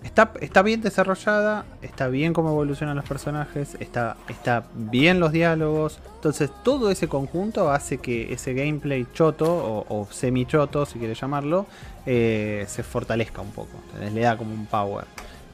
[0.03, 5.99] está, está bien desarrollada, está bien cómo evolucionan los personajes, está, está bien los diálogos.
[6.17, 11.21] Entonces todo ese conjunto hace que ese gameplay choto o, o semi choto, si quieres
[11.21, 11.67] llamarlo,
[12.07, 13.71] eh, se fortalezca un poco.
[13.93, 14.13] ¿entendés?
[14.15, 15.05] Le da como un power.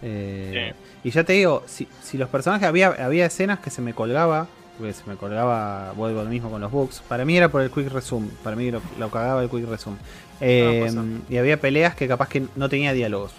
[0.03, 0.73] Eh,
[1.05, 4.47] Y ya te digo, si, si los personajes, había, había escenas que se me colgaba,
[4.77, 7.01] porque se me colgaba, vuelvo lo mismo con los bugs.
[7.09, 9.97] Para mí era por el quick resume, para mí lo, lo cagaba el quick resume.
[10.41, 11.05] Eh, pasa.
[11.29, 13.33] y había peleas que capaz que no tenía diálogos.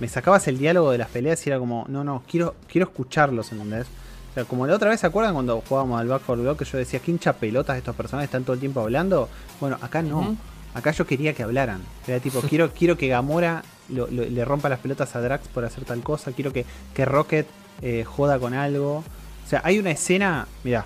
[0.00, 3.50] Me sacabas el diálogo de las peleas y era como, no, no, quiero, quiero escucharlos,
[3.52, 3.86] ¿entendés?
[4.30, 6.64] O sea, como la otra vez, ¿se acuerdan cuando jugábamos al Back 4 Block que
[6.66, 9.28] yo decía, ¿qué hincha pelotas estos personajes están todo el tiempo hablando?
[9.60, 10.36] Bueno, acá no.
[10.74, 11.80] Acá yo quería que hablaran.
[12.06, 15.64] Era tipo, quiero, quiero que Gamora lo- lo- le rompa las pelotas a Drax por
[15.64, 16.32] hacer tal cosa.
[16.32, 17.46] Quiero que, que Rocket
[17.80, 18.96] eh, joda con algo.
[18.98, 20.46] O sea, hay una escena.
[20.64, 20.84] Mira,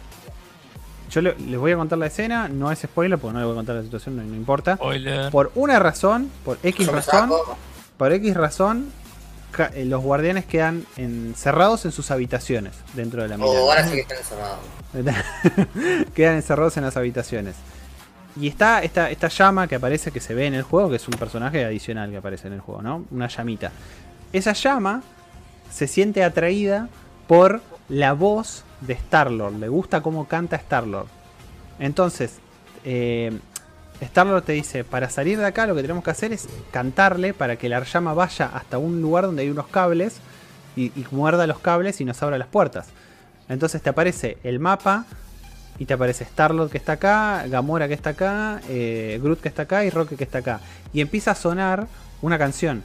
[1.10, 2.48] yo le- les voy a contar la escena.
[2.48, 4.76] No es spoiler porque no les voy a contar la situación, no, no importa.
[4.76, 5.30] Spoiler.
[5.30, 7.30] Por una razón, por X razón,
[7.96, 8.86] por X razón,
[9.74, 13.60] eh, los guardianes quedan encerrados en sus habitaciones dentro de la mirada.
[13.60, 14.58] Oh, ahora sí que están encerrados.
[16.14, 17.54] Quedan encerrados en las habitaciones.
[18.40, 21.08] Y está esta, esta llama que aparece, que se ve en el juego, que es
[21.08, 23.04] un personaje adicional que aparece en el juego, ¿no?
[23.10, 23.72] Una llamita.
[24.32, 25.02] Esa llama
[25.72, 26.88] se siente atraída
[27.26, 29.54] por la voz de Star-Lord.
[29.54, 31.06] Le gusta cómo canta Star-Lord.
[31.78, 32.38] Entonces,
[32.84, 33.38] eh,
[34.00, 37.56] Star-Lord te dice, para salir de acá lo que tenemos que hacer es cantarle para
[37.56, 40.20] que la llama vaya hasta un lugar donde hay unos cables
[40.76, 42.88] y, muerda los cables y nos abra las puertas.
[43.48, 45.04] Entonces te aparece el mapa
[45.78, 49.62] y te aparece Starlord que está acá, Gamora que está acá, eh, Groot que está
[49.62, 50.60] acá y Rocket que está acá.
[50.92, 51.86] Y empieza a sonar
[52.22, 52.82] una canción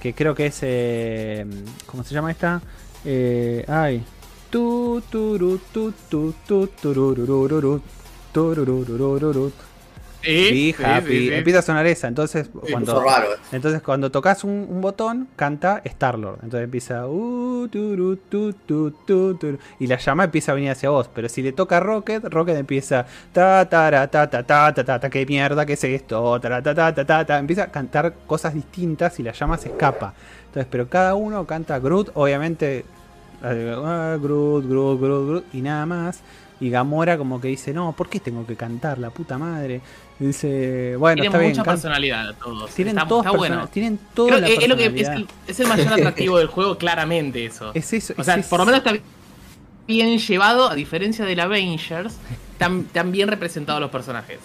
[0.00, 0.58] que creo que es.
[0.62, 1.46] eh,
[1.86, 2.60] ¿Cómo se llama esta?
[3.04, 4.04] Eh, ay.
[4.50, 7.80] Tu, turu, tu, tu, tu, turururururu,
[8.32, 9.52] turururururu.
[10.22, 11.06] Be Sí, happy.
[11.06, 11.34] sí, sí, sí.
[11.34, 12.08] Empieza a sonar esa.
[12.08, 13.32] Entonces, Sí, cuando, raro.
[13.32, 13.36] eh.
[13.52, 16.38] entonces cuando tocas un, un botón, canta Star-Lord.
[16.42, 17.06] Entonces empieza.
[17.06, 21.08] "Uh, turu, tu, tu, tu, tu", y la llama empieza a venir hacia vos.
[21.14, 23.06] Pero si le toca Rocket, Rocket empieza.
[23.32, 25.64] Ta, ta, ta, ta, ta, ta, ta, ta, ¿Qué mierda?
[25.64, 26.40] ¿Qué es esto?
[26.40, 27.38] Ta, ta, ta, ta, ta, ta.
[27.38, 30.12] Empieza a cantar cosas distintas y la llama se escapa.
[30.46, 32.84] Entonces, pero cada uno canta Groot, obviamente.
[33.42, 36.20] Ah, Groot, Groot, Groot, Groot, y nada más.
[36.58, 38.98] Y Gamora como que dice, no, ¿por qué tengo que cantar?
[38.98, 39.82] La puta madre.
[40.18, 42.70] Y dice, bueno, Tienen está mucha personalidad todos.
[42.70, 43.70] tienen está, todos está persona- bueno.
[43.70, 46.78] tienen toda Creo la es, lo que es, el, es el mayor atractivo del juego,
[46.78, 47.72] claramente eso.
[47.74, 48.48] Es eso, o es sea, eso.
[48.48, 48.96] por lo menos está
[49.86, 52.16] bien llevado, a diferencia del Avengers,
[52.56, 54.38] tan, tan bien representados los personajes.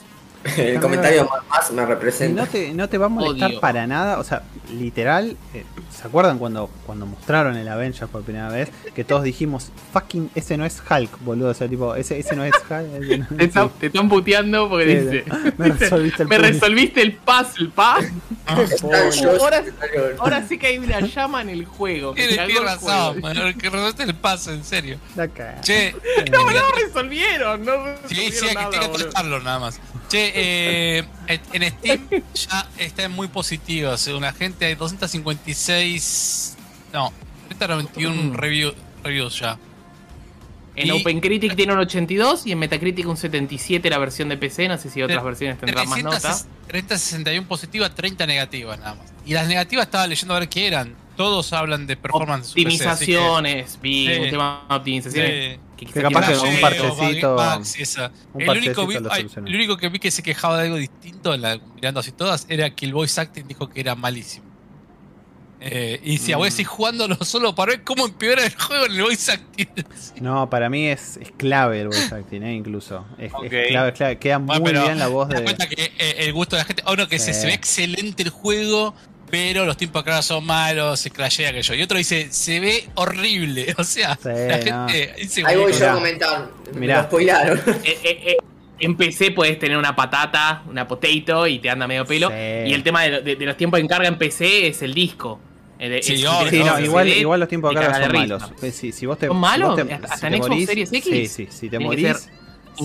[0.57, 2.41] El comentario más, más me Y representa.
[2.41, 3.59] no te, no te va a molestar Odio.
[3.59, 4.43] para nada, o sea,
[4.73, 5.63] literal, eh,
[5.95, 8.69] ¿se acuerdan cuando, cuando mostraron el Avengers por primera vez?
[8.95, 12.43] Que todos dijimos, fucking, ese no es Hulk, boludo, o sea, tipo, ese, ese no
[12.43, 13.19] es Hulk.
[13.29, 15.25] no- Te, están- te están puteando porque Sí, dice.
[15.57, 16.51] me resolviste el Me puzzle".
[16.53, 17.99] resolviste el puzzle, pa.
[19.39, 19.63] Ahora-
[20.19, 22.13] Ahora sí que hay una llama en el juego.
[22.13, 24.97] que Tiene cagó tiene el razón, man, que resolviste el paso, en serio.
[25.61, 25.95] Che,
[26.31, 27.73] No, no resolvieron, no
[28.07, 29.79] Sí, resolvieron sí, hay que, nada, tiene que tratarlo nada más.
[30.09, 33.99] Che, eh, en Steam ya están muy positivos.
[34.01, 36.57] Según la gente, hay 256.
[36.93, 37.11] No,
[37.49, 39.57] 391 review, reviews ya.
[40.75, 44.67] En Y- OpenCritic tiene un 82 y en Metacritic un 77 la versión de PC.
[44.69, 46.45] No sé si otras versiones tendrán más 300 nota.
[46.67, 49.13] 361 positivas, 30 negativas nada más.
[49.25, 50.95] Y las negativas estaba leyendo a ver qué eran.
[51.17, 52.53] Todos hablan de performance.
[52.53, 55.59] PC, que- Optimizaciones, vi un tema de optimizaciones.
[55.81, 58.11] Que Que quizá capaz quiera que un parchecito- esa.
[58.33, 59.47] un el, único parchecito vi- lo ay, solucionó.
[59.47, 62.45] el único que vi que se quejaba de algo distinto, en la- mirando así todas,
[62.49, 64.45] era que el voice acting dijo que era malísimo.
[65.63, 66.53] Eh, y decía, voy a Mm.
[66.53, 69.67] seguir jugándolo solo para ver cómo empeora el juego en el voice acting.
[70.21, 73.03] No, para mí es, es clave el voice acting, eh, incluso.
[73.17, 74.17] Es, clave, es clave.
[74.19, 75.45] Queda muy Bueno, pero bien la voz Te das de.
[75.45, 77.41] cuenta que eh, el gusto de la gente, uno que se, Sí.
[77.41, 78.93] se ve excelente el juego,
[79.31, 81.73] pero los tiempos acá son malos, se crashea que yo.
[81.73, 83.73] Y otro dice, se ve horrible.
[83.77, 84.87] O sea, Sí, la no.
[84.89, 86.49] gente dice, Ahí voy yo a comentar.
[86.73, 86.97] Me Mirá.
[86.97, 87.57] lo spoilaron.
[87.83, 88.37] Eh, eh, eh,
[88.79, 92.29] en PC puedes tener una patata, una potato y te anda medio pelo.
[92.29, 92.35] Sí.
[92.69, 95.39] Y el tema de, de- de los tiempos en carga en PC es el disco.
[95.79, 98.11] Eh, de- Sí, es- obvio, Sí, no, igual, CD, igual los tiempos de carga son
[98.11, 98.43] de malos.
[98.61, 99.75] Eh, Si, si vos te, ¿Son malos?
[99.75, 101.03] vos te- ¿Hasta si en Xbox morís, Series X?
[101.13, 102.29] Sí, sí, si te morís.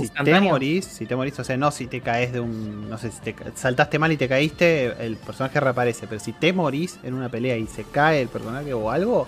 [0.00, 2.88] Si te morís, si te morís, o sea, no si te caes de un.
[2.88, 6.06] No sé, si te saltaste mal y te caíste, el personaje reaparece.
[6.06, 9.26] Pero si te morís en una pelea y se cae el personaje o algo,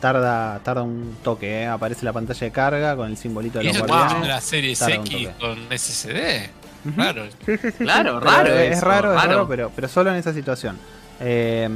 [0.00, 1.66] tarda tarda un toque, ¿eh?
[1.66, 4.28] Aparece la pantalla de carga con el simbolito de Y los eso guardianes.
[4.28, 6.50] la serie X con SSD.
[6.86, 6.94] Ujú.
[7.78, 8.20] Claro.
[8.20, 8.54] Raro.
[8.54, 10.78] es eso, raro, es raro, pero, pero solo en esa situación.
[11.20, 11.68] Eh,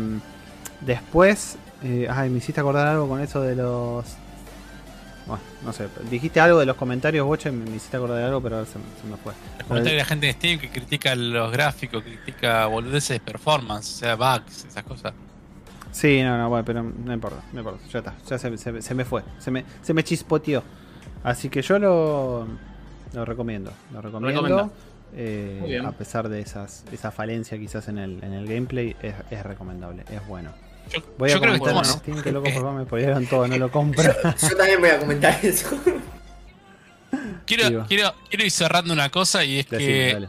[0.81, 4.05] después, eh, ay, me hiciste acordar algo con eso de los.
[5.31, 8.41] Bueno, no sé, dijiste algo de los comentarios, Boche, me me hiciste acordar de algo,
[8.43, 9.33] pero ahora se, me- se me fue.
[9.59, 13.95] Los comentarios de la gente de Steam que critica los gráficos, critica boludeces de performance,
[13.95, 15.13] o sea, bugs, esas cosas.
[15.93, 18.95] Sí, no, no, bueno, pero no importa, no importa, ya está, ya se, se- se
[18.95, 20.63] me fue, se me, se me chispoteó.
[21.23, 22.47] Así que yo lo,
[23.13, 24.41] lo recomiendo, lo recomiendo.
[25.13, 29.43] Eh, a pesar de esas esa falencia quizás en el, en el gameplay, es, es
[29.45, 30.51] recomendable, es bueno.
[30.93, 31.85] Yo, Voy a yo creo que bueno.
[31.85, 34.13] Steam que loco por favor me spoilearon todo, no lo compro.
[34.13, 35.69] Yo también voy a comentar eso.
[37.47, 37.85] Quiero, Digo.
[37.89, 40.29] quiero, quiero ir cerrando una cosa y es Decime, que dale.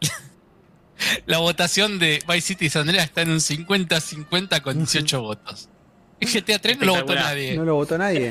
[1.26, 5.68] la votación de Vice City y San Andreas está en un 50-50 con 18 votos.
[6.20, 7.56] En GTA 3 no lo votó nadie.
[7.56, 8.30] No lo votó nadie.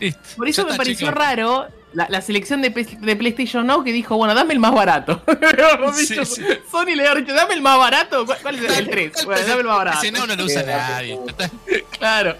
[0.00, 0.20] Listo.
[0.36, 1.14] Por eso me pareció chicos.
[1.14, 5.22] raro la, la selección de, de PlayStation Now que dijo, bueno, dame el más barato.
[5.94, 6.42] Sí, sí.
[6.70, 8.24] Sony le había dicho, dame el más barato.
[8.26, 9.24] ¿Cuál, cuál es el 3?
[9.24, 9.98] Bueno, dame el más barato.
[9.98, 11.18] Ese no, no lo usa nadie.
[11.98, 12.36] Claro.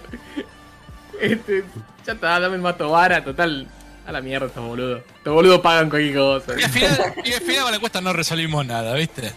[1.21, 1.65] Este,
[2.07, 3.67] ya está, dame el más barato, total.
[4.05, 5.03] A la mierda estos boludos.
[5.19, 6.59] Estos boludos pagan cualquier cosa.
[6.59, 9.33] Y al final, y al final con la cuesta no resolvimos nada, ¿viste?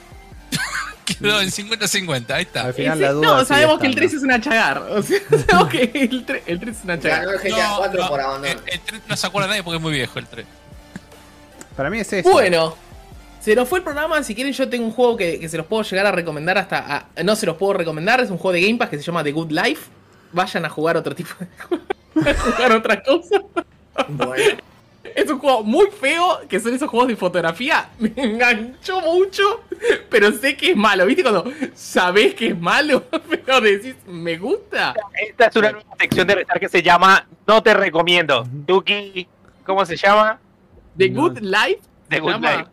[1.06, 2.61] Quedó en 50-50, ahí está.
[2.65, 4.10] Al final la duda no, sabemos que el estando.
[4.10, 4.77] 3 es una chagar.
[4.80, 7.19] O sea, sabemos que el 3, el 3 es una chagar.
[7.26, 8.52] Ganó el GTA 4 por abandono.
[8.53, 10.45] el, el 3 no se acuerda nadie porque es muy viejo el 3.
[11.77, 12.30] Para mí es eso.
[12.30, 12.76] Bueno,
[13.41, 14.23] se nos fue el programa.
[14.23, 17.07] Si quieren, yo tengo un juego que, que se los puedo llegar a recomendar hasta.
[17.15, 18.19] a- no se los puedo recomendar.
[18.22, 19.84] Es un juego de Game Pass que se llama The Good Life.
[20.32, 21.84] Vayan a jugar otro tipo de juego.
[22.30, 23.41] a jugar otra cosa.
[24.07, 24.57] Bueno,
[25.15, 27.89] Es un juego muy feo, que son esos juegos de fotografía.
[27.99, 29.63] Me enganchó mucho,
[30.09, 31.05] pero sé que es malo.
[31.05, 34.93] ¿Viste cuando sabés que es malo, pero decís, me gusta?
[35.13, 38.45] Esta es una nueva sección de Restar que se llama No te recomiendo.
[38.67, 39.25] Tuki,
[39.65, 40.37] ¿cómo se llama?
[40.97, 41.07] The.
[41.07, 41.79] Good Life.
[42.09, 42.69] The Good llama.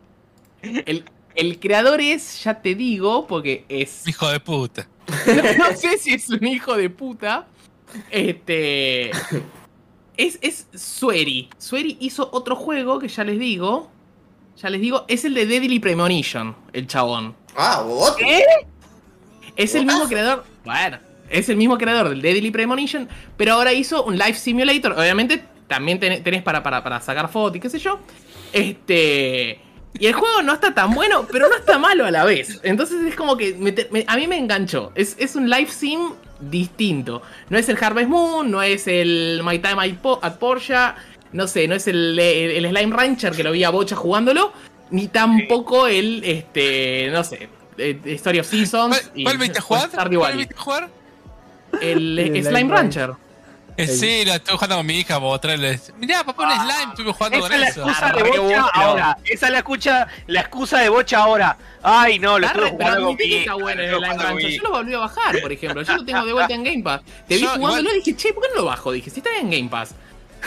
[0.61, 1.05] El,
[1.35, 4.87] el creador es, ya te digo, porque es Hijo de puta.
[5.57, 7.47] no sé si es un hijo de puta.
[8.11, 9.11] Este.
[10.17, 11.49] Es, es Sueri.
[11.57, 13.89] Sueri hizo otro juego que ya les digo.
[14.61, 17.35] ya les digo, es el de Deadly Premonition, el chabón.
[17.55, 18.15] Ah, vos.
[19.55, 20.43] Es el mismo creador.
[20.65, 20.97] Bueno,
[21.29, 23.07] es el mismo creador del Deadly Premonition,
[23.37, 24.93] pero ahora hizo un Life Simulator.
[24.93, 27.99] Obviamente, también ten- tenés para, para, para sacar fotos y qué sé yo.
[28.51, 29.59] Este.
[29.99, 32.59] Y el juego no está tan bueno, pero no está malo a la vez.
[32.63, 34.91] Entonces es como que me te- me- a mí me enganchó.
[34.95, 35.99] Es, es un life sim
[36.49, 37.21] distinto.
[37.49, 40.75] No es el Harvest Moon, no es el My Time at Po- at Porsche,
[41.33, 44.53] no sé, no es el, el- el Slime Rancher que lo vi a Bocha jugándolo,
[44.91, 48.99] ni tampoco el, este, no sé, eh, Story of Seasons.
[48.99, 49.89] ¿Cuál, y- cuál viste jugar?
[49.89, 50.45] Stardew ¿Cuál Valley.
[50.45, 50.89] viste jugar?
[51.81, 53.11] El, eh, El Slime Slime Rancher.
[53.75, 55.91] Eh, sí, la estuve jugando con mi hija para mostrarles.
[55.97, 57.81] Mirá, papá, un slime, estuve jugando Esa con es la eso.
[57.81, 59.17] excusa de Ah, qué Bocha ahora.
[59.25, 61.57] Esa es la escucha, la excusa de Bocha ahora.
[61.81, 63.39] Ay, no, lo estuve pero jugando con mi que hija.
[63.39, 64.39] está bueno lo jugando.
[64.39, 65.81] Yo lo volví a bajar, por ejemplo.
[65.81, 67.01] Yo lo tengo de vuelta en Game Pass.
[67.27, 68.91] Te vi igual- y dije, che, ¿por qué no lo bajo?
[68.91, 69.89] Dije, si está en Game Pass.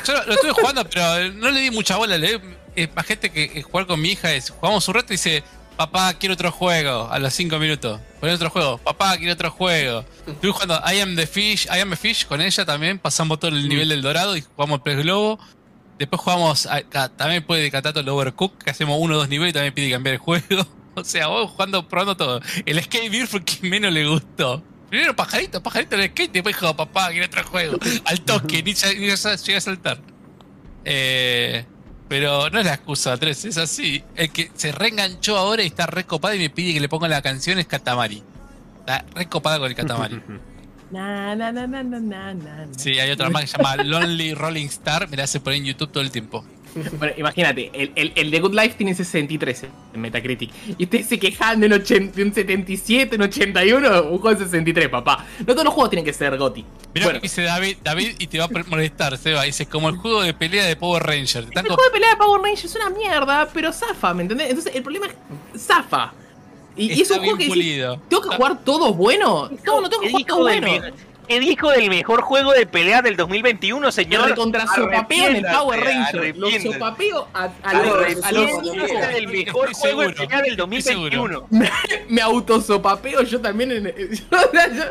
[0.07, 2.17] Yo lo, lo estuve jugando, pero no le di mucha bola.
[2.19, 2.41] Le
[2.77, 5.43] eh, más gente que eh, jugar con mi hija es, jugamos un rato y dice,
[5.77, 8.01] papá, quiero otro juego, a los 5 minutos.
[8.21, 10.05] Pon otro juego, papá, quiero otro juego.
[10.27, 13.51] Estuve jugando I Am the Fish, I Am the Fish con ella también, pasamos todo
[13.51, 15.39] el nivel del dorado y jugamos Pez Globo.
[15.99, 19.55] Después jugamos, a- también puede Catato el Overcook, que hacemos uno o dos niveles y
[19.55, 20.45] también pide cambiar el juego.
[20.99, 22.41] O sea, vos jugando, probando todo.
[22.65, 24.63] El skate beer fue el que menos le gustó.
[24.89, 27.79] Primero pajarito, pajarito en el skate, después dijo, papá, quiero otro juego.
[28.07, 30.01] Al toque, ni, ni sa- llega a saltar.
[30.87, 31.67] Eh,
[32.09, 34.03] pero no es la excusa, Andrés, es así.
[34.15, 37.23] El que se reenganchó ahora y está recopado y me pide que le ponga la
[37.23, 38.23] canción es Katamari.
[38.81, 40.23] Está recopada con el Katamari.
[40.91, 42.69] Na, na, na.
[42.77, 45.65] Sí, hay otra más que se llama Lonely Rolling Star, me la hace poner en
[45.65, 46.45] YouTube todo el tiempo.
[46.99, 50.51] Bueno, imagínate, el, el, el de Good Life tiene 63 en Metacritic.
[50.79, 54.45] Y ustedes se quejan de un, 80 de un 77, un 81, un juego de
[54.45, 55.25] 63, papá.
[55.41, 56.65] No todos los juegos tienen que ser GOTI.
[56.95, 59.43] Mirá Bueno, lo que dice David, David y te va a molestar, Seba.
[59.43, 61.45] Dice, como el juego de pelea de Power Ranger.
[61.45, 64.23] Te están el juego de pelea de Power Rangers es una mierda, pero zafa, ¿me
[64.23, 64.49] entendés?
[64.51, 66.13] Entonces el problema es zafa.
[66.77, 67.83] Y, y es un juego que decís.
[68.09, 69.51] ¿tengo que jugar todos buenos?
[69.65, 70.93] No, no tengo que ¿Qué jugar todos me-
[71.29, 74.35] ¿Qué dijo del mejor juego de pelea del 2021, Yo señor?
[74.35, 76.37] contra sopapeo en el Power Arrepiéntase, Ranger.
[76.37, 77.87] Los sopapeo a, a los,
[78.25, 78.61] a los Arrepiéntase.
[78.63, 78.85] cinco.
[78.87, 81.41] Este es el mejor Estoy juego de pelea del estoy seguro.
[81.49, 81.49] 2021.
[82.09, 84.85] me autosopapeo yo también en yo- yo-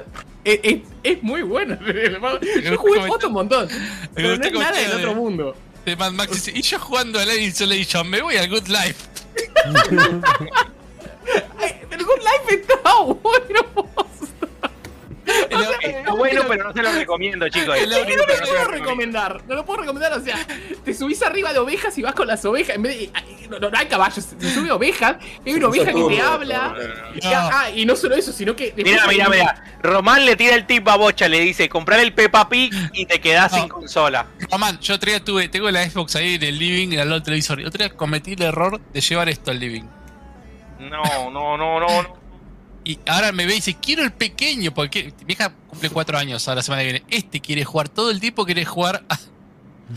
[0.43, 1.77] es, es- es muy bueno
[2.63, 3.67] yo jugué foto un montón
[4.13, 5.55] pero no es nada del de- otro mundo
[5.85, 7.53] de Mad Max y yo jugando al Alien
[8.09, 8.95] me voy al Good Life.
[11.91, 13.89] El Good Life está bueno
[15.81, 17.75] Está bueno, pero no se lo recomiendo, chicos.
[17.77, 20.37] El Es que no lo puedo recomendar, no lo puedo recomendar, o sea,
[20.83, 23.09] te subís arriba de ovejas y vas con las ovejas, en vez de,
[23.49, 26.75] no, no, no hay caballos, se sube ovejas, hay una oveja que te habla,
[27.15, 29.63] y, ah, y no solo eso, sino que Mira, mira, mira.
[29.81, 33.19] Román le tira el tip a Bocha, le dice, comprar el Peppa Pig y te
[33.21, 33.57] quedás No.
[33.59, 34.27] sin consola.
[34.51, 37.19] Román, yo otro día tuve, tengo la Xbox ahí en el living, en al lado
[37.19, 37.59] del televisor.
[37.61, 39.83] Y otro día cometí el error de llevar esto al living.
[40.79, 42.01] No, no, no, no.
[42.01, 42.24] no.
[42.85, 46.47] Y ahora me ve y dice, quiero el pequeño, porque mi hija cumple cuatro años
[46.47, 47.03] ahora la semana que viene.
[47.09, 49.03] Este quiere jugar todo el tiempo, quiere jugar.
[49.09, 49.17] a-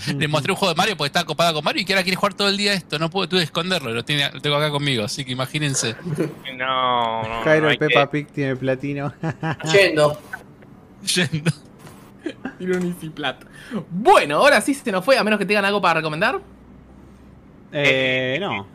[0.18, 2.16] Le mostré un juego de Mario porque estaba copada con Mario y que ahora quiere
[2.16, 2.98] jugar todo el día esto.
[2.98, 5.94] No puedo, tuve que esconderlo, lo, tiene, lo tengo acá conmigo, así que imagínense.
[6.58, 7.42] No, no.
[7.44, 9.12] Jairo no, hay que- Peppa Pig tiene platino.
[9.72, 10.20] Yendo.
[11.14, 11.52] Yendo.
[12.58, 13.44] Ironicity Plat.
[13.90, 16.40] Bueno, ahora sí se nos fue, a menos que tengan algo para recomendar.
[17.72, 18.66] Eh, no.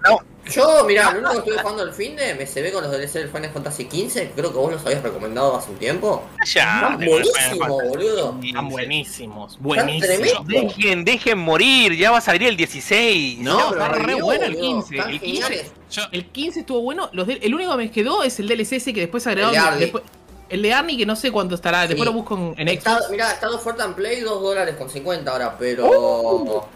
[0.45, 2.91] Yo, mirá, lo único que estuve jugando el fin de me se ve con los
[2.91, 6.22] DLC del Final Fantasy XV, creo que vos los habías recomendado hace un tiempo.
[6.45, 8.38] Ya, buenísimo, boludo.
[8.43, 10.45] Están buenísimos, buenísimos.
[10.47, 13.39] Dejen, dejen morir, ya va a salir el 16.
[13.39, 14.81] No, está re bueno el boludo.
[14.83, 15.41] 15, Están el 15.
[15.43, 15.72] geniales.
[15.89, 17.09] Yo, El 15 estuvo bueno.
[17.13, 19.80] Los el único que me quedó es el DLC ese que después El agregaron.
[19.80, 20.03] después-
[20.49, 21.88] el de Arnie, que no sé cuánto estará.
[21.88, 22.05] Después Sí.
[22.05, 23.09] lo busco en, en Está, Xbox.
[23.11, 26.67] mirá, está de oferta en Play, 2 dólares con 50 ahora, pero...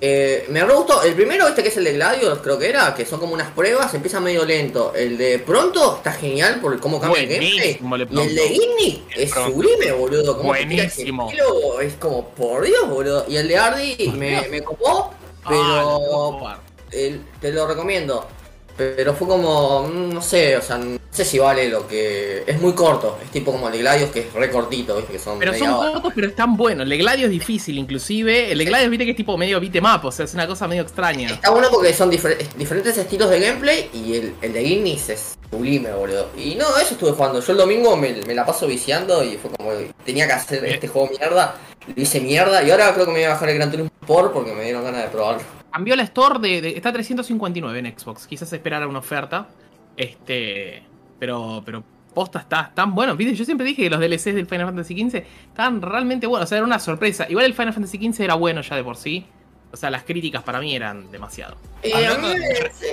[0.00, 1.02] eh, me re gustó.
[1.02, 3.50] El primero, este que es el de Gladius, creo que era, que son como unas
[3.50, 4.92] pruebas, empieza medio lento.
[4.94, 7.78] El de Pronto está genial por cómo cambia el gameplay.
[7.80, 8.46] El de Y el de.
[8.46, 9.50] Igni es Pronto.
[9.52, 10.36] sublime, boludo.
[10.36, 11.26] Como Buenísimo.
[11.28, 13.24] estilo, es como, por Dios, boludo.
[13.28, 15.12] Y el de Ardi me, me copó,
[15.44, 16.56] Ah, pero
[16.92, 18.26] el- te lo recomiendo.
[18.76, 22.42] Pero fue como, mm, no sé, o sea, no sé si vale lo que...
[22.46, 25.12] Es muy corto, es tipo como el de Gladius que es re cortito, ¿viste?
[25.12, 25.92] Que son Pero son hora.
[25.92, 26.84] cortos, pero están buenos.
[26.84, 28.50] El de Gladio es difícil, inclusive.
[28.50, 30.82] El de Gladio, viste que es tipo medio beatmap, o sea, es una cosa medio
[30.82, 31.28] extraña.
[31.28, 35.38] Está bueno porque son difer- diferentes estilos de gameplay y el, el de Ignis es
[35.50, 36.30] sublime, boludo.
[36.36, 37.40] Y no, eso estuve jugando.
[37.40, 39.70] Yo el domingo me, me la paso viciando y fue como,
[40.04, 41.56] tenía que hacer este juego mierda.
[41.94, 44.32] Lo hice mierda y ahora creo que me voy a bajar el Gran Turismo por
[44.32, 45.42] porque me dieron ganas de probarlo.
[45.72, 48.26] Cambió la store de, de- Está a 359 en Xbox.
[48.26, 49.48] Quizás esperara una oferta.
[49.96, 50.82] Este.
[51.18, 51.62] Pero.
[51.64, 51.84] Pero.
[52.14, 53.16] Posta está tan bueno.
[53.16, 53.34] ¿Viste?
[53.34, 56.46] Yo siempre dije que los DLCs del Final Fantasy XV estaban realmente buenos.
[56.46, 57.26] O sea, era una sorpresa.
[57.28, 59.24] Igual el Final Fantasy XV era bueno ya de por sí.
[59.72, 61.56] O sea, las críticas para mí eran demasiado.
[61.82, 62.86] A Hablando mí de- me- sí,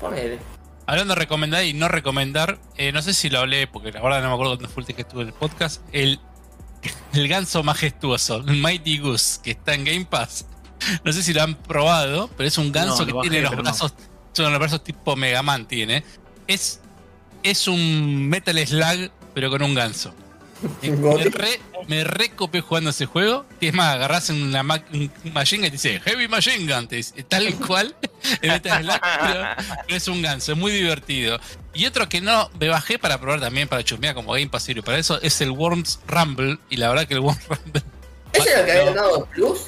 [0.00, 0.38] ponele.
[0.86, 4.20] Hablando de recomendar y no recomendar, eh, no sé si lo hablé, porque la verdad
[4.22, 5.80] no me acuerdo dónde fue el día que estuve en el podcast.
[5.92, 6.18] El,
[7.14, 10.46] el ganso majestuoso, el Mighty Goose, que está en Game Pass.
[11.04, 13.44] No sé si lo han probado, pero es un ganso No, que lo bajé, tiene
[13.44, 13.94] los brazos,
[14.32, 16.04] son los brazos tipo Mega Man tiene.
[16.46, 16.80] Es,
[17.42, 20.14] es un Metal Slug, pero con un ganso.
[20.82, 23.44] Me, re, me recopé jugando ese juego.
[23.60, 26.88] Que es más, agarrás una ma- un machine gun y te dice Heavy Machine Gun.
[26.88, 27.94] te dice, tal cual.
[28.40, 29.44] el Metal Slug, pero,
[29.86, 31.38] pero es un ganso, es muy divertido.
[31.74, 34.96] Y otro que no me bajé para probar también, para chusmear como Game Pass para
[34.96, 36.58] eso, es el Worms Rumble.
[36.70, 37.82] Y la verdad que el Worms Rumble.
[38.32, 39.58] ¿Ese era el que había ganado Plus?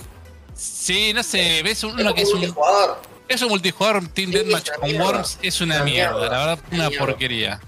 [0.57, 2.99] Sí, no sé, ves uno que es un, multijugador.
[3.29, 5.05] es un multijugador Team Sí, Deathmatch es una con mierda.
[5.07, 7.07] Worms, es una Una mierda, mierda, la verdad, una mierda.
[7.07, 7.61] porquería.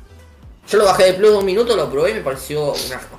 [0.70, 3.18] Yo lo bajé de Plus de un minuto, lo probé y me pareció un asco.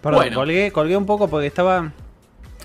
[0.00, 0.36] Perdón, Bueno.
[0.36, 1.92] colgué, colgué un poco porque estaba.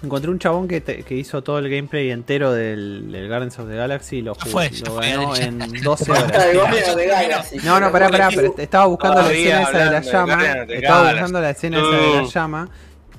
[0.03, 3.67] Encontré un chabón que, te- que hizo todo el gameplay entero del, del Guardians of
[3.67, 7.53] the Galaxy y lo, jugó- fue, lo fue, ganó en 12 Basta horas.
[7.63, 10.45] No, no, pará, pará, pero estaba buscando la escena esa de la llama.
[10.69, 12.69] Estaba buscando la escena esa de la llama.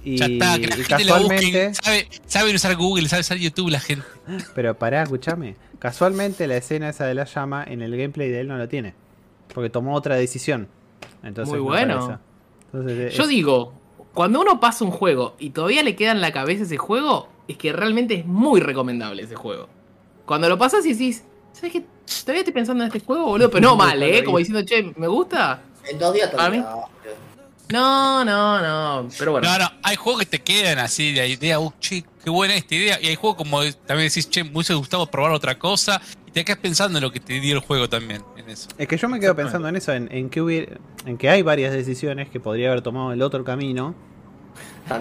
[0.05, 1.75] Y, Ya está, que la y gente casualmente.
[1.75, 4.07] Sabe, saben usar Google, sabe usar YouTube la gente.
[4.55, 5.57] Pero pará, escúchame.
[5.79, 8.95] Casualmente la escena esa de la llama en el gameplay de él no lo tiene.
[9.55, 10.69] Porque tomó otra decisión.
[11.23, 12.21] Entonces, Muy no bueno.
[12.73, 13.73] Entonces, Yo es- digo,
[14.15, 17.57] cuando uno pasa un juego y todavía le queda en la cabeza ese juego, es
[17.57, 19.69] que realmente es muy recomendable ese juego.
[20.27, 21.85] Cuando lo pasas y decís, ¿sabes qué?
[22.23, 24.23] Todavía estoy pensando en este juego, boludo, pero no mal, ¿eh?
[24.25, 25.63] Como diciendo, che, ¿me gusta?
[25.91, 26.67] En dos días todavía.
[27.71, 28.61] No, no,
[29.03, 29.09] no.
[29.19, 29.49] Pero bueno.
[29.49, 32.55] No, no, hay juegos que te quedan así, de la idea, uh, che, qué buena
[32.55, 32.99] esta idea.
[33.01, 36.01] Y hay juegos como también decís, che, me hubiese gustado probar otra cosa.
[36.27, 38.69] Y te quedas pensando en lo que te dio el juego también, en eso.
[38.79, 41.43] Es que yo me quedo pensando en eso, en, en que hubiera, en que hay
[41.43, 43.95] varias decisiones que podría haber tomado el otro camino.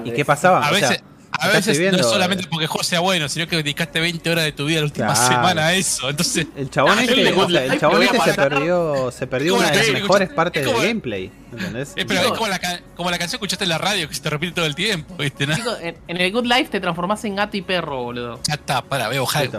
[0.03, 0.65] ¿Y qué pasaba?
[0.65, 1.03] A O sea, veces,
[1.40, 3.99] a veces viendo, no es solamente eh, porque el juego sea bueno, sino que dedicaste
[3.99, 5.27] 20 horas de tu vida la última Claro.
[5.27, 6.09] semana a eso.
[6.09, 9.69] Entonces, El chabón Ah, este, o sea, el chabón este se perdió, se perdió una
[9.72, 11.32] de la las mejores es partes del gameplay.
[11.51, 11.93] ¿Entendés?
[11.95, 14.16] es, pero es como la, ca- como la canción que escuchaste en la radio que
[14.16, 15.48] se te repite todo el tiempo, ¿viste?
[15.48, 15.56] ¿no?
[15.82, 18.40] En, en el Good Life te transformás en gato y perro, boludo.
[18.48, 19.49] Ya está, para, voy a bajar.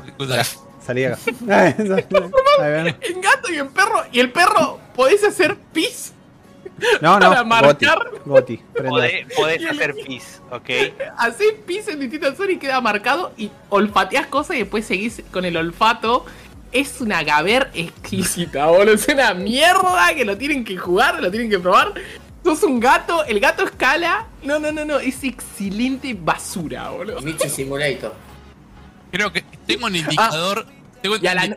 [0.84, 1.18] Salí acá.
[1.78, 4.04] En gato y en perro.
[4.12, 6.12] Y el perro, podés hacer pis.
[7.00, 7.98] No, no, Para marcar.
[8.24, 8.90] Goti, prenda.
[8.90, 10.70] Podés, podés hacer pis, ¿ok?
[11.16, 13.32] Hacés pis en distintas zonas y queda marcado.
[13.36, 16.24] Y olfateás cosas y después seguís con el olfato.
[16.70, 18.92] Es una gaber exquisita, boludo.
[18.94, 21.94] Es una mierda que lo tienen que jugar, lo tienen que probar.
[22.44, 24.26] Sos un gato, el gato escala.
[24.42, 24.98] No, no, no, no.
[24.98, 27.20] Es excelente basura, boludo.
[27.22, 28.14] Michi Simulator.
[29.10, 30.66] Creo que tengo un indicador.
[31.02, 31.56] tengo un Y a la-.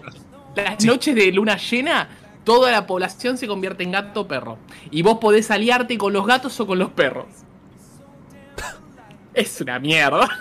[0.56, 0.88] Las Sí.
[0.88, 2.10] noches de luna llena,
[2.44, 4.58] toda la población se convierte en gato o perro.
[4.90, 7.28] Y vos podés aliarte con los gatos o con los perros.
[9.34, 10.28] Es una mierda.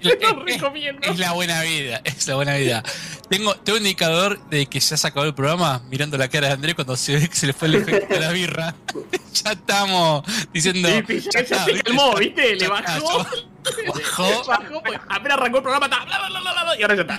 [0.00, 0.12] Es-
[0.46, 0.62] es-.
[1.02, 2.82] Es la buena vida, es la buena vida.
[3.28, 6.52] Tengo, tengo un indicador de que ya se acabó el programa, mirando la cara de
[6.54, 8.74] Andrés cuando se ve que se le fue el efecto de la birra.
[9.32, 10.22] ya estamos
[10.52, 10.88] diciendo.
[11.08, 12.54] Sí, sí, ya- ya se calmó, ¿viste?
[12.54, 13.20] Le Ya bajó.
[13.22, 14.44] está, ya bajó.
[14.46, 17.18] Bajó, pues, apenas arrancó el programa, bla, bla, bla, bla, y ahora ya está.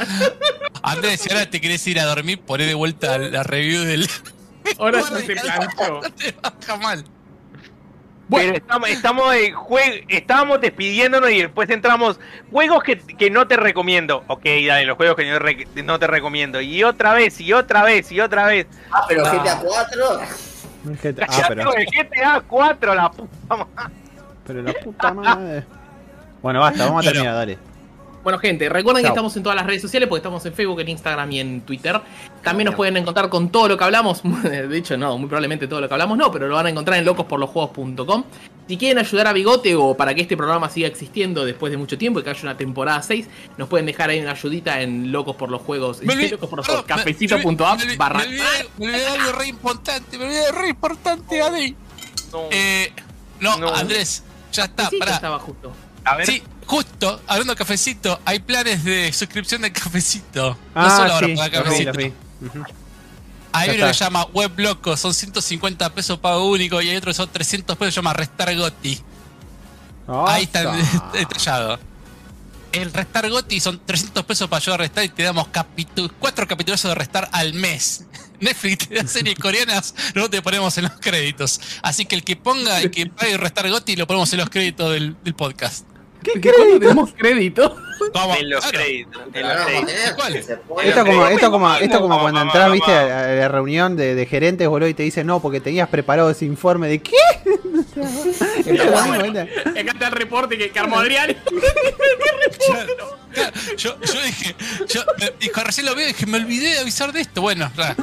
[0.84, 4.08] Andrés, si ahora te querés ir a dormir, poné de vuelta la review del.
[4.78, 6.02] Ahora ya se planchó.
[6.02, 7.04] No te baja mal.
[8.30, 8.54] Bueno.
[8.54, 12.20] Pero estamos, estamos, eh, jue- estábamos despidiéndonos y después entramos.
[12.52, 14.24] Juegos que, que no te recomiendo.
[14.28, 16.60] Ok, dale, los juegos que no, re- no te recomiendo.
[16.60, 18.68] Y otra vez, y otra vez, y otra vez.
[18.92, 19.32] Ah, pero Ah.
[19.32, 20.20] GTA 4.
[21.02, 23.94] GTA Ah, pero, el GTA 4, la puta madre.
[24.46, 25.64] pero la puta madre.
[26.42, 27.58] Bueno, basta, vamos a terminar, dale.
[28.28, 30.90] Bueno, gente, recuerden que estamos en todas las redes sociales, porque estamos en Facebook, en
[30.90, 32.02] Instagram y en Twitter.
[32.44, 34.22] También nos pueden encontrar con todo lo que hablamos.
[34.44, 37.00] De hecho, no, muy probablemente todo lo que hablamos no, pero lo van a encontrar
[37.00, 38.26] en locosporlosjuegos.com.
[38.68, 41.98] Si quieren ayudar a Bigote o para que este programa siga existiendo después de mucho
[41.98, 45.38] tiempo y que haya una temporada 6, nos pueden dejar ahí una ayudita en Locos
[45.38, 46.02] por los Juegos.
[46.04, 46.38] Me olvidé-
[46.86, 48.26] cafecito.app barra.
[48.78, 51.78] Me algo re importante, me olvidé re importante, Adri.
[52.34, 52.42] No.
[52.52, 52.92] Eh,
[53.40, 53.74] no, No.
[53.74, 55.14] Andrés, ya está, pará.
[55.14, 55.72] estaba justo.
[56.04, 60.52] A ver, Sí, justo, hablando de cafecito, hay planes de suscripción de cafecito.
[60.76, 61.92] no Ah, solo ahora sí, para vi, cafecito.
[63.54, 66.98] Hay Ya uno que se llama Web Loco, son 150 pesos pago único, y hay
[66.98, 69.02] otro que son 300 pesos, se llama Restar Goti.
[70.08, 70.72] Ahí está
[71.14, 71.80] detallado.
[72.72, 76.46] El Restar Goti son 300 pesos para ayudar a restar y te damos capitu- cuatro
[76.48, 78.04] capítulos de restar al mes.
[78.42, 81.60] Netflix te da series coreanas, luego te ponemos en los créditos.
[81.82, 84.92] Así que el que ponga y que pague Restar Goti lo ponemos en los créditos
[84.92, 85.86] del, del podcast.
[86.34, 86.80] ¿Qué ¿Qué crédito?
[86.80, 87.76] tenemos crédito?
[88.40, 89.22] En los créditos.
[90.84, 94.26] Esto como, esto como, esto como cuando entras, viste, a a la reunión de, de
[94.26, 97.16] gerentes, boludo, y te dicen no, porque tenías preparado ese informe de qué?
[99.80, 101.36] Acá está el reporte que, que armó Adrián.
[103.38, 104.56] Claro, Yo, yo dije,
[104.88, 105.02] yo,
[105.40, 107.42] y cuando recién lo veo, dije, me olvidé de avisar de esto.
[107.42, 107.96] Bueno, nada.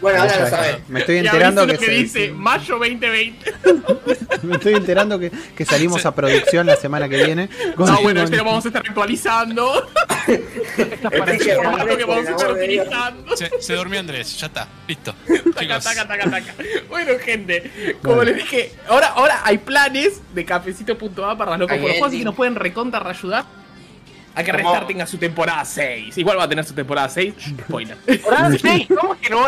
[0.00, 0.88] Bueno, ahora lo Ya, sabes.
[0.88, 3.52] Me estoy Y enterando que, lo que se- dice mayo 2020.
[4.42, 7.48] me estoy enterando que, que salimos a producción la semana que viene.
[7.76, 9.88] Con- No, bueno, con- este lo vamos a estar actualizando.
[13.36, 15.14] Se, se durmió Andrés, ya está, listo.
[15.26, 16.54] Taca, Chicos, taca, taca, taca.
[16.88, 18.30] Bueno, gente, como Bueno.
[18.32, 22.18] les dije, ahora, ahora hay planes de cafecito.a para los locos por los juegos, así
[22.18, 23.44] que nos pueden recontra ayudar
[24.34, 24.64] a que ¿Cómo?
[24.64, 26.18] Restart tenga su temporada 6.
[26.18, 27.34] Igual va a tener su temporada 6.
[27.66, 27.96] Spoiler.
[28.24, 29.46] Ahora sí, ¿cómo que no?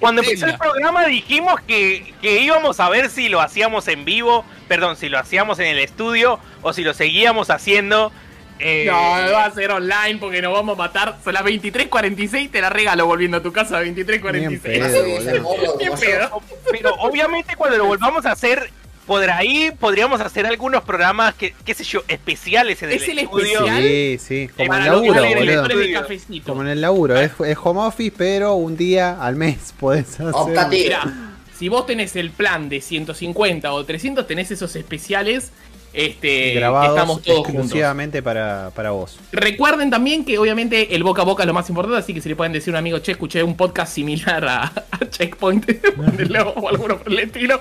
[0.00, 4.44] Cuando empezó el programa dijimos que, que íbamos a ver si lo hacíamos en vivo,
[4.68, 8.12] perdón, si lo hacíamos en el estudio o si lo seguíamos haciendo.
[8.58, 8.92] eh, No,
[9.32, 11.16] va a ser online porque nos vamos a matar.
[11.24, 14.60] Son las 23.46, te la regalo volviendo a tu casa a Bien 23.46.
[14.60, 14.84] pedo.
[14.84, 16.20] Así que se morro Qué como pedo.
[16.30, 16.40] yo.
[16.70, 18.70] Pero obviamente cuando lo volvamos a hacer,
[19.06, 23.18] por ahí podríamos hacer algunos programas, que, qué sé yo, especiales en el Es el
[23.18, 23.66] estudio.
[23.66, 23.82] especial.
[23.82, 26.40] Sí, sí, como para en el los laburo, en.
[26.42, 30.68] Como en el laburo, es, es home office, pero un día al mes podés hacer.
[30.68, 35.52] Mirá, si vos tenés el plan de 150 o 300, tenés esos especiales
[35.92, 37.54] este, que grabados estamos todos juntos.
[37.54, 39.18] exclusivamente para, para vos.
[39.30, 42.28] Recuerden también que obviamente el boca a boca es lo más importante, así que si
[42.28, 45.70] le pueden decir a un amigo, che, escuché un podcast similar a, a Checkpoint,
[46.56, 47.60] o alguno por el estilo.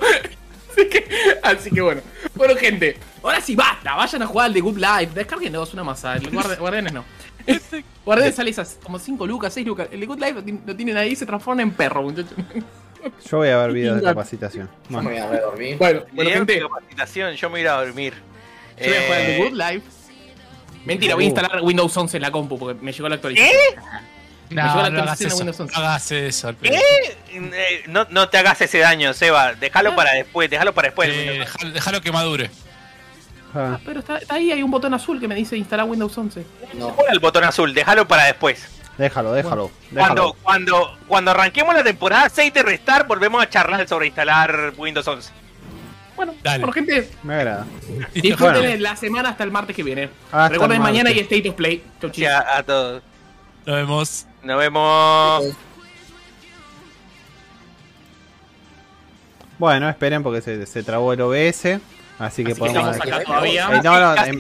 [0.78, 1.06] Así que,
[1.44, 2.02] así que bueno.
[2.36, 6.16] Bueno, gente, ahora sí basta, vayan a jugar al The Good Life, descarguenos una masa,
[6.16, 7.06] el guardianes no.
[8.06, 9.88] Guardianes sale esas como 5 lucas, 6 lucas.
[9.92, 12.34] El The Good Life lo, tienen ahí y se transforma en perro, muchachos.
[13.30, 14.70] Yo voy a ver videos de capacitación.
[14.90, 15.78] Yo me Bueno, voy a redormir.
[15.78, 18.14] Bueno, gente, de yo capacitación, yo me voy a ir a dormir.
[18.78, 19.88] voy a jugar al The Eh, Good Life.
[20.86, 23.58] Mentira, voy a instalar Windows 11 en la compu porque me llegó la actualización.
[23.76, 25.38] Me No, no hagas eso.
[25.44, 25.64] 11.
[25.64, 26.12] No hagas.
[26.12, 29.54] Eh, no, no te hagas ese daño, Seba.
[29.54, 31.10] Déjalo para después, déjalo para después.
[31.10, 32.50] Eh, dejalo, dejalo que madure.
[33.56, 36.46] ah, Pero está, está ahí, hay un botón azul que me dice instalar Windows 11.
[36.74, 36.96] No.
[36.96, 38.68] Pon el botón azul, déjalo para después.
[38.98, 39.72] déjalo, déjalo.
[39.94, 40.34] Cuando, déjalo.
[40.44, 45.32] cuando, cuando arranquemos la temporada 6 de Restart, volvemos a charlar sobre instalar Windows 11.
[46.16, 46.60] Bueno, Dale.
[46.60, 47.66] bueno gente, Me agrada.
[48.14, 48.78] Disfruten bueno.
[48.82, 50.10] la semana hasta el martes que viene.
[50.32, 51.24] Hasta Recuerden, mañana martes.
[51.24, 51.84] State of Play.
[52.12, 53.02] Chau, a todos.
[53.66, 54.26] Nos vemos.
[54.44, 55.46] Nos vemos.
[59.58, 61.80] Bueno, esperen porque se, se trabó el OBS.
[62.20, 62.96] Así que Así que podemos.
[62.96, 63.70] estamos acá Eh, todavía.
[63.74, 64.40] Eh, no, no, Casi em,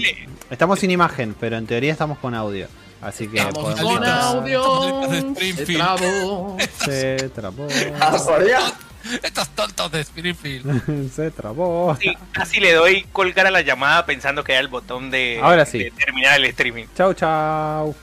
[0.49, 2.67] estamos sin imagen, pero en teoría estamos con audio.
[3.01, 3.93] Así que Estamos podemos.
[3.99, 5.09] con audio.
[5.09, 5.77] Se Springfield.
[5.77, 6.57] trabó.
[6.85, 7.67] Se trabó.
[7.99, 8.73] Ah, por Dios.
[9.21, 11.11] Estos tontos de Springfield.
[11.15, 11.95] se trabó.
[11.99, 15.65] Sí, casi le doy colgar a la llamada pensando que era el botón de, Ahora
[15.65, 15.79] sí.
[15.79, 16.85] de terminar el streaming.
[16.95, 17.93] Chau, chau.